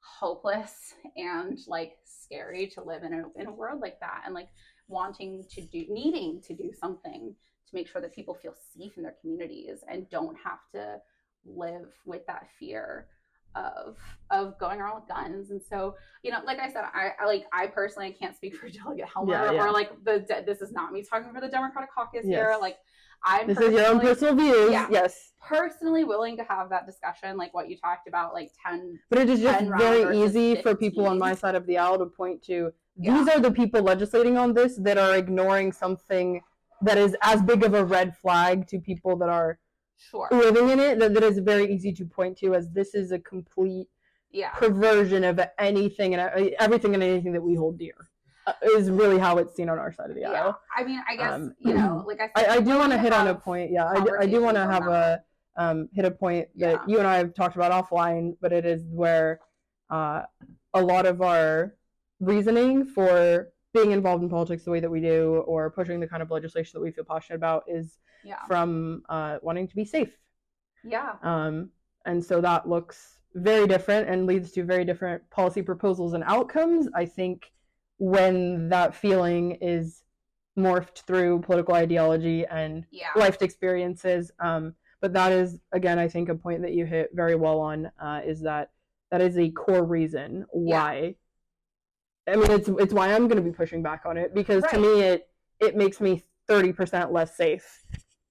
hopeless 0.00 0.94
and 1.16 1.58
like 1.66 1.96
scary 2.04 2.66
to 2.68 2.82
live 2.82 3.02
in 3.02 3.12
a, 3.12 3.40
in 3.40 3.46
a 3.46 3.52
world 3.52 3.80
like 3.80 3.98
that 4.00 4.22
and 4.24 4.34
like 4.34 4.48
wanting 4.88 5.44
to 5.50 5.60
do 5.60 5.84
needing 5.88 6.40
to 6.40 6.54
do 6.54 6.70
something 6.78 7.34
to 7.66 7.74
make 7.74 7.88
sure 7.88 8.00
that 8.00 8.14
people 8.14 8.34
feel 8.34 8.54
safe 8.76 8.92
in 8.96 9.02
their 9.02 9.16
communities 9.20 9.80
and 9.90 10.08
don't 10.10 10.36
have 10.42 10.60
to 10.72 10.98
live 11.44 11.92
with 12.04 12.24
that 12.26 12.46
fear 12.58 13.08
of 13.56 13.96
of 14.30 14.58
going 14.58 14.80
around 14.80 14.96
with 14.96 15.08
guns 15.08 15.50
and 15.50 15.60
so 15.62 15.94
you 16.22 16.30
know 16.30 16.38
like 16.44 16.58
i 16.58 16.68
said 16.70 16.84
i, 16.94 17.10
I 17.20 17.26
like 17.26 17.44
i 17.52 17.66
personally 17.66 18.14
can't 18.20 18.36
speak 18.36 18.54
for 18.56 18.68
delegate 18.78 19.06
helmer 19.12 19.32
Yeah, 19.32 19.52
yeah. 19.52 19.64
or 19.64 19.72
like 19.72 19.90
the 20.04 20.20
de- 20.20 20.44
this 20.44 20.60
is 20.60 20.72
not 20.72 20.92
me 20.92 21.02
talking 21.02 21.32
for 21.32 21.40
the 21.40 21.48
democratic 21.48 21.90
caucus 21.94 22.24
here 22.24 22.56
like 22.60 22.76
i'm 23.24 23.46
This 23.46 23.58
is 23.60 23.72
your 23.72 23.86
own 23.86 24.00
personally- 24.00 24.34
personal 24.34 24.34
views. 24.36 24.72
Yeah. 24.72 24.88
Yes. 24.90 25.32
personally 25.48 26.04
willing 26.04 26.36
to 26.36 26.44
have 26.44 26.68
that 26.70 26.86
discussion 26.86 27.36
like 27.36 27.54
what 27.54 27.70
you 27.70 27.76
talked 27.78 28.08
about 28.08 28.34
like 28.34 28.50
10 28.66 28.98
But 29.10 29.20
it 29.20 29.30
is 29.30 29.40
just 29.40 29.64
very 29.78 30.18
easy 30.22 30.56
for 30.60 30.74
people 30.74 31.06
on 31.06 31.18
my 31.18 31.34
side 31.34 31.54
of 31.54 31.64
the 31.66 31.78
aisle 31.78 31.98
to 31.98 32.06
point 32.06 32.42
to 32.44 32.72
these 32.98 33.28
are 33.28 33.40
the 33.40 33.50
people 33.50 33.80
legislating 33.82 34.36
on 34.38 34.54
this 34.54 34.76
that 34.78 34.98
are 34.98 35.14
ignoring 35.16 35.70
something 35.72 36.40
that 36.82 36.98
is 36.98 37.16
as 37.22 37.42
big 37.42 37.62
of 37.64 37.72
a 37.74 37.84
red 37.84 38.16
flag 38.16 38.66
to 38.68 38.78
people 38.78 39.16
that 39.16 39.28
are 39.28 39.58
sure 39.96 40.28
living 40.30 40.68
in 40.70 40.78
it 40.80 40.98
that, 40.98 41.14
that 41.14 41.22
is 41.22 41.38
very 41.38 41.72
easy 41.72 41.92
to 41.92 42.04
point 42.04 42.36
to 42.38 42.54
as 42.54 42.70
this 42.70 42.94
is 42.94 43.12
a 43.12 43.18
complete 43.18 43.88
yeah 44.30 44.50
perversion 44.50 45.24
of 45.24 45.40
anything 45.58 46.14
and 46.14 46.20
uh, 46.22 46.50
everything 46.58 46.94
and 46.94 47.02
anything 47.02 47.32
that 47.32 47.40
we 47.40 47.54
hold 47.54 47.78
dear 47.78 47.94
uh, 48.46 48.52
is 48.76 48.90
really 48.90 49.18
how 49.18 49.38
it's 49.38 49.54
seen 49.56 49.68
on 49.68 49.78
our 49.78 49.92
side 49.92 50.10
of 50.10 50.14
the 50.14 50.20
yeah 50.22 50.32
aisle. 50.32 50.60
i 50.76 50.84
mean 50.84 51.00
i 51.08 51.16
guess 51.16 51.32
Um, 51.32 51.54
you 51.58 51.74
know 51.74 52.04
like 52.10 52.20
i 52.20 52.30
I, 52.34 52.42
said 52.42 52.50
I 52.50 52.60
do 52.60 52.78
want 52.78 52.92
to 52.92 52.98
hit 52.98 53.12
on 53.12 53.26
a 53.28 53.34
point. 53.34 53.70
Yeah, 53.70 53.86
I 53.86 54.04
do, 54.04 54.16
I 54.20 54.26
do 54.26 54.42
want 54.42 54.56
to 54.56 54.64
have 54.66 54.86
a 54.86 55.22
um, 55.56 55.88
hit 55.94 56.04
a 56.04 56.10
point 56.10 56.48
that 56.56 56.72
Yeah. 56.72 56.84
you 56.86 56.98
and 56.98 57.06
I 57.08 57.16
have 57.16 57.32
talked 57.32 57.56
about 57.56 57.72
offline, 57.72 58.36
but 58.42 58.52
it 58.52 58.66
is 58.66 58.84
where 58.90 59.40
uh, 59.88 60.22
a 60.74 60.82
lot 60.82 61.06
of 61.06 61.22
our 61.22 61.74
reasoning 62.20 62.84
for 62.84 63.48
being 63.76 63.92
involved 63.92 64.22
in 64.22 64.30
politics 64.38 64.64
the 64.64 64.70
way 64.70 64.80
that 64.80 64.90
we 64.96 65.00
do, 65.00 65.44
or 65.52 65.70
pushing 65.70 65.98
the 66.00 66.10
kind 66.12 66.22
of 66.22 66.30
legislation 66.30 66.72
that 66.74 66.84
we 66.86 66.90
feel 66.90 67.04
passionate 67.04 67.36
about, 67.36 67.64
is 67.78 67.98
yeah 68.24 68.42
from 68.50 69.02
uh, 69.08 69.34
wanting 69.42 69.68
to 69.68 69.76
be 69.80 69.84
safe. 69.84 70.12
yeah 70.96 71.12
Um, 71.22 71.70
and 72.04 72.24
so 72.24 72.40
that 72.40 72.68
looks 72.74 73.18
very 73.34 73.66
different 73.66 74.08
and 74.08 74.26
leads 74.26 74.50
to 74.52 74.64
very 74.64 74.84
different 74.90 75.20
policy 75.30 75.62
proposals 75.62 76.14
and 76.14 76.24
outcomes. 76.24 76.88
I 76.94 77.04
think 77.04 77.52
when 77.98 78.36
that 78.70 78.94
feeling 78.94 79.44
is 79.60 80.02
morphed 80.56 80.98
through 81.06 81.40
political 81.40 81.74
ideology 81.74 82.46
and 82.46 82.84
yeah 82.90 83.12
lived 83.16 83.42
experiences. 83.42 84.32
Um, 84.40 84.74
but 85.02 85.12
that 85.12 85.30
is, 85.32 85.60
again, 85.72 85.98
I 85.98 86.08
think 86.08 86.28
a 86.28 86.34
point 86.34 86.62
that 86.62 86.72
you 86.72 86.86
hit 86.86 87.10
very 87.12 87.34
well 87.34 87.58
on 87.60 87.90
uh, 88.00 88.20
is 88.24 88.40
that 88.50 88.70
that 89.10 89.20
is 89.20 89.36
a 89.36 89.50
core 89.50 89.84
reason 89.84 90.46
why. 90.50 91.16
I 92.28 92.36
mean, 92.36 92.50
it's 92.50 92.68
it's 92.68 92.92
why 92.92 93.12
I'm 93.12 93.28
going 93.28 93.42
to 93.42 93.48
be 93.50 93.52
pushing 93.52 93.82
back 93.82 94.02
on 94.04 94.16
it 94.16 94.34
because 94.34 94.64
to 94.70 94.78
me 94.78 95.00
it 95.02 95.28
it 95.60 95.76
makes 95.76 96.00
me 96.00 96.22
thirty 96.48 96.72
percent 96.72 97.12
less 97.12 97.36
safe, 97.36 97.84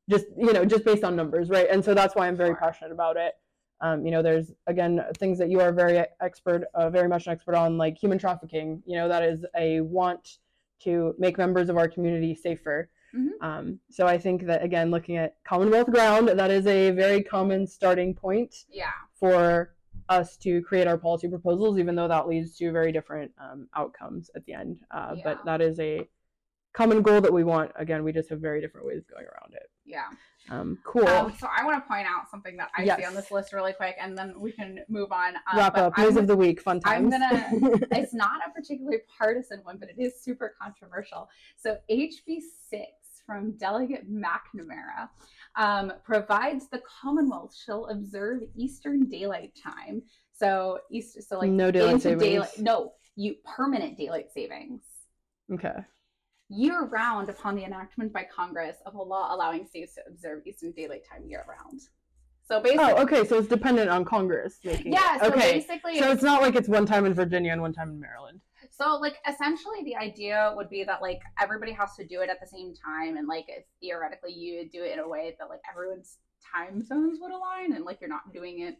just 0.09 0.25
you 0.37 0.53
know, 0.53 0.65
just 0.65 0.83
based 0.85 1.03
on 1.03 1.15
numbers, 1.15 1.49
right? 1.49 1.67
And 1.69 1.83
so 1.83 1.93
that's 1.93 2.15
why 2.15 2.27
I'm 2.27 2.35
very 2.35 2.49
Sure. 2.49 2.57
passionate 2.57 2.91
about 2.91 3.17
it. 3.17 3.33
Um, 3.81 4.05
you 4.05 4.11
know, 4.11 4.21
there's 4.21 4.51
again 4.67 5.03
things 5.17 5.37
that 5.39 5.49
you 5.49 5.59
are 5.61 5.71
very 5.71 6.03
expert, 6.21 6.65
uh, 6.73 6.89
very 6.89 7.07
much 7.07 7.27
an 7.27 7.33
expert 7.33 7.55
on, 7.55 7.77
like 7.77 7.97
human 7.97 8.17
trafficking. 8.17 8.81
You 8.85 8.95
know, 8.97 9.07
that 9.07 9.23
is 9.23 9.45
a 9.57 9.81
want 9.81 10.37
to 10.81 11.15
make 11.17 11.37
members 11.37 11.69
of 11.69 11.77
our 11.77 11.87
community 11.87 12.35
safer. 12.35 12.89
Mhm. 13.15 13.29
Um, 13.41 13.79
so 13.89 14.07
I 14.07 14.17
think 14.17 14.45
that 14.45 14.61
again, 14.63 14.91
looking 14.91 15.15
at 15.17 15.37
Commonwealth 15.45 15.89
ground, 15.89 16.27
that 16.27 16.51
is 16.51 16.67
a 16.67 16.91
very 16.91 17.23
common 17.23 17.65
starting 17.67 18.13
point 18.13 18.65
yeah 18.69 18.91
for 19.13 19.74
us 20.09 20.37
to 20.37 20.61
create 20.61 20.87
our 20.87 20.97
policy 20.97 21.27
proposals, 21.27 21.77
even 21.79 21.95
though 21.95 22.07
that 22.07 22.27
leads 22.27 22.55
to 22.57 22.71
very 22.71 22.91
different 22.91 23.31
um, 23.39 23.67
outcomes 23.75 24.29
at 24.35 24.45
the 24.45 24.53
end. 24.53 24.79
Uh, 24.91 25.13
Yeah. 25.17 25.23
But 25.23 25.45
that 25.45 25.61
is 25.61 25.79
a 25.79 26.07
common 26.73 27.01
goal 27.01 27.21
that 27.21 27.31
we 27.31 27.43
want. 27.43 27.71
Again, 27.75 28.03
we 28.03 28.11
just 28.11 28.29
have 28.29 28.39
very 28.39 28.61
different 28.61 28.85
ways 28.85 28.99
of 28.99 29.07
going 29.07 29.25
around 29.25 29.53
it. 29.53 29.69
yeah 29.85 30.07
Um, 30.49 30.77
cool. 30.85 31.07
Um, 31.07 31.33
so 31.39 31.47
I 31.55 31.63
want 31.63 31.81
to 31.81 31.87
point 31.87 32.05
out 32.05 32.29
something 32.29 32.57
that 32.57 32.69
I 32.77 32.85
see 32.97 33.05
on 33.05 33.15
this 33.15 33.31
list 33.31 33.53
really 33.53 33.73
quick, 33.73 33.95
and 33.99 34.15
then 34.17 34.39
we 34.39 34.51
can 34.51 34.79
move 34.89 35.11
on. 35.11 35.35
Um, 35.37 35.57
Wrap 35.57 35.77
up 35.77 35.93
I'm 35.95 36.05
news 36.05 36.17
of 36.17 36.27
the 36.27 36.35
week. 36.35 36.61
Fun 36.61 36.81
I'm 36.85 37.09
times. 37.09 37.51
gonna- 37.51 37.79
it's 37.91 38.13
not 38.13 38.41
a 38.45 38.51
particularly 38.51 38.99
partisan 39.17 39.61
one, 39.63 39.77
but 39.77 39.89
it 39.89 39.95
is 39.97 40.21
super 40.21 40.53
controversial. 40.61 41.29
So 41.55 41.77
HB 41.89 42.41
six 42.69 42.91
from 43.25 43.53
Delegate 43.53 44.05
McNamara 44.11 45.09
um, 45.57 45.93
provides 46.03 46.67
the 46.69 46.81
Commonwealth 47.01 47.55
shall 47.55 47.85
observe 47.87 48.41
Eastern 48.55 49.05
Daylight 49.09 49.53
Time. 49.61 50.01
So 50.33 50.79
East, 50.91 51.17
so 51.27 51.39
like 51.39 51.49
No 51.49 51.71
daylight 51.71 52.01
savings. 52.01 52.21
daylight. 52.23 52.59
No, 52.59 52.93
you 53.15 53.35
permanent 53.55 53.97
daylight 53.97 54.27
savings 54.33 54.81
okay. 55.53 55.75
year 56.49 56.83
round 56.85 57.29
upon 57.29 57.55
the 57.55 57.63
enactment 57.63 58.11
by 58.11 58.25
Congress 58.35 58.77
of 58.85 58.95
a 58.95 59.01
law 59.01 59.33
allowing 59.33 59.65
states 59.65 59.95
to 59.95 60.01
observe 60.07 60.45
Eastern 60.45 60.71
Daylight 60.73 61.03
Time 61.09 61.23
year 61.27 61.45
round. 61.47 61.79
So 62.47 62.59
basically, 62.61 62.85
Oh, 62.85 63.01
okay. 63.03 63.25
So 63.25 63.39
it's 63.39 63.47
dependent 63.47 63.89
on 63.89 64.03
Congress 64.05 64.59
making. 64.63 64.87
it. 64.87 64.93
yeah. 64.93 65.19
So 65.19 65.27
okay. 65.27 65.53
basically, 65.53 65.99
So 65.99 66.11
it's 66.11 66.21
not 66.21 66.41
like 66.41 66.55
it's 66.55 66.67
one 66.67 66.85
time 66.85 67.05
in 67.05 67.13
Virginia 67.13 67.51
and 67.53 67.61
one 67.61 67.73
time 67.73 67.89
in 67.89 67.99
Maryland. 67.99 68.41
So 68.77 68.95
like 68.95 69.15
essentially 69.27 69.83
the 69.83 69.95
idea 69.95 70.53
would 70.55 70.69
be 70.69 70.83
that 70.83 71.01
like 71.01 71.21
everybody 71.39 71.71
has 71.71 71.95
to 71.95 72.05
do 72.05 72.21
it 72.21 72.29
at 72.29 72.39
the 72.41 72.47
same 72.47 72.73
time 72.73 73.15
and 73.15 73.27
like 73.27 73.45
if 73.47 73.63
theoretically 73.79 74.33
you 74.33 74.69
do 74.69 74.83
it 74.83 74.93
in 74.93 74.99
a 74.99 75.07
way 75.07 75.35
that 75.39 75.49
like 75.49 75.61
everyone's 75.71 76.17
time 76.53 76.83
zones 76.83 77.19
would 77.21 77.31
align 77.31 77.73
and 77.73 77.85
like 77.85 78.01
you're 78.01 78.09
not 78.09 78.33
doing 78.33 78.59
it 78.59 78.75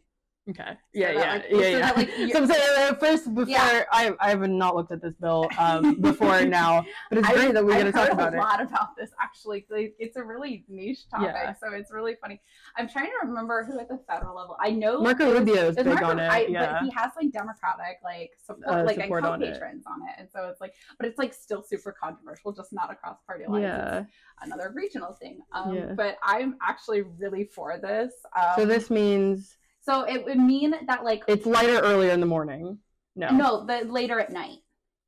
Okay. 0.48 0.76
Yeah, 0.94 1.12
that, 1.12 1.16
yeah, 1.16 1.32
like- 1.32 1.44
yeah, 1.50 1.58
so 1.58 1.68
yeah. 1.68 1.78
that, 1.80 1.96
like, 1.96 2.10
so 2.32 2.38
I'm 2.38 2.46
saying 2.46 2.90
uh, 2.90 2.94
first 2.94 3.34
before 3.34 3.50
Yeah. 3.50 3.82
I 3.90 4.14
I 4.20 4.30
have 4.30 4.48
not 4.48 4.76
looked 4.76 4.92
at 4.92 5.02
this 5.02 5.14
bill 5.20 5.48
um, 5.58 5.94
before 6.00 6.44
now, 6.44 6.84
but 7.10 7.18
it's 7.18 7.28
great 7.28 7.52
that 7.54 7.64
we're 7.64 7.72
going 7.72 7.86
to 7.86 7.92
talk 7.92 8.04
heard 8.08 8.12
about 8.12 8.34
a 8.34 8.38
lot 8.38 8.62
about 8.62 8.96
this 8.96 9.10
actually. 9.20 9.66
It's 9.70 10.16
a 10.16 10.22
really 10.22 10.64
niche 10.68 11.08
topic, 11.10 11.30
Yeah. 11.34 11.54
so 11.60 11.72
it's 11.72 11.90
really 11.92 12.14
funny. 12.20 12.40
I'm 12.76 12.88
trying 12.88 13.06
to 13.06 13.26
remember 13.26 13.64
who 13.64 13.80
at 13.80 13.88
the 13.88 13.98
federal 14.08 14.36
level. 14.36 14.56
I 14.60 14.70
know 14.70 15.00
Marco 15.00 15.30
it 15.30 15.38
Rubio 15.40 15.68
is 15.70 15.76
big 15.76 15.86
Marco- 15.86 16.06
on 16.10 16.18
it. 16.20 16.28
I, 16.28 16.46
yeah. 16.46 16.74
But 16.74 16.82
he 16.84 16.90
has 16.90 17.10
like 17.20 17.32
Democratic 17.32 17.98
like 18.04 18.30
support, 18.40 18.68
Uh, 18.68 18.84
like 18.84 19.00
support 19.00 19.24
and 19.24 19.32
on 19.32 19.40
co-patrons 19.40 19.84
on 19.86 19.98
it. 20.08 20.14
and 20.18 20.28
so 20.32 20.48
it's 20.48 20.60
like, 20.60 20.74
but 20.98 21.08
it's 21.08 21.18
like 21.18 21.34
still 21.34 21.62
super 21.62 21.90
controversial, 21.92 22.52
just 22.52 22.72
not 22.72 22.92
across 22.92 23.18
party 23.26 23.46
lines. 23.48 23.62
yeah. 23.62 23.98
It's 24.00 24.08
another 24.42 24.70
regional 24.74 25.14
thing. 25.14 25.40
Um, 25.52 25.74
Yeah. 25.74 25.92
But 25.96 26.18
I'm 26.22 26.56
actually 26.62 27.02
really 27.02 27.44
for 27.52 27.78
this. 27.78 28.12
Um, 28.36 28.52
So 28.54 28.64
this 28.64 28.90
means 28.90 29.56
so 29.88 30.02
it 30.02 30.24
would 30.24 30.38
mean 30.38 30.74
that 30.86 31.04
like 31.04 31.22
it's 31.28 31.46
lighter 31.46 31.78
earlier 31.78 32.10
in 32.10 32.20
the 32.20 32.26
morning. 32.26 32.78
No. 33.14 33.28
no, 33.30 33.64
the 33.64 33.84
later 33.90 34.18
at 34.20 34.30
night. 34.32 34.58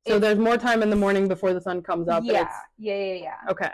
So 0.07 0.15
it- 0.15 0.19
there's 0.21 0.39
more 0.39 0.57
time 0.57 0.81
in 0.81 0.89
the 0.89 0.95
morning 0.95 1.27
before 1.27 1.53
the 1.53 1.61
sun 1.61 1.83
comes 1.83 2.07
up. 2.07 2.23
yeah, 2.23 2.31
it's- 2.41 2.55
yeah, 2.77 2.95
yeah, 2.95 3.13
yeah. 3.13 3.51
okay. 3.51 3.73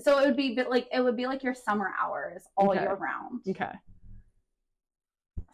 So 0.00 0.18
it 0.18 0.26
would 0.26 0.36
be 0.36 0.54
bit 0.54 0.68
like 0.70 0.88
it 0.92 1.00
would 1.00 1.16
be 1.16 1.26
like 1.26 1.42
your 1.42 1.54
summer 1.54 1.90
hours 2.00 2.42
all 2.56 2.70
Okay. 2.70 2.80
year 2.80 2.94
round. 2.94 3.42
Okay. 3.48 3.72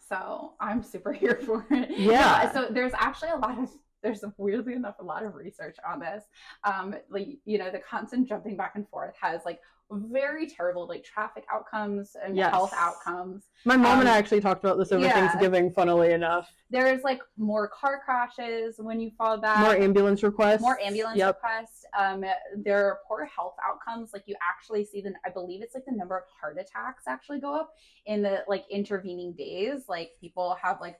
So 0.09 0.53
I'm 0.59 0.83
super 0.83 1.11
here 1.21 1.39
for 1.45 1.65
it. 1.69 1.89
Yeah. 1.91 2.51
So 2.51 2.67
there's 2.69 2.93
actually 2.97 3.31
a 3.31 3.37
lot 3.37 3.57
of 3.59 3.69
there's 4.03 4.23
weirdly 4.37 4.73
enough 4.73 4.95
a 4.99 5.03
lot 5.03 5.23
of 5.23 5.33
research 5.33 5.77
on 5.87 5.99
this. 5.99 6.25
Um, 6.63 6.93
like 7.09 7.27
you 7.45 7.57
know, 7.57 7.71
the 7.71 7.79
constant 7.79 8.27
jumping 8.27 8.55
back 8.57 8.73
and 8.75 8.87
forth 8.89 9.15
has 9.19 9.41
like 9.45 9.59
very 9.91 10.47
terrible 10.47 10.87
like 10.87 11.03
traffic 11.03 11.45
outcomes 11.53 12.15
and 12.23 12.35
Yes. 12.35 12.51
health 12.51 12.73
outcomes. 12.75 13.43
My 13.65 13.77
mom 13.77 13.99
and 13.99 14.07
Um, 14.09 14.13
I 14.15 14.17
actually 14.17 14.41
talked 14.41 14.63
about 14.63 14.77
this 14.77 14.91
over 14.91 15.05
yeah. 15.05 15.13
Thanksgiving, 15.13 15.71
funnily 15.71 16.13
enough. 16.13 16.51
There's 16.69 17.03
like 17.03 17.21
more 17.37 17.67
car 17.67 18.01
crashes 18.03 18.75
when 18.79 18.99
you 18.99 19.11
fall 19.17 19.37
back. 19.37 19.59
More 19.59 19.75
ambulance 19.75 20.23
requests. 20.23 20.61
more 20.61 20.79
ambulance 20.81 21.17
Yep. 21.17 21.35
requests. 21.35 21.85
Um, 21.97 22.23
there 22.57 22.85
are 22.87 22.99
poor 23.07 23.25
health 23.25 23.55
outcomes. 23.63 24.13
Like 24.13 24.23
you 24.25 24.35
actually 24.41 24.83
see 24.83 25.01
the, 25.01 25.13
I 25.25 25.29
believe 25.29 25.61
it's 25.61 25.75
like 25.75 25.85
the 25.85 25.91
number 25.91 26.17
of 26.17 26.23
heart 26.41 26.57
attacks 26.59 27.03
actually 27.07 27.39
go 27.39 27.53
up 27.53 27.75
in 28.07 28.23
the 28.23 28.43
like 28.47 28.65
intervening 28.71 29.33
days. 29.33 29.87
Like 29.87 30.11
people 30.19 30.57
have 30.61 30.81
like 30.81 30.97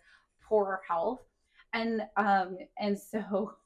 poor 0.47 0.81
health, 0.87 1.21
and 1.73 2.01
um, 2.17 2.57
and 2.79 2.97
so. 2.97 3.53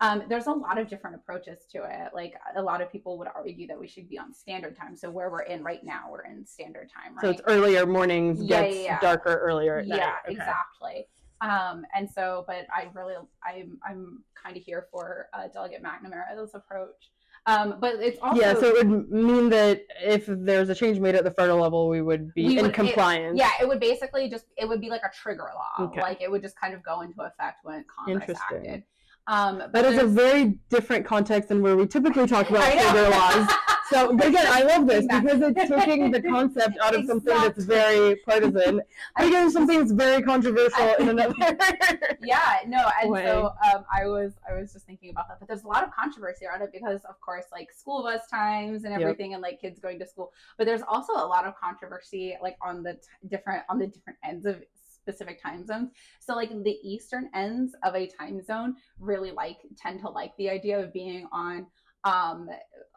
Um, 0.00 0.24
there's 0.28 0.48
a 0.48 0.52
lot 0.52 0.76
of 0.76 0.88
different 0.88 1.14
approaches 1.14 1.66
to 1.70 1.84
it. 1.84 2.10
Like 2.12 2.34
a 2.56 2.60
lot 2.60 2.82
of 2.82 2.90
people 2.90 3.16
would 3.18 3.28
argue 3.32 3.68
that 3.68 3.78
we 3.78 3.86
should 3.86 4.08
be 4.08 4.18
on 4.18 4.34
standard 4.34 4.76
time. 4.76 4.96
So 4.96 5.08
where 5.08 5.30
we're 5.30 5.42
in 5.42 5.62
right 5.62 5.82
now, 5.84 6.06
we're 6.10 6.24
in 6.24 6.44
standard 6.44 6.90
time, 6.92 7.14
right? 7.14 7.20
So 7.22 7.30
it's 7.30 7.40
earlier 7.46 7.86
mornings, 7.86 8.42
Yeah, 8.42 8.62
gets 8.62 8.76
yeah, 8.76 9.00
darker 9.00 9.36
earlier 9.36 9.78
at 9.78 9.86
yeah 9.86 9.96
night. 9.96 10.12
Okay. 10.26 10.32
exactly 10.32 11.06
um 11.40 11.84
and 11.94 12.10
so 12.10 12.44
but 12.46 12.66
i 12.74 12.88
really 12.94 13.14
i'm 13.44 13.78
i'm 13.88 14.22
kind 14.40 14.56
of 14.56 14.62
here 14.62 14.86
for 14.90 15.28
uh, 15.32 15.46
delegate 15.52 15.82
mcnamara's 15.82 16.54
approach 16.54 17.10
um 17.46 17.76
but 17.80 17.96
it's 17.96 18.18
also 18.22 18.40
yeah, 18.40 18.54
so 18.54 18.74
it 18.74 18.86
would 18.86 19.10
mean 19.10 19.50
that 19.50 19.82
if 20.02 20.24
there's 20.26 20.68
a 20.70 20.74
change 20.74 20.98
made 20.98 21.14
at 21.14 21.24
the 21.24 21.30
federal 21.30 21.58
level, 21.60 21.88
we 21.88 22.00
would 22.00 22.32
be 22.34 22.46
We 22.46 22.58
in 22.58 22.62
would- 22.62 22.70
it- 22.70 22.74
compliance. 22.74 23.38
yeah 23.38 23.50
it 23.60 23.68
would 23.68 23.80
basically 23.80 24.28
just 24.30 24.46
it 24.56 24.66
would 24.68 24.80
be 24.80 24.88
like 24.88 25.02
a 25.04 25.10
trigger 25.14 25.50
law 25.54 25.84
Okay. 25.86 26.00
like 26.00 26.20
it 26.22 26.30
would 26.30 26.42
just 26.42 26.58
kind 26.58 26.74
of 26.74 26.82
go 26.82 27.02
into 27.02 27.20
effect 27.20 27.58
when 27.64 27.84
congress 27.94 28.38
acted 28.50 28.82
um 29.26 29.58
but 29.58 29.72
That 29.72 29.84
is 29.86 29.98
a 30.02 30.06
very 30.06 30.58
different 30.70 31.04
context 31.06 31.48
than 31.50 31.60
where 31.62 31.76
we 31.76 31.86
typically 31.86 32.26
talk 32.26 32.48
about 32.50 32.64
trigger 32.72 33.08
laws. 33.10 33.48
So 33.90 34.16
but 34.16 34.28
again, 34.28 34.46
I 34.48 34.62
love 34.62 34.86
this 34.86 35.06
because 35.06 35.40
it's 35.42 35.68
taking 35.84 36.10
the 36.10 36.22
concept 36.22 36.78
out 36.82 36.94
of 36.94 37.04
something 37.04 37.34
that's 37.34 37.64
very 37.64 38.16
partisan, 38.16 38.80
I- 39.16 39.26
making 39.28 39.50
something 39.50 39.78
that's 39.78 39.92
very 39.92 40.22
controversial 40.22 40.94
in 41.00 41.08
another. 41.10 41.34
yeah 42.22 42.58
no 42.66 42.90
and 43.00 43.10
way. 43.10 43.24
so 43.26 43.52
um, 43.72 43.84
i 43.92 44.06
was 44.06 44.32
i 44.48 44.54
was 44.58 44.72
just 44.72 44.86
thinking 44.86 45.10
about 45.10 45.28
that 45.28 45.38
but 45.38 45.46
there's 45.48 45.64
a 45.64 45.68
lot 45.68 45.82
of 45.84 45.90
controversy 45.92 46.46
around 46.46 46.62
it 46.62 46.70
because 46.72 47.04
of 47.04 47.20
course 47.20 47.44
like 47.52 47.70
school 47.72 48.02
bus 48.02 48.22
times 48.30 48.84
and 48.84 48.92
Yep. 48.92 49.00
everything 49.02 49.34
and 49.34 49.42
like 49.42 49.60
kids 49.60 49.78
going 49.78 49.98
to 49.98 50.06
school 50.06 50.32
but 50.56 50.64
there's 50.66 50.82
also 50.88 51.12
a 51.14 51.26
lot 51.26 51.44
of 51.46 51.54
controversy 51.60 52.36
like 52.42 52.56
on 52.62 52.82
the 52.82 52.94
t- 52.94 53.00
different 53.28 53.62
on 53.68 53.78
the 53.78 53.86
different 53.88 54.18
ends 54.24 54.46
of 54.46 54.62
specific 54.78 55.42
time 55.42 55.66
zones 55.66 55.90
so 56.20 56.34
like 56.34 56.50
the 56.62 56.78
eastern 56.82 57.28
ends 57.34 57.74
of 57.82 57.94
a 57.94 58.06
time 58.06 58.40
zone 58.42 58.74
really 58.98 59.30
like 59.32 59.58
tend 59.76 60.00
to 60.00 60.08
like 60.08 60.34
the 60.38 60.48
idea 60.48 60.78
of 60.82 60.92
being 60.92 61.26
on 61.32 61.66
um 62.04 62.48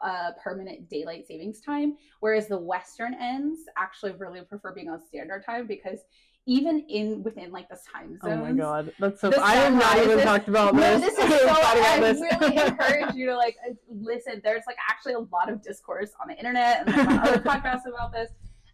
uh 0.02 0.30
permanent 0.42 0.88
daylight 0.88 1.26
savings 1.26 1.60
time 1.60 1.96
whereas 2.20 2.46
the 2.46 2.58
western 2.58 3.14
ends 3.14 3.60
actually 3.76 4.12
really 4.12 4.40
prefer 4.42 4.72
being 4.72 4.88
on 4.88 5.00
standard 5.00 5.44
time 5.44 5.66
because 5.66 6.00
even 6.48 6.80
in 6.88 7.22
within 7.22 7.52
like 7.52 7.68
the 7.68 7.78
time 7.92 8.18
zone. 8.24 8.32
oh 8.32 8.36
my 8.36 8.52
god, 8.52 8.90
that's 8.98 9.20
so. 9.20 9.30
I 9.38 9.54
have 9.56 9.74
not 9.74 9.98
even 9.98 10.20
talked 10.20 10.48
about 10.48 10.74
no, 10.74 10.80
this. 10.80 11.14
this 11.14 11.18
is 11.18 11.40
so. 11.40 11.48
I 11.50 11.98
really 12.00 12.56
encourage 12.66 13.14
you 13.14 13.26
to 13.26 13.36
like 13.36 13.56
uh, 13.68 13.74
listen. 13.90 14.40
There's 14.42 14.62
like 14.66 14.78
actually 14.88 15.12
a 15.12 15.18
lot 15.18 15.50
of 15.50 15.62
discourse 15.62 16.10
on 16.20 16.28
the 16.28 16.36
internet 16.36 16.88
and 16.88 17.20
other 17.20 17.38
podcasts 17.44 17.86
about 17.86 18.12
this. 18.12 18.30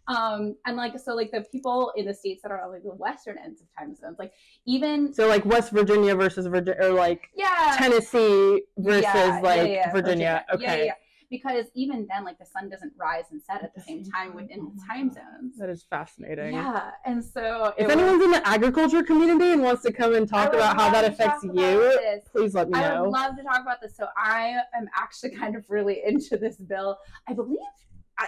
Um, 0.07 0.55
and 0.65 0.77
like 0.77 0.99
so, 0.99 1.15
like 1.15 1.31
the 1.31 1.41
people 1.51 1.91
in 1.95 2.05
the 2.05 2.13
states 2.13 2.41
that 2.43 2.51
are 2.51 2.61
on 2.63 2.71
like 2.71 2.83
the 2.83 2.89
western 2.89 3.37
ends 3.43 3.61
of 3.61 3.67
time 3.77 3.95
zones, 3.95 4.17
like 4.19 4.33
even 4.65 5.13
So 5.13 5.27
like 5.27 5.45
West 5.45 5.71
Virginia 5.71 6.15
versus 6.15 6.45
Virginia, 6.45 6.79
or 6.83 6.91
like 6.93 7.29
yeah, 7.35 7.75
Tennessee 7.77 8.61
versus 8.77 9.03
yeah, 9.03 9.39
like 9.41 9.69
yeah, 9.71 9.91
Virginia. 9.91 10.45
Yeah, 10.49 10.55
Okay, 10.55 10.85
yeah. 10.87 10.93
Because 11.31 11.65
even 11.73 12.05
then, 12.07 12.23
like 12.23 12.37
the 12.37 12.45
sun 12.45 12.69
doesn't 12.69 12.93
rise 12.99 13.25
and 13.31 13.41
set 13.41 13.63
at 13.63 13.73
the 13.73 13.81
same 13.81 14.03
time 14.03 14.35
within 14.35 14.59
the 14.75 14.81
time 14.87 15.11
zones. 15.11 15.57
that 15.57 15.69
is 15.69 15.83
fascinating. 15.89 16.53
Yeah, 16.53 16.91
and 17.03 17.25
so 17.25 17.73
If 17.79 17.87
was- 17.87 17.95
anyone's 17.95 18.23
in 18.23 18.29
the 18.29 18.47
agriculture 18.47 19.01
community 19.01 19.53
and 19.53 19.63
wants 19.63 19.81
to 19.83 19.91
come 19.91 20.13
and 20.13 20.29
talk 20.29 20.53
about 20.53 20.79
how 20.79 20.91
that 20.91 21.03
affects 21.03 21.43
you, 21.43 22.21
please 22.31 22.53
let 22.53 22.69
me 22.69 22.77
I 22.77 22.89
know. 22.89 22.95
I 22.95 23.01
would 23.01 23.09
love 23.09 23.35
to 23.37 23.43
talk 23.43 23.59
about 23.61 23.81
this. 23.81 23.97
So 23.97 24.05
I 24.15 24.55
am 24.77 24.87
actually 24.95 25.31
kind 25.41 25.55
of 25.55 25.65
really 25.67 26.03
into 26.05 26.37
this 26.37 26.57
bill. 26.57 26.99
I 27.27 27.33
believe 27.33 27.57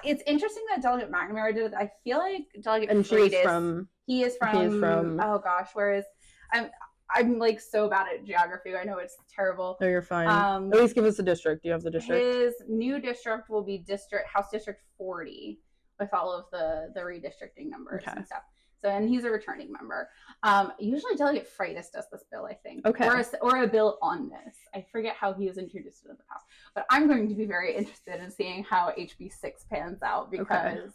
it's 0.04 0.24
interesting 0.28 0.64
that 0.70 0.82
Delegate 0.82 1.12
McNamara 1.12 1.54
did 1.54 1.66
it. 1.66 1.74
I 1.78 1.90
feel 2.04 2.18
like 2.18 2.46
Delegate 2.62 2.90
and 2.92 3.06
she's 3.06 3.34
is 3.34 3.42
from 3.42 3.88
he 4.06 4.24
is 4.24 4.36
from, 4.38 4.58
he 4.58 4.64
is 4.66 4.80
from- 4.80 5.20
oh 5.22 5.40
gosh, 5.40 5.70
whereas 5.74 6.06
I'm 6.52 6.70
I'm 7.16 7.40
like 7.40 7.62
so 7.62 7.90
bad 7.90 8.08
at 8.14 8.26
geography. 8.26 8.76
I 8.76 8.84
know 8.84 8.98
it's 8.98 9.16
terrible. 9.34 9.78
No, 9.80 9.88
you're 9.88 10.02
fine. 10.02 10.28
Um, 10.28 10.74
At 10.74 10.80
least 10.80 10.94
give 10.94 11.06
us 11.06 11.18
a 11.20 11.24
district. 11.24 11.64
Do 11.64 11.70
you 11.70 11.74
have 11.74 11.84
the 11.84 11.92
district? 11.92 12.22
his 12.36 12.54
new 12.68 13.00
district 13.00 13.50
will 13.50 13.64
be 13.64 13.78
district 13.78 14.28
House 14.30 14.50
District 14.52 14.82
40 14.98 15.60
with 16.00 16.10
all 16.14 16.34
of 16.34 16.46
the 16.52 16.92
the 16.94 17.00
redistricting 17.02 17.70
numbers 17.70 18.04
Okay. 18.04 18.12
and 18.18 18.26
stuff. 18.26 18.44
So 18.82 18.90
and 18.90 19.10
he's 19.10 19.24
a 19.24 19.32
returning 19.32 19.72
member. 19.72 20.10
Um, 20.44 20.72
usually 20.80 21.16
Delegate 21.16 21.48
Freitas 21.50 21.92
does 21.92 22.06
this 22.12 22.24
bill, 22.32 22.46
I 22.46 22.54
think. 22.54 22.86
Okay. 22.86 23.08
Or 23.08 23.18
a, 23.18 23.26
or 23.42 23.64
a 23.64 23.68
bill 23.68 23.98
on 24.02 24.30
this. 24.30 24.56
I 24.74 24.86
forget 24.92 25.16
how 25.16 25.34
he 25.34 25.48
was 25.48 25.58
introduced 25.58 26.06
it 26.06 26.12
in 26.12 26.18
the 26.18 26.24
past, 26.32 26.46
but 26.76 26.86
I'm 26.90 27.08
going 27.08 27.28
to 27.28 27.36
be 27.36 27.46
very 27.46 27.76
interested 27.76 28.22
in 28.22 28.30
seeing 28.30 28.64
how 28.64 28.94
HB 28.98 29.32
six 29.34 29.66
pans 29.70 30.02
out 30.04 30.32
because 30.32 30.92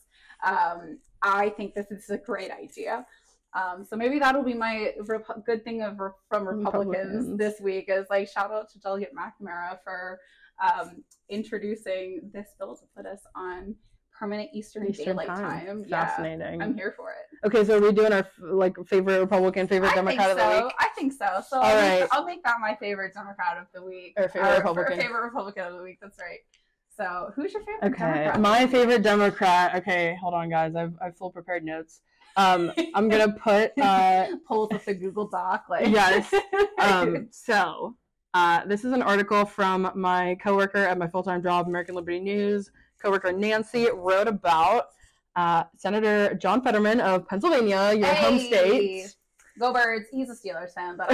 um, 0.46 0.98
I 1.22 1.48
think 1.50 1.74
this 1.74 1.90
is 1.90 2.10
a 2.10 2.18
great 2.18 2.50
idea. 2.50 3.06
Um, 3.54 3.84
so 3.84 3.96
maybe 3.96 4.18
that'll 4.18 4.42
be 4.42 4.54
my 4.54 4.94
rep- 5.06 5.44
good 5.44 5.62
thing 5.62 5.82
of 5.82 5.98
re- 5.98 6.10
from 6.28 6.48
Republicans, 6.48 6.96
Republicans. 6.96 7.38
this 7.38 7.60
week 7.60 7.86
is 7.88 8.06
like 8.08 8.28
shout 8.28 8.50
out 8.50 8.70
to 8.70 8.78
Delegate 8.78 9.10
McNamara 9.14 9.78
for 9.84 10.20
um, 10.62 11.04
introducing 11.28 12.30
this 12.32 12.48
bill 12.58 12.76
to 12.76 12.84
put 12.96 13.04
us 13.06 13.20
on 13.34 13.74
permanent 14.22 14.50
Eastern, 14.52 14.88
Eastern 14.88 15.16
Daylight 15.16 15.26
time. 15.26 15.66
Time. 15.66 15.84
Yeah, 15.88 16.06
Fascinating. 16.06 16.62
I'm 16.62 16.76
here 16.76 16.94
for 16.96 17.10
it. 17.10 17.46
Okay, 17.46 17.64
so 17.64 17.76
are 17.76 17.80
we 17.80 17.90
doing 17.90 18.12
our 18.12 18.24
like 18.38 18.76
favorite 18.86 19.18
Republican, 19.18 19.66
favorite 19.66 19.90
I 19.90 19.94
Democrat 19.96 20.28
think 20.28 20.38
of 20.40 20.58
the 20.60 20.64
week? 20.64 20.74
I 20.78 20.88
think 20.94 21.12
so. 21.12 21.26
So 21.48 21.56
All 21.56 21.64
I'll, 21.64 22.00
make. 22.00 22.08
I'll 22.12 22.24
make 22.24 22.44
that 22.44 22.56
my 22.60 22.76
favorite 22.78 23.14
Democrat 23.14 23.58
of 23.58 23.66
the 23.74 23.82
week. 23.82 24.14
Or 24.16 24.28
favorite 24.28 24.58
Republican. 24.58 25.00
favorite 25.00 25.24
Republican 25.24 25.64
of 25.66 25.76
the 25.76 25.82
week. 25.82 25.98
That's 26.00 26.18
right. 26.20 26.38
So 26.96 27.32
who's 27.34 27.52
your 27.52 27.62
favorite 27.64 27.94
Okay, 27.94 27.98
Democrat? 27.98 28.40
my 28.40 28.66
favorite 28.68 29.02
Democrat. 29.02 29.74
Okay, 29.76 30.16
hold 30.20 30.34
on, 30.34 30.48
guys. 30.48 30.76
I've 30.76 30.94
I've 31.02 31.16
full 31.16 31.30
prepared 31.32 31.64
notes. 31.64 32.00
Um, 32.36 32.72
I'm 32.94 33.08
gonna 33.08 33.32
put 33.44 33.76
uh, 33.76 34.36
pulls 34.46 34.72
up 34.72 34.84
the 34.84 34.94
Google 34.94 35.26
Doc. 35.26 35.64
Like 35.68 35.88
Yes. 35.88 36.32
um, 36.78 37.26
so 37.32 37.96
uh, 38.34 38.64
this 38.66 38.84
is 38.84 38.92
an 38.92 39.02
article 39.02 39.44
from 39.44 39.90
my 39.96 40.36
coworker 40.40 40.78
at 40.78 40.96
my 40.96 41.08
full-time 41.08 41.42
job, 41.42 41.66
American 41.66 41.96
Liberty 41.96 42.20
News. 42.20 42.70
Coworker 43.02 43.32
Nancy 43.32 43.88
wrote 43.92 44.28
about 44.28 44.86
uh, 45.36 45.64
Senator 45.76 46.34
John 46.34 46.62
Fetterman 46.62 47.00
of 47.00 47.26
Pennsylvania, 47.28 47.92
your 47.94 48.06
home 48.14 48.38
state. 48.38 49.14
Go 49.58 49.72
Birds. 49.72 50.06
He's 50.10 50.30
a 50.30 50.34
Steelers 50.34 50.72
fan, 50.72 50.96
but. 50.96 51.08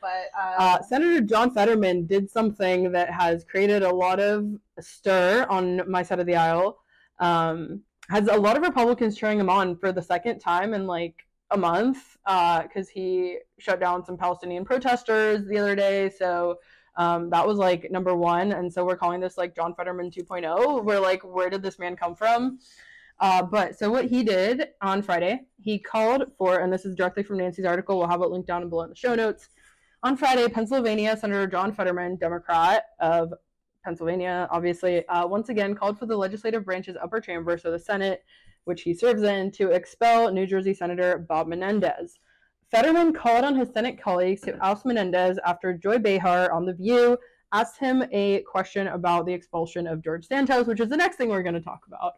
But 0.00 0.30
uh, 0.38 0.54
Uh, 0.58 0.82
Senator 0.82 1.20
John 1.20 1.52
Fetterman 1.52 2.06
did 2.06 2.30
something 2.30 2.92
that 2.92 3.10
has 3.10 3.44
created 3.44 3.82
a 3.82 3.90
lot 3.92 4.20
of 4.20 4.46
stir 4.80 5.46
on 5.48 5.82
my 5.90 6.02
side 6.02 6.20
of 6.20 6.26
the 6.26 6.36
aisle. 6.36 6.78
Um, 7.18 7.82
has 8.08 8.28
a 8.28 8.36
lot 8.36 8.56
of 8.56 8.62
Republicans 8.62 9.16
cheering 9.16 9.40
him 9.40 9.48
on 9.48 9.76
for 9.76 9.90
the 9.92 10.02
second 10.02 10.38
time 10.38 10.74
in 10.74 10.86
like 10.86 11.26
a 11.50 11.56
month 11.56 12.16
because 12.24 12.88
he 12.88 13.38
shut 13.58 13.80
down 13.80 14.04
some 14.04 14.16
Palestinian 14.16 14.64
protesters 14.64 15.46
the 15.46 15.58
other 15.58 15.74
day. 15.74 16.10
So 16.10 16.58
um, 16.96 17.30
that 17.30 17.46
was 17.46 17.58
like 17.58 17.90
number 17.90 18.14
one. 18.14 18.52
And 18.52 18.72
so 18.72 18.84
we're 18.84 18.96
calling 18.96 19.20
this 19.20 19.38
like 19.38 19.54
John 19.54 19.74
Fetterman 19.74 20.10
2.0. 20.10 20.84
We're 20.84 21.00
like, 21.00 21.22
where 21.22 21.50
did 21.50 21.62
this 21.62 21.78
man 21.78 21.96
come 21.96 22.14
from? 22.14 22.58
Uh, 23.20 23.42
but 23.42 23.78
so 23.78 23.90
what 23.90 24.06
he 24.06 24.24
did 24.24 24.68
on 24.80 25.02
Friday, 25.02 25.42
he 25.60 25.78
called 25.78 26.24
for, 26.36 26.58
and 26.58 26.72
this 26.72 26.84
is 26.84 26.96
directly 26.96 27.22
from 27.22 27.38
Nancy's 27.38 27.64
article. 27.64 27.98
We'll 27.98 28.08
have 28.08 28.22
it 28.22 28.30
linked 28.30 28.48
down 28.48 28.68
below 28.68 28.82
in 28.82 28.90
the 28.90 28.96
show 28.96 29.14
notes. 29.14 29.48
On 30.02 30.16
Friday, 30.16 30.48
Pennsylvania 30.48 31.16
Senator 31.16 31.46
John 31.46 31.72
Fetterman, 31.72 32.16
Democrat 32.16 32.86
of 32.98 33.32
Pennsylvania, 33.84 34.48
obviously, 34.50 35.06
uh, 35.06 35.26
once 35.26 35.48
again 35.48 35.74
called 35.74 35.98
for 35.98 36.06
the 36.06 36.16
legislative 36.16 36.64
branch's 36.64 36.96
upper 37.00 37.20
chamber, 37.20 37.56
so 37.56 37.70
the 37.70 37.78
Senate, 37.78 38.24
which 38.64 38.82
he 38.82 38.94
serves 38.94 39.22
in, 39.22 39.52
to 39.52 39.70
expel 39.70 40.32
New 40.32 40.46
Jersey 40.46 40.74
Senator 40.74 41.18
Bob 41.18 41.46
Menendez. 41.46 42.18
Fetterman 42.72 43.12
called 43.12 43.44
on 43.44 43.54
his 43.54 43.68
Senate 43.68 44.00
colleagues 44.02 44.40
to 44.40 44.58
oust 44.64 44.86
Menendez 44.86 45.38
after 45.44 45.74
Joy 45.74 45.98
Behar 45.98 46.50
on 46.50 46.64
The 46.64 46.72
View 46.72 47.18
asked 47.52 47.78
him 47.78 48.02
a 48.12 48.40
question 48.50 48.86
about 48.86 49.26
the 49.26 49.32
expulsion 49.34 49.86
of 49.86 50.02
George 50.02 50.26
Santos, 50.26 50.66
which 50.66 50.80
is 50.80 50.88
the 50.88 50.96
next 50.96 51.16
thing 51.16 51.28
we're 51.28 51.42
going 51.42 51.54
to 51.54 51.60
talk 51.60 51.82
about. 51.86 52.14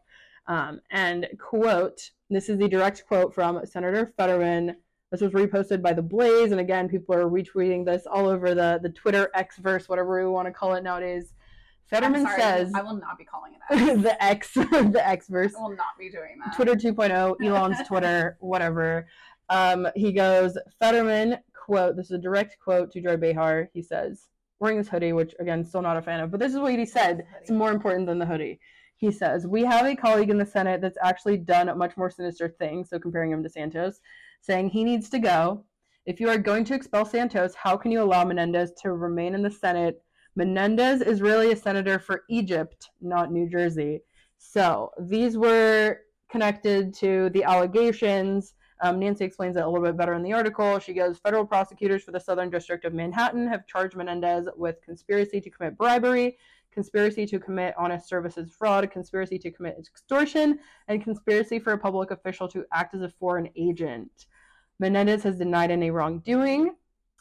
Um, 0.47 0.81
and 0.93 1.27
quote, 1.41 2.09
this 2.31 2.49
is 2.49 2.57
the 2.57 2.69
direct 2.69 3.05
quote 3.09 3.35
from 3.35 3.67
Senator 3.67 4.13
Fetterman. 4.17 4.77
This 5.11 5.23
was 5.23 5.33
reposted 5.33 5.83
by 5.83 5.93
The 5.93 6.03
Blaze, 6.03 6.53
and 6.53 6.61
again, 6.61 6.89
people 6.89 7.17
are 7.17 7.29
retweeting 7.29 7.85
this 7.85 8.07
all 8.07 8.29
over 8.29 8.55
the 8.55 8.79
the 8.81 8.91
Twitter 8.91 9.31
X 9.35 9.59
verse, 9.59 9.89
whatever 9.89 10.25
we 10.25 10.31
want 10.31 10.47
to 10.47 10.53
call 10.53 10.75
it 10.75 10.85
nowadays. 10.85 11.35
Fetterman 11.87 12.23
sorry, 12.23 12.41
says 12.41 12.73
I 12.75 12.83
will 12.83 12.97
not 12.97 13.19
be 13.19 13.25
calling 13.25 13.53
it 13.71 14.03
the 14.03 14.23
X, 14.23 14.53
the 14.55 15.03
X 15.05 15.29
verse. 15.29 15.55
I 15.57 15.63
will 15.63 15.77
not 15.77 15.99
be 15.99 16.11
doing 16.11 16.39
that. 16.45 16.55
Twitter 16.57 16.75
2.0, 16.75 17.37
Elon's 17.45 17.87
Twitter, 17.87 18.37
whatever. 18.41 19.07
Um, 19.49 19.89
he 19.95 20.13
goes, 20.13 20.57
Fetterman, 20.79 21.39
quote, 21.55 21.97
this 21.97 22.07
is 22.07 22.13
a 22.13 22.19
direct 22.19 22.57
quote 22.63 22.91
to 22.93 23.01
Joy 23.01 23.17
Behar. 23.17 23.71
He 23.73 23.83
says, 23.83 24.29
wearing 24.61 24.79
this 24.79 24.89
hoodie, 24.89 25.13
which 25.13 25.35
again, 25.39 25.65
still 25.65 25.83
not 25.83 25.97
a 25.97 26.03
fan 26.03 26.21
of, 26.21 26.31
but 26.31 26.41
this 26.41 26.53
is 26.53 26.59
what 26.59 26.73
he 26.73 26.87
said. 26.87 27.25
It's 27.41 27.51
more 27.51 27.73
important 27.73 28.07
than 28.07 28.19
the 28.19 28.27
hoodie. 28.27 28.61
He 28.97 29.11
says, 29.11 29.47
We 29.47 29.65
have 29.65 29.87
a 29.87 29.97
colleague 29.97 30.31
in 30.31 30.39
the 30.39 30.47
Senate 30.47 30.81
that's 30.81 30.99
actually 31.03 31.37
done 31.39 31.69
a 31.69 31.75
much 31.75 31.97
more 31.97 32.11
sinister 32.11 32.49
thing, 32.49 32.85
so 32.85 32.99
comparing 32.99 33.33
him 33.33 33.43
to 33.43 33.49
Santos, 33.49 34.01
saying 34.41 34.71
he 34.71 34.85
needs 34.85 35.11
to 35.11 35.19
go. 35.19 35.65
If 36.07 36.21
you 36.21 36.29
are 36.29 36.39
going 36.39 36.65
to 36.67 36.75
expel 36.75 37.05
Santos, 37.05 37.55
how 37.55 37.77
can 37.77 37.91
you 37.91 38.03
allow 38.03 38.25
Menendez 38.25 38.73
to 38.83 38.93
remain 38.93 39.35
in 39.35 39.43
the 39.43 39.51
Senate? 39.51 40.03
Menendez 40.37 41.01
is 41.01 41.23
really 41.23 41.53
a 41.53 41.57
senator 41.57 41.99
for 41.99 42.25
Egypt, 42.29 42.91
not 43.01 43.33
New 43.33 43.49
Jersey. 43.49 44.01
So 44.39 44.91
these 44.99 45.39
were 45.39 45.99
connected 46.31 46.93
to 46.95 47.31
the 47.31 47.45
allegations. 47.45 48.55
Um, 48.81 48.99
Nancy 48.99 49.25
explains 49.25 49.57
it 49.57 49.63
a 49.63 49.69
little 49.69 49.85
bit 49.85 49.97
better 49.97 50.15
in 50.15 50.23
the 50.23 50.33
article. 50.33 50.79
She 50.79 50.93
goes, 50.93 51.19
Federal 51.19 51.47
prosecutors 51.47 52.03
for 52.03 52.13
the 52.13 52.21
Southern 52.21 52.51
District 52.51 52.85
of 52.85 52.93
Manhattan 52.93 53.47
have 53.47 53.67
charged 53.67 53.97
Menendez 53.97 54.49
with 54.57 54.83
conspiracy 54.83 55.41
to 55.41 55.51
commit 55.51 55.79
bribery, 55.79 56.37
conspiracy 56.73 57.25
to 57.27 57.39
commit 57.39 57.75
honest 57.79 58.09
services 58.09 58.51
fraud, 58.51 58.91
conspiracy 58.91 59.39
to 59.39 59.51
commit 59.51 59.77
extortion, 59.79 60.59
and 60.89 61.03
conspiracy 61.03 61.59
for 61.59 61.73
a 61.73 61.79
public 61.79 62.11
official 62.11 62.49
to 62.49 62.65
act 62.73 62.95
as 62.95 63.03
a 63.03 63.09
foreign 63.09 63.49
agent. 63.57 64.27
Menendez 64.81 65.23
has 65.23 65.39
denied 65.39 65.71
any 65.71 65.91
wrongdoing. 65.91 66.75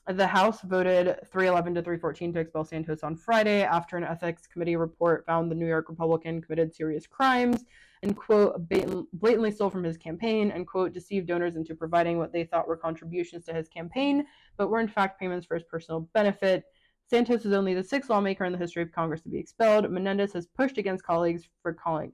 The 0.08 0.28
House 0.28 0.62
voted 0.62 1.20
311 1.28 1.76
to 1.76 1.82
314 1.82 2.34
to 2.34 2.40
expel 2.40 2.66
Santos 2.66 3.04
on 3.04 3.16
Friday 3.16 3.64
after 3.64 3.96
an 3.96 4.04
ethics 4.04 4.48
committee 4.48 4.76
report 4.76 5.26
found 5.26 5.50
the 5.50 5.56
New 5.56 5.68
York 5.68 5.88
Republican 5.88 6.42
committed 6.42 6.76
serious 6.76 7.08
crimes 7.08 7.64
and, 8.04 8.16
quote, 8.16 8.68
blatantly 8.70 9.50
stole 9.50 9.70
from 9.70 9.84
his 9.84 9.98
campaign 9.98 10.52
and, 10.52 10.68
quote, 10.68 10.94
deceived 10.94 11.28
donors 11.28 11.56
into 11.56 11.74
providing 11.74 12.18
what 12.18 12.34
they 12.34 12.44
thought 12.44 12.68
were 12.68 12.78
contributions 12.78 13.46
to 13.46 13.54
his 13.54 13.70
campaign, 13.70 14.26
but 14.58 14.70
were 14.70 14.82
in 14.82 14.88
fact 14.88 15.20
payments 15.20 15.48
for 15.48 15.56
his 15.56 15.64
personal 15.64 16.02
benefit. 16.14 16.66
Santos 17.10 17.46
is 17.46 17.54
only 17.54 17.74
the 17.74 17.84
sixth 17.84 18.10
lawmaker 18.10 18.46
in 18.46 18.52
the 18.52 18.58
history 18.58 18.84
of 18.84 18.92
Congress 18.92 19.22
to 19.22 19.30
be 19.30 19.40
expelled. 19.40 19.90
Menendez 19.90 20.34
has 20.34 20.48
pushed 20.48 20.78
against 20.78 21.04
colleagues 21.04 21.48
for 21.62 21.74
calling 21.74 22.12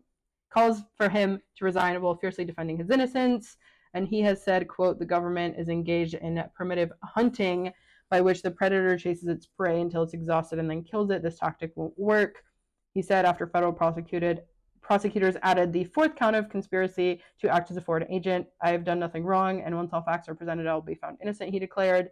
calls 0.51 0.81
for 0.95 1.09
him 1.09 1.39
to 1.55 1.65
resign 1.65 1.99
while 2.01 2.15
fiercely 2.15 2.45
defending 2.45 2.77
his 2.77 2.89
innocence. 2.89 3.57
And 3.93 4.07
he 4.07 4.21
has 4.21 4.43
said, 4.43 4.67
quote, 4.67 4.99
the 4.99 5.05
government 5.05 5.55
is 5.57 5.69
engaged 5.69 6.15
in 6.15 6.43
primitive 6.55 6.91
hunting 7.03 7.71
by 8.09 8.21
which 8.21 8.41
the 8.41 8.51
predator 8.51 8.97
chases 8.97 9.27
its 9.27 9.47
prey 9.47 9.81
until 9.81 10.03
it's 10.03 10.13
exhausted 10.13 10.59
and 10.59 10.69
then 10.69 10.83
kills 10.83 11.09
it. 11.11 11.23
This 11.23 11.39
tactic 11.39 11.71
won't 11.75 11.97
work. 11.97 12.43
He 12.93 13.01
said 13.01 13.25
after 13.25 13.47
federal 13.47 13.73
prosecuted 13.73 14.43
prosecutors 14.89 15.35
added 15.43 15.71
the 15.71 15.83
fourth 15.83 16.15
count 16.15 16.35
of 16.35 16.49
conspiracy 16.49 17.21
to 17.39 17.47
act 17.47 17.69
as 17.69 17.77
a 17.77 17.81
foreign 17.81 18.11
agent. 18.11 18.47
I 18.59 18.71
have 18.71 18.83
done 18.83 18.97
nothing 18.97 19.23
wrong, 19.23 19.61
and 19.61 19.75
once 19.75 19.93
all 19.93 20.01
facts 20.01 20.27
are 20.27 20.33
presented, 20.33 20.65
I 20.65 20.73
will 20.73 20.81
be 20.81 20.95
found 20.95 21.19
innocent, 21.21 21.51
he 21.51 21.59
declared. 21.59 22.09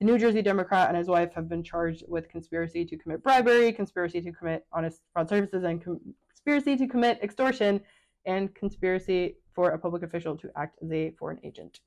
The 0.00 0.06
New 0.06 0.16
Jersey 0.16 0.40
Democrat 0.40 0.88
and 0.88 0.96
his 0.96 1.06
wife 1.06 1.34
have 1.34 1.50
been 1.50 1.62
charged 1.62 2.02
with 2.08 2.30
conspiracy 2.30 2.82
to 2.86 2.96
commit 2.96 3.22
bribery, 3.22 3.70
conspiracy 3.74 4.22
to 4.22 4.32
commit 4.32 4.64
honest 4.72 5.02
fraud 5.12 5.28
services, 5.28 5.64
and 5.64 5.84
conspiracy 5.84 6.78
to 6.78 6.86
commit 6.88 7.22
extortion, 7.22 7.78
and 8.24 8.54
conspiracy 8.54 9.36
for 9.54 9.72
a 9.72 9.78
public 9.78 10.02
official 10.02 10.34
to 10.34 10.50
act 10.56 10.78
as 10.82 10.90
a 10.92 11.10
foreign 11.18 11.40
agent. 11.44 11.80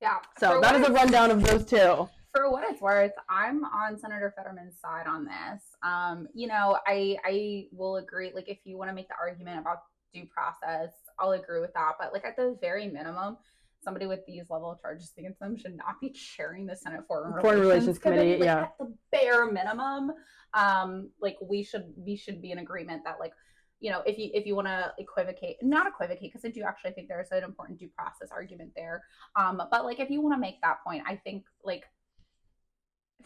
Yeah. 0.00 0.20
So 0.38 0.58
that 0.62 0.74
is 0.74 0.88
a 0.88 0.92
rundown 0.92 1.30
of 1.30 1.44
those 1.44 1.66
two. 1.66 2.08
For 2.34 2.50
what 2.50 2.64
it's 2.68 2.80
worth, 2.80 3.12
I'm 3.28 3.64
on 3.64 3.96
Senator 3.96 4.34
Fetterman's 4.36 4.80
side 4.80 5.06
on 5.06 5.24
this. 5.24 5.62
Um, 5.84 6.26
you 6.34 6.48
know, 6.48 6.78
I 6.84 7.16
I 7.24 7.66
will 7.70 7.96
agree. 7.96 8.32
Like, 8.34 8.48
if 8.48 8.58
you 8.64 8.76
want 8.76 8.90
to 8.90 8.94
make 8.94 9.06
the 9.06 9.14
argument 9.20 9.60
about 9.60 9.82
due 10.12 10.26
process, 10.26 10.90
I'll 11.18 11.30
agree 11.30 11.60
with 11.60 11.72
that. 11.74 11.92
But 11.96 12.12
like 12.12 12.24
at 12.24 12.36
the 12.36 12.58
very 12.60 12.88
minimum, 12.88 13.36
somebody 13.84 14.06
with 14.06 14.26
these 14.26 14.50
level 14.50 14.72
of 14.72 14.80
charges 14.80 15.12
against 15.16 15.38
them 15.38 15.56
should 15.56 15.76
not 15.76 16.00
be 16.00 16.10
chairing 16.36 16.66
the 16.66 16.74
Senate 16.74 17.04
Foreign, 17.06 17.40
Foreign 17.40 17.60
Relations, 17.60 17.98
Relations 17.98 17.98
Committee. 18.00 18.30
Like, 18.32 18.44
yeah, 18.44 18.62
at 18.62 18.78
the 18.80 18.92
bare 19.12 19.46
minimum, 19.46 20.10
um, 20.54 21.10
like 21.20 21.36
we 21.40 21.62
should 21.62 21.92
we 21.96 22.16
should 22.16 22.42
be 22.42 22.50
in 22.50 22.58
agreement 22.58 23.04
that 23.04 23.20
like 23.20 23.32
you 23.78 23.92
know 23.92 24.02
if 24.06 24.18
you 24.18 24.30
if 24.34 24.44
you 24.44 24.56
want 24.56 24.66
to 24.66 24.92
equivocate 24.98 25.56
not 25.60 25.86
equivocate 25.86 26.32
because 26.32 26.44
i 26.44 26.48
do 26.48 26.62
actually 26.62 26.92
think 26.92 27.08
there's 27.08 27.32
an 27.32 27.42
important 27.42 27.76
due 27.76 27.88
process 27.88 28.30
argument 28.30 28.70
there 28.76 29.02
um 29.34 29.60
but 29.70 29.84
like 29.84 29.98
if 29.98 30.08
you 30.08 30.22
want 30.22 30.32
to 30.32 30.40
make 30.40 30.60
that 30.62 30.76
point 30.84 31.02
i 31.08 31.16
think 31.16 31.44
like 31.64 31.82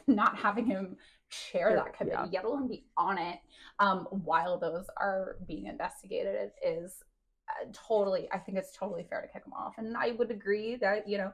not 0.09 0.37
having 0.37 0.67
him 0.67 0.97
chair 1.31 1.75
that 1.75 1.97
committee 1.97 2.17
yeah. 2.17 2.29
yet 2.33 2.45
alone 2.45 2.67
be 2.69 2.85
on 2.97 3.19
it 3.19 3.39
um 3.81 4.07
while 4.11 4.59
those 4.59 4.87
are 4.97 5.37
being 5.47 5.67
investigated 5.67 6.51
is 6.67 7.03
uh, 7.51 7.71
totally 7.73 8.29
i 8.33 8.39
think 8.39 8.57
it's 8.57 8.73
totally 8.77 9.07
fair 9.09 9.21
to 9.21 9.29
kick 9.29 9.45
him 9.47 9.53
off 9.53 9.75
and 9.77 9.97
i 9.97 10.13
would 10.13 10.31
agree 10.31 10.77
that 10.77 11.07
you 11.07 11.19
know 11.19 11.31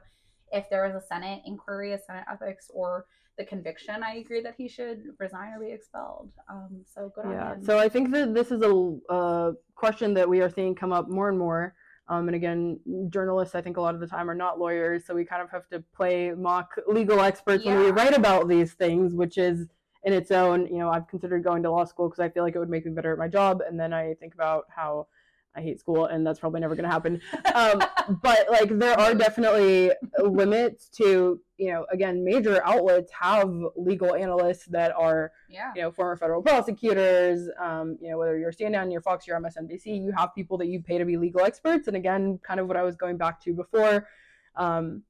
if 0.51 0.69
there 0.69 0.85
is 0.85 0.95
a 0.95 1.01
senate 1.01 1.41
inquiry 1.45 1.93
a 1.93 1.99
senate 1.99 2.25
ethics 2.29 2.69
or 2.73 3.05
the 3.37 3.45
conviction, 3.45 4.03
I 4.03 4.15
agree 4.15 4.41
that 4.41 4.55
he 4.57 4.67
should 4.67 5.03
resign 5.19 5.53
or 5.53 5.59
be 5.59 5.71
expelled. 5.71 6.31
Um, 6.49 6.83
so 6.85 7.11
good 7.13 7.25
yeah. 7.29 7.51
on 7.51 7.57
him. 7.57 7.65
So 7.65 7.77
I 7.77 7.89
think 7.89 8.11
that 8.11 8.33
this 8.33 8.51
is 8.51 8.61
a 8.61 8.97
uh, 9.11 9.51
question 9.75 10.13
that 10.13 10.27
we 10.27 10.41
are 10.41 10.49
seeing 10.49 10.75
come 10.75 10.93
up 10.93 11.09
more 11.09 11.29
and 11.29 11.37
more. 11.37 11.75
Um, 12.07 12.27
and 12.27 12.35
again, 12.35 12.79
journalists, 13.09 13.55
I 13.55 13.61
think 13.61 13.77
a 13.77 13.81
lot 13.81 13.95
of 13.95 13.99
the 13.99 14.07
time 14.07 14.29
are 14.29 14.35
not 14.35 14.59
lawyers, 14.59 15.05
so 15.05 15.15
we 15.15 15.25
kind 15.25 15.41
of 15.41 15.49
have 15.49 15.67
to 15.69 15.83
play 15.95 16.31
mock 16.31 16.75
legal 16.87 17.19
experts 17.19 17.65
yeah. 17.65 17.75
when 17.75 17.85
we 17.85 17.91
write 17.91 18.15
about 18.15 18.47
these 18.47 18.73
things, 18.73 19.13
which 19.13 19.37
is 19.37 19.67
in 20.03 20.13
its 20.13 20.29
own. 20.29 20.67
You 20.67 20.79
know, 20.79 20.89
I've 20.89 21.07
considered 21.07 21.43
going 21.43 21.63
to 21.63 21.71
law 21.71 21.83
school 21.83 22.07
because 22.07 22.19
I 22.19 22.29
feel 22.29 22.43
like 22.43 22.55
it 22.55 22.59
would 22.59 22.69
make 22.69 22.85
me 22.85 22.91
better 22.91 23.11
at 23.11 23.17
my 23.17 23.27
job, 23.27 23.61
and 23.67 23.79
then 23.79 23.91
I 23.91 24.13
think 24.19 24.35
about 24.35 24.65
how 24.69 25.07
I 25.55 25.61
hate 25.61 25.79
school, 25.79 26.05
and 26.05 26.25
that's 26.25 26.39
probably 26.39 26.59
never 26.59 26.75
going 26.75 26.83
to 26.83 26.91
happen. 26.91 27.21
Um, 27.53 27.81
but 28.21 28.49
like, 28.51 28.77
there 28.77 28.99
are 28.99 29.15
definitely 29.15 29.91
limits 30.23 30.89
to, 30.97 31.39
you 31.57 31.71
know, 31.71 31.85
again, 31.91 32.23
major 32.23 32.61
outlets 32.65 33.11
have 33.19 33.49
legal 33.75 34.13
analysts 34.13 34.65
that 34.65 34.93
are, 34.95 35.31
yeah. 35.49 35.71
you 35.75 35.81
know, 35.81 35.91
former 35.91 36.17
federal 36.17 36.41
prosecutors. 36.41 37.49
Um, 37.59 37.97
you 38.01 38.09
know, 38.09 38.17
whether 38.17 38.37
you're 38.37 38.51
CNN, 38.51 38.91
your 38.91 39.01
Fox, 39.01 39.25
your 39.25 39.39
MSNBC, 39.39 40.03
you 40.03 40.11
have 40.17 40.35
people 40.35 40.57
that 40.57 40.67
you 40.67 40.81
pay 40.81 40.97
to 40.97 41.05
be 41.05 41.17
legal 41.17 41.41
experts. 41.41 41.87
And 41.87 41.95
again, 41.95 42.39
kind 42.43 42.59
of 42.59 42.67
what 42.67 42.77
I 42.77 42.83
was 42.83 42.95
going 42.95 43.17
back 43.17 43.41
to 43.43 43.53
before. 43.53 44.07
Um, 44.55 45.03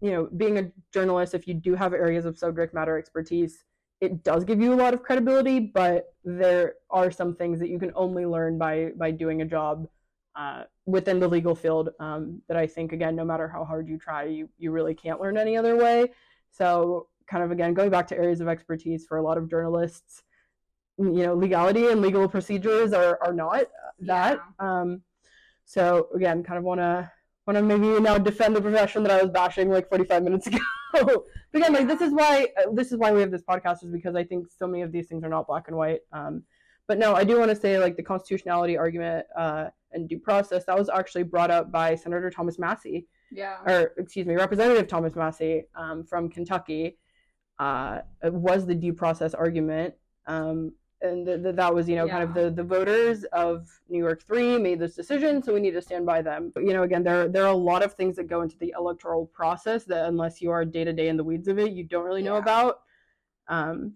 you 0.00 0.10
know, 0.12 0.28
being 0.36 0.58
a 0.58 0.70
journalist, 0.92 1.34
if 1.34 1.46
you 1.46 1.54
do 1.54 1.74
have 1.74 1.92
areas 1.92 2.24
of 2.24 2.38
subject 2.38 2.72
matter 2.72 2.96
expertise, 2.96 3.64
it 4.00 4.24
does 4.24 4.44
give 4.44 4.60
you 4.60 4.72
a 4.72 4.76
lot 4.76 4.94
of 4.94 5.02
credibility, 5.02 5.60
but 5.60 6.14
there 6.24 6.76
are 6.88 7.10
some 7.10 7.34
things 7.34 7.58
that 7.60 7.68
you 7.68 7.78
can 7.78 7.92
only 7.94 8.24
learn 8.24 8.56
by 8.56 8.92
by 8.96 9.10
doing 9.10 9.42
a 9.42 9.44
job 9.44 9.86
uh, 10.40 10.64
within 10.86 11.20
the 11.20 11.28
legal 11.28 11.54
field 11.54 11.90
um, 12.00 12.40
that 12.48 12.56
I 12.56 12.66
think 12.66 12.92
again, 12.92 13.14
no 13.14 13.26
matter 13.26 13.46
how 13.46 13.62
hard 13.62 13.86
you 13.86 13.98
try, 13.98 14.24
you 14.24 14.48
you 14.56 14.70
really 14.70 14.94
can't 14.94 15.20
learn 15.20 15.36
any 15.36 15.54
other 15.54 15.76
way. 15.76 16.12
So 16.50 17.08
kind 17.28 17.44
of 17.44 17.50
again 17.50 17.74
going 17.74 17.90
back 17.90 18.06
to 18.08 18.16
areas 18.16 18.40
of 18.40 18.48
expertise 18.48 19.04
for 19.06 19.18
a 19.18 19.22
lot 19.22 19.36
of 19.36 19.50
journalists, 19.50 20.22
you 20.96 21.24
know, 21.24 21.34
legality 21.34 21.88
and 21.88 22.00
legal 22.00 22.26
procedures 22.26 22.94
are 22.94 23.18
are 23.22 23.34
not 23.34 23.66
that. 24.00 24.38
Yeah. 24.38 24.80
Um, 24.80 25.02
so 25.66 26.08
again, 26.14 26.42
kind 26.42 26.56
of 26.56 26.64
want 26.64 26.80
to 26.80 27.12
want 27.46 27.58
to 27.58 27.62
maybe 27.62 28.00
now 28.00 28.16
defend 28.16 28.56
the 28.56 28.62
profession 28.62 29.02
that 29.02 29.12
I 29.12 29.20
was 29.22 29.30
bashing 29.30 29.68
like 29.68 29.90
45 29.90 30.22
minutes 30.22 30.46
ago. 30.46 30.58
but 30.92 31.22
again, 31.52 31.74
like 31.74 31.86
this 31.86 32.00
is 32.00 32.14
why 32.14 32.48
uh, 32.56 32.72
this 32.72 32.92
is 32.92 32.98
why 32.98 33.12
we 33.12 33.20
have 33.20 33.30
this 33.30 33.42
podcast 33.42 33.84
is 33.84 33.90
because 33.92 34.16
I 34.16 34.24
think 34.24 34.46
so 34.50 34.66
many 34.66 34.82
of 34.82 34.90
these 34.90 35.06
things 35.08 35.22
are 35.22 35.28
not 35.28 35.46
black 35.46 35.68
and 35.68 35.76
white. 35.76 36.00
Um, 36.14 36.44
but 36.88 36.98
no, 36.98 37.14
I 37.14 37.24
do 37.24 37.38
want 37.38 37.50
to 37.50 37.56
say 37.56 37.78
like 37.78 37.96
the 37.96 38.02
constitutionality 38.02 38.78
argument 38.78 39.26
uh, 39.36 39.66
and 39.92 40.08
due 40.08 40.18
process 40.18 40.64
that 40.64 40.78
was 40.78 40.88
actually 40.88 41.24
brought 41.24 41.50
up 41.50 41.70
by 41.70 41.94
Senator 41.94 42.30
Thomas 42.30 42.58
Massie. 42.58 43.06
Yeah. 43.30 43.58
Or 43.66 43.92
excuse 43.96 44.26
me, 44.26 44.34
Representative 44.34 44.88
Thomas 44.88 45.14
Massie 45.14 45.64
um, 45.74 46.04
from 46.04 46.28
Kentucky. 46.28 46.98
Uh, 47.58 48.00
was 48.24 48.64
the 48.64 48.74
due 48.74 48.94
process 48.94 49.34
argument. 49.34 49.92
Um, 50.26 50.72
and 51.02 51.26
th- 51.26 51.42
th- 51.42 51.56
that 51.56 51.74
was 51.74 51.88
you 51.88 51.96
know 51.96 52.06
yeah. 52.06 52.12
kind 52.12 52.24
of 52.24 52.34
the 52.34 52.50
the 52.50 52.62
voters 52.62 53.24
of 53.32 53.68
New 53.88 53.98
York 53.98 54.22
three 54.26 54.58
made 54.58 54.78
this 54.78 54.94
decision, 54.94 55.42
so 55.42 55.52
we 55.54 55.60
need 55.60 55.72
to 55.72 55.82
stand 55.82 56.06
by 56.06 56.22
them. 56.22 56.52
But 56.54 56.64
you 56.64 56.72
know, 56.72 56.82
again, 56.82 57.02
there 57.02 57.28
there 57.28 57.44
are 57.44 57.52
a 57.52 57.56
lot 57.56 57.82
of 57.82 57.94
things 57.94 58.16
that 58.16 58.28
go 58.28 58.42
into 58.42 58.56
the 58.58 58.74
electoral 58.78 59.26
process 59.26 59.84
that 59.84 60.06
unless 60.06 60.40
you 60.40 60.50
are 60.50 60.64
day 60.64 60.84
to 60.84 60.92
day 60.92 61.08
in 61.08 61.16
the 61.16 61.24
weeds 61.24 61.48
of 61.48 61.58
it, 61.58 61.72
you 61.72 61.84
don't 61.84 62.04
really 62.04 62.22
know 62.22 62.34
yeah. 62.34 62.42
about. 62.42 62.80
Um, 63.48 63.94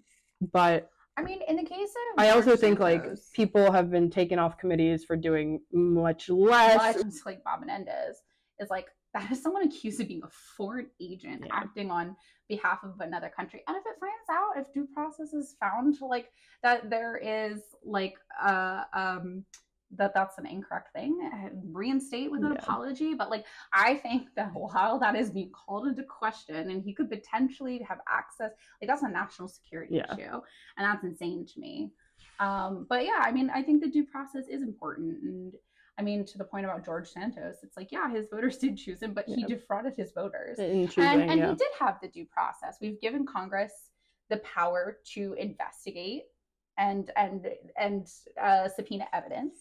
but 0.52 0.90
I 1.16 1.22
mean, 1.22 1.40
in 1.46 1.56
the 1.56 1.64
case 1.64 1.90
of 1.90 2.24
I 2.24 2.30
also 2.30 2.56
think 2.56 2.80
like 2.80 3.04
people 3.32 3.70
have 3.70 3.90
been 3.90 4.10
taken 4.10 4.38
off 4.38 4.58
committees 4.58 5.04
for 5.04 5.16
doing 5.16 5.60
much 5.72 6.28
less. 6.28 6.96
Much 6.96 7.14
like 7.24 7.44
Bob 7.44 7.60
Menendez 7.60 8.22
is 8.58 8.70
like 8.70 8.86
that 9.12 9.30
is 9.30 9.40
someone 9.40 9.64
accused 9.64 10.00
of 10.00 10.08
being 10.08 10.22
a 10.24 10.28
foreign 10.56 10.88
agent 11.00 11.44
yeah. 11.46 11.54
acting 11.54 11.90
on 11.90 12.16
behalf 12.48 12.80
of 12.82 13.00
another 13.00 13.30
country. 13.34 13.62
And 13.68 13.76
if 13.76 13.84
it 13.86 14.00
finds 14.00 14.28
out, 14.30 14.60
if 14.60 14.72
due 14.74 14.88
process 14.92 15.32
is 15.32 15.54
found 15.60 15.96
like 16.00 16.30
that 16.62 16.90
there 16.90 17.16
is 17.16 17.60
like 17.84 18.14
uh 18.42 18.82
um 18.92 19.44
that 19.96 20.12
that's 20.14 20.38
an 20.38 20.46
incorrect 20.46 20.92
thing 20.92 21.18
reinstate 21.72 22.30
with 22.30 22.42
an 22.44 22.52
yeah. 22.52 22.58
apology 22.58 23.14
but 23.14 23.30
like 23.30 23.44
i 23.72 23.94
think 23.94 24.28
that 24.36 24.50
while 24.54 24.98
that 24.98 25.16
is 25.16 25.30
being 25.30 25.50
called 25.50 25.86
into 25.86 26.02
question 26.02 26.70
and 26.70 26.82
he 26.82 26.92
could 26.92 27.10
potentially 27.10 27.84
have 27.86 27.98
access 28.08 28.52
like 28.80 28.88
that's 28.88 29.02
a 29.02 29.08
national 29.08 29.48
security 29.48 29.96
yeah. 29.96 30.12
issue 30.12 30.40
and 30.76 30.84
that's 30.84 31.04
insane 31.04 31.46
to 31.46 31.60
me 31.60 31.90
Um, 32.40 32.86
but 32.88 33.04
yeah, 33.04 33.20
I 33.22 33.32
mean, 33.32 33.50
I 33.50 33.62
think 33.62 33.82
the 33.82 33.90
due 33.90 34.04
process 34.04 34.46
is 34.48 34.62
important. 34.62 35.22
And 35.22 35.52
I 35.98 36.02
mean, 36.02 36.24
to 36.26 36.38
the 36.38 36.44
point 36.44 36.64
about 36.64 36.84
George 36.84 37.08
Santos, 37.08 37.56
it's 37.62 37.76
like, 37.76 37.92
yeah, 37.92 38.10
his 38.10 38.26
voters 38.30 38.58
did 38.64 38.76
choose 38.76 39.02
him, 39.02 39.14
but 39.14 39.26
he 39.26 39.44
defrauded 39.44 39.94
his 39.96 40.12
voters. 40.12 40.56
Choosing, 40.56 41.04
and 41.04 41.30
and 41.30 41.40
yeah. 41.40 41.50
he 41.50 41.54
did 41.54 41.70
have 41.78 41.98
the 42.02 42.08
due 42.08 42.26
process. 42.26 42.78
We've 42.80 43.00
given 43.00 43.26
Congress 43.26 43.72
the 44.30 44.38
power 44.38 44.98
to 45.14 45.34
investigate 45.34 46.24
and 46.78 47.10
and 47.16 47.46
and 47.78 48.08
uh, 48.42 48.68
subpoena 48.68 49.06
evidence, 49.12 49.54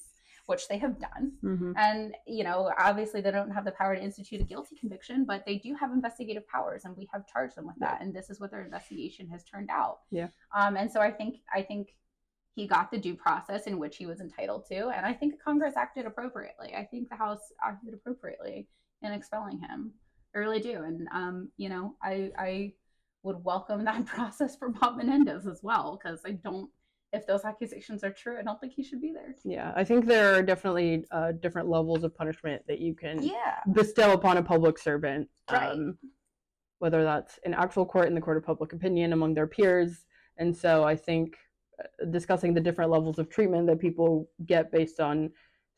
which 0.45 0.67
they 0.67 0.77
have 0.77 0.99
done. 0.99 1.33
Mhm. 1.41 1.73
And 1.77 2.15
you 2.27 2.43
know, 2.43 2.71
obviously, 2.77 3.21
they 3.21 3.31
don't 3.31 3.51
have 3.51 3.65
the 3.65 3.71
power 3.71 3.95
to 3.95 4.01
institute 4.01 4.41
a 4.41 4.43
guilty 4.43 4.75
conviction, 4.75 5.25
but 5.25 5.45
they 5.45 5.57
do 5.57 5.73
have 5.75 5.91
investigative 5.91 6.47
powers, 6.47 6.85
and 6.85 6.95
we 6.97 7.07
have 7.13 7.27
charged 7.27 7.55
them 7.55 7.67
with 7.67 7.77
that. 7.77 8.01
And 8.01 8.13
this 8.13 8.29
is 8.29 8.39
what 8.39 8.51
their 8.51 8.63
investigation 8.63 9.27
has 9.29 9.43
turned 9.43 9.69
out. 9.69 9.99
Yeah. 10.11 10.29
Um, 10.53 10.75
and 10.77 10.91
so 10.91 10.99
I 11.01 11.11
think 11.11 11.41
I 11.53 11.61
think 11.61 11.95
he 12.55 12.67
got 12.67 12.91
the 12.91 12.99
due 12.99 13.15
process 13.15 13.65
in 13.65 13.79
which 13.79 13.97
he 13.97 14.05
was 14.05 14.21
entitled 14.21 14.65
to, 14.67 14.89
and 14.89 15.05
I 15.05 15.13
think 15.13 15.41
Congress 15.41 15.75
acted 15.75 16.05
appropriately. 16.05 16.75
I 16.75 16.85
think 16.85 17.09
the 17.09 17.15
House 17.15 17.51
acted 17.63 17.93
appropriately 17.93 18.67
in 19.01 19.11
expelling 19.11 19.59
him. 19.59 19.93
I 20.35 20.39
really 20.39 20.59
do, 20.59 20.83
and 20.83 21.07
um, 21.11 21.49
you 21.57 21.69
know, 21.69 21.95
I 22.01 22.31
I 22.37 22.73
would 23.23 23.43
welcome 23.43 23.85
that 23.85 24.05
process 24.17 24.55
for 24.55 24.69
Bob 24.69 24.97
Menendez 24.97 25.47
as 25.47 25.61
well, 25.63 25.97
because 26.01 26.21
I 26.25 26.31
don't. 26.31 26.69
If 27.13 27.27
those 27.27 27.45
accusations 27.45 28.03
are 28.03 28.09
true, 28.11 28.39
I 28.39 28.41
don't 28.41 28.59
think 28.59 28.73
he 28.73 28.83
should 28.83 28.99
be 28.99 29.13
there. 29.13 29.35
Yeah, 29.45 29.71
I 29.75 29.83
think 29.83 30.07
there 30.07 30.33
are 30.33 30.41
definitely 30.41 31.05
uh, 31.11 31.33
different 31.33 31.69
levels 31.69 32.03
of 32.03 32.15
punishment 32.17 32.63
that 32.67 32.79
you 32.79 32.95
can 32.95 33.21
Yeah. 33.21 33.59
bestow 33.71 34.13
upon 34.13 34.37
a 34.37 34.43
public 34.43 34.79
servant. 34.79 35.29
Right. 35.49 35.71
Um, 35.71 35.97
whether 36.79 37.03
that's 37.03 37.37
in 37.45 37.53
actual 37.53 37.85
court 37.85 38.07
in 38.07 38.15
the 38.15 38.19
court 38.19 38.35
of 38.35 38.43
public 38.43 38.73
opinion 38.73 39.13
among 39.13 39.35
their 39.35 39.47
peers. 39.47 40.05
And 40.37 40.53
so 40.57 40.83
I 40.83 40.95
think 40.97 41.37
uh, 41.79 42.05
discussing 42.09 42.53
the 42.53 42.59
different 42.59 42.91
levels 42.91 43.19
of 43.19 43.29
treatment 43.29 43.67
that 43.67 43.79
people 43.79 44.27
get 44.45 44.69
based 44.71 44.99
on 44.99 45.29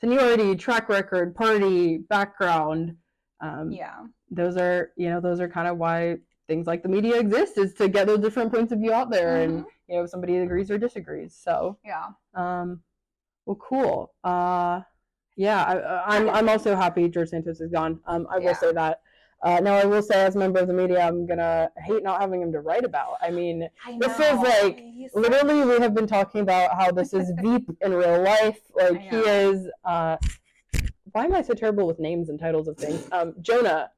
seniority, 0.02 0.56
track 0.56 0.88
record, 0.90 1.36
party, 1.36 1.98
background, 1.98 2.95
um, 3.41 3.72
Yeah. 3.72 4.06
those 4.32 4.56
are, 4.57 4.94
you 4.95 5.10
know, 5.10 5.20
those 5.20 5.40
are 5.41 5.49
kind 5.49 5.68
of 5.68 5.78
why 5.78 6.18
things 6.48 6.66
like 6.66 6.82
the 6.82 6.90
media 6.90 7.20
exist 7.20 7.57
is 7.57 7.74
to 7.76 7.88
get 7.90 8.07
those 8.07 8.20
different 8.20 8.52
points 8.53 8.72
of 8.72 8.80
view 8.80 8.94
out 8.94 9.12
there 9.12 9.41
and, 9.41 9.64
Mhm. 9.64 9.66
You 9.88 9.95
know, 9.98 10.06
somebody 10.06 10.38
agrees 10.38 10.72
or 10.72 10.78
disagrees. 10.78 11.36
So, 11.36 11.78
Yeah. 11.86 12.07
um, 12.34 12.82
well, 13.45 13.56
cool. 13.57 14.14
Uh, 14.24 14.82
yeah, 15.36 15.64
I, 15.64 15.76
I- 15.78 16.16
I'm 16.18 16.30
I'm 16.30 16.49
also 16.49 16.76
happy 16.76 17.07
George 17.10 17.30
Santos 17.30 17.60
is 17.62 17.72
gone. 17.72 17.99
Um, 18.07 18.28
I 18.30 18.38
Yeah. 18.38 18.48
will 18.48 18.56
say 18.56 18.72
that. 18.74 19.02
Uh, 19.44 19.60
now, 19.60 19.76
I 19.76 19.86
will 19.86 20.02
say, 20.02 20.26
as 20.26 20.36
a 20.36 20.40
member 20.40 20.60
of 20.60 20.68
the 20.68 20.74
media, 20.74 21.06
I'm 21.06 21.28
gonna 21.28 21.70
hate 21.78 22.02
not 22.03 22.20
having 22.22 22.41
him 22.41 22.52
to 22.53 22.62
write 22.62 22.84
about. 22.86 23.18
I 23.22 23.30
mean, 23.30 23.70
I 23.86 23.98
This 23.99 24.20
is 24.20 24.40
like, 24.40 24.80
He's 24.80 25.14
literally, 25.14 25.64
we 25.66 25.80
have 25.82 25.94
been 25.94 26.07
talking 26.07 26.41
about 26.41 26.76
how 26.76 26.90
this 26.91 27.14
is 27.14 27.32
Veep 27.41 27.70
in 27.82 27.94
real 27.94 28.22
life. 28.24 28.60
Like 28.74 29.02
he 29.02 29.18
is. 29.18 29.68
Uh, 29.84 30.18
why 31.12 31.26
am 31.26 31.34
I 31.36 31.41
so 31.44 31.53
terrible 31.53 31.86
with 31.86 31.99
names 31.99 32.30
and 32.30 32.40
titles 32.40 32.68
of 32.68 32.78
things? 32.78 33.07
Um, 33.12 33.36
Jonah. 33.41 33.91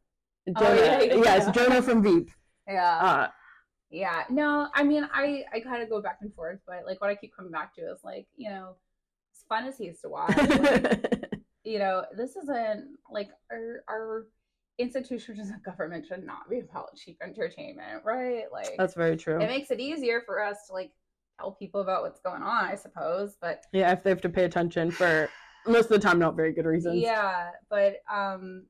Jonah. 0.48 0.70
Oh, 0.70 0.74
yeah, 0.74 1.02
yeah. 1.02 1.16
Yes, 1.16 1.56
Jonah 1.56 1.82
from 1.82 2.04
Veep. 2.04 2.30
Yeah. 2.68 2.98
Uh, 2.98 3.28
Yeah, 3.90 4.24
no, 4.30 4.68
I 4.74 4.84
mean, 4.84 5.08
I 5.14 5.46
I 5.54 5.60
kind 5.62 5.82
of 5.82 5.90
go 5.90 6.02
back 6.02 6.18
and 6.22 6.34
forth, 6.34 6.60
but 6.68 6.86
like 6.86 7.00
what 7.00 7.10
I 7.10 7.16
keep 7.16 7.36
coming 7.36 7.52
back 7.52 7.74
to 7.76 7.82
is 7.82 8.00
like, 8.04 8.28
you 8.36 8.50
know, 8.50 8.76
as 9.34 9.44
fun 9.48 9.66
as 9.66 9.78
he 9.78 9.86
is 9.86 10.02
to 10.02 10.10
watch, 10.10 10.36
like, 10.36 11.30
you 11.64 11.80
know, 11.80 12.04
this 12.16 12.36
isn't 12.36 12.98
like 13.10 13.30
our 13.52 13.84
our 13.90 14.28
institutions 14.78 15.50
of 15.56 15.64
government 15.64 16.06
should 16.06 16.26
not 16.26 16.50
be 16.50 16.60
about 16.60 16.96
cheap 16.96 17.18
entertainment, 17.24 18.04
right? 18.04 18.46
Like, 18.52 18.76
that's 18.78 18.94
very 18.94 19.16
true. 19.16 19.42
it 19.42 19.48
makes 19.48 19.72
it 19.72 19.80
easier 19.80 20.22
for 20.26 20.44
us 20.44 20.68
to 20.68 20.74
like 20.74 20.92
tell 21.40 21.52
people 21.52 21.82
about 21.82 22.04
what's 22.04 22.20
going 22.20 22.42
on, 22.42 22.66
I 22.66 22.76
suppose, 22.76 23.38
but 23.40 23.64
Yeah, 23.72 23.92
if 23.94 24.04
they 24.04 24.10
have 24.10 24.22
to 24.22 24.30
pay 24.30 24.44
attention 24.44 24.92
for 24.92 25.30
most 25.66 25.86
of 25.86 25.90
the 25.90 26.00
time, 26.00 26.20
not 26.20 26.36
very 26.36 26.52
good 26.52 26.66
reasons. 26.66 27.02
yeah, 27.02 27.52
but 27.70 27.98
um, 28.12 28.66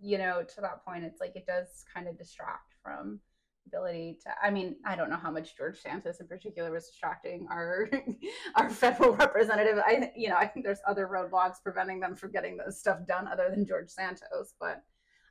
you 0.00 0.18
know, 0.18 0.42
to 0.42 0.60
that 0.62 0.84
point, 0.84 1.04
it's 1.04 1.20
like 1.20 1.36
it 1.36 1.46
does 1.46 1.84
kind 1.92 2.08
of 2.08 2.18
distract 2.18 2.74
from 2.82 3.20
ability 3.68 4.18
to 4.22 4.30
i 4.42 4.50
mean 4.50 4.76
i 4.84 4.96
don't 4.96 5.10
know 5.10 5.16
how 5.16 5.30
much 5.30 5.56
george 5.56 5.78
santos 5.80 6.20
in 6.20 6.26
particular 6.26 6.70
was 6.70 6.86
distracting 6.86 7.46
our 7.50 7.88
our 8.56 8.70
federal 8.70 9.14
representative. 9.14 9.78
I 9.78 10.10
you 10.16 10.28
know 10.28 10.36
i 10.36 10.46
think 10.46 10.64
there's 10.64 10.80
other 10.86 11.06
roadblocks 11.06 11.62
preventing 11.62 12.00
them 12.00 12.16
from 12.16 12.32
getting 12.32 12.56
this 12.56 12.80
stuff 12.80 12.98
done 13.06 13.28
other 13.28 13.48
than 13.50 13.66
george 13.66 13.90
santos 13.90 14.54
but 14.60 14.82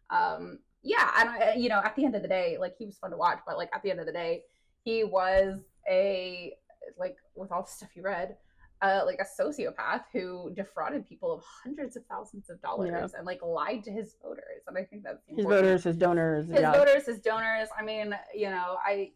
um 0.09 0.59
yeah 0.83 1.09
and 1.17 1.61
you 1.61 1.69
know 1.69 1.81
at 1.83 1.95
the 1.95 2.05
end 2.05 2.15
of 2.15 2.21
the 2.21 2.27
day 2.27 2.57
like 2.59 2.75
he 2.77 2.85
was 2.85 2.97
fun 2.97 3.11
to 3.11 3.17
watch 3.17 3.39
but 3.45 3.57
like 3.57 3.69
at 3.73 3.81
the 3.83 3.91
end 3.91 3.99
of 3.99 4.05
the 4.05 4.11
day 4.11 4.43
he 4.83 5.03
was 5.03 5.59
a 5.89 6.53
like 6.97 7.17
with 7.35 7.51
all 7.51 7.63
the 7.63 7.69
stuff 7.69 7.89
you 7.95 8.03
read 8.03 8.37
uh, 8.81 9.01
like 9.05 9.19
a 9.19 9.41
sociopath 9.41 10.03
who 10.13 10.51
defrauded 10.55 11.05
people 11.07 11.31
of 11.33 11.43
hundreds 11.63 11.95
of 11.95 12.03
thousands 12.05 12.49
of 12.49 12.61
dollars 12.61 12.89
Yeah. 12.91 13.07
and 13.17 13.25
like 13.25 13.41
lied 13.41 13.83
to 13.85 13.91
his 13.91 14.15
voters 14.21 14.61
and 14.67 14.77
i 14.77 14.83
think 14.83 15.03
that's 15.03 15.19
His 15.27 15.45
voters, 15.45 15.83
his 15.83 15.97
donors. 15.97 16.47
his 16.47 16.59
yeah. 16.61 16.71
voters, 16.73 17.05
his 17.05 17.19
donors. 17.19 17.69
I 17.77 17.83
mean, 17.83 18.15
you 18.35 18.49
know, 18.49 18.77
I, 18.85 19.11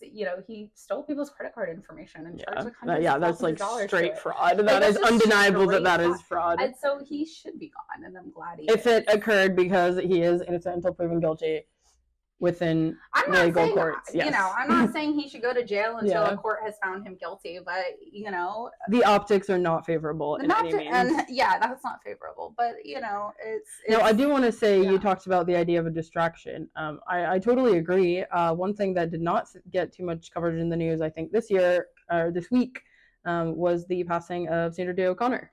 you 0.00 0.24
know, 0.24 0.36
he 0.46 0.70
stole 0.74 1.02
people's 1.02 1.30
credit 1.30 1.54
card 1.54 1.68
information 1.68 2.26
and 2.26 2.38
charged 2.38 2.48
Yeah, 2.58 2.64
like 2.64 2.72
that- 2.72 2.78
hundreds 2.80 3.04
yeah, 3.04 3.18
that's 3.18 3.42
like 3.42 3.52
of 3.54 3.58
dollars 3.58 3.82
to 3.82 3.88
straight 3.88 4.18
fraud. 4.18 4.56
That 4.58 4.66
that's 4.66 4.96
is 4.96 5.02
undeniable 5.02 5.66
that 5.68 5.84
that 5.84 6.00
is 6.00 6.20
fraud. 6.22 6.58
fraud. 6.58 6.60
And 6.62 6.74
so 6.76 7.04
he 7.04 7.24
should 7.26 7.58
be 7.58 7.68
gone, 7.70 8.04
and 8.06 8.16
I'm 8.16 8.30
glad 8.30 8.60
he. 8.60 8.66
If 8.70 8.80
is. 8.86 8.86
it 8.86 9.04
occurred 9.08 9.54
because 9.56 9.98
he 9.98 10.22
is 10.22 10.40
innocent 10.42 10.76
until 10.76 10.94
proven 10.94 11.20
guilty 11.20 11.62
within 12.42 12.98
I'm 13.14 13.30
not 13.30 13.46
legal 13.46 13.62
saying, 13.62 13.74
courts, 13.76 14.10
you 14.12 14.28
know, 14.30 14.52
I'm 14.58 14.68
not 14.68 14.92
saying 14.92 15.14
he 15.14 15.28
should 15.28 15.42
go 15.42 15.54
to 15.54 15.64
jail 15.64 15.96
until 16.00 16.24
Yeah. 16.24 16.32
a 16.32 16.36
court 16.36 16.58
has 16.64 16.74
found 16.82 17.06
him 17.06 17.16
guilty, 17.18 17.60
but 17.64 17.84
you 18.02 18.32
know, 18.32 18.68
the 18.88 19.04
optics 19.04 19.48
are 19.48 19.58
not 19.58 19.86
favorable 19.86 20.34
in 20.36 20.48
not 20.48 20.60
any 20.62 20.70
to- 20.72 20.76
means. 20.78 20.90
and 20.92 21.24
yeah, 21.28 21.58
that's 21.60 21.84
not 21.84 22.00
favorable. 22.04 22.52
But 22.58 22.84
you 22.84 23.00
know, 23.00 23.32
it's, 23.46 23.70
it's 23.86 23.96
No, 23.96 24.04
I 24.04 24.12
do 24.12 24.28
want 24.28 24.42
to 24.44 24.50
say 24.50 24.82
yeah. 24.82 24.90
you 24.90 24.98
talked 24.98 25.26
about 25.26 25.46
the 25.46 25.54
idea 25.54 25.78
of 25.78 25.86
a 25.86 25.90
distraction. 25.90 26.68
Um, 26.74 26.98
I, 27.08 27.34
I 27.34 27.38
totally 27.38 27.78
agree. 27.78 28.24
Uh, 28.24 28.52
one 28.54 28.74
thing 28.74 28.92
that 28.94 29.10
did 29.12 29.20
not 29.22 29.46
get 29.70 29.92
too 29.92 30.04
much 30.04 30.32
coverage 30.32 30.60
in 30.60 30.68
the 30.68 30.76
news, 30.76 31.00
I 31.00 31.10
think, 31.10 31.30
this 31.30 31.48
year 31.48 31.86
or 32.10 32.32
this 32.32 32.50
week, 32.50 32.82
um, 33.24 33.56
was 33.56 33.86
the 33.86 34.02
passing 34.02 34.48
of 34.48 34.74
Sandra 34.74 34.96
Day 34.96 35.06
O'Connor 35.06 35.52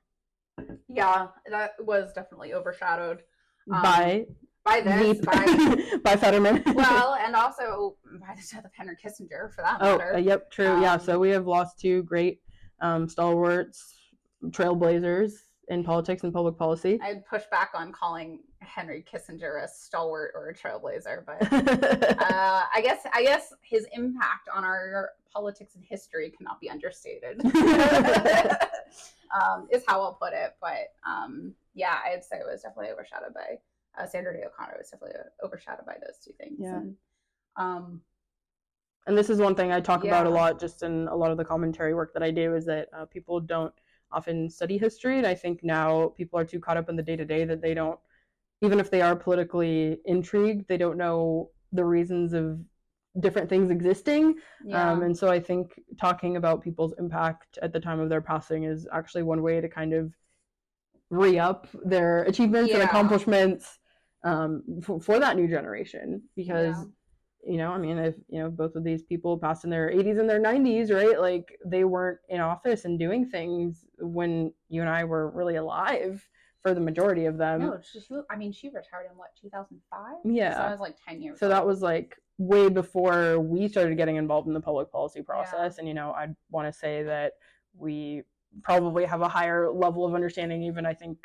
Yeah, 0.87 1.27
that 1.51 1.73
was 1.85 2.11
definitely 2.13 2.55
overshadowed 2.55 3.19
Um, 3.71 3.83
by 3.83 4.25
by 4.69 4.81
this, 4.81 5.17
Veep, 5.17 5.25
by 5.25 5.97
by 6.03 6.15
Fetterman. 6.15 6.63
well, 6.75 7.15
and 7.15 7.35
also 7.35 7.95
by 8.19 8.35
the 8.35 8.41
death 8.51 8.65
of 8.65 8.71
Henry 8.73 8.95
Kissinger, 9.03 9.53
for 9.53 9.61
that 9.61 9.77
oh, 9.81 9.97
matter. 9.97 10.15
uh, 10.15 10.19
yep, 10.19 10.51
true. 10.51 10.81
yeah, 10.81 10.93
Um, 10.93 10.99
so 10.99 11.19
we 11.19 11.29
have 11.29 11.47
lost 11.47 11.79
two 11.79 12.03
great 12.03 12.41
um, 12.81 13.07
stalwarts, 13.07 13.95
trailblazers 14.47 15.33
in 15.69 15.83
politics 15.83 16.23
and 16.23 16.33
public 16.33 16.57
policy. 16.57 16.99
I'd 17.01 17.25
push 17.25 17.43
back 17.51 17.71
on 17.75 17.91
calling 17.91 18.39
Henry 18.59 19.05
Kissinger 19.11 19.63
a 19.63 19.67
stalwart 19.67 20.31
or 20.33 20.49
a 20.49 20.55
trailblazer, 20.55 21.25
but 21.25 21.41
uh, 21.53 22.63
I 22.73 22.81
guess 22.81 23.01
I 23.13 23.23
guess 23.23 23.53
his 23.61 23.85
impact 23.93 24.49
on 24.53 24.63
our 24.63 25.11
politics 25.31 25.75
and 25.75 25.83
history 25.83 26.33
cannot 26.35 26.59
be 26.59 26.69
understated. 26.69 27.39
um, 29.31 29.67
is 29.71 29.83
how 29.87 30.01
I'll 30.01 30.17
put 30.19 30.33
it. 30.33 30.55
But 30.59 30.93
um, 31.07 31.53
yeah, 31.75 31.97
I'd 32.05 32.23
say 32.23 32.37
it 32.37 32.45
was 32.49 32.61
definitely 32.61 32.91
overshadowed 32.91 33.33
by 33.33 33.59
uh, 33.99 34.07
Sandra 34.07 34.33
Day 34.33 34.43
O'Connor. 34.45 34.75
Was 34.77 34.89
definitely 34.89 35.19
overshadowed 35.43 35.85
by 35.85 35.95
those 35.95 36.17
two 36.23 36.31
things. 36.39 36.57
Yeah. 36.59 36.77
And, 36.77 36.95
um, 37.57 38.01
and 39.07 39.17
this 39.17 39.29
is 39.29 39.39
one 39.39 39.55
thing 39.55 39.71
I 39.71 39.79
talk 39.79 40.03
about 40.03 40.27
a 40.27 40.29
lot 40.29 40.59
just 40.59 40.83
in 40.83 41.07
a 41.07 41.15
lot 41.15 41.31
of 41.31 41.37
the 41.37 41.45
commentary 41.45 41.93
work 41.93 42.13
that 42.13 42.23
I 42.23 42.31
do 42.31 42.55
is 42.55 42.65
that 42.65 42.89
uh, 42.95 43.05
people 43.05 43.39
don't 43.39 43.73
often 44.11 44.49
study 44.49 44.77
history. 44.77 45.17
And 45.17 45.25
I 45.25 45.33
think 45.33 45.63
now 45.63 46.13
people 46.15 46.37
are 46.39 46.45
too 46.45 46.59
caught 46.59 46.77
up 46.77 46.89
in 46.89 46.95
the 46.95 47.03
day 47.03 47.15
to 47.15 47.25
day 47.25 47.45
that 47.45 47.61
they 47.61 47.73
don't, 47.73 47.99
even 48.61 48.79
if 48.79 48.91
they 48.91 49.01
are 49.01 49.15
politically 49.15 49.99
intrigued, 50.05 50.67
they 50.67 50.77
don't 50.77 50.97
know 50.97 51.49
the 51.71 51.85
reasons 51.85 52.33
of 52.33 52.59
different 53.19 53.49
things 53.49 53.71
existing. 53.71 54.35
yeah. 54.63 54.91
Um, 54.91 55.01
and 55.01 55.17
so 55.17 55.29
I 55.29 55.39
think 55.39 55.79
talking 55.99 56.37
about 56.37 56.61
people's 56.61 56.93
impact 56.99 57.57
at 57.61 57.73
the 57.73 57.79
time 57.79 57.99
of 57.99 58.09
their 58.09 58.21
passing 58.21 58.65
is 58.65 58.87
actually 58.91 59.23
one 59.23 59.41
way 59.41 59.59
to 59.59 59.69
kind 59.69 59.93
of 59.93 60.13
re 61.09 61.39
up 61.39 61.67
their 61.83 62.23
achievements 62.23 62.73
and 62.73 62.83
accomplishments 62.83 63.78
um, 64.23 64.63
for, 64.83 64.99
for 64.99 65.19
that 65.19 65.35
new 65.37 65.47
generation 65.47 66.21
because 66.35 66.75
Yeah. 66.77 67.51
you 67.51 67.57
know, 67.57 67.71
I 67.71 67.77
mean, 67.77 67.97
if 67.97 68.15
you 68.27 68.39
know 68.39 68.49
both 68.49 68.75
of 68.75 68.83
these 68.83 69.01
people 69.01 69.37
passed 69.37 69.63
in 69.63 69.69
their 69.69 69.89
80s 69.89 70.19
and 70.19 70.29
their 70.29 70.41
90s, 70.41 70.91
right? 70.93 71.19
Like 71.19 71.57
they 71.65 71.83
weren't 71.85 72.19
in 72.27 72.41
office 72.41 72.83
and 72.85 72.99
doing 72.99 73.25
things 73.29 73.85
when 73.99 74.53
you 74.67 74.81
and 74.81 74.89
I 74.89 75.05
were 75.05 75.29
really 75.31 75.55
alive 75.55 76.27
for 76.61 76.73
the 76.73 76.81
majority 76.81 77.25
of 77.25 77.37
them. 77.37 77.61
no, 77.61 77.79
she, 77.81 78.01
she- 78.01 78.19
I 78.29 78.35
mean, 78.35 78.51
she 78.51 78.67
retired 78.67 79.07
in 79.09 79.17
what 79.17 79.29
2005. 79.41 80.15
Yeah. 80.25 80.55
so 80.57 80.61
I 80.63 80.71
was 80.71 80.81
like 80.81 80.97
10 81.07 81.21
years. 81.21 81.39
so 81.39 81.47
that 81.47 81.65
was 81.65 81.81
like 81.81 82.17
way 82.37 82.67
before 82.69 83.39
we 83.39 83.67
started 83.69 83.95
getting 83.95 84.17
involved 84.17 84.47
in 84.49 84.53
the 84.53 84.59
public 84.59 84.91
policy 84.91 85.21
process. 85.21 85.77
And 85.77 85.87
you 85.87 85.93
know, 85.93 86.11
I 86.11 86.27
want 86.51 86.67
to 86.71 86.77
say 86.77 87.03
that 87.03 87.33
we 87.73 88.23
probably 88.63 89.05
have 89.05 89.21
a 89.21 89.29
higher 89.29 89.71
level 89.71 90.05
of 90.05 90.13
understanding, 90.13 90.63
even 90.63 90.85
I 90.85 90.93
think 90.93 91.17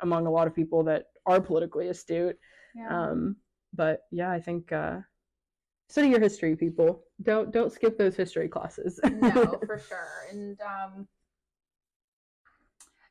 among 0.00 0.26
a 0.26 0.30
lot 0.30 0.46
of 0.46 0.54
people 0.54 0.84
that 0.84 1.06
are 1.26 1.40
politically 1.40 1.88
astute. 1.88 2.38
yeah. 2.74 2.88
Um, 2.88 3.36
but 3.72 4.00
yeah, 4.10 4.30
I 4.30 4.40
think 4.40 4.72
uh, 4.72 4.98
study 5.90 6.08
your 6.08 6.20
history, 6.20 6.56
people. 6.56 7.04
Don't 7.22 7.52
don't 7.52 7.72
skip 7.72 7.98
those 7.98 8.16
history 8.16 8.48
classes. 8.48 8.98
no, 9.04 9.58
for 9.66 9.78
sure. 9.78 10.26
And 10.30 10.58
um 10.60 11.06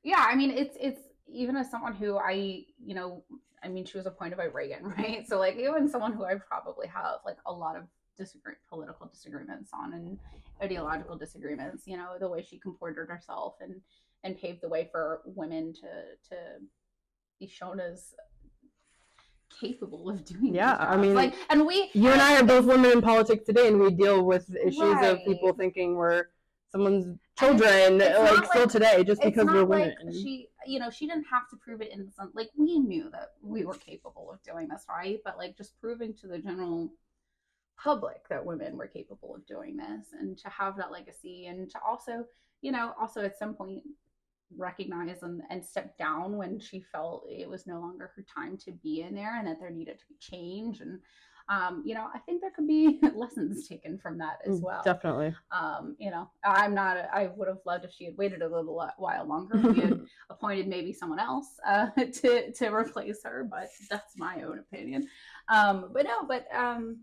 yeah, 0.04 0.26
I 0.28 0.36
mean 0.36 0.52
it's 0.52 0.78
it's 0.80 1.02
even 1.28 1.56
as 1.56 1.70
someone 1.70 1.94
who 1.94 2.18
I, 2.18 2.64
you 2.84 2.96
know, 2.96 3.24
I 3.64 3.68
mean 3.68 3.86
she 3.86 3.98
was 3.98 4.08
appointed 4.08 4.38
by 4.38 4.46
Reagan, 4.46 4.94
right? 4.98 5.28
So 5.28 5.38
like 5.38 5.58
even 5.58 5.88
someone 5.88 6.14
who 6.14 6.24
I 6.24 6.36
probably 6.36 6.88
have 6.88 7.20
like 7.26 7.38
a 7.46 7.52
lot 7.52 7.76
of 7.76 7.84
disagree 8.18 8.56
political 8.70 9.08
disagreements 9.08 9.72
on 9.74 9.94
and 9.94 10.18
ideological 10.62 11.18
disagreements, 11.18 11.84
you 11.86 11.98
know, 11.98 12.16
the 12.20 12.28
way 12.30 12.42
she 12.42 12.58
comported 12.58 13.08
herself 13.08 13.56
and 13.62 13.76
and 14.24 14.38
paved 14.40 14.62
the 14.62 14.70
way 14.70 14.90
for 14.92 15.22
women 15.26 15.74
to 15.74 16.30
to 16.30 16.36
be 17.40 17.48
shown 17.48 17.80
as 17.80 18.14
capable 19.60 20.10
of 20.10 20.24
doing 20.26 20.54
Yeah, 20.54 20.76
I 20.80 20.98
mean, 20.98 21.14
like 21.14 21.34
and 21.50 21.66
we 21.66 21.90
you 21.94 22.10
and 22.10 22.22
I 22.22 22.40
are 22.40 22.44
both 22.44 22.66
women 22.66 22.92
in 22.92 23.02
politics 23.02 23.46
today, 23.46 23.68
and 23.68 23.80
we 23.80 23.92
deal 23.92 24.24
with 24.24 24.54
issues 24.56 25.02
of 25.02 25.20
people 25.26 25.54
thinking 25.54 25.96
we're 25.96 26.26
someone's 26.72 27.18
children, 27.38 27.98
like 27.98 28.46
still 28.46 28.62
like- 28.62 28.70
today, 28.70 29.04
just 29.04 29.22
because 29.22 29.46
we're 29.46 29.64
like 29.66 29.98
women. 30.00 30.14
she 30.14 30.50
you 30.66 30.80
know 30.80 30.90
she 30.90 31.08
didn't 31.08 31.26
have 31.26 31.50
to 31.50 31.56
prove 31.56 31.82
it 31.82 31.92
in 31.92 32.12
some 32.12 32.32
like 32.34 32.50
we 32.58 32.80
knew 32.80 33.10
that 33.10 33.32
we 33.42 33.66
were 33.66 33.76
capable 33.76 34.30
of 34.32 34.42
doing 34.44 34.68
this 34.68 34.86
right? 34.90 35.20
But 35.24 35.38
like 35.38 35.58
just 35.58 35.80
proving 35.80 36.14
to 36.16 36.28
the 36.28 36.40
general 36.40 36.92
public 37.82 38.28
that 38.30 38.46
women 38.46 38.76
were 38.78 38.88
capable 38.88 39.34
of 39.36 39.46
doing 39.48 39.78
this 39.78 40.08
and 40.20 40.38
to 40.38 40.50
have 40.50 40.76
that 40.76 40.92
legacy 40.92 41.46
and 41.46 41.70
to 41.70 41.80
also 41.88 42.26
you 42.62 42.74
know 42.74 42.94
also 43.00 43.22
at 43.24 43.40
some 43.40 43.54
point 43.54 43.82
recognize 44.60 45.24
and, 45.24 45.42
and 45.50 45.64
step 45.66 45.98
down 45.98 46.38
when 46.38 46.60
she 46.60 46.82
felt 46.82 47.26
it 47.30 47.50
was 47.50 47.66
no 47.68 47.80
longer 47.80 48.12
her 48.16 48.24
time 48.24 48.58
to 48.58 48.72
be 48.72 49.02
in 49.02 49.16
there 49.16 49.38
and 49.38 49.48
that 49.48 49.60
there 49.60 49.70
needed 49.72 50.00
to 50.00 50.06
be 50.08 50.16
change 50.20 50.82
and 50.82 51.00
um, 51.50 51.82
you 51.86 51.96
know 51.96 52.08
i 52.14 52.20
think 52.20 52.42
there 52.42 52.52
could 52.52 52.68
be 52.68 53.00
lessons 53.16 53.68
taken 53.68 53.98
from 53.98 54.18
that 54.18 54.38
as 54.46 54.60
Mm, 54.60 54.64
well 54.64 54.84
Definitely. 54.84 55.36
um, 55.52 55.96
you 55.98 56.12
know, 56.12 56.30
I'm 56.46 56.76
not. 56.76 56.98
I 57.12 57.32
would 57.36 57.48
have 57.48 57.58
loved 57.66 57.84
if 57.84 57.92
she 57.92 58.06
had 58.06 58.18
waited 58.18 58.44
a 58.44 58.48
little 58.48 58.88
while 58.98 59.26
longer. 59.28 59.60
We 59.72 59.80
had 59.80 60.00
appointed 60.30 60.68
maybe 60.68 60.94
someone 60.94 61.20
else 61.20 61.48
uh, 61.68 61.88
to 61.98 62.52
to 62.52 62.68
replace 62.74 63.24
her, 63.24 63.48
but 63.50 63.70
that's 63.90 64.16
my 64.18 64.44
own 64.44 64.60
opinion. 64.60 65.08
Um, 65.52 65.90
but 65.92 66.06
no, 66.06 66.24
but 66.28 66.46
um, 66.54 67.00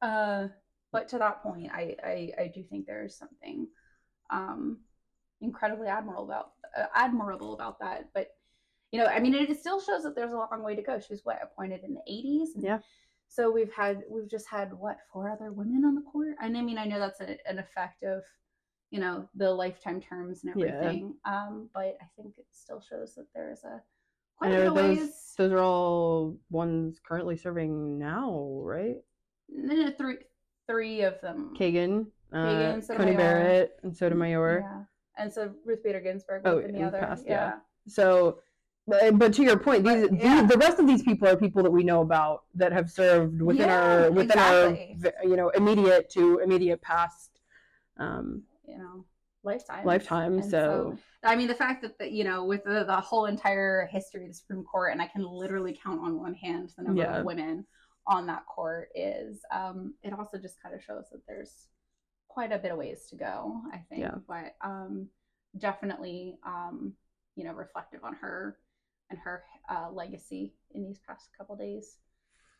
uh, 0.00 0.48
but 0.92 1.08
to 1.08 1.18
that 1.18 1.42
point, 1.42 1.70
I 1.72 1.96
I, 2.04 2.32
I 2.42 2.52
do 2.54 2.62
think 2.62 2.86
there 2.86 3.04
is 3.04 3.16
something 3.16 3.66
um, 4.30 4.78
incredibly 5.44 5.86
admirable 5.88 6.24
about 6.24 6.52
uh, 6.76 6.86
admirable 6.94 7.54
about 7.54 7.78
that. 7.80 8.08
But 8.14 8.28
you 8.90 9.00
know, 9.00 9.06
I 9.06 9.18
mean, 9.20 9.34
it 9.34 9.58
still 9.58 9.80
shows 9.80 10.02
that 10.04 10.14
there's 10.14 10.32
a 10.32 10.36
long 10.36 10.62
way 10.62 10.74
to 10.76 10.82
go. 10.82 10.98
She 10.98 11.12
was 11.12 11.24
what 11.24 11.40
appointed 11.42 11.82
in 11.84 11.94
the 11.94 12.00
80s. 12.10 12.54
and 12.54 12.64
Yeah. 12.64 12.78
So 13.28 13.50
we've 13.50 13.72
had 13.72 14.02
we've 14.08 14.28
just 14.30 14.46
had 14.48 14.72
what 14.72 14.98
four 15.12 15.28
other 15.30 15.50
women 15.52 15.84
on 15.84 15.94
the 15.94 16.02
court, 16.02 16.36
and 16.40 16.56
I 16.56 16.60
mean 16.60 16.78
I 16.78 16.84
know 16.84 16.98
that's 16.98 17.20
a, 17.20 17.36
an 17.48 17.58
effect 17.58 18.02
of 18.04 18.22
you 18.90 19.00
know 19.00 19.28
the 19.34 19.50
lifetime 19.50 20.00
terms 20.00 20.44
and 20.44 20.54
Yeah. 20.56 20.66
everything. 20.66 21.14
Um, 21.24 21.68
but 21.74 21.96
I 22.00 22.06
think 22.16 22.38
it 22.38 22.46
still 22.52 22.80
shows 22.80 23.14
that 23.16 23.26
there 23.34 23.50
is 23.50 23.64
a 23.64 23.82
quite 24.36 24.52
a 24.52 24.70
those 24.70 24.72
ways. 24.74 25.34
those 25.36 25.52
are 25.52 25.58
all 25.58 26.36
ones 26.50 27.00
currently 27.04 27.36
serving 27.36 27.98
now, 27.98 28.60
right? 28.62 29.02
No, 29.48 29.74
no, 29.74 29.90
three 29.90 30.18
three 30.68 31.02
of 31.02 31.20
them. 31.20 31.54
Kagan, 31.58 32.06
uh, 32.32 32.36
Kagan, 32.36 32.70
Coney 32.72 32.82
Sotomayor. 32.82 33.16
Barrett, 33.16 33.80
and 33.82 33.96
Sotomayor. 33.96 34.60
Yeah. 34.60 34.84
And 35.16 35.32
so 35.32 35.52
Ruth 35.64 35.82
Bader 35.82 36.00
Ginsburg 36.00 36.42
Oh, 36.44 36.58
in 36.58 36.72
the 36.72 36.78
in 36.78 36.84
other. 36.84 36.98
past, 36.98 37.24
yeah. 37.26 37.32
yeah. 37.32 37.52
So, 37.86 38.38
but, 38.86 39.18
but 39.18 39.32
to 39.34 39.42
your 39.42 39.58
point, 39.58 39.84
these, 39.84 40.08
But, 40.08 40.20
yeah. 40.20 40.40
these 40.42 40.50
the 40.50 40.58
rest 40.58 40.78
of 40.78 40.86
these 40.86 41.02
people 41.02 41.28
are 41.28 41.36
people 41.36 41.62
that 41.62 41.70
we 41.70 41.84
know 41.84 42.00
about 42.02 42.44
that 42.54 42.72
have 42.72 42.90
served 42.90 43.40
within 43.40 43.68
Yeah, 43.68 43.80
our 44.04 44.10
within 44.10 44.30
exactly. 44.38 44.96
our 45.18 45.24
you 45.28 45.36
know 45.36 45.48
immediate 45.50 46.10
to 46.10 46.38
immediate 46.40 46.82
past 46.82 47.30
um, 47.96 48.42
You 48.66 48.78
know, 48.78 49.04
lifetime. 49.44 49.84
lifetime. 49.86 50.34
And 50.34 50.44
So, 50.50 50.98
I 51.22 51.36
mean, 51.36 51.46
the 51.48 51.54
fact 51.54 51.80
that 51.82 51.96
the, 51.98 52.10
you 52.10 52.24
know, 52.24 52.44
with 52.44 52.64
the, 52.64 52.84
the 52.84 52.96
whole 52.96 53.26
entire 53.26 53.86
history 53.90 54.22
of 54.24 54.28
the 54.28 54.34
Supreme 54.34 54.64
Court, 54.64 54.92
and 54.92 55.00
I 55.00 55.06
can 55.06 55.22
literally 55.24 55.78
count 55.82 56.00
on 56.00 56.18
one 56.18 56.34
hand 56.34 56.70
the 56.76 56.82
number 56.84 57.04
of 57.04 57.24
women 57.24 57.64
on 58.06 58.26
that 58.26 58.44
court 58.46 58.88
is, 58.94 59.40
um, 59.52 59.94
it 60.02 60.12
also 60.12 60.36
just 60.38 60.60
kind 60.62 60.74
of 60.74 60.82
shows 60.82 61.04
that 61.12 61.20
there's 61.26 61.68
quite 62.34 62.52
a 62.52 62.58
bit 62.58 62.72
of 62.72 62.78
ways 62.78 63.06
to 63.10 63.16
go. 63.16 63.60
I 63.72 63.78
think, 63.88 64.00
Yeah. 64.02 64.16
but 64.28 64.56
um, 64.60 65.08
definitely, 65.58 66.36
um, 66.44 66.92
you 67.36 67.44
know, 67.44 67.52
reflective 67.52 68.02
on 68.04 68.14
her 68.14 68.58
and 69.10 69.18
her 69.24 69.44
uh, 69.70 69.88
legacy 69.92 70.52
in 70.74 70.84
these 70.84 70.98
past 71.06 71.28
couple 71.38 71.56
days. 71.56 71.98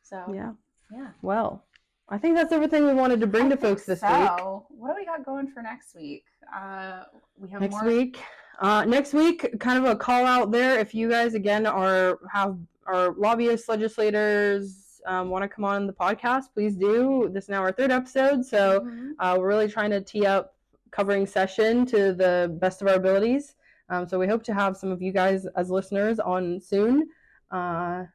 So 0.02 0.32
yeah. 0.32 0.52
yeah. 0.92 1.08
Well, 1.22 1.64
I 2.08 2.18
think 2.18 2.36
that's 2.36 2.52
everything 2.52 2.86
we 2.86 2.94
wanted 2.94 3.20
to 3.20 3.26
bring 3.26 3.46
I 3.46 3.50
to 3.50 3.56
folks 3.56 3.84
this 3.84 4.02
week. 4.02 4.10
so. 4.10 4.66
What 4.68 4.88
do 4.90 4.94
we 4.96 5.04
got 5.06 5.24
going 5.24 5.48
for 5.48 5.62
next 5.62 5.94
week? 5.96 6.24
Uh, 6.54 7.04
we 7.36 7.48
have 7.50 7.60
next 7.60 7.72
more. 7.72 7.84
week 7.84 8.18
uh 8.60 8.84
next 8.84 9.12
week 9.12 9.38
kind 9.58 9.84
of 9.84 9.90
a 9.90 9.96
call 9.96 10.24
out 10.24 10.52
there 10.52 10.78
if 10.78 10.94
you 10.94 11.10
guys 11.10 11.34
again 11.34 11.66
are 11.66 12.20
have 12.32 12.56
are 12.86 13.12
lobbyists 13.14 13.68
legislators 13.68 14.83
um, 15.06 15.28
want 15.30 15.42
to 15.42 15.48
come 15.48 15.64
on 15.64 15.86
the 15.86 15.92
podcast 15.92 16.44
please 16.54 16.74
do 16.76 17.28
this 17.32 17.44
is 17.44 17.50
now 17.50 17.60
our 17.60 17.72
third 17.72 17.90
episode 17.90 18.44
so 18.44 18.80
Mhm. 18.80 19.10
uh, 19.18 19.36
we're 19.38 19.48
really 19.48 19.68
trying 19.68 19.90
to 19.90 20.00
tee 20.00 20.26
up 20.26 20.54
covering 20.90 21.26
session 21.26 21.84
to 21.86 22.12
the 22.12 22.56
best 22.60 22.80
of 22.82 22.88
our 22.88 22.94
abilities 22.94 23.54
um, 23.90 24.06
so 24.08 24.18
we 24.18 24.26
hope 24.26 24.42
to 24.44 24.54
have 24.54 24.76
some 24.76 24.90
of 24.90 25.02
you 25.02 25.12
guys 25.12 25.46
as 25.56 25.70
listeners 25.70 26.18
on 26.20 26.60
soon 26.60 27.08
uh, 27.52 28.04
i 28.06 28.08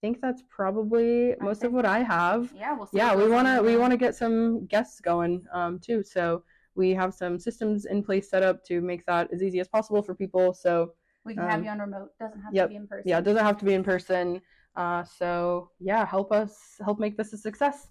think 0.00 0.20
that's 0.20 0.42
probably 0.48 1.34
most 1.40 1.64
of 1.64 1.72
what 1.72 1.84
i 1.86 2.00
have 2.02 2.52
Yeah, 2.54 2.74
we'll 2.76 2.86
see. 2.86 2.96
yeah 2.96 3.14
we 3.14 3.28
want 3.28 3.46
to 3.48 3.62
we 3.62 3.76
want 3.76 3.90
to 3.92 3.96
get 3.96 4.14
some 4.14 4.66
guests 4.66 5.00
going 5.00 5.44
um, 5.52 5.78
too 5.78 6.02
so 6.02 6.42
we 6.74 6.90
have 6.94 7.12
some 7.12 7.38
systems 7.38 7.84
in 7.84 8.02
place 8.02 8.30
set 8.30 8.42
up 8.42 8.64
to 8.64 8.80
make 8.80 9.04
that 9.06 9.30
as 9.32 9.42
easy 9.42 9.60
as 9.60 9.68
possible 9.68 10.02
for 10.02 10.14
people 10.14 10.54
so 10.54 10.94
We 11.24 11.34
can 11.34 11.44
have 11.44 11.58
um, 11.58 11.64
you 11.64 11.70
on 11.70 11.78
remote. 11.80 12.10
Doesn't 12.18 12.40
have 12.40 12.54
yep. 12.54 12.66
to 12.66 12.68
be 12.70 12.76
in 12.76 12.86
person. 12.86 13.08
yeah 13.10 13.18
it 13.18 13.24
doesn't 13.24 13.44
have 13.44 13.58
to 13.58 13.64
be 13.66 13.74
in 13.74 13.84
person 13.84 14.40
uh, 14.76 15.04
so 15.04 15.70
yeah 15.80 16.04
help 16.06 16.32
us 16.32 16.76
help 16.84 16.98
make 16.98 17.16
this 17.16 17.32
a 17.32 17.38
success 17.38 17.88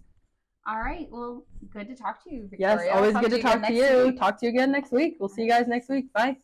All 0.68 0.80
right. 0.80 1.08
Well, 1.10 1.46
good 1.74 1.88
to 1.88 1.96
talk 1.96 2.24
to 2.26 2.30
you, 2.34 2.42
yes 2.58 2.80
Victoria. 2.80 2.92
I'll 2.92 2.98
always 2.98 3.16
good 3.18 3.32
to 3.38 3.42
talk 3.42 3.66
to 3.66 3.74
you 3.74 4.06
week. 4.06 4.20
talk 4.20 4.40
to 4.40 4.46
you 4.46 4.52
again 4.52 4.72
next 4.72 4.92
week 4.92 5.18
we'll 5.20 5.30
see 5.30 5.44
you 5.44 5.50
guys 5.50 5.68
next 5.68 5.90
week 5.90 6.12
bye 6.14 6.38